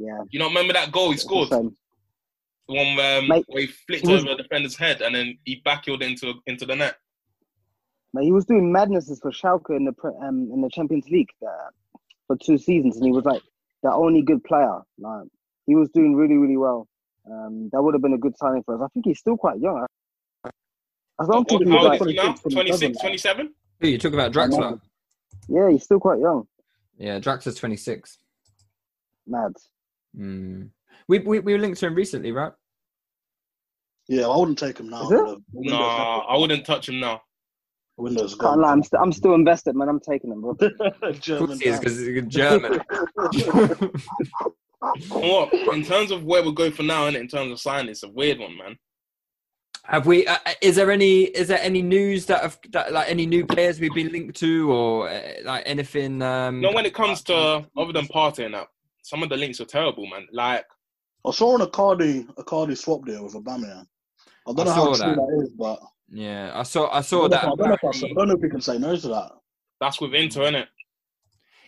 yeah, 0.00 0.18
you 0.30 0.40
don't 0.40 0.48
remember 0.48 0.72
that 0.72 0.90
goal 0.90 1.12
he 1.12 1.16
scored? 1.16 1.48
Same. 2.68 2.96
The 2.96 3.02
one 3.02 3.18
um, 3.22 3.28
Mate, 3.28 3.44
where 3.48 3.62
he 3.62 3.66
flicked 3.68 4.06
he 4.06 4.12
was- 4.12 4.22
over 4.24 4.32
a 4.32 4.36
defender's 4.36 4.76
head 4.76 5.00
and 5.02 5.14
then 5.14 5.38
he 5.44 5.62
backheeled 5.66 6.02
into 6.02 6.34
into 6.46 6.66
the 6.66 6.76
net. 6.76 6.96
But 8.12 8.22
he 8.24 8.32
was 8.32 8.44
doing 8.46 8.72
madnesses 8.72 9.18
for 9.20 9.30
Schalke 9.30 9.76
in 9.76 9.84
the 9.84 9.94
um, 10.22 10.50
in 10.52 10.62
the 10.62 10.70
Champions 10.70 11.06
League 11.10 11.28
there 11.40 11.70
for 12.26 12.36
two 12.36 12.56
seasons, 12.56 12.96
and 12.96 13.04
he 13.04 13.12
was 13.12 13.24
like 13.24 13.42
the 13.82 13.92
only 13.92 14.22
good 14.22 14.42
player. 14.44 14.80
Like 14.98 15.24
he 15.66 15.74
was 15.74 15.90
doing 15.90 16.14
really 16.14 16.36
really 16.36 16.56
well. 16.56 16.88
Um, 17.30 17.68
that 17.72 17.82
would 17.82 17.94
have 17.94 18.02
been 18.02 18.14
a 18.14 18.18
good 18.18 18.36
signing 18.38 18.62
for 18.62 18.74
us. 18.76 18.80
I 18.82 18.88
think 18.94 19.04
he's 19.06 19.18
still 19.18 19.36
quite 19.36 19.58
young. 19.58 19.84
I, 20.44 20.50
I 21.18 21.26
don't 21.26 21.46
think 21.48 21.64
he's 21.64 21.72
like 21.72 22.00
old 22.00 22.08
is 22.10 22.14
he 22.14 22.22
now? 22.22 22.34
26, 22.34 22.98
27? 23.00 23.52
Who 23.80 23.88
you 23.88 23.98
talk 23.98 24.12
about 24.14 24.32
Draxler? 24.32 24.80
Yeah, 25.48 25.70
he's 25.70 25.82
still 25.82 26.00
quite 26.00 26.20
young. 26.20 26.46
Yeah, 26.98 27.18
Draxler's 27.18 27.56
twenty 27.56 27.76
six. 27.76 28.18
Mad. 29.26 29.52
Mm. 30.18 30.70
We, 31.08 31.18
we 31.20 31.38
we 31.40 31.52
were 31.52 31.58
linked 31.58 31.78
to 31.80 31.86
him 31.86 31.94
recently, 31.94 32.32
right? 32.32 32.52
Yeah, 34.08 34.26
I 34.28 34.36
wouldn't 34.36 34.58
take 34.58 34.78
him 34.78 34.88
now. 34.88 35.02
Is 35.02 35.10
Windows, 35.10 35.40
Nah, 35.52 36.18
I 36.28 36.36
wouldn't 36.36 36.64
touch 36.64 36.88
him 36.88 37.00
now. 37.00 37.20
Windows 37.96 38.32
Can't 38.34 38.40
gone. 38.56 38.60
lie, 38.60 38.72
I'm, 38.72 38.82
st- 38.82 39.00
I'm 39.02 39.10
still 39.12 39.34
invested, 39.34 39.74
man. 39.74 39.88
I'm 39.88 40.00
taking 40.00 40.30
him, 40.30 40.42
bro. 40.42 40.54
German. 41.18 41.58
because 41.58 41.98
he's 41.98 42.22
German. 42.26 42.80
What 45.08 45.52
in 45.54 45.82
terms 45.84 46.10
of 46.10 46.24
where 46.24 46.42
we 46.42 46.52
go 46.52 46.70
for 46.70 46.82
now, 46.82 47.06
and 47.06 47.16
in 47.16 47.26
terms 47.28 47.50
of 47.50 47.58
signing, 47.58 47.88
it's 47.90 48.02
a 48.02 48.08
weird 48.08 48.38
one, 48.38 48.56
man. 48.56 48.76
Have 49.84 50.06
we? 50.06 50.26
Uh, 50.26 50.36
is 50.60 50.76
there 50.76 50.90
any? 50.90 51.22
Is 51.22 51.48
there 51.48 51.60
any 51.60 51.80
news 51.80 52.26
that 52.26 52.42
have 52.42 52.58
that, 52.72 52.92
like 52.92 53.08
any 53.08 53.24
new 53.26 53.46
players 53.46 53.80
we've 53.80 53.94
been 53.94 54.12
linked 54.12 54.36
to, 54.40 54.70
or 54.70 55.08
uh, 55.08 55.20
like 55.44 55.62
anything? 55.66 56.20
Um, 56.22 56.56
You 56.56 56.68
know, 56.68 56.72
when 56.74 56.84
it 56.86 56.94
comes 56.94 57.22
to 57.24 57.34
other 57.76 57.92
than 57.92 58.06
partying 58.06 58.54
up, 58.54 58.68
some 59.02 59.22
of 59.22 59.28
the 59.30 59.36
links 59.36 59.60
are 59.60 59.64
terrible, 59.64 60.06
man. 60.06 60.26
Like 60.30 60.66
I 61.26 61.30
saw 61.32 61.56
an 61.56 61.66
Icardi 61.66 62.26
Icardi 62.36 62.76
swap 62.76 63.04
deal 63.04 63.24
with 63.24 63.34
Aubameyang. 63.34 63.86
I 64.48 64.52
don't 64.52 64.60
I 64.60 64.64
know 64.64 64.72
how 64.72 64.84
true 64.86 64.96
that. 64.98 65.16
that 65.16 65.42
is, 65.42 65.50
but 65.58 65.80
yeah, 66.08 66.52
I 66.54 66.62
saw. 66.62 66.86
I 66.86 66.98
I 66.98 67.00
saw 67.00 67.20
don't, 67.22 67.30
that. 67.30 67.44
if- 67.44 67.44
I 67.44 67.54
don't, 67.56 67.58
know 67.58 67.64
if 67.64 67.70
I, 67.72 67.88
apparently- 67.88 68.10
I 68.10 68.14
don't 68.14 68.28
know 68.28 68.34
if 68.34 68.40
we 68.40 68.50
can 68.50 68.60
say 68.60 68.78
no 68.78 68.96
to 68.96 69.08
that. 69.08 69.32
that's 69.80 70.00
with 70.00 70.14
Inter, 70.14 70.42
innit? 70.42 70.66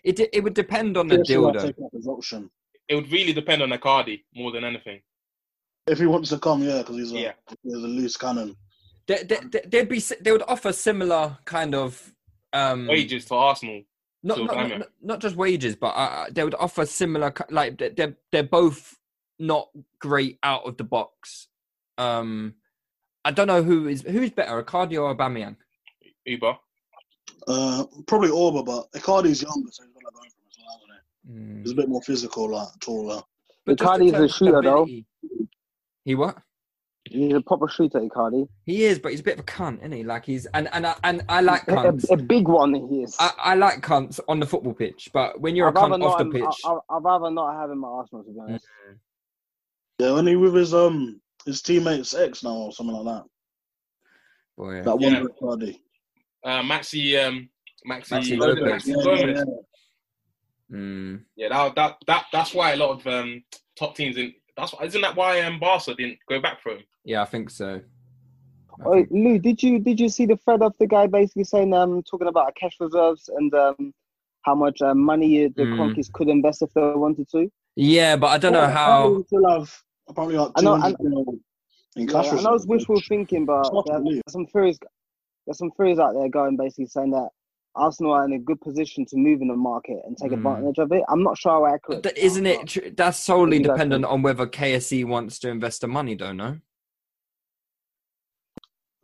It 0.05 0.17
de- 0.17 0.37
it 0.37 0.45
would 0.45 0.55
depend 0.55 0.97
on 0.97 1.09
the 1.09 1.19
deal, 1.19 1.51
though. 1.53 1.59
take 1.59 1.77
up 1.85 1.91
his 1.93 2.07
option. 2.07 2.51
It 2.89 2.95
would 2.95 3.11
really 3.11 3.33
depend 3.33 3.63
on 3.63 3.71
Icardi 3.71 4.23
more 4.35 4.53
than 4.53 4.65
anything. 4.65 5.01
If 5.89 5.99
he 5.99 6.07
wants 6.07 6.29
to 6.31 6.39
come, 6.39 6.63
yeah, 6.63 6.79
because 6.79 6.97
he's 6.97 7.13
a 7.13 7.19
Yeah. 7.19 7.33
he's 7.65 7.75
a 7.75 7.79
loose 7.79 8.17
cannon. 8.17 8.57
They, 9.09 9.25
they, 9.25 9.39
they- 9.51 9.65
they'd 9.67 9.89
be. 9.89 9.99
They 10.21 10.31
would 10.33 10.43
offer 10.47 10.73
similar 10.73 11.39
kind 11.45 11.75
of 11.75 12.15
um 12.53 12.87
Wages 12.87 13.25
to 13.27 13.35
Arsenal. 13.35 13.83
not 14.23 14.37
to 14.37 14.45
not, 14.45 14.69
not, 14.69 14.89
not 15.03 15.21
just 15.21 15.35
wages, 15.37 15.75
but 15.75 15.89
uh, 15.89 16.27
they 16.31 16.45
would 16.45 16.55
offer 16.55 16.87
similar. 16.87 17.33
Like 17.51 17.79
they're 17.97 18.17
they're 18.31 18.43
both 18.45 18.97
not 19.39 19.68
great 20.01 20.39
out 20.43 20.66
of 20.66 20.76
the 20.76 20.84
box. 20.84 21.49
Um, 21.97 22.55
I 23.24 23.30
don't 23.30 23.47
know 23.49 23.62
who 23.62 23.89
is 23.89 24.03
who's 24.03 24.30
better, 24.30 24.62
Icardi 24.62 25.01
or 25.01 25.14
Aubameyang. 25.14 25.57
Uber. 26.24 26.57
Uh, 27.47 27.84
probably 28.07 28.28
Auba, 28.30 28.64
but 28.64 28.91
Icardi's 29.01 29.43
younger, 29.43 29.70
so 29.70 29.84
he's 29.84 29.93
gonna 29.95 30.05
go 30.05 30.18
for 30.18 30.24
him 30.24 30.32
as 30.49 30.59
well, 30.59 30.80
isn't 30.84 31.59
Mm. 31.59 31.62
He's 31.62 31.72
a 31.72 31.74
bit 31.74 31.89
more 31.89 32.03
physical, 32.03 32.51
like 32.51 32.68
taller. 32.80 33.20
But 33.66 33.78
just 33.78 34.01
in 34.01 34.07
Icardi's 34.09 34.12
a 34.12 34.16
terms 34.18 34.30
of 34.32 34.36
shooter, 34.36 34.62
though. 34.62 34.86
He 36.05 36.14
what? 36.14 36.39
He's 37.05 37.32
a 37.34 37.41
proper 37.41 37.68
shooter, 37.68 38.01
Icardi. 38.01 38.49
He 38.66 38.84
is, 38.84 38.99
but 38.99 39.11
he's 39.12 39.20
a 39.20 39.22
bit 39.22 39.34
of 39.34 39.41
a 39.41 39.43
cunt, 39.45 39.78
isn't 39.78 39.93
he? 39.93 40.05
Like 40.05 40.24
he's 40.26 40.45
and 40.47 40.68
and 40.72 40.86
I, 40.86 40.95
and 41.05 41.22
I 41.28 41.41
like 41.41 41.62
A, 41.68 41.72
cunts. 41.72 42.11
a, 42.11 42.14
a 42.14 42.16
big 42.16 42.49
one 42.49 42.74
he 42.74 43.03
is. 43.03 43.16
I, 43.18 43.32
I 43.39 43.55
like 43.55 43.80
cunts 43.80 44.20
on 44.28 44.41
the 44.41 44.47
football 44.47 44.74
pitch, 44.74 45.09
but 45.12 45.41
when 45.41 45.57
you're 45.57 45.68
I'd 45.68 45.76
a 45.76 45.78
cunt 45.78 45.93
off 45.95 46.01
not 46.01 46.18
the 46.18 46.24
him- 46.24 46.32
pitch, 46.32 46.61
I, 46.64 46.68
I, 46.70 46.78
I'd 46.97 47.05
rather 47.05 47.30
not 47.30 47.55
have 47.55 47.70
him 47.70 47.84
at 47.84 47.89
Arsenal, 47.89 48.24
to 48.24 48.30
be 48.30 48.39
honest. 48.41 48.66
Yeah, 49.99 50.12
when 50.12 50.26
he 50.26 50.36
with 50.36 50.55
his 50.55 50.74
um 50.74 51.20
his 51.44 51.62
teammates 51.62 52.14
ex 52.14 52.42
now 52.44 52.55
or 52.55 52.72
something 52.72 52.94
like 52.96 53.16
that. 53.16 53.24
boy, 54.57 54.82
That 54.82 55.01
Yeah. 55.01 55.20
one 55.20 55.28
Icardi. 55.28 55.80
Uh, 56.44 56.62
Maxi, 56.62 57.26
um, 57.26 57.49
Maxi, 57.86 58.11
Maxi 58.12 58.38
Lopez. 58.38 58.86
Maxi 58.86 59.05
Yeah, 59.05 59.26
yeah, 59.34 59.44
Mm. 60.70 61.24
Yeah, 61.36 61.49
that, 61.49 61.74
that 61.76 61.96
that 62.07 62.24
that's 62.32 62.53
why 62.55 62.72
a 62.72 62.76
lot 62.76 62.90
of 62.90 63.07
um, 63.07 63.42
top 63.76 63.96
teams 63.96 64.16
in 64.18 64.34
that's 64.57 64.72
why 64.74 64.84
isn't 64.84 65.01
that 65.01 65.16
why 65.16 65.40
um, 65.40 65.59
Barca 65.59 65.94
didn't 65.94 66.18
go 66.28 66.40
back 66.40 66.61
for 66.62 66.72
him? 66.72 66.82
yeah, 67.05 67.22
I 67.22 67.24
think 67.24 67.49
so. 67.51 67.80
I 68.80 68.84
Oh, 68.84 69.07
Lou, 69.11 69.38
did 69.38 69.62
you 69.62 69.78
did 69.80 69.99
you 69.99 70.09
see 70.11 70.26
the 70.26 70.36
thread 70.36 70.62
of 70.62 70.74
the 70.78 70.86
guy 70.86 71.07
basically 71.07 71.44
saying 71.44 71.72
um 71.72 72.03
talking 72.03 72.28
about 72.28 72.55
cash 72.55 72.76
reserves 72.78 73.28
and 73.34 73.53
um 73.55 73.94
how 74.42 74.55
much 74.55 74.80
uh, 74.82 74.94
money 74.94 75.49
the 75.49 75.64
Mm. 75.64 75.74
Kroenkes 75.76 76.12
could 76.12 76.28
invest 76.28 76.62
if 76.62 76.72
they 76.74 76.82
wanted 76.82 77.28
to? 77.30 77.51
Yeah, 77.76 78.16
but 78.16 78.28
I 78.28 78.38
don't 78.38 78.53
know 78.53 78.61
Yeah, 78.61 78.70
how. 78.70 78.90
Apparently 78.90 79.16
we 79.18 79.24
still 79.24 79.49
have 79.51 79.82
apparently 80.09 80.39
like 80.39 80.51
I 80.57 80.61
know- 80.63 80.75
I- 80.75 80.93
200 80.93 81.01
mil 81.01 81.25
in 81.97 82.07
Yeah, 82.07 82.13
cash 82.13 82.33
I 82.33 82.43
know 82.43 82.55
it's 82.55 82.67
wishful 82.67 83.01
thinking, 83.09 83.45
but 83.47 83.61
It's 83.61 83.71
hard 83.71 83.87
to 83.87 84.03
there's 84.05 84.23
some 84.29 84.47
theories. 84.47 84.79
There's 85.47 85.59
some 85.59 85.71
theories 85.73 85.99
out 85.99 86.15
there 86.15 86.29
going 86.29 86.57
basically 86.57 86.87
saying 86.87 87.11
that 87.13 87.29
Arsenal 87.75 88.13
are 88.13 88.25
in 88.25 88.33
a 88.33 88.39
good 88.39 88.61
position 88.61 89.05
to 89.07 89.17
move 89.17 89.41
in 89.41 89.49
the 89.49 89.55
market 89.57 89.99
and 90.05 90.17
take 90.17 90.31
Mm. 90.33 90.39
advantage 90.39 90.79
of 90.79 90.93
it. 90.93 91.03
I'm 91.09 91.23
not 91.23 91.39
sure 91.39 91.53
how 91.53 91.67
accurate. 91.75 92.07
Isn't 92.19 92.47
it? 92.47 92.67
tr- 92.67 92.89
That's 92.97 93.19
solely 93.19 93.59
you 93.59 93.63
dependent 93.63 94.05
on 94.05 94.23
whether 94.23 94.47
KSE 94.47 95.05
wants 95.05 95.39
to 95.41 95.49
invest 95.49 95.81
the 95.83 95.89
money, 95.89 96.15
don't 96.15 96.37
know. 96.37 96.59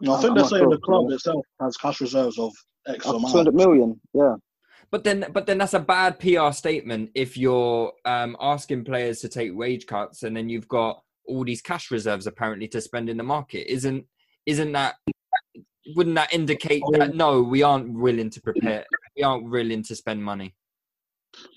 No, 0.00 0.14
I 0.14 0.16
think 0.20 0.30
I'm 0.30 0.36
they're 0.36 0.44
saying 0.46 0.62
sure, 0.64 0.70
the 0.70 0.78
club 0.78 1.06
yeah. 1.08 1.14
itself 1.14 1.44
has 1.60 1.76
cash 1.76 2.00
reserves 2.00 2.38
of 2.38 2.52
X 2.86 3.06
Up 3.06 3.14
amount. 3.16 3.32
200 3.32 3.54
million, 3.54 4.00
yeah. 4.12 4.34
But 4.94 5.02
then, 5.02 5.26
but 5.32 5.44
then 5.44 5.58
that's 5.58 5.74
a 5.74 5.80
bad 5.80 6.20
PR 6.20 6.52
statement 6.52 7.10
if 7.16 7.36
you're 7.36 7.92
um, 8.04 8.36
asking 8.40 8.84
players 8.84 9.18
to 9.22 9.28
take 9.28 9.50
wage 9.52 9.86
cuts 9.86 10.22
and 10.22 10.36
then 10.36 10.48
you've 10.48 10.68
got 10.68 11.02
all 11.26 11.44
these 11.44 11.60
cash 11.60 11.90
reserves 11.90 12.28
apparently 12.28 12.68
to 12.68 12.80
spend 12.80 13.10
in 13.10 13.16
the 13.16 13.24
market. 13.24 13.68
Isn't 13.68 14.06
isn't 14.46 14.70
that? 14.70 14.94
Wouldn't 15.96 16.14
that 16.14 16.32
indicate 16.32 16.84
that 16.92 17.16
no, 17.16 17.42
we 17.42 17.64
aren't 17.64 17.92
willing 17.92 18.30
to 18.30 18.40
prepare, 18.40 18.84
we 19.16 19.24
aren't 19.24 19.50
willing 19.50 19.82
to 19.82 19.96
spend 19.96 20.22
money? 20.22 20.54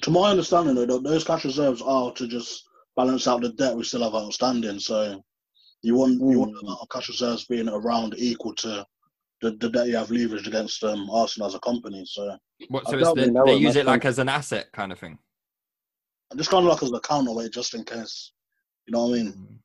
To 0.02 0.10
my 0.10 0.32
understanding, 0.32 0.74
though, 0.74 0.98
those 0.98 1.24
cash 1.24 1.46
reserves 1.46 1.84
are 1.84 2.12
to 2.14 2.28
just 2.28 2.68
balance 2.96 3.28
out 3.28 3.42
the 3.42 3.50
debt 3.50 3.76
we 3.76 3.84
still 3.84 4.02
have 4.02 4.16
outstanding. 4.16 4.80
So 4.80 5.24
you 5.84 5.94
want 5.94 6.14
you 6.14 6.40
want 6.40 6.54
the 6.54 6.62
amount 6.62 6.80
of 6.82 6.90
cash 6.90 7.08
reserves 7.08 7.46
being 7.46 7.70
around 7.70 8.16
equal 8.18 8.56
to 8.56 8.84
the, 9.42 9.52
the 9.52 9.70
debt 9.70 9.88
you 9.88 9.96
have 9.96 10.10
leveraged 10.10 10.48
against 10.48 10.84
um, 10.84 11.10
Arsenal 11.12 11.48
as 11.48 11.56
a 11.56 11.60
company. 11.60 12.04
So 12.06 12.38
What? 12.70 12.88
So 12.88 12.98
it's 12.98 13.10
the, 13.10 13.24
think 13.24 13.46
they 13.46 13.56
use 13.56 13.76
it 13.76 13.86
like 13.86 14.06
as 14.06 14.20
an 14.20 14.30
asset 14.30 14.72
kind 14.72 14.92
of 14.92 15.00
thing. 15.00 15.18
just 16.36 16.50
kind 16.50 16.66
of 16.66 16.72
like 16.72 16.84
as 16.84 16.92
a 16.92 17.00
counterweight, 17.00 17.54
just 17.54 17.74
in 17.74 17.84
case. 17.84 18.32
You 18.86 18.94
know 18.94 19.08
what 19.08 19.20
I 19.20 19.24
mean? 19.24 19.60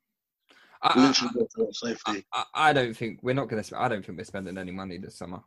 I, 0.81 0.91
I, 0.95 1.07
Literally 1.07 1.33
go 1.33 1.47
for 1.55 1.73
safety. 1.73 2.25
I, 2.33 2.43
I 2.53 2.73
don't 2.73 2.95
think 2.95 3.19
we're 3.23 3.33
not 3.33 3.47
going 3.47 3.63
to. 3.63 3.81
I 3.81 3.87
don't 3.87 4.05
think 4.05 4.17
we're 4.17 4.25
spending 4.25 4.57
any 4.57 4.71
money 4.71 4.97
this 4.97 5.15
summer. 5.15 5.41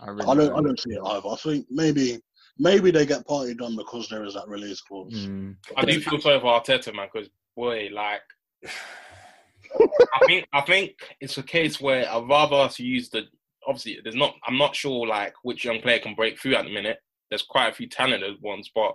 I 0.00 0.10
really 0.10 0.26
I 0.26 0.34
don't. 0.34 0.58
I 0.58 0.62
don't 0.62 0.80
see 0.80 0.92
it 0.92 1.02
either. 1.04 1.28
I 1.28 1.36
think 1.36 1.66
maybe 1.70 2.20
maybe 2.58 2.90
they 2.90 3.06
get 3.06 3.26
Partey 3.26 3.56
done 3.56 3.76
because 3.76 4.08
there 4.08 4.24
is 4.24 4.34
that 4.34 4.48
release 4.48 4.80
clause. 4.80 5.12
Mm. 5.12 5.56
I 5.76 5.84
do 5.84 6.00
feel 6.00 6.20
sorry 6.20 6.40
for 6.40 6.60
Arteta, 6.60 6.94
man, 6.94 7.08
because 7.12 7.28
boy, 7.56 7.88
like, 7.92 8.22
I 8.64 10.26
think 10.26 10.46
I 10.52 10.60
think 10.60 10.92
it's 11.20 11.38
a 11.38 11.42
case 11.42 11.80
where 11.80 12.08
I'd 12.08 12.28
rather 12.28 12.56
us 12.56 12.78
use 12.78 13.08
the. 13.10 13.24
Obviously, 13.66 13.98
there's 14.02 14.14
not. 14.14 14.34
I'm 14.46 14.58
not 14.58 14.76
sure 14.76 15.06
like 15.06 15.34
which 15.42 15.64
young 15.64 15.80
player 15.80 15.98
can 15.98 16.14
break 16.14 16.38
through 16.38 16.56
at 16.56 16.64
the 16.64 16.72
minute. 16.72 16.98
There's 17.30 17.42
quite 17.42 17.68
a 17.68 17.74
few 17.74 17.88
talented 17.88 18.40
ones, 18.40 18.70
but 18.74 18.92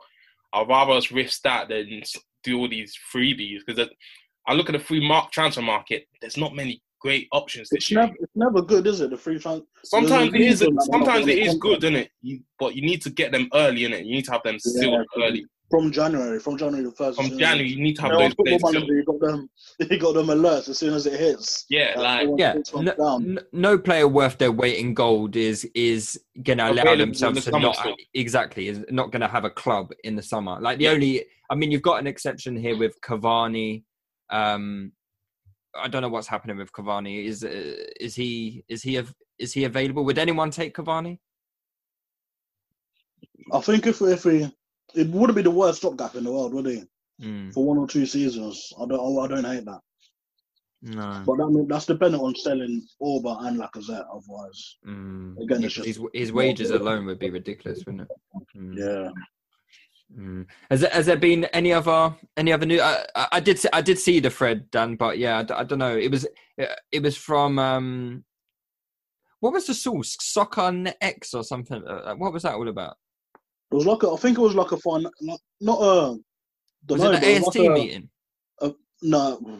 I'd 0.53 0.67
rather 0.67 0.93
us 0.93 1.11
risk 1.11 1.41
that 1.43 1.67
than 1.69 2.01
do 2.43 2.57
all 2.57 2.69
these 2.69 2.95
freebies 3.13 3.59
because 3.65 3.89
I 4.47 4.53
look 4.53 4.69
at 4.69 4.73
the 4.73 4.79
free 4.79 5.05
mark 5.05 5.31
transfer 5.31 5.61
market. 5.61 6.05
There's 6.21 6.37
not 6.37 6.55
many 6.55 6.81
great 7.01 7.27
options 7.31 7.69
this 7.69 7.77
It's 7.77 7.91
year. 7.91 8.01
never, 8.01 8.13
it's 8.19 8.35
never 8.35 8.61
good, 8.61 8.87
is 8.87 9.01
it? 9.01 9.09
The 9.09 9.17
free 9.17 9.39
transfer. 9.39 9.65
Sometimes 9.83 10.33
it 10.33 10.41
is. 10.41 10.61
reason 10.61 10.75
that 10.75 10.87
they're 10.89 10.99
not 10.99 11.05
Sometimes 11.05 11.27
it 11.27 11.37
is 11.39 11.55
good, 11.55 11.83
isn't 11.83 11.95
it? 11.95 12.11
You, 12.21 12.39
but 12.59 12.75
you 12.75 12.81
need 12.83 13.01
to 13.03 13.09
get 13.09 13.31
them 13.31 13.49
early, 13.53 13.81
innit? 13.81 14.05
You 14.05 14.13
need 14.15 14.25
to 14.25 14.31
have 14.31 14.43
them 14.43 14.59
sealed 14.59 15.05
Yeah. 15.17 15.23
early. 15.23 15.45
From 15.71 15.91
January, 15.91 16.39
from 16.39 16.57
January 16.57 16.83
the 16.85 16.91
first. 16.91 17.17
From 17.17 17.37
January, 17.39 17.69
you 17.69 17.81
need 17.81 17.95
to 17.95 18.01
have 18.03 18.11
You 18.11 18.17
know, 18.17 18.23
those 18.25 18.35
on 18.37 18.45
players 18.45 18.61
Football 18.61 18.71
sealed. 18.73 18.87
You 18.89 19.03
got 19.05 19.19
them. 19.19 19.49
You 19.89 19.97
got 19.99 20.13
them 20.13 20.27
alerts 20.27 20.69
as 20.69 20.77
soon 20.77 20.93
as 20.93 21.05
it 21.07 21.19
hits. 21.19 21.65
Yeah, 21.69 21.93
like 21.97 22.19
everyone 22.21 22.37
Yeah, 22.39 22.55
no, 22.75 22.93
down. 22.95 23.39
no 23.51 23.77
player 23.79 24.07
worth 24.07 24.37
their 24.37 24.51
weight 24.51 24.77
in 24.77 24.93
gold 24.93 25.35
is 25.35 25.65
is 25.73 26.21
gonna 26.43 26.65
allow 26.65 26.81
Available 26.83 26.97
themselves 27.05 27.45
the 27.45 27.51
to 27.51 27.59
not 27.59 27.75
still. 27.77 27.95
exactly 28.13 28.67
is 28.67 28.85
not 28.91 29.11
gonna 29.11 29.27
have 29.27 29.45
a 29.45 29.49
club 29.49 29.91
in 30.03 30.15
the 30.15 30.21
summer. 30.21 30.59
Like 30.61 30.77
the 30.77 30.83
Yeah. 30.85 30.91
only, 30.91 31.25
I 31.49 31.55
mean, 31.55 31.71
you've 31.71 31.81
got 31.81 31.99
an 31.99 32.05
exception 32.07 32.55
here 32.55 32.77
with 32.77 32.99
Cavani. 33.01 33.83
Um, 34.29 34.91
I 35.73 35.87
don't 35.87 36.01
know 36.01 36.09
what's 36.09 36.27
happening 36.27 36.57
with 36.57 36.71
Cavani. 36.73 37.25
Is 37.25 37.43
uh, 37.43 37.75
is 37.99 38.13
he 38.13 38.63
is 38.67 38.83
he 38.83 38.97
av- 38.99 39.15
is 39.39 39.53
he 39.53 39.63
available? 39.63 40.03
Would 40.05 40.17
anyone 40.19 40.51
take 40.51 40.75
Cavani? 40.75 41.17
I 43.53 43.59
think 43.61 43.87
if 43.87 44.01
if 44.01 44.25
we, 44.25 44.51
it 44.95 45.07
wouldn't 45.09 45.35
be 45.35 45.41
the 45.41 45.51
worst 45.51 45.79
stopgap 45.79 46.15
in 46.15 46.23
the 46.23 46.31
world, 46.31 46.53
would 46.53 46.67
it? 46.67 46.87
Mm. 47.21 47.53
For 47.53 47.63
one 47.65 47.77
or 47.77 47.87
two 47.87 48.05
seasons, 48.05 48.71
I 48.81 48.85
don't, 48.87 49.19
I 49.19 49.27
don't 49.27 49.45
hate 49.45 49.65
that. 49.65 49.79
No. 50.83 51.23
But 51.25 51.37
that, 51.37 51.65
that's 51.69 51.85
dependent 51.85 52.23
on 52.23 52.33
selling 52.35 52.81
Auba 53.01 53.45
and 53.45 53.59
Lacazette. 53.59 54.05
Otherwise, 54.11 54.77
Mm. 54.87 55.39
again, 55.43 55.63
it's 55.63 55.75
just 55.75 55.87
his, 55.87 55.99
his 56.13 56.31
wages 56.33 56.71
alone 56.71 57.05
would 57.05 57.19
be 57.19 57.29
ridiculous, 57.29 57.83
wouldn't 57.85 58.09
it? 58.09 58.57
Mm. 58.57 58.77
yeah. 58.77 59.09
Mm. 60.19 60.45
Has 60.69 60.81
there, 60.81 60.89
has 60.89 61.05
there 61.05 61.15
been 61.17 61.45
any 61.45 61.71
other 61.71 62.13
any 62.35 62.51
other 62.51 62.65
new? 62.65 62.81
I, 62.81 63.05
I 63.15 63.27
I 63.33 63.39
did 63.39 63.59
see, 63.59 63.69
I 63.71 63.81
did 63.81 63.97
see 63.97 64.19
the 64.19 64.29
thread 64.29 64.69
Dan, 64.69 64.95
but 64.95 65.17
yeah, 65.17 65.45
I 65.55 65.63
don't 65.63 65.79
know. 65.79 65.95
It 65.95 66.11
was 66.11 66.27
it 66.91 67.01
was 67.01 67.15
from 67.15 67.57
um, 67.57 68.25
what 69.39 69.53
was 69.53 69.67
the 69.67 69.73
source? 69.73 70.17
Soccer 70.19 70.93
X 70.99 71.33
or 71.33 71.43
something? 71.45 71.81
Uh, 71.87 72.15
What 72.15 72.33
was 72.33 72.43
that 72.43 72.55
all 72.55 72.67
about? 72.67 72.97
It 73.71 73.75
was 73.75 73.85
like 73.85 74.03
a, 74.03 74.09
I 74.11 74.17
think 74.17 74.37
it 74.37 74.41
was 74.41 74.55
like 74.55 74.71
a 74.71 74.77
fun, 74.77 75.05
not, 75.21 75.39
not 75.61 75.79
a. 75.79 76.17
don't 76.85 76.99
Was 76.99 77.01
know, 77.01 77.11
it 77.11 77.23
an 77.23 77.41
was 77.41 77.47
AST 77.47 77.59
like 77.59 77.67
a- 77.69 77.73
meeting? 77.73 78.09
a- 78.61 78.73
no, 79.01 79.57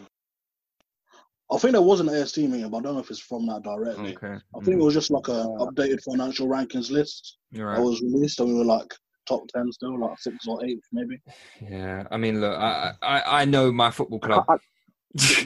I 1.51 1.57
think 1.57 1.74
there 1.74 1.82
was 1.82 1.99
an 1.99 2.09
AST 2.09 2.38
meeting, 2.39 2.70
but 2.70 2.78
I 2.78 2.82
don't 2.82 2.93
know 2.95 2.99
if 3.01 3.09
it's 3.09 3.20
from 3.20 3.45
that 3.47 3.64
directly. 3.64 4.16
Okay. 4.16 4.36
I 4.55 4.59
think 4.64 4.80
it 4.80 4.84
was 4.84 4.93
just 4.93 5.12
like 5.12 5.28
a 5.28 5.45
updated 5.59 6.01
financial 6.03 6.47
rankings 6.47 6.91
list 6.91 7.38
You're 7.51 7.68
right. 7.68 7.78
that 7.78 7.82
was 7.84 8.01
released, 8.01 8.39
and 8.39 8.49
we 8.49 8.55
were 8.55 8.66
like 8.66 8.93
top 9.28 9.47
ten 9.49 9.72
still, 9.72 9.97
like 9.99 10.18
six 10.20 10.47
or 10.47 10.64
eight 10.66 10.80
maybe. 10.91 11.18
Yeah, 11.62 12.03
I 12.12 12.18
mean, 12.18 12.41
look, 12.41 12.57
I 12.57 12.93
I, 13.01 13.41
I 13.41 13.45
know 13.45 13.72
my 13.72 13.91
football 13.91 14.20
club. 14.20 14.45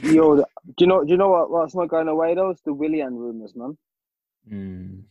Yo, 0.04 0.36
do 0.38 0.44
you 0.80 0.88
know? 0.88 1.04
Do 1.04 1.12
you 1.12 1.18
know 1.18 1.30
what? 1.30 1.50
What's 1.50 1.74
not 1.76 1.90
going 1.90 2.08
away 2.08 2.36
though? 2.36 2.50
It's 2.52 2.62
the 2.62 2.74
Willian 2.74 3.16
rumors, 3.16 3.56
man. 3.56 3.76
Mm. 4.52 5.02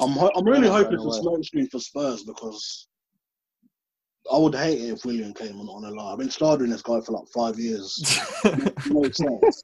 I'm 0.00 0.10
ho- 0.10 0.32
I'm 0.34 0.44
really 0.44 0.68
hoping 0.68 0.96
by 0.98 1.02
for 1.04 1.10
the 1.12 1.20
smoke 1.20 1.44
screen 1.44 1.68
for 1.68 1.78
Spurs 1.78 2.24
because 2.24 2.88
I 4.30 4.38
would 4.38 4.54
hate 4.54 4.80
it 4.80 4.92
if 4.92 5.04
Willian 5.04 5.34
came 5.34 5.58
on 5.60 5.68
on 5.68 5.84
a 5.84 5.90
lie. 5.90 6.12
I've 6.12 6.18
been 6.18 6.30
studying 6.30 6.70
this 6.70 6.82
guy 6.82 7.00
for 7.00 7.12
like 7.12 7.28
five 7.34 7.58
years. 7.58 7.98
no 8.90 9.02
sense. 9.02 9.62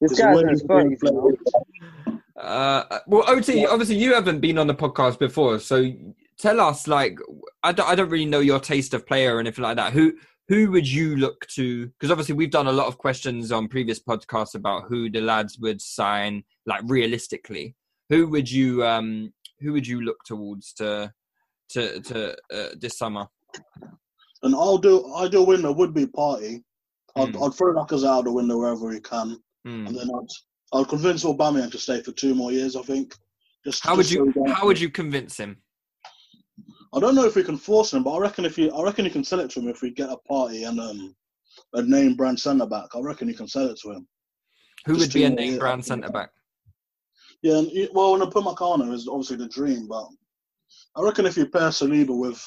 This 0.00 0.12
It's 0.12 0.20
guy's 0.20 0.36
way 0.36 0.42
in 0.42 0.48
his 0.48 0.62
to 0.62 0.68
be 0.68 0.74
thirties, 0.74 0.98
you 1.02 1.12
know. 1.12 2.20
Uh, 2.36 2.98
well, 3.06 3.24
OT, 3.28 3.66
obviously 3.66 3.96
you 3.96 4.14
haven't 4.14 4.40
been 4.40 4.58
on 4.58 4.66
the 4.66 4.74
podcast 4.74 5.18
before, 5.18 5.58
so 5.58 5.92
tell 6.38 6.60
us, 6.60 6.88
like, 6.88 7.18
I 7.62 7.72
don't, 7.72 7.88
I 7.88 7.94
don't 7.94 8.08
really 8.08 8.24
know 8.26 8.40
your 8.40 8.58
taste 8.58 8.94
of 8.94 9.06
player 9.06 9.36
or 9.36 9.40
anything 9.40 9.62
like 9.62 9.76
that. 9.76 9.92
Who 9.92 10.14
who 10.48 10.70
would 10.72 10.88
you 10.88 11.16
look 11.16 11.46
to? 11.54 11.86
Because 11.86 12.10
obviously 12.10 12.34
we've 12.34 12.50
done 12.50 12.66
a 12.66 12.72
lot 12.72 12.86
of 12.86 12.98
questions 12.98 13.52
on 13.52 13.68
previous 13.68 14.00
podcasts 14.02 14.54
about 14.54 14.84
who 14.88 15.08
the 15.10 15.20
lads 15.20 15.58
would 15.58 15.80
sign, 15.80 16.42
like 16.66 16.82
realistically. 16.86 17.76
Who 18.08 18.26
would 18.28 18.50
you 18.50 18.84
um 18.84 19.32
who 19.60 19.72
would 19.72 19.86
you 19.86 20.00
look 20.00 20.18
towards 20.24 20.72
to 20.74 21.12
to 21.70 22.00
to 22.00 22.36
uh, 22.52 22.68
this 22.78 22.98
summer? 22.98 23.28
And 24.42 24.54
I'll 24.54 24.78
do 24.78 25.14
ideal 25.16 25.46
window 25.46 25.72
would 25.72 25.94
be 25.94 26.06
Partey. 26.06 26.62
I'd, 27.16 27.34
Hmm. 27.34 27.42
I'd 27.42 27.54
throw 27.54 27.74
Lacazette 27.74 28.06
out 28.08 28.24
the 28.24 28.32
window 28.32 28.58
wherever 28.58 28.90
he 28.90 29.00
can, 29.00 29.36
Mm. 29.66 29.86
and 29.88 29.96
then 29.96 30.10
I'd 30.10 30.78
I'd 30.80 30.88
convince 30.88 31.22
Aubameyang 31.24 31.70
to 31.72 31.78
stay 31.78 32.02
for 32.02 32.12
two 32.12 32.34
more 32.34 32.50
years. 32.50 32.74
I 32.76 32.82
think. 32.82 33.14
Just 33.64 33.84
How 33.84 33.94
would 33.94 34.06
just 34.06 34.14
so 34.14 34.24
you 34.24 34.52
how 34.54 34.66
would 34.66 34.80
you 34.80 34.90
convince 34.90 35.36
him? 35.36 35.62
I 36.94 36.98
don't 37.00 37.14
know 37.14 37.24
if 37.26 37.36
we 37.36 37.44
can 37.44 37.56
force 37.56 37.92
him, 37.92 38.02
but 38.02 38.12
I 38.14 38.18
reckon 38.18 38.44
if 38.44 38.58
you 38.58 38.72
I 38.72 38.82
reckon 38.82 39.04
you 39.04 39.10
can 39.10 39.22
sell 39.24 39.40
it 39.40 39.50
to 39.50 39.60
him 39.60 39.68
if 39.68 39.82
we 39.82 39.90
get 39.90 40.10
a 40.10 40.16
Partey 40.28 40.66
and 40.68 40.80
um 40.80 41.14
a 41.74 41.82
name 41.82 42.16
brand 42.16 42.40
centre 42.40 42.66
back. 42.66 42.88
I 42.96 43.00
reckon 43.00 43.28
you 43.28 43.34
can 43.34 43.46
sell 43.48 43.68
it 43.68 43.78
to 43.82 43.92
him. 43.92 44.08
Who 44.86 44.94
Just 44.94 45.08
would 45.08 45.14
be 45.14 45.24
a 45.24 45.30
name 45.30 45.58
brand 45.58 45.84
centre 45.84 46.10
back? 46.10 46.30
Yeah, 47.42 47.58
and 47.58 47.70
well, 47.92 48.12
when 48.12 48.22
I 48.22 48.26
put 48.30 48.44
is 48.92 49.08
obviously 49.08 49.36
the 49.36 49.48
dream, 49.48 49.86
but 49.88 50.06
I 50.96 51.02
reckon 51.02 51.26
if 51.26 51.36
you 51.36 51.46
pair 51.46 51.68
Saliba 51.68 52.16
with 52.16 52.42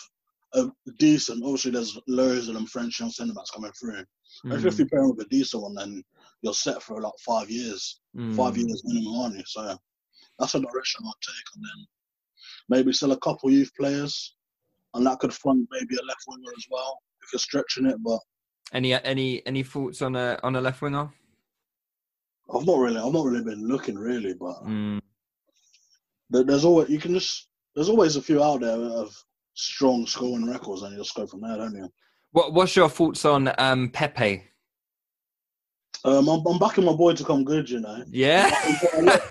a 0.53 0.69
decent, 0.97 1.43
obviously 1.43 1.71
there's 1.71 1.99
loads 2.07 2.47
of 2.47 2.53
them 2.55 2.65
French 2.65 2.99
young 2.99 3.09
centre 3.11 3.33
backs 3.33 3.51
coming 3.51 3.71
through. 3.73 3.99
I 4.45 4.55
reckon 4.55 4.67
if 4.67 4.75
Mm. 4.75 4.79
you 4.79 4.85
pair 4.87 4.99
him 5.03 5.09
with 5.15 5.25
a 5.25 5.29
decent 5.29 5.63
one, 5.63 5.75
then 5.75 6.03
you're 6.41 6.53
set 6.53 6.81
for 6.81 7.01
like 7.01 7.13
five 7.19 7.49
years, 7.49 7.99
five 8.35 8.53
Mm. 8.53 8.67
years 8.67 8.81
minimum, 8.85 9.15
aren't 9.19 9.37
you? 9.37 9.43
So 9.45 9.77
that's 10.39 10.55
a 10.55 10.59
direction 10.59 11.05
I'd 11.05 11.21
take, 11.21 11.55
and 11.55 11.63
then 11.63 11.87
maybe 12.69 12.93
sell 12.93 13.11
a 13.11 13.19
couple 13.19 13.51
youth 13.51 13.71
players, 13.75 14.35
and 14.93 15.05
that 15.05 15.19
could 15.19 15.33
fund 15.33 15.67
maybe 15.71 15.95
a 15.97 16.05
left 16.05 16.23
winger 16.27 16.51
as 16.57 16.65
well 16.69 17.01
if 17.21 17.33
you're 17.33 17.39
stretching 17.39 17.85
it. 17.87 17.97
But 18.03 18.19
Any 18.71 18.93
any 18.93 19.45
any 19.45 19.63
thoughts 19.63 20.01
on 20.01 20.15
a 20.15 20.39
on 20.43 20.55
a 20.55 20.61
left 20.61 20.81
winger? 20.81 21.11
I've 22.53 22.65
not 22.65 22.77
really, 22.79 22.97
I've 22.97 23.13
not 23.13 23.25
really 23.25 23.43
been 23.43 23.67
looking 23.67 23.97
really, 23.97 24.33
but 24.33 24.63
Mm. 24.63 25.01
there's 26.29 26.65
always 26.65 26.89
you 26.89 26.99
can 26.99 27.13
just 27.13 27.47
there's 27.75 27.89
always 27.89 28.15
a 28.15 28.21
few 28.21 28.41
out 28.43 28.61
there 28.61 28.77
of 28.77 29.15
strong 29.55 30.05
scoring 30.05 30.47
records, 30.47 30.83
and 30.83 30.91
you 30.93 30.99
just 30.99 31.15
go 31.15 31.25
from 31.25 31.41
there, 31.41 31.57
don't 31.57 31.75
you? 31.75 31.89
What 32.31 32.53
what's 32.53 32.75
your 32.75 32.89
thoughts 32.89 33.25
on 33.25 33.51
um 33.57 33.89
Pepe? 33.89 34.43
Um, 36.03 36.27
I'm, 36.29 36.45
I'm 36.45 36.59
backing 36.59 36.85
my 36.85 36.93
boy 36.93 37.13
to 37.15 37.23
come 37.23 37.43
good, 37.43 37.67
you 37.67 37.79
know. 37.79 38.03
Yeah. 38.11 38.51
Got 38.51 38.93
a 38.93 39.01
lot, 39.01 39.21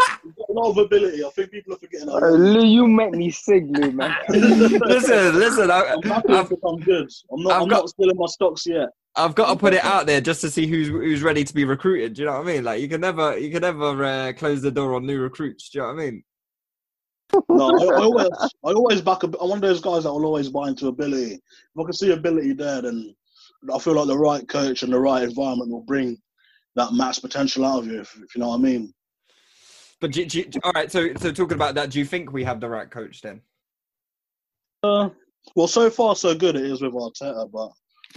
a 0.48 0.52
lot 0.52 0.70
of 0.70 0.78
ability. 0.78 1.24
I 1.24 1.30
think 1.30 1.52
people 1.52 1.74
are 1.74 1.78
forgetting. 1.78 2.08
Uh, 2.08 2.30
Lou, 2.30 2.64
you 2.66 2.88
make 2.88 3.12
me 3.12 3.30
sick, 3.30 3.62
Lou, 3.68 3.92
man. 3.92 4.12
listen, 4.28 5.38
listen. 5.38 5.70
I, 5.70 5.92
I'm 5.92 6.00
backing 6.00 6.32
him 6.32 6.36
I've, 6.40 6.48
to 6.48 6.56
come 6.56 6.80
good. 6.80 7.08
I'm 7.32 7.42
not. 7.44 7.52
I've 7.52 7.62
I'm 7.62 7.68
got- 7.68 7.76
not 7.82 7.90
selling 7.90 8.16
my 8.16 8.26
stocks 8.26 8.66
yet. 8.66 8.88
I've 9.16 9.36
got 9.36 9.50
to 9.50 9.56
put 9.56 9.74
it 9.74 9.84
out 9.84 10.06
there 10.06 10.20
just 10.20 10.40
to 10.40 10.50
see 10.50 10.66
who's 10.66 10.88
who's 10.88 11.22
ready 11.22 11.44
to 11.44 11.54
be 11.54 11.64
recruited. 11.64 12.14
Do 12.14 12.22
you 12.22 12.26
know 12.26 12.32
what 12.38 12.48
I 12.48 12.52
mean? 12.54 12.64
Like 12.64 12.80
you 12.80 12.88
can 12.88 13.00
never 13.00 13.38
you 13.38 13.52
can 13.52 13.60
never 13.60 14.04
uh, 14.04 14.32
close 14.32 14.60
the 14.60 14.72
door 14.72 14.94
on 14.96 15.06
new 15.06 15.20
recruits. 15.20 15.68
Do 15.68 15.78
you 15.78 15.82
know 15.84 15.94
what 15.94 16.02
I 16.02 16.04
mean? 16.06 16.24
No, 17.48 17.70
I, 17.70 17.96
I 17.96 18.00
always, 18.02 18.28
I 18.42 18.72
always 18.72 19.00
back. 19.00 19.22
A, 19.22 19.26
I'm 19.26 19.48
one 19.48 19.58
of 19.58 19.62
those 19.62 19.80
guys 19.80 20.04
that 20.04 20.12
will 20.12 20.26
always 20.26 20.48
buy 20.48 20.68
into 20.68 20.88
ability. 20.88 21.34
If 21.34 21.78
I 21.78 21.82
can 21.82 21.92
see 21.92 22.12
ability 22.12 22.52
there, 22.52 22.82
then 22.82 23.14
I 23.72 23.78
feel 23.78 23.94
like 23.94 24.06
the 24.06 24.18
right 24.18 24.46
coach 24.48 24.82
and 24.82 24.92
the 24.92 24.98
right 24.98 25.22
environment 25.22 25.70
will 25.70 25.82
bring 25.82 26.18
that 26.76 26.92
max 26.92 27.18
potential 27.18 27.64
out 27.64 27.80
of 27.80 27.86
you. 27.86 28.00
If, 28.00 28.14
if 28.16 28.34
you 28.34 28.40
know 28.40 28.48
what 28.48 28.56
I 28.58 28.62
mean. 28.62 28.92
But 30.00 30.12
do, 30.12 30.24
do, 30.26 30.44
all 30.62 30.72
right. 30.74 30.90
So 30.90 31.08
so 31.14 31.32
talking 31.32 31.54
about 31.54 31.74
that, 31.76 31.90
do 31.90 31.98
you 31.98 32.04
think 32.04 32.32
we 32.32 32.44
have 32.44 32.60
the 32.60 32.68
right 32.68 32.90
coach 32.90 33.22
then? 33.22 33.40
Uh, 34.82 35.08
well, 35.56 35.68
so 35.68 35.88
far 35.88 36.14
so 36.14 36.34
good 36.34 36.56
it 36.56 36.64
is 36.64 36.82
with 36.82 36.92
Arteta, 36.92 37.50
but 37.50 37.70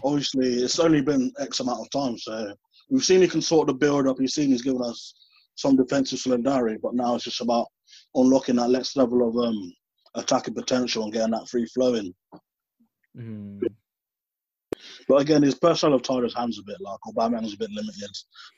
obviously 0.03 0.55
it's 0.55 0.79
only 0.79 1.01
been 1.01 1.31
X 1.39 1.59
amount 1.59 1.81
of 1.81 1.89
time. 1.91 2.17
So 2.17 2.53
we've 2.89 3.05
seen 3.05 3.21
he 3.21 3.27
can 3.27 3.41
sort 3.41 3.67
the 3.67 3.73
build 3.73 4.07
up. 4.07 4.19
We've 4.19 4.29
seen 4.29 4.49
he's 4.49 4.61
given 4.61 4.81
us 4.81 5.13
some 5.55 5.75
defensive 5.75 6.19
solidarity, 6.19 6.77
but 6.81 6.93
now 6.93 7.15
it's 7.15 7.23
just 7.23 7.41
about 7.41 7.67
unlocking 8.15 8.55
that 8.57 8.69
next 8.69 8.95
level 8.95 9.27
of 9.27 9.35
um, 9.37 9.73
attacking 10.15 10.53
potential 10.53 11.03
and 11.03 11.13
getting 11.13 11.31
that 11.31 11.47
free 11.47 11.65
flowing. 11.73 12.13
Mm. 13.17 13.61
But 15.07 15.21
again, 15.21 15.43
his 15.43 15.55
personnel 15.55 15.97
have 15.97 16.03
tied 16.03 16.23
his 16.23 16.35
hands 16.35 16.59
a 16.59 16.63
bit. 16.63 16.77
Like 16.81 16.99
Aubameyang's 17.07 17.53
a 17.53 17.57
bit 17.57 17.71
limited, 17.71 18.09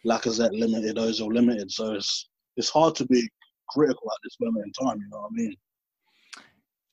Lacazette 0.06 0.58
limited, 0.58 0.98
Ozil 0.98 1.34
limited. 1.34 1.72
So 1.72 1.94
it's 1.94 2.30
it's 2.58 2.70
hard 2.70 2.96
to 2.96 3.06
be 3.06 3.28
critical 3.70 4.10
at 4.12 4.18
this 4.24 4.36
moment 4.40 4.66
in 4.66 4.88
time. 4.88 5.00
You 5.00 5.10
know 5.10 5.22
what 5.22 5.32
I 5.32 5.36
mean? 5.36 5.56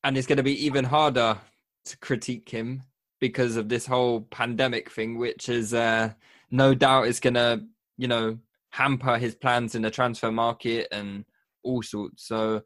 And 0.05 0.17
it's 0.17 0.27
going 0.27 0.37
to 0.37 0.43
be 0.43 0.65
even 0.65 0.85
harder 0.85 1.39
to 1.87 1.99
critique 1.99 2.49
him 2.49 2.83
because 3.19 3.57
of 3.57 3.69
this 3.69 3.87
whole 3.87 4.21
pandemic 4.23 4.91
thing, 4.91 5.19
which 5.19 5.49
is 5.49 5.75
uh, 5.75 6.13
no 6.51 6.75
doubt 6.75 7.09
is 7.09 7.21
going 7.21 7.35
to 7.35 7.65
you 7.97 8.09
know 8.09 8.39
hamper 8.71 9.17
his 9.17 9.35
plans 9.35 9.75
in 9.75 9.83
the 9.83 9.91
transfer 9.91 10.31
market 10.31 10.87
and 10.93 11.25
all 11.67 11.83
sorts. 11.83 12.27
So 12.27 12.63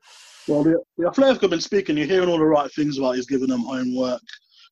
Well, 0.48 0.62
the, 0.62 0.78
the 0.98 1.08
Athletic 1.08 1.42
have 1.42 1.50
been 1.50 1.60
speaking. 1.60 1.96
You're 1.96 2.06
hearing 2.06 2.28
all 2.28 2.38
the 2.38 2.44
right 2.44 2.70
things 2.72 2.98
about 2.98 3.16
he's 3.16 3.26
giving 3.26 3.48
them 3.48 3.60
homework, 3.62 4.22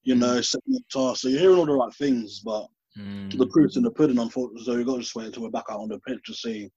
you 0.02 0.14
know, 0.14 0.40
setting 0.40 0.76
up 0.76 0.82
tasks. 0.90 1.22
So 1.22 1.28
you're 1.28 1.40
hearing 1.40 1.58
all 1.58 1.66
the 1.66 1.72
right 1.72 1.92
things, 1.94 2.40
but 2.40 2.66
mm, 2.98 3.36
the 3.38 3.46
proof's 3.48 3.76
in 3.76 3.82
the 3.82 3.90
pudding, 3.90 4.18
unfortunately. 4.18 4.64
So 4.64 4.72
you've 4.76 4.86
got 4.86 4.94
to 4.96 5.00
just 5.00 5.14
wait 5.14 5.26
until 5.26 5.42
we're 5.44 5.50
back 5.50 5.64
out 5.70 5.80
on 5.80 5.88
the 5.88 5.98
pitch 6.00 6.20
to 6.26 6.34
see 6.34 6.70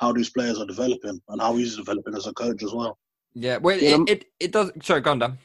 how 0.00 0.12
these 0.12 0.30
players 0.30 0.58
are 0.58 0.66
developing 0.66 1.20
and 1.28 1.40
how 1.40 1.54
he's 1.56 1.76
developing 1.76 2.14
as 2.16 2.26
a 2.26 2.32
coach 2.32 2.62
as 2.62 2.72
well. 2.72 2.98
yeah, 3.34 3.56
well, 3.58 3.78
Yeah, 3.78 3.90
it, 3.90 3.94
um, 3.94 4.04
it 4.08 4.24
it 4.40 4.52
does. 4.52 4.72
Sorry, 4.82 5.00
go 5.00 5.12
on, 5.12 5.18
Dan. 5.20 5.38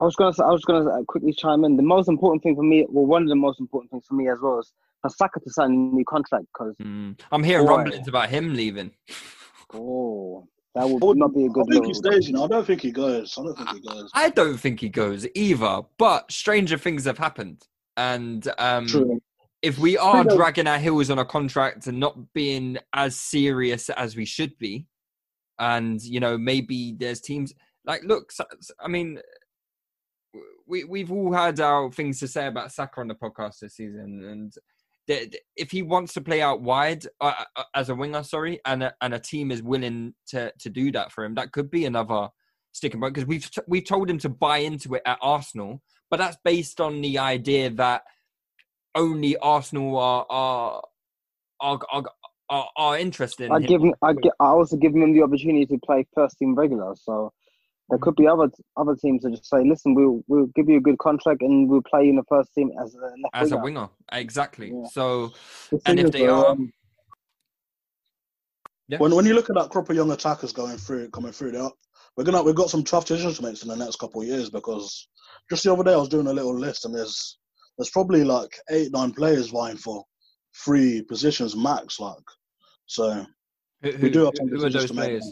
I 0.00 0.04
was 0.04 0.14
gonna, 0.14 0.34
I 0.44 0.50
was 0.52 0.64
gonna 0.64 0.90
uh, 0.90 1.02
quickly 1.08 1.32
chime 1.32 1.64
in. 1.64 1.76
The 1.76 1.82
most 1.82 2.08
important 2.08 2.42
thing 2.42 2.54
for 2.54 2.62
me, 2.62 2.86
well, 2.88 3.06
one 3.06 3.22
of 3.22 3.28
the 3.28 3.34
most 3.34 3.60
important 3.60 3.90
things 3.90 4.04
for 4.06 4.14
me 4.14 4.28
as 4.28 4.38
well, 4.42 4.58
is 4.60 4.72
for 5.00 5.08
Saka 5.10 5.40
to 5.40 5.50
sign 5.50 5.70
a 5.70 5.74
new 5.74 6.04
contract 6.04 6.44
because 6.52 6.74
Mm. 6.82 7.18
I'm 7.32 7.42
hearing 7.42 7.64
Boy. 7.66 7.76
rumblings 7.76 8.06
about 8.08 8.28
him 8.28 8.54
leaving. 8.54 8.92
oh, 9.74 10.46
that 10.76 10.86
would 10.88 11.16
not 11.16 11.34
be 11.34 11.46
a 11.46 11.48
good. 11.48 11.64
I 11.70 11.72
think 11.72 11.86
he 11.86 11.94
stays, 11.94 12.28
you 12.28 12.34
know. 12.34 12.44
I 12.44 12.48
don't 12.48 12.66
think 12.66 12.82
he 12.82 12.92
goes. 12.92 13.34
I 13.38 13.42
don't 13.42 13.56
think 13.56 13.70
he 13.70 13.80
goes. 13.80 14.10
I 14.12 14.28
don't 14.28 14.58
think 14.58 14.80
he 14.80 14.90
goes 14.90 15.26
either, 15.34 15.80
but 15.98 16.30
stranger 16.30 16.76
things 16.76 17.06
have 17.06 17.16
happened. 17.16 17.66
And 17.96 18.46
um, 18.58 18.86
True. 18.86 19.18
if 19.62 19.78
we 19.78 19.96
are 19.96 20.22
True. 20.22 20.36
dragging 20.36 20.66
our 20.66 20.78
heels 20.78 21.08
on 21.08 21.18
a 21.18 21.24
contract 21.24 21.86
and 21.86 21.98
not 21.98 22.34
being 22.34 22.76
as 22.92 23.16
serious 23.16 23.88
as 23.88 24.16
we 24.16 24.26
should 24.26 24.56
be, 24.58 24.86
and 25.58 26.02
you 26.02 26.20
know 26.20 26.36
maybe 26.36 26.94
there's 26.98 27.22
teams 27.22 27.54
like 27.86 28.02
look, 28.04 28.30
I 28.78 28.88
mean, 28.88 29.18
we 30.66 30.84
we've 30.84 31.10
all 31.10 31.32
had 31.32 31.58
our 31.58 31.90
things 31.90 32.20
to 32.20 32.28
say 32.28 32.48
about 32.48 32.72
Saka 32.72 33.00
on 33.00 33.08
the 33.08 33.14
podcast 33.14 33.60
this 33.60 33.76
season, 33.76 34.22
and 34.30 34.52
th- 34.52 34.62
th- 34.62 34.62
if 35.08 35.70
he 35.70 35.82
wants 35.82 36.14
to 36.14 36.20
play 36.20 36.42
out 36.42 36.62
wide 36.62 37.06
uh, 37.20 37.44
uh, 37.56 37.62
as 37.74 37.88
a 37.88 37.94
winger, 37.94 38.22
sorry, 38.22 38.60
and 38.64 38.82
a, 38.82 38.94
and 39.00 39.14
a 39.14 39.18
team 39.18 39.50
is 39.50 39.62
willing 39.62 40.14
to 40.28 40.52
to 40.58 40.70
do 40.70 40.90
that 40.92 41.12
for 41.12 41.24
him, 41.24 41.34
that 41.34 41.52
could 41.52 41.70
be 41.70 41.84
another 41.84 42.28
sticking 42.72 43.00
point 43.00 43.14
because 43.14 43.26
we've 43.26 43.48
we've 43.66 43.86
told 43.86 44.10
him 44.10 44.18
to 44.18 44.28
buy 44.28 44.58
into 44.58 44.94
it 44.94 45.02
at 45.06 45.18
Arsenal, 45.22 45.82
but 46.10 46.18
that's 46.18 46.36
based 46.44 46.80
on 46.80 47.00
the 47.00 47.18
idea 47.18 47.70
that 47.70 48.02
only 48.94 49.36
Arsenal 49.38 49.96
are 49.96 50.26
are 50.28 50.82
are 51.60 51.80
are, 51.92 52.04
are, 52.50 52.68
are 52.76 52.98
interested. 52.98 53.46
In 53.46 53.52
I 53.52 53.60
give 53.60 53.82
him, 53.82 53.94
I, 54.02 54.14
I 54.40 54.46
also 54.46 54.76
give 54.76 54.94
him 54.94 55.14
the 55.14 55.22
opportunity 55.22 55.66
to 55.66 55.78
play 55.84 56.06
first 56.14 56.38
team 56.38 56.54
regular. 56.54 56.94
So 56.96 57.32
there 57.88 57.98
could 57.98 58.16
be 58.16 58.26
other 58.26 58.50
other 58.76 58.96
teams 58.96 59.22
that 59.22 59.30
just 59.30 59.48
say, 59.48 59.62
"Listen, 59.64 59.94
we'll 59.94 60.22
we'll 60.26 60.46
give 60.56 60.68
you 60.68 60.78
a 60.78 60.80
good 60.80 60.98
contract 60.98 61.42
and 61.42 61.68
we'll 61.68 61.82
play 61.82 62.04
you 62.04 62.10
in 62.10 62.16
the 62.16 62.24
first 62.28 62.52
team 62.54 62.70
as 62.82 62.94
a 62.94 62.98
left 62.98 63.34
as 63.34 63.52
a 63.52 63.56
winger." 63.56 63.64
winger, 63.64 63.88
exactly. 64.12 64.72
Yeah. 64.72 64.88
So, 64.90 65.32
The 65.70 65.80
and 65.86 66.00
if 66.00 66.10
they 66.10 66.26
are, 66.26 66.46
um, 66.46 66.72
Yeah. 68.88 68.98
when 68.98 69.14
when 69.14 69.24
you 69.26 69.34
look 69.34 69.50
at 69.50 69.56
that 69.56 69.70
crop 69.70 69.88
of 69.88 69.96
young 69.96 70.10
attackers 70.10 70.52
going 70.52 70.78
through, 70.78 71.10
coming 71.10 71.32
through, 71.32 71.52
they 71.52 71.58
are, 71.58 71.72
we're 72.16 72.24
gonna 72.24 72.42
we've 72.42 72.54
got 72.54 72.70
some 72.70 72.82
tough 72.82 73.06
decisions 73.06 73.36
to 73.36 73.42
make 73.42 73.62
in 73.62 73.68
the 73.68 73.76
next 73.76 73.96
couple 73.96 74.20
of 74.20 74.26
years 74.26 74.50
because 74.50 75.08
just 75.48 75.62
the 75.62 75.72
other 75.72 75.84
day 75.84 75.92
I 75.92 75.96
was 75.96 76.08
doing 76.08 76.26
a 76.26 76.32
little 76.32 76.58
list 76.58 76.84
and 76.86 76.94
there's 76.94 77.38
there's 77.78 77.90
probably 77.90 78.24
like 78.24 78.50
eight 78.70 78.90
nine 78.92 79.12
players 79.12 79.48
vying 79.50 79.76
for 79.76 80.04
three 80.64 81.02
positions 81.02 81.54
max, 81.54 82.00
like 82.00 82.16
so. 82.86 83.24
who, 83.82 83.92
we 83.98 84.10
do 84.10 84.24
have 84.24 84.34
some 84.36 84.48
who 84.48 84.64
are 84.64 84.70
those 84.70 84.86
to 84.86 84.94
make. 84.94 85.22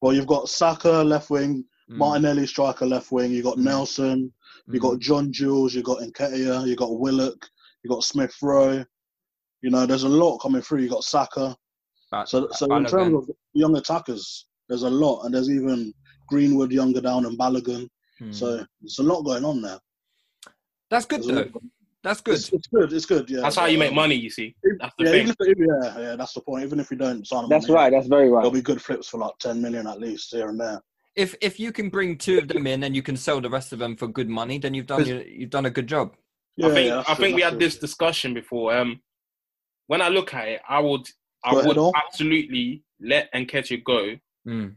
Well, 0.00 0.12
you've 0.12 0.26
got 0.26 0.48
Saka 0.48 1.02
left 1.02 1.30
wing, 1.30 1.64
Mm. 1.90 1.96
Martinelli 1.96 2.46
striker 2.46 2.86
left 2.86 3.10
wing. 3.12 3.30
You 3.30 3.38
have 3.38 3.44
got 3.44 3.56
Mm. 3.58 3.64
Nelson. 3.64 4.32
You 4.70 4.78
got 4.80 4.98
John 4.98 5.32
Jules. 5.32 5.74
You 5.74 5.82
got 5.82 6.00
Nketiah. 6.00 6.66
You 6.66 6.76
got 6.76 6.98
Willock. 6.98 7.48
You 7.82 7.88
got 7.90 8.04
Smith 8.04 8.34
Rowe. 8.42 8.84
You 9.62 9.70
know, 9.70 9.86
there's 9.86 10.02
a 10.02 10.08
lot 10.08 10.38
coming 10.38 10.60
through. 10.60 10.82
You 10.82 10.90
got 10.90 11.04
Saka. 11.04 11.56
So, 12.26 12.48
so 12.52 12.66
in 12.76 12.84
terms 12.84 13.14
of 13.28 13.30
young 13.54 13.76
attackers, 13.76 14.46
there's 14.68 14.82
a 14.82 14.90
lot, 14.90 15.24
and 15.24 15.34
there's 15.34 15.50
even 15.50 15.92
Greenwood 16.28 16.72
younger 16.72 17.00
down 17.00 17.24
and 17.26 17.38
Balogun. 17.38 17.88
Hmm. 18.18 18.32
So 18.32 18.64
there's 18.80 18.98
a 18.98 19.02
lot 19.02 19.22
going 19.22 19.44
on 19.44 19.62
there. 19.62 19.78
That's 20.90 21.06
good 21.06 21.22
There's 21.22 21.50
though. 21.52 21.60
Lot- 22.04 22.10
That's 22.10 22.20
good. 22.20 22.34
It's, 22.34 22.52
it's 22.52 22.66
good. 22.68 22.92
It's 22.92 23.06
good. 23.06 23.30
Yeah. 23.30 23.40
That's 23.42 23.56
how 23.56 23.66
you 23.66 23.78
make 23.78 23.92
money. 23.94 24.14
You 24.14 24.30
see, 24.30 24.54
that's 24.78 24.94
the 24.98 25.04
Yeah, 25.04 25.10
thing. 25.10 25.28
if, 25.28 25.36
yeah, 25.58 26.00
yeah, 26.00 26.16
that's 26.16 26.32
the 26.34 26.40
point. 26.40 26.64
Even 26.64 26.80
if 26.80 26.90
we 26.90 26.96
don't 26.96 27.26
sign 27.26 27.42
them, 27.42 27.50
That's 27.50 27.68
on, 27.68 27.74
right. 27.74 27.90
That's 27.92 28.06
very 28.06 28.30
right. 28.30 28.40
There'll 28.42 28.50
be 28.52 28.62
good 28.62 28.80
flips 28.80 29.08
for 29.08 29.18
like 29.18 29.36
ten 29.38 29.60
million 29.60 29.86
at 29.86 30.00
least 30.00 30.32
here 30.32 30.48
and 30.48 30.58
there. 30.60 30.80
If 31.16 31.34
if 31.40 31.58
you 31.58 31.72
can 31.72 31.88
bring 31.90 32.16
two 32.16 32.38
of 32.38 32.46
them 32.48 32.66
in 32.66 32.84
and 32.84 32.94
you 32.94 33.02
can 33.02 33.16
sell 33.16 33.40
the 33.40 33.50
rest 33.50 33.72
of 33.72 33.78
them 33.80 33.96
for 33.96 34.06
good 34.06 34.28
money, 34.28 34.58
then 34.58 34.74
you've 34.74 34.86
done 34.86 35.04
your, 35.04 35.22
you've 35.22 35.50
done 35.50 35.66
a 35.66 35.70
good 35.70 35.86
job. 35.88 36.14
Yeah, 36.56 36.68
I 36.68 36.70
think 36.74 36.86
yeah, 36.88 37.02
I 37.08 37.14
think 37.14 37.34
we 37.36 37.42
had 37.42 37.50
true. 37.50 37.58
this 37.60 37.78
discussion 37.78 38.34
before. 38.34 38.76
Um, 38.76 39.00
when 39.88 40.00
I 40.02 40.08
look 40.08 40.34
at 40.34 40.46
it, 40.48 40.60
I 40.68 40.78
would 40.80 41.06
I 41.44 41.50
Go 41.52 41.58
ahead, 41.58 41.68
would 41.68 41.78
Al. 41.78 41.92
absolutely 41.96 42.82
let 43.00 43.32
Nketiah 43.34 43.82
go 43.84 44.16
Mm. 44.46 44.74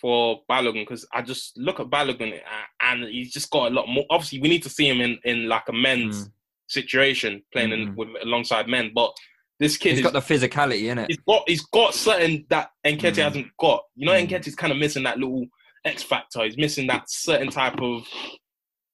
for 0.00 0.40
Balogun 0.50 0.82
because 0.82 1.06
I 1.12 1.22
just 1.22 1.56
look 1.58 1.80
at 1.80 1.86
Balogun 1.90 2.38
and 2.80 3.04
he's 3.04 3.32
just 3.32 3.50
got 3.50 3.70
a 3.70 3.74
lot 3.74 3.88
more. 3.88 4.04
Obviously, 4.10 4.40
we 4.40 4.48
need 4.48 4.62
to 4.62 4.68
see 4.70 4.88
him 4.88 5.00
in, 5.00 5.18
in 5.24 5.48
like 5.48 5.68
a 5.68 5.72
men's 5.72 6.28
Mm. 6.28 6.32
Situation 6.68 7.42
playing 7.52 7.72
in, 7.72 7.88
Mhm. 7.92 7.96
with 7.96 8.08
alongside 8.22 8.68
men. 8.68 8.92
But 8.94 9.12
this 9.58 9.76
kid 9.76 9.90
He's 9.90 9.98
is, 10.00 10.04
got 10.04 10.12
the 10.12 10.20
physicality 10.34 10.90
in 10.90 10.98
it. 10.98 11.06
he's 11.08 11.18
got 11.26 11.48
he's 11.48 11.64
got 11.66 11.94
something 11.94 12.44
that 12.50 12.70
Nketiah 12.84 13.12
Mm. 13.12 13.22
hasn't 13.22 13.46
got. 13.58 13.82
You 13.94 14.06
know, 14.06 14.12
Mm. 14.12 14.28
Nketiah's 14.28 14.54
kind 14.54 14.72
of 14.72 14.78
missing 14.78 15.02
that 15.04 15.18
little 15.18 15.46
X 15.84 16.02
factor. 16.02 16.44
He's 16.44 16.56
missing 16.58 16.86
that 16.88 17.08
certain 17.08 17.48
type 17.50 17.80
of 17.80 18.06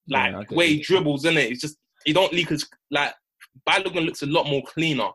like 0.08 0.32
Yeah, 0.50 0.56
way 0.56 0.68
he 0.68 0.80
dribbles 0.80 1.24
in 1.24 1.36
it. 1.38 1.50
It's 1.50 1.60
just 1.60 1.76
he 2.04 2.12
don't 2.12 2.32
leak 2.32 2.48
his 2.50 2.68
like 2.90 3.14
Balogun 3.68 4.04
looks 4.06 4.22
a 4.22 4.26
lot 4.26 4.46
more 4.48 4.62
cleaner 4.62 5.10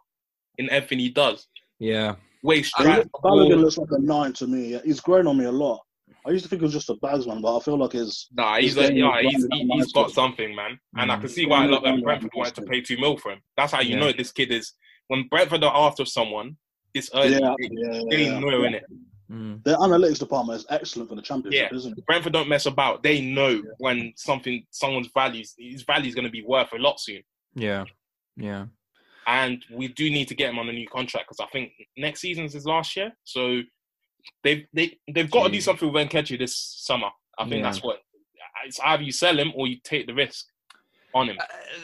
in 0.58 0.70
everything 0.70 1.00
he 1.00 1.10
does. 1.10 1.48
Yeah. 1.80 2.16
Way 2.44 2.58
He 2.58 2.64
straight. 2.64 3.06
Balogun 3.24 3.62
looks 3.62 3.78
like 3.78 3.90
a 3.92 4.00
nine 4.00 4.34
to 4.34 4.48
me. 4.48 4.80
He's 4.86 5.00
grown 5.00 5.28
on 5.28 5.38
me 5.38 5.46
a 5.46 5.52
lot. 5.52 5.82
I 6.28 6.32
used 6.32 6.44
to 6.44 6.50
think 6.50 6.62
he 6.62 6.66
was 6.66 6.74
just 6.74 6.90
a 6.90 6.96
bagsman, 6.96 7.42
but 7.42 7.58
I 7.58 7.60
feel 7.62 7.78
like 7.78 7.94
his 7.94 8.28
Nah, 8.34 8.58
he's 8.58 8.76
his 8.76 8.90
a, 8.90 8.94
yeah, 8.94 9.22
he's, 9.22 9.48
running 9.50 9.70
he, 9.72 9.78
has 9.80 9.92
got 9.94 10.12
something, 10.12 10.54
man. 10.54 10.78
And 10.98 11.12
I 11.12 11.16
Mm. 11.16 11.22
can 11.22 11.30
see 11.30 11.46
why 11.46 11.66
a 11.66 11.68
lot 11.70 11.86
of 11.86 12.04
Brentford 12.04 12.32
wanted 12.36 12.56
to 12.56 12.62
pay 12.64 12.82
two 12.82 12.98
mil 12.98 13.18
for 13.18 13.32
him. 13.32 13.42
That's 13.56 13.72
how 13.72 13.82
you 13.82 13.92
Yeah. 13.96 14.00
know 14.02 14.12
this 14.12 14.32
kid 14.32 14.52
is. 14.52 14.74
When 15.08 15.28
Brentford 15.30 15.64
are 15.64 15.74
after 15.88 16.04
someone 16.06 16.58
this 16.94 17.10
early, 17.14 17.34
Yeah, 17.40 17.54
they, 17.60 17.70
yeah, 17.72 18.02
they 18.10 18.24
yeah, 18.26 18.40
know 18.40 18.62
yeah. 18.62 18.68
in 18.68 18.74
it. 18.76 18.84
Mm. 19.32 19.64
Their 19.64 19.78
analytics 19.78 20.20
department 20.20 20.60
is 20.60 20.66
excellent 20.70 21.10
for 21.10 21.16
the 21.16 21.22
championship, 21.22 21.72
Yeah. 21.72 21.78
isn't 21.78 21.98
it? 21.98 22.06
Brentford 22.06 22.34
don't 22.34 22.50
mess 22.50 22.66
about. 22.66 23.04
They 23.04 23.22
know 23.22 23.62
when 23.78 24.14
something, 24.16 24.66
someone's 24.72 25.10
values, 25.14 25.54
his 25.58 25.84
value 25.84 26.08
is 26.10 26.16
going 26.16 26.26
to 26.26 26.32
be 26.32 26.44
worth 26.44 26.72
a 26.74 26.78
lot 26.78 27.00
soon. 27.00 27.22
Yeah. 27.56 27.86
Yeah. 28.36 28.68
And 29.28 29.64
we 29.72 29.90
do 29.90 30.10
need 30.10 30.28
to 30.30 30.36
get 30.36 30.50
him 30.50 30.60
on 30.60 30.70
a 30.70 30.74
new 30.74 30.88
contract 30.88 31.28
because 31.28 31.42
I 31.46 31.48
think 31.52 31.72
next 31.98 32.22
season's 32.22 32.54
his 32.54 32.66
last 32.66 32.96
year. 32.96 33.12
So 33.26 33.62
they've 34.44 34.66
they 34.74 34.98
they've 35.14 35.30
got 35.32 35.46
to 35.46 35.52
do 35.52 35.62
something 35.62 35.92
with 35.92 36.10
Nketiah 36.10 36.40
this 36.40 36.56
summer. 36.58 37.10
I 37.38 37.44
think 37.44 37.58
Yeah. 37.58 37.62
that's 37.64 37.84
what. 37.84 37.98
It's 38.66 38.80
either 38.84 39.04
you 39.04 39.12
sell 39.12 39.38
him 39.38 39.52
or 39.56 39.68
you 39.68 39.78
take 39.84 40.08
the 40.08 40.14
risk 40.14 40.46
on 41.14 41.30
him. 41.30 41.38
Uh, 41.40 41.44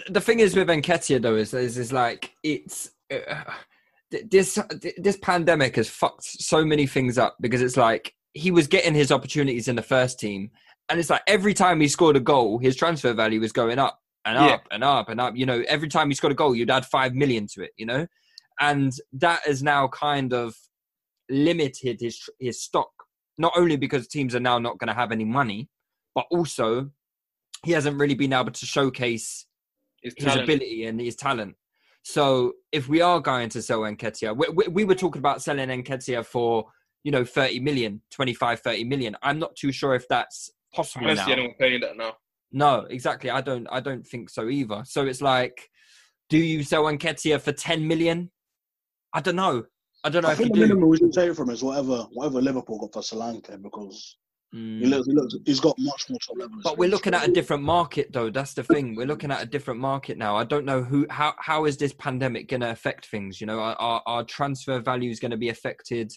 the 0.09 0.19
thing 0.21 0.39
is 0.39 0.55
with 0.55 0.67
Nketiah 0.67 1.21
though 1.21 1.35
is 1.35 1.53
is, 1.53 1.77
is 1.77 1.93
like 1.93 2.31
it's 2.43 2.91
uh, 3.13 3.43
this 4.29 4.59
this 4.97 5.17
pandemic 5.21 5.75
has 5.75 5.89
fucked 5.89 6.23
so 6.23 6.63
many 6.65 6.85
things 6.87 7.17
up 7.17 7.35
because 7.41 7.61
it's 7.61 7.77
like 7.77 8.13
he 8.33 8.51
was 8.51 8.67
getting 8.67 8.93
his 8.93 9.11
opportunities 9.11 9.67
in 9.67 9.75
the 9.75 9.81
first 9.81 10.19
team 10.19 10.49
and 10.89 10.99
it's 10.99 11.09
like 11.09 11.21
every 11.27 11.53
time 11.53 11.79
he 11.79 11.87
scored 11.87 12.15
a 12.15 12.19
goal 12.19 12.57
his 12.59 12.75
transfer 12.75 13.13
value 13.13 13.39
was 13.39 13.51
going 13.51 13.79
up 13.79 13.99
and 14.25 14.35
Yeah. 14.35 14.53
up 14.55 14.67
and 14.71 14.83
up 14.83 15.09
and 15.09 15.19
up 15.21 15.35
you 15.35 15.45
know 15.45 15.63
every 15.67 15.87
time 15.87 16.09
he 16.09 16.15
scored 16.15 16.31
a 16.33 16.35
goal 16.35 16.55
you'd 16.55 16.69
add 16.71 16.85
5 16.85 17.13
million 17.15 17.47
to 17.53 17.63
it 17.63 17.71
you 17.77 17.85
know 17.85 18.05
and 18.59 18.91
that 19.13 19.41
is 19.47 19.63
now 19.63 19.87
kind 19.87 20.33
of 20.33 20.55
limited 21.29 21.97
his 21.99 22.29
his 22.39 22.61
stock 22.61 22.91
not 23.37 23.53
only 23.55 23.75
because 23.75 24.07
teams 24.07 24.35
are 24.35 24.39
now 24.39 24.59
not 24.59 24.77
going 24.77 24.87
to 24.87 24.93
have 24.93 25.11
any 25.11 25.25
money 25.25 25.69
but 26.15 26.25
also 26.29 26.89
he 27.63 27.71
hasn't 27.71 27.97
really 27.97 28.15
been 28.15 28.33
able 28.33 28.51
to 28.51 28.65
showcase 28.65 29.45
His 30.01 30.13
his 30.17 30.35
ability 30.35 30.85
and 30.85 30.99
his 30.99 31.15
talent. 31.15 31.55
So 32.03 32.53
if 32.71 32.89
we 32.89 33.01
are 33.01 33.21
going 33.21 33.49
to 33.49 33.61
sell 33.61 33.79
Nketiah, 33.79 34.35
we, 34.35 34.47
we, 34.49 34.67
we 34.67 34.83
were 34.83 34.95
talking 34.95 35.19
about 35.19 35.41
selling 35.41 35.69
Nketiah 35.69 36.25
for, 36.25 36.65
you 37.03 37.11
know, 37.11 37.23
30 37.23 37.61
million, 37.61 38.01
25, 38.11 38.59
30 38.59 38.83
million. 38.83 39.15
I'm 39.23 39.39
not 39.39 39.55
too 39.55 39.71
sure 39.71 39.95
if 39.95 40.05
that's 40.09 40.49
possible 40.73 41.05
I 41.05 41.07
don't 41.09 41.17
now. 41.17 41.25
see 41.25 41.31
anyone 41.31 41.53
paying 41.57 41.79
that 41.81 41.95
now. 41.95 42.13
No, 42.51 42.85
exactly. 42.89 43.29
I 43.29 43.41
don't 43.41 43.67
I 43.71 43.79
don't 43.79 44.05
think 44.05 44.29
so 44.29 44.49
either. 44.49 44.83
So 44.85 45.05
it's 45.05 45.21
like, 45.21 45.69
do 46.29 46.37
you 46.37 46.63
sell 46.63 46.83
Nketiah 46.83 47.39
for 47.41 47.53
10 47.53 47.87
million? 47.87 48.29
I 49.13 49.21
don't 49.21 49.37
know. 49.37 49.63
I 50.03 50.09
don't 50.09 50.23
know 50.23 50.29
I 50.29 50.35
think 50.35 50.49
the 50.49 50.55
do. 50.55 50.61
minimum 50.61 50.89
we 50.89 50.97
should 50.97 51.13
take 51.13 51.33
from 51.35 51.49
him 51.49 51.55
is 51.55 51.63
whatever 51.63 52.07
whatever 52.11 52.41
Liverpool 52.41 52.79
got 52.79 52.93
for 52.93 53.01
Solanke 53.01 53.61
because 53.61 54.17
he 54.51 54.59
Mm. 54.59 54.89
looks, 54.89 55.07
he 55.07 55.13
looks 55.13 55.35
he's 55.45 55.59
got 55.59 55.75
much 55.79 56.09
more 56.09 56.19
top 56.19 56.37
level. 56.37 56.57
But 56.63 56.77
we're 56.77 56.89
looking 56.89 57.15
at 57.15 57.27
a 57.27 57.31
different 57.31 57.63
market, 57.63 58.13
though. 58.13 58.29
That's 58.29 58.53
the 58.53 58.63
thing. 58.63 58.93
We're 58.95 59.07
looking 59.07 59.31
at 59.31 59.41
a 59.41 59.47
different 59.47 59.79
market 59.79 60.15
now. 60.15 60.35
I 60.35 60.43
don't 60.43 60.65
know 60.65 60.83
who, 60.83 61.07
how, 61.09 61.33
how 61.39 61.65
is 61.65 61.75
this 61.75 61.91
pandemic 61.93 62.49
going 62.49 62.61
to 62.61 62.69
affect 62.69 63.07
things? 63.07 63.41
You 63.41 63.47
know, 63.47 63.59
our 63.59 63.75
are, 63.79 64.03
are 64.05 64.23
transfer 64.23 64.79
values 64.79 65.19
going 65.19 65.31
to 65.31 65.37
be 65.37 65.49
affected 65.49 66.13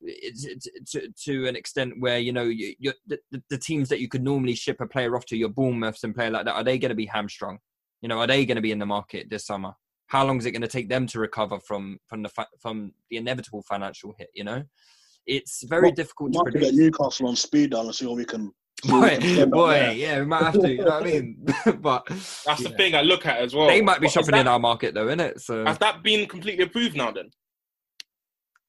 it's, 0.00 0.44
it's, 0.44 0.68
to 0.92 1.08
to 1.24 1.46
an 1.46 1.56
extent 1.56 1.94
where 1.98 2.18
you 2.18 2.32
know 2.32 2.44
you, 2.44 2.74
the- 3.06 3.20
the 3.50 3.58
teams 3.58 3.88
that 3.88 4.00
you 4.00 4.08
could 4.08 4.22
normally 4.22 4.54
ship 4.54 4.80
a 4.80 4.86
player 4.86 5.16
off 5.16 5.24
to, 5.26 5.36
your 5.36 5.48
Bournemouths 5.48 6.04
and 6.04 6.14
player 6.14 6.30
like 6.30 6.44
that, 6.44 6.54
are 6.54 6.64
they 6.64 6.78
going 6.78 6.90
to 6.90 6.94
be 6.94 7.06
hamstrung? 7.06 7.58
You 8.02 8.08
know, 8.08 8.18
are 8.18 8.26
they 8.26 8.44
going 8.44 8.56
to 8.56 8.62
be 8.62 8.72
in 8.72 8.78
the 8.78 8.86
market 8.86 9.30
this 9.30 9.46
summer? 9.46 9.72
How 10.08 10.24
long 10.24 10.38
is 10.38 10.46
it 10.46 10.52
going 10.52 10.62
to 10.62 10.68
take 10.68 10.88
them 10.88 11.06
to 11.08 11.18
recover 11.20 11.58
from 11.60 11.98
from 12.06 12.22
the 12.22 12.28
fa- 12.28 12.46
from 12.60 12.92
the 13.10 13.16
inevitable 13.16 13.62
financial 13.62 14.14
hit? 14.18 14.28
You 14.34 14.44
know, 14.44 14.62
it's 15.26 15.64
very 15.64 15.84
Well, 15.84 15.92
difficult 15.92 16.30
We 16.30 16.32
to 16.34 16.38
might 16.38 16.44
to 16.46 16.50
predict. 16.52 16.72
get 16.72 16.80
Newcastle 16.80 17.28
on 17.28 17.36
speed 17.36 17.70
dial 17.70 17.86
and 17.86 17.94
see 17.94 18.06
what 18.06 18.16
we 18.16 18.24
can. 18.24 18.52
see 18.84 18.92
what 18.92 19.02
we 19.02 19.08
Boy, 19.08 19.20
can 19.20 19.34
get 19.36 19.50
boy, 19.50 19.68
there. 19.72 19.92
yeah, 19.92 20.20
we 20.20 20.26
might 20.26 20.42
have 20.44 20.60
to. 20.60 20.68
You 20.70 20.78
know 20.78 20.84
what 20.84 21.02
I 21.02 21.04
mean? 21.06 21.46
but 21.80 22.06
That's 22.06 22.62
the 22.62 22.70
yeah. 22.70 22.76
thing 22.76 22.94
I 22.94 23.02
look 23.02 23.26
at 23.26 23.38
as 23.38 23.54
well. 23.54 23.66
they 23.66 23.82
might 23.82 24.00
be 24.00 24.06
But 24.06 24.14
has 24.14 24.26
shopping 24.26 24.40
in 24.40 24.46
our 24.48 24.60
market 24.60 24.94
though, 24.94 25.08
isn't 25.08 25.20
it? 25.20 25.40
So 25.40 25.64
I 25.64 25.68
Has 25.70 25.78
that 25.78 26.02
been 26.02 26.26
completely 26.28 26.64
approved 26.64 26.96
now? 26.96 27.10
Then 27.10 27.30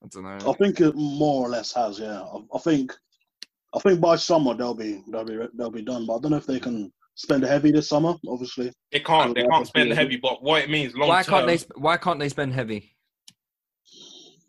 I 0.03 0.07
don't 0.11 0.23
know. 0.23 0.51
I 0.51 0.53
think 0.55 0.80
it 0.80 0.95
more 0.95 1.45
or 1.45 1.49
less 1.49 1.73
has. 1.73 1.99
Yeah, 1.99 2.22
I, 2.22 2.38
I 2.55 2.59
think 2.59 2.93
I 3.76 3.80
think 3.80 3.99
by 3.99 4.15
summer 4.15 4.55
they'll 4.55 4.73
be 4.73 5.03
they'll 5.11 5.23
be 5.26 5.38
they'll 5.55 5.69
be 5.72 5.81
done. 5.84 6.05
But 6.07 6.15
I 6.15 6.19
don't 6.22 6.31
know 6.31 6.38
if 6.38 6.45
they 6.47 6.59
can 6.59 6.91
spend 7.18 7.44
heavy 7.44 7.72
this 7.72 7.89
summer. 7.89 8.15
Obviously, 8.30 8.72
they 8.91 9.02
can't. 9.02 9.35
They 9.35 9.44
can't 9.45 9.68
spend 9.68 9.89
yeah. 9.89 9.95
heavy. 9.95 10.15
But 10.18 10.41
what 10.41 10.61
it 10.64 10.69
means 10.69 10.95
long 10.95 11.10
Why 11.10 11.23
term. 11.23 11.45
can't 11.45 11.48
they? 11.48 11.65
Why 11.76 11.98
can't 11.98 12.19
they 12.19 12.30
spend 12.30 12.53
heavy? 12.53 12.94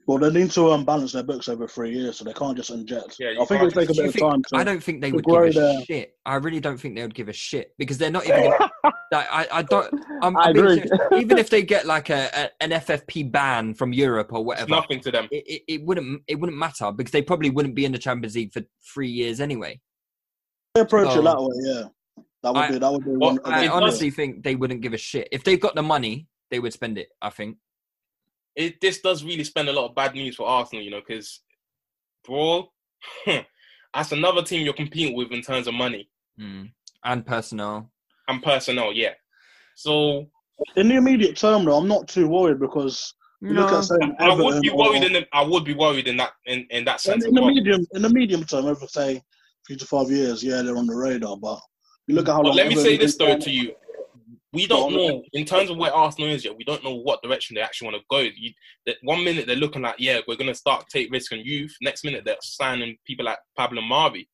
well 0.06 0.16
they 0.16 0.30
need 0.30 0.50
to 0.50 0.70
um, 0.70 0.86
balance 0.86 1.12
their 1.12 1.22
books 1.22 1.48
over 1.50 1.68
three 1.68 1.90
years, 1.92 2.16
so 2.16 2.24
they 2.24 2.32
can't 2.32 2.56
just 2.56 2.70
inject. 2.70 3.16
Yeah, 3.18 3.30
you 3.32 3.42
I 3.42 3.44
think 3.44 3.60
can't 3.60 3.70
it'll 3.72 3.80
take 3.82 3.90
a 3.90 3.92
Do 3.92 3.96
you 3.98 4.02
bit 4.04 4.08
of 4.08 4.14
think- 4.14 4.30
time. 4.30 4.42
To, 4.48 4.56
I 4.56 4.64
don't 4.64 4.82
think 4.82 5.02
they 5.02 5.12
would 5.12 5.24
give 5.24 5.36
a 5.36 5.50
their- 5.50 5.84
shit. 5.84 6.14
I 6.24 6.36
really 6.36 6.60
don't 6.60 6.78
think 6.78 6.96
they 6.96 7.02
would 7.02 7.14
give 7.14 7.28
a 7.28 7.32
shit 7.34 7.74
because 7.76 7.98
they're 7.98 8.10
not 8.10 8.24
even. 8.26 8.44
Gonna, 8.44 8.70
like, 9.12 9.26
I, 9.30 9.46
I 9.52 9.62
don't. 9.62 9.92
I'm, 10.22 10.34
I 10.38 10.48
agree. 10.50 10.76
serious. 10.76 10.90
Even 11.12 11.36
if 11.36 11.50
they 11.50 11.62
get 11.62 11.84
like 11.84 12.08
a, 12.08 12.30
a 12.32 12.62
an 12.64 12.70
FFP 12.70 13.30
ban 13.30 13.74
from 13.74 13.92
Europe 13.92 14.32
or 14.32 14.38
It's 14.38 14.46
whatever, 14.46 14.70
nothing 14.70 15.00
to 15.00 15.10
them. 15.10 15.28
it, 15.30 15.44
it, 15.46 15.62
it 15.74 15.84
wouldn't 15.84 16.22
it 16.26 16.36
wouldn't 16.40 16.56
matter 16.58 16.90
because 16.90 17.12
they 17.12 17.20
probably 17.22 17.50
wouldn't 17.50 17.74
be 17.74 17.84
in 17.84 17.92
the 17.92 17.98
Champions 17.98 18.34
League 18.34 18.52
for 18.54 18.62
three 18.94 19.10
years 19.10 19.40
anyway. 19.42 19.78
they 20.74 20.80
approach 20.80 21.12
So- 21.12 21.20
it 21.20 21.24
that 21.24 21.38
way. 21.38 21.48
Yeah, 21.66 21.82
that 22.42 22.54
would 22.54 22.60
I- 22.64 22.70
be 22.72 22.78
that 22.78 22.92
would 22.92 23.04
be 23.04 23.10
Well, 23.10 23.36
one. 23.36 23.40
I 23.44 23.64
It 23.64 23.68
does- 23.68 23.74
honestly 23.76 24.10
think 24.10 24.44
they 24.44 24.54
wouldn't 24.54 24.80
give 24.80 24.94
a 24.94 24.98
shit 24.98 25.28
if 25.32 25.44
they've 25.44 25.60
got 25.60 25.74
the 25.74 25.82
money. 25.82 26.26
They 26.50 26.60
would 26.60 26.72
spend 26.72 26.98
it. 26.98 27.08
I 27.20 27.30
think. 27.30 27.58
It, 28.56 28.80
this 28.80 29.00
does 29.00 29.22
really 29.22 29.44
spend 29.44 29.68
a 29.68 29.72
lot 29.72 29.88
of 29.88 29.94
bad 29.94 30.14
news 30.14 30.34
for 30.36 30.48
Arsenal, 30.48 30.82
you 30.82 30.90
know, 30.90 31.00
because 31.06 31.42
Brawl, 32.24 32.72
that's 33.26 34.10
another 34.12 34.42
team 34.42 34.64
you're 34.64 34.74
competing 34.74 35.14
with 35.14 35.30
in 35.30 35.42
terms 35.42 35.68
of 35.68 35.74
money 35.74 36.10
mm. 36.40 36.68
and 37.04 37.24
personnel 37.24 37.92
and 38.26 38.42
personnel. 38.42 38.92
Yeah. 38.92 39.12
So 39.76 40.28
in 40.76 40.88
the 40.88 40.96
immediate 40.96 41.36
term, 41.36 41.64
though, 41.64 41.76
I'm 41.76 41.86
not 41.86 42.08
too 42.08 42.26
worried 42.26 42.58
because 42.58 43.14
you 43.40 43.50
look 43.50 43.70
at 43.70 43.84
saying 43.84 44.16
I 44.18 44.34
would 44.34 44.40
Everton 44.40 44.62
be 44.62 44.70
or- 44.70 44.76
worried 44.78 45.04
in 45.04 45.12
the, 45.12 45.26
I 45.32 45.42
would 45.44 45.64
be 45.64 45.74
worried 45.74 46.08
in 46.08 46.16
that 46.16 46.32
in, 46.46 46.66
in 46.70 46.84
that 46.86 47.00
sense. 47.00 47.24
in 47.24 47.34
the 47.34 47.40
well. 47.40 47.50
medium 47.54 47.86
in 47.92 48.02
the 48.02 48.10
medium 48.10 48.42
term, 48.44 48.66
over 48.66 48.86
say 48.88 49.22
three 49.66 49.76
to 49.76 49.86
five 49.86 50.10
years, 50.10 50.42
yeah, 50.42 50.62
they're 50.62 50.76
on 50.76 50.86
the 50.86 50.96
radar. 50.96 51.36
But 51.36 51.60
you 52.08 52.14
look 52.14 52.28
at 52.28 52.32
how 52.32 52.42
But 52.42 52.48
long. 52.48 52.56
let 52.56 52.68
me 52.68 52.74
say 52.76 52.96
this 52.96 53.16
been- 53.16 53.28
though 53.38 53.38
to 53.44 53.50
you. 53.50 53.74
We 54.54 54.66
don't 54.66 54.94
know 54.94 55.22
in 55.34 55.44
terms 55.44 55.68
of 55.68 55.76
where 55.76 55.92
Arsenal 55.92 56.30
is 56.30 56.42
yet. 56.44 56.56
We 56.56 56.64
don't 56.64 56.82
know 56.82 56.94
what 56.94 57.22
direction 57.22 57.54
they 57.54 57.60
actually 57.60 57.90
want 57.90 57.98
to 57.98 58.04
go. 58.10 58.20
You, 58.20 58.50
that 58.86 58.96
one 59.02 59.22
minute 59.22 59.46
they're 59.46 59.56
looking 59.56 59.82
like, 59.82 59.96
yeah, 59.98 60.20
we're 60.26 60.36
going 60.36 60.48
to 60.48 60.54
start 60.54 60.86
take 60.88 61.12
risk 61.12 61.32
on 61.32 61.40
youth. 61.40 61.76
Next 61.82 62.02
minute 62.02 62.24
they're 62.24 62.38
signing 62.40 62.96
people 63.06 63.26
like 63.26 63.38
Pablo 63.58 63.82
Marí. 63.82 64.22
Do 64.22 64.26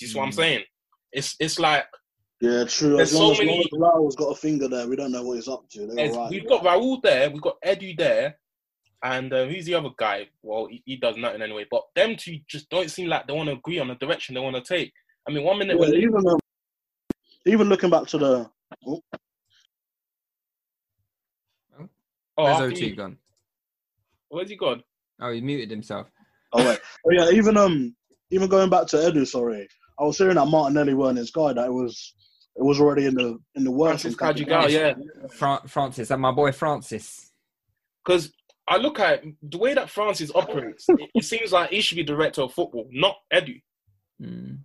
you 0.00 0.06
see 0.08 0.16
what 0.18 0.24
I'm 0.24 0.30
Mm. 0.30 0.34
saying? 0.36 0.64
It's 1.12 1.36
it's 1.38 1.58
like 1.58 1.84
Yeah, 2.40 2.64
true. 2.64 2.96
There's 2.96 3.12
As 3.12 3.18
long 3.18 3.34
so 3.34 3.42
as 3.42 3.46
many- 3.46 3.68
Raul's 3.74 4.16
got 4.16 4.28
a 4.28 4.34
finger 4.36 4.68
there, 4.68 4.88
we 4.88 4.96
don't 4.96 5.12
know 5.12 5.22
what 5.22 5.34
he's 5.34 5.48
up 5.48 5.68
to. 5.70 5.86
They're 5.86 5.96
There's- 5.96 6.16
all 6.16 6.22
right. 6.22 6.30
We've 6.30 6.48
got 6.48 6.62
Raul 6.64 7.02
there, 7.02 7.28
we've 7.30 7.42
got 7.42 7.60
Edu 7.62 7.94
there, 7.98 8.38
and 9.02 9.32
uh, 9.34 9.44
who's 9.46 9.66
the 9.66 9.74
other 9.74 9.90
guy? 9.98 10.28
Well, 10.42 10.66
he, 10.70 10.82
he 10.86 10.96
does 10.96 11.16
nothing 11.18 11.42
anyway. 11.42 11.66
But 11.70 11.82
them 11.94 12.16
two 12.16 12.38
just 12.48 12.70
don't 12.70 12.90
seem 12.90 13.08
like 13.08 13.26
they 13.26 13.32
want 13.34 13.48
to 13.48 13.54
agree 13.56 13.80
on 13.80 13.88
the 13.88 13.96
direction 13.96 14.34
they 14.34 14.40
want 14.40 14.56
to 14.56 14.62
take. 14.62 14.92
I 15.28 15.32
mean, 15.32 15.44
one 15.44 15.58
minute 15.58 15.74
Yeah, 15.78 15.88
we're 15.90 16.38
even 17.46 17.68
looking 17.68 17.90
back 17.90 18.06
to 18.06 18.18
the 18.18 18.50
oh, 18.86 19.00
oh, 21.78 21.88
where's 22.36 22.54
after 22.54 22.66
ot 22.68 22.80
you- 22.80 22.96
gone 22.96 23.16
where's 24.28 24.50
he 24.50 24.56
gone? 24.56 24.82
oh 25.20 25.32
he 25.32 25.40
muted 25.40 25.70
himself 25.70 26.06
oh 26.52 26.66
wait, 26.66 26.78
oh 27.06 27.10
yeah, 27.10 27.30
even 27.30 27.56
um 27.56 27.94
even 28.30 28.48
going 28.48 28.68
back 28.68 28.86
to 28.88 28.96
Edu, 28.96 29.26
sorry, 29.26 29.66
I 29.98 30.04
was 30.04 30.18
hearing 30.18 30.34
that 30.34 30.46
Martinelli 30.46 30.92
weren't 30.92 31.16
his 31.16 31.30
guy. 31.30 31.54
That 31.54 31.66
it 31.66 31.72
was 31.72 32.14
it 32.56 32.62
was 32.62 32.78
already 32.78 33.06
in 33.06 33.14
the 33.14 33.38
in 33.54 33.64
the 33.64 33.70
works. 33.70 34.02
Francis 34.02 34.14
from 34.18 34.34
Cagigao, 34.34 34.70
yeah. 34.70 34.94
Fra- 35.30 35.62
francis 35.66 36.10
and 36.10 36.20
my 36.20 36.30
boy 36.30 36.52
francis 36.52 37.30
Because 38.04 38.30
I 38.66 38.76
look 38.76 39.00
at 39.00 39.22
the 39.42 39.56
way 39.58 39.72
that 39.74 39.88
Francis 39.88 40.30
operates, 40.34 40.84
it, 40.90 41.10
it 41.14 41.24
seems 41.24 41.52
like 41.52 41.70
he 41.70 41.80
should 41.80 41.96
be 41.96 42.02
director 42.02 42.42
of 42.42 42.52
football, 42.52 42.86
not 42.92 43.16
Edu. 43.32 43.62
Mm. 44.20 44.58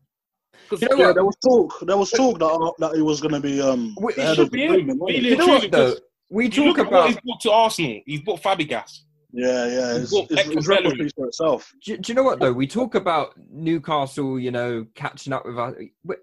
Because 0.69 0.97
yeah, 0.97 1.11
there 1.13 1.25
was 1.25 1.35
talk. 1.37 1.79
There 1.81 1.97
was 1.97 2.09
talk 2.11 2.39
that 2.39 2.45
uh, 2.45 2.71
that 2.79 2.95
he 2.95 3.01
was 3.01 3.21
going 3.21 3.33
to 3.33 3.39
be 3.39 3.61
um. 3.61 3.95
Wait, 3.99 4.15
the 4.15 4.21
he 4.27 4.35
should 4.35 4.39
of 4.45 4.51
the 4.51 4.57
be 4.57 4.65
agreement, 4.65 4.91
in. 4.91 4.97
wasn't 4.99 5.23
Really 5.23 5.35
he? 5.35 5.71
and 5.73 5.95
we 6.29 6.45
you 6.45 6.49
talk 6.51 6.65
look 6.65 6.77
about- 6.79 6.91
what 6.91 7.07
he's 7.07 7.19
brought 7.21 7.41
to 7.41 7.51
Arsenal. 7.51 8.01
He's 8.05 8.21
brought 8.21 8.41
Fabregas. 8.41 8.99
Yeah, 9.35 9.65
yeah, 9.65 9.95
it's, 9.97 10.11
Well, 10.13 10.27
it's, 10.29 10.35
Hector 10.43 10.57
it's 10.59 10.67
Bellerin. 10.67 11.09
for 11.17 11.25
itself. 11.27 11.73
do, 11.83 11.97
do 11.97 12.11
you 12.11 12.15
know 12.15 12.21
what 12.21 12.39
though 12.39 12.53
we 12.53 12.67
talk 12.67 12.93
about 12.93 13.33
newcastle 13.51 14.39
you 14.39 14.51
know 14.51 14.85
catching 14.93 15.33
up 15.33 15.43
with 15.43 15.57
us 15.57 15.73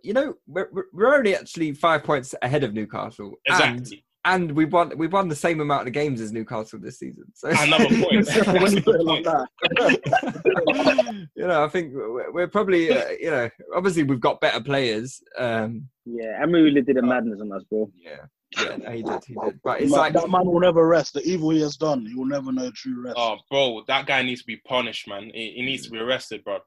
you 0.04 0.12
know 0.12 0.34
we're, 0.46 0.68
we're- 0.72 0.86
we're 0.92 1.16
only 1.16 1.34
actually 1.34 1.72
five 1.72 2.04
points 2.04 2.36
ahead 2.42 2.62
of 2.62 2.72
newcastle 2.72 3.34
Exactly. 3.46 4.04
And, 4.24 4.42
and 4.48 4.52
we've 4.56 4.72
won 4.72 4.92
we've 4.96 5.12
won 5.12 5.28
the 5.28 5.34
same 5.36 5.60
amount 5.60 5.86
of 5.86 5.92
games 5.92 6.20
as 6.20 6.32
newcastle 6.32 6.78
this 6.78 6.98
season 6.98 7.24
so 7.34 7.48
Another 7.48 7.86
point. 7.86 8.26
when 8.62 8.72
you 8.76 8.82
put 8.82 8.96
it 8.96 9.04
like 9.04 9.24
that. 9.24 9.46
you 11.36 11.46
know 11.46 11.64
i 11.64 11.68
think 11.68 11.92
we're, 11.94 12.30
we're 12.32 12.48
probably 12.48 12.90
uh, 12.92 13.08
you 13.20 13.30
know 13.30 13.48
obviously 13.74 14.02
we've 14.02 14.20
got 14.20 14.40
better 14.40 14.60
players 14.62 15.22
um 15.38 15.88
Yeah, 16.04 16.38
Emery 16.42 16.62
really 16.62 16.82
did 16.82 16.96
a 16.96 17.02
madness 17.02 17.40
on 17.40 17.52
us, 17.52 17.64
bro. 17.64 17.90
yeah 17.96 18.16
yeah 18.60 18.76
no, 18.76 18.90
he 18.90 19.02
did 19.02 19.24
he 19.26 19.34
did 19.34 19.60
but 19.62 19.80
it's 19.80 19.90
Man, 19.92 20.00
like 20.00 20.12
that 20.14 20.28
man 20.30 20.44
will 20.46 20.60
never 20.60 20.86
rest. 20.86 21.14
The 21.14 21.22
evil 21.22 21.50
he 21.50 21.60
has 21.62 21.76
done, 21.76 22.04
he 22.04 22.14
will 22.16 22.26
never 22.26 22.50
know 22.50 22.70
true 22.74 23.00
rest. 23.04 23.16
Oh, 23.16 23.36
bro, 23.48 23.84
that 23.86 24.06
guy 24.06 24.22
needs 24.22 24.40
to 24.40 24.46
be 24.46 24.56
punished, 24.66 25.06
man. 25.06 25.30
He, 25.32 25.52
he 25.56 25.62
needs 25.62 25.84
to 25.84 25.90
be 25.90 25.98
arrested, 25.98 26.42
bro. 26.42 26.58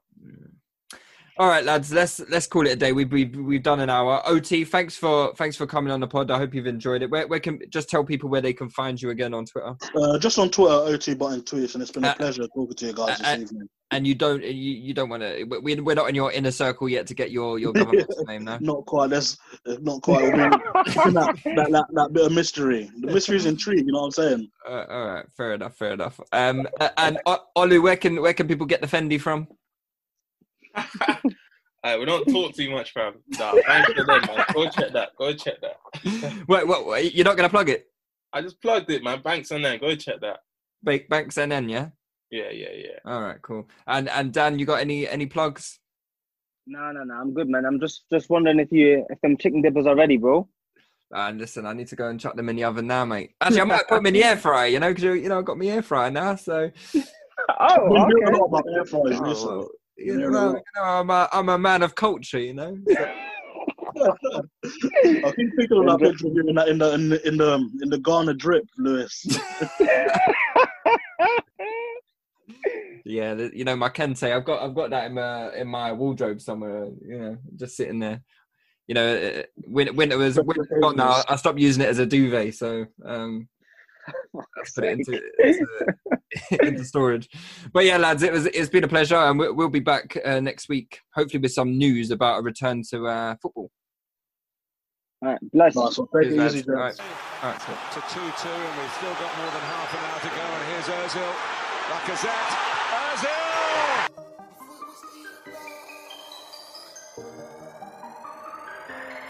All 1.36 1.48
right, 1.48 1.64
lads. 1.64 1.92
Let's 1.92 2.20
let's 2.30 2.46
call 2.46 2.64
it 2.66 2.72
a 2.72 2.76
day. 2.76 2.92
We've 2.92 3.10
we've, 3.10 3.34
we've 3.34 3.62
done 3.62 3.80
an 3.80 3.90
hour. 3.90 4.22
Ot, 4.24 4.68
thanks 4.68 4.96
for 4.96 5.34
thanks 5.34 5.56
for 5.56 5.66
coming 5.66 5.92
on 5.92 5.98
the 5.98 6.06
pod. 6.06 6.30
I 6.30 6.38
hope 6.38 6.54
you've 6.54 6.68
enjoyed 6.68 7.02
it. 7.02 7.10
Where, 7.10 7.26
where 7.26 7.40
can 7.40 7.60
just 7.70 7.88
tell 7.90 8.04
people 8.04 8.30
where 8.30 8.40
they 8.40 8.52
can 8.52 8.70
find 8.70 9.02
you 9.02 9.10
again 9.10 9.34
on 9.34 9.44
Twitter. 9.44 9.74
Uh, 9.96 10.16
just 10.16 10.38
on 10.38 10.48
Twitter, 10.48 10.72
OT 10.72 11.14
button 11.14 11.42
tweets, 11.42 11.74
and 11.74 11.82
it's 11.82 11.90
been 11.90 12.04
a 12.04 12.10
Uh, 12.10 12.14
pleasure 12.14 12.46
talking 12.54 12.76
to 12.76 12.86
you 12.86 12.92
guys 12.92 13.18
this 13.18 13.26
uh, 13.26 13.36
evening. 13.40 13.68
And 13.90 14.06
you 14.06 14.14
don't 14.14 14.44
you, 14.44 14.50
you 14.52 14.94
don't 14.94 15.08
want 15.08 15.24
to. 15.24 15.42
We're 15.42 15.82
we're 15.82 15.96
not 15.96 16.08
in 16.08 16.14
your 16.14 16.30
inner 16.30 16.52
circle 16.52 16.88
yet 16.88 17.08
to 17.08 17.14
get 17.14 17.32
your 17.32 17.58
your 17.58 17.72
government's 17.72 18.22
name 18.28 18.44
now. 18.44 18.58
Not 18.60 18.86
quite. 18.86 19.10
That's 19.10 19.36
uh, 19.66 19.74
not 19.80 20.02
quite. 20.02 20.32
That, 20.84 21.36
that, 21.44 21.70
that, 21.70 21.86
that 21.92 22.12
bit 22.12 22.26
of 22.26 22.32
mystery. 22.32 22.90
The 23.00 23.12
mystery 23.12 23.36
is 23.38 23.46
intrigue. 23.46 23.86
You 23.86 23.92
know 23.92 24.00
what 24.00 24.04
I'm 24.06 24.10
saying? 24.12 24.50
Uh, 24.68 24.84
all 24.88 25.06
right, 25.06 25.26
fair 25.36 25.54
enough, 25.54 25.76
fair 25.76 25.92
enough. 25.94 26.20
Um, 26.32 26.68
uh, 26.80 26.90
and 26.96 27.18
uh, 27.26 27.38
Olu, 27.56 27.82
where 27.82 27.96
can 27.96 28.20
where 28.20 28.34
can 28.34 28.46
people 28.46 28.66
get 28.66 28.80
the 28.80 28.86
Fendi 28.86 29.20
from? 29.20 29.48
Alright, 31.84 32.00
we 32.00 32.06
don't 32.06 32.24
talk 32.26 32.54
too 32.54 32.70
much, 32.70 32.92
fam. 32.92 33.14
Nah, 33.38 33.52
thanks 33.66 33.92
for 33.92 34.04
them, 34.04 34.22
man. 34.26 34.44
Go 34.52 34.68
check 34.68 34.92
that. 34.92 35.10
Go 35.16 35.32
check 35.34 35.60
that. 35.60 36.44
Wait, 36.48 36.66
what? 36.66 36.86
what 36.86 37.14
you're 37.14 37.24
not 37.24 37.36
gonna 37.36 37.48
plug 37.48 37.68
it? 37.68 37.86
I 38.32 38.40
just 38.40 38.60
plugged 38.60 38.90
it, 38.90 39.02
man. 39.02 39.20
Banks 39.22 39.50
and 39.50 39.64
then 39.64 39.78
go 39.78 39.94
check 39.94 40.20
that. 40.22 40.40
Bank 40.82 41.08
Banks 41.08 41.36
NN, 41.36 41.70
yeah. 41.70 41.88
Yeah, 42.30 42.50
yeah, 42.50 42.72
yeah. 42.74 42.98
All 43.04 43.20
right, 43.20 43.40
cool. 43.42 43.68
And 43.86 44.08
and 44.08 44.32
Dan, 44.32 44.58
you 44.58 44.66
got 44.66 44.80
any 44.80 45.06
any 45.08 45.26
plugs? 45.26 45.78
No, 46.66 46.90
no, 46.90 47.04
no. 47.04 47.14
I'm 47.14 47.34
good, 47.34 47.48
man. 47.48 47.64
I'm 47.66 47.78
just 47.78 48.04
just 48.10 48.30
wondering 48.30 48.60
if 48.60 48.72
you 48.72 49.06
if 49.10 49.20
them 49.20 49.36
chicken 49.36 49.60
dippers 49.62 49.86
are 49.86 49.94
ready, 49.96 50.16
bro. 50.16 50.48
And 51.12 51.38
listen, 51.38 51.66
I 51.66 51.74
need 51.74 51.88
to 51.88 51.96
go 51.96 52.08
and 52.08 52.18
chuck 52.18 52.34
them 52.34 52.48
in 52.48 52.56
the 52.56 52.64
oven 52.64 52.86
now, 52.86 53.04
mate. 53.04 53.34
Actually, 53.40 53.60
I 53.60 53.64
might 53.64 53.88
put 53.88 53.96
them 53.96 54.06
in 54.06 54.14
the 54.14 54.24
air 54.24 54.36
fryer, 54.36 54.66
you 54.68 54.80
know, 54.80 54.88
because 54.88 55.04
you 55.04 55.28
know 55.28 55.38
I've 55.38 55.44
got 55.44 55.58
my 55.58 55.66
air 55.66 55.82
fryer 55.82 56.10
now. 56.10 56.34
So 56.34 56.70
Oh, 57.60 57.90
We 57.90 57.98
hear 57.98 58.28
a 58.28 58.44
okay. 58.46 59.68
Lot 59.98 60.16
about 60.16 60.16
air 60.16 60.16
fryers 60.16 60.16
recently. 60.16 60.16
well, 60.16 60.16
you 60.16 60.30
know, 60.30 60.50
you 60.50 60.62
know, 60.76 60.82
I'm 60.82 61.10
a 61.10 61.28
I'm 61.32 61.48
a 61.48 61.58
man 61.58 61.82
of 61.82 61.94
culture, 61.94 62.38
you 62.38 62.54
know. 62.54 62.78
I 63.96 65.32
keep 65.36 65.50
thinking 65.56 65.78
of 65.78 65.86
that 65.86 65.98
picture 66.00 66.26
of 66.26 66.34
you 66.34 66.48
in, 66.48 66.54
that, 66.56 66.68
in 66.68 66.78
the 66.78 66.94
in 66.94 67.08
the 67.08 67.28
in 67.28 67.36
the 67.36 67.70
in 67.82 67.90
the 67.90 67.98
Ghana 67.98 68.34
drip, 68.34 68.64
Lewis. 68.76 69.24
yeah, 73.04 73.34
the, 73.34 73.50
you 73.54 73.64
know 73.64 73.76
my 73.76 73.88
kente. 73.88 74.34
I've 74.34 74.44
got 74.44 74.62
I've 74.62 74.74
got 74.74 74.90
that 74.90 75.06
in 75.06 75.14
my 75.14 75.54
in 75.54 75.68
my 75.68 75.92
wardrobe 75.92 76.40
somewhere. 76.40 76.88
You 77.06 77.18
know, 77.18 77.38
just 77.56 77.76
sitting 77.76 78.00
there. 78.00 78.22
You 78.86 78.94
know, 78.94 79.16
uh, 79.16 79.42
when 79.66 79.94
winter 79.96 80.18
was 80.18 80.36
winter's 80.36 80.66
gone 80.80 80.96
now. 80.96 81.22
I 81.28 81.36
stopped 81.36 81.58
using 81.58 81.82
it 81.82 81.88
as 81.88 81.98
a 81.98 82.06
duvet, 82.06 82.54
so 82.54 82.86
um, 83.04 83.48
I 83.53 83.53
put 84.74 84.84
it 84.84 84.98
into, 84.98 85.12
into, 85.42 85.66
into 86.66 86.84
storage. 86.92 87.28
But 87.72 87.84
yeah, 87.84 87.96
lads, 87.96 88.22
it 88.22 88.32
was 88.32 88.46
it's 88.46 88.68
been 88.68 88.84
a 88.84 88.88
pleasure, 88.88 89.16
and 89.16 89.38
we'll, 89.38 89.54
we'll 89.54 89.68
be 89.68 89.80
back 89.80 90.16
uh, 90.24 90.40
next 90.40 90.68
week, 90.68 91.00
hopefully 91.14 91.40
with 91.40 91.52
some 91.52 91.76
news 91.78 92.10
about 92.10 92.40
a 92.40 92.42
return 92.42 92.82
to 92.90 93.06
uh, 93.06 93.36
football. 93.40 93.70
All 95.22 95.30
right, 95.30 95.38
bless. 95.52 95.74
Nice 95.74 95.98
one. 95.98 96.08
Take 96.22 96.32
it 96.32 96.40
easy, 96.40 96.64
All 96.68 96.74
right. 96.74 97.00
All 97.42 97.50
right, 97.50 97.62
so- 97.62 97.72
to 97.72 98.00
2 98.00 98.20
2, 98.20 98.20
and 98.20 98.78
we've 98.78 98.92
still 98.92 99.14
got 99.14 99.36
more 99.38 99.50
than 99.50 99.64
half 99.72 99.94
an 99.94 100.00
hour 100.04 100.20
to 100.20 100.28
go. 100.28 100.44
And 100.52 100.64
here's 100.68 100.88
Ozil. 100.92 101.32
Lacazette. 101.90 102.52
Ozil! 102.92 103.44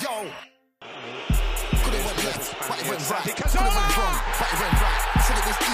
Yo. 0.01 0.31
Could 1.85 1.95
have 1.95 2.07
went 2.07 2.25
left, 2.25 2.69
but 2.69 2.77
it 2.81 2.89
went 2.89 3.11
right. 3.11 3.23
Could 3.25 3.45
have 3.45 3.75
went 3.75 3.97
wrong, 3.97 4.17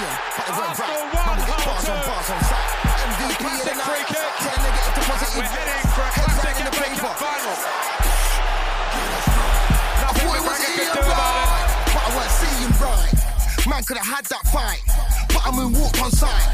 Said 0.01 0.09
it 0.09 0.09
was 0.09 0.09
Ian, 0.09 0.17
but 0.33 0.45
it 0.49 0.55
went 0.57 0.81
right. 0.81 0.97
Man, 1.13 1.37
we 1.37 1.45
get 1.45 1.61
bars 1.61 1.85
on 1.93 1.99
bars 2.09 2.29
on 2.33 2.41
sight. 2.49 2.73
MVP 3.05 3.45
of 3.45 3.65
the 3.69 3.77
night. 3.77 4.07
Turn 4.09 4.59
negative 4.65 4.95
to 4.97 5.03
positive. 5.05 5.37
We're 5.37 5.45
heading 5.45 5.85
for 5.93 6.01
a 6.01 6.11
classic 6.17 6.57
in 6.57 6.65
the 6.65 6.73
Cup 7.01 7.17
final. 7.21 7.57
Nothing 10.01 10.25
Boy, 10.25 10.41
the 10.41 10.45
was 10.49 10.57
Braga 10.57 10.73
Ian 10.73 10.89
could 10.89 11.05
do 11.05 11.13
about 11.13 11.53
it. 11.53 11.69
but 11.93 12.01
I 12.01 12.11
weren't 12.17 12.33
seeing 12.41 12.73
right. 12.81 13.13
Man 13.69 13.83
could 13.85 13.99
have 14.01 14.09
had 14.09 14.25
that 14.33 14.45
fight, 14.49 14.81
but 15.37 15.43
I 15.45 15.51
moonwalked 15.53 16.01
on 16.01 16.11
sight. 16.17 16.49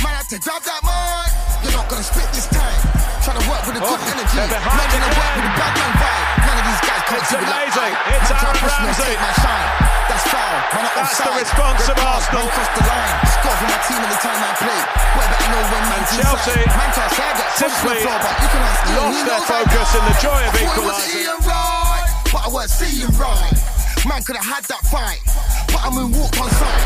Man 0.00 0.12
had 0.16 0.24
to 0.32 0.38
grab 0.40 0.62
that 0.64 0.80
mic. 0.80 1.28
You're 1.68 1.76
not 1.76 1.86
gonna 1.92 2.00
spit 2.06 2.28
this 2.32 2.48
time. 2.48 2.80
Trying 3.20 3.40
to 3.42 3.46
work 3.50 3.60
with 3.68 3.76
a 3.76 3.82
good 3.84 4.00
Oh, 4.00 4.12
energy. 4.16 4.40
Man 4.40 4.48
to 4.48 5.12
work 5.20 5.32
with 5.36 5.44
a 5.44 5.52
bad 5.52 5.72
man 5.76 5.92
vibe. 6.00 6.24
None 6.48 6.58
of 6.60 6.64
these 6.64 6.82
guys 6.88 7.02
can't 7.12 7.26
do 7.28 7.36
it 7.36 7.44
like 7.44 7.68
amazing. 7.76 7.92
I. 7.92 8.16
It's 8.16 8.30
Man 8.32 8.40
Aaron 8.40 8.56
push 8.56 8.72
me 8.80 8.88
and 8.88 8.96
Ramsey. 8.96 9.04
take 9.04 9.20
my 9.20 9.32
shine. 9.44 9.68
That's 10.16 10.32
foul. 10.32 10.56
I'm 10.72 10.88
That's 10.96 11.20
the 11.20 11.28
response 11.28 11.84
Red 11.84 12.00
of 12.00 12.08
Arsenal. 12.08 12.40
Man 12.40 12.48
crossed 12.56 12.72
the 12.72 12.84
line. 12.88 13.16
Score 13.36 13.52
for 13.52 13.68
my 13.68 13.80
team 13.84 14.00
anytime 14.00 14.40
I 14.40 14.52
play. 14.56 14.80
Boy, 15.12 15.26
better 15.28 15.48
know 15.52 15.64
when 15.68 15.84
Chelsea. 16.08 16.56
Man 16.56 16.88
can't 16.96 17.12
I 17.20 17.36
get 17.36 17.52
touched 17.52 17.60
on 17.60 17.68
the 17.68 17.76
simply 17.76 18.00
floor, 18.00 18.16
you 18.16 18.48
can 18.48 18.62
ask 18.64 18.80
lost 18.96 19.20
their 19.28 19.44
focus 19.44 19.88
in 19.92 20.02
the 20.08 20.16
joy 20.24 20.40
of 20.40 20.52
was 20.56 20.64
equalising. 20.64 21.36
Right, 21.44 22.08
but 22.32 22.40
I 22.40 22.48
weren't 22.48 22.72
seeing 22.72 23.12
right. 23.20 23.60
Man 24.08 24.20
could 24.24 24.40
have 24.40 24.48
had 24.56 24.64
that 24.72 24.82
fight, 24.88 25.20
but 25.68 25.84
I 25.84 25.88
moonwalked 25.92 26.40
on 26.40 26.48
sight. 26.48 26.80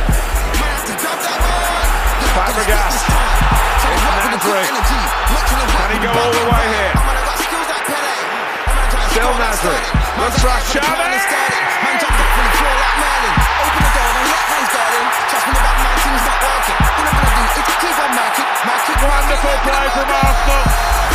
Man 0.59 0.66
had 0.66 0.90
to 0.90 0.94
grab 0.98 1.19
that 1.23 1.39
mic. 1.39 1.86
You're 2.19 2.35
not 2.35 2.51
gonna 2.51 2.66
Fabregas. 2.66 2.82
spit 2.82 2.90
this 2.90 3.07
time. 3.15 3.31
Trying 3.78 3.94
It's 3.94 4.11
work 4.11 4.23
with 4.27 4.35
a 4.35 4.43
good 4.43 4.59
energy. 4.74 5.02
Not 5.31 5.44
to 5.47 5.55
Can 5.70 5.89
he 5.94 5.98
go 6.02 6.11
all 6.19 6.32
the 6.35 6.44
way 6.51 6.66
here? 6.66 7.19
Put 9.11 9.19
the 9.19 9.35
plan 9.35 9.51
in 9.51 9.59
Xavi. 9.59 9.91
Sterling. 11.20 11.66
Man 11.82 11.97
jumped 12.01 12.20
up 12.20 12.31
from 12.31 12.47
the 12.47 12.55
floor 12.61 12.74
like 12.81 12.97
Merlin. 13.01 13.35
Open 13.61 13.82
the 13.82 13.91
door 13.91 14.11
and 14.11 14.28
let 14.31 14.45
man's 14.51 14.70
garden. 14.70 15.05
Trust 15.31 15.47
me, 15.47 15.53
the 15.53 15.62
back 15.66 15.78
man 15.82 15.97
team's 16.01 16.24
not 16.31 16.39
working. 16.41 16.78
All 16.81 17.05
I'm 17.05 17.16
gonna 17.19 17.35
do 17.35 17.43
is 17.43 17.55
keep 17.59 17.99
on 18.01 18.12
marking, 18.15 18.49
marking. 18.70 18.99
Wonderful 19.01 19.57
play 19.66 19.87
from 19.91 20.09
Arsenal. 20.11 20.62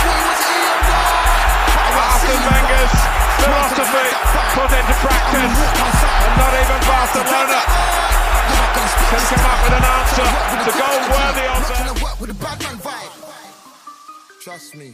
Boy, 0.05 0.19
was 0.27 0.41
Ian 0.45 0.81
right, 0.85 1.95
Arsene 1.95 2.43
Wenger's 2.45 2.93
philosophy 3.39 4.07
put 4.55 4.71
into 4.75 4.95
practice, 4.99 5.55
and 6.25 6.33
not 6.35 6.53
even 6.55 6.79
Barcelona 6.85 7.61
can 9.05 9.23
come 9.31 9.45
up 9.45 9.59
with 9.63 9.75
an 9.79 9.85
answer 9.95 10.27
to 10.65 10.71
goal 10.75 10.99
worthy 11.15 11.47
of. 11.47 11.63
Trust 14.43 14.75
me. 14.75 14.93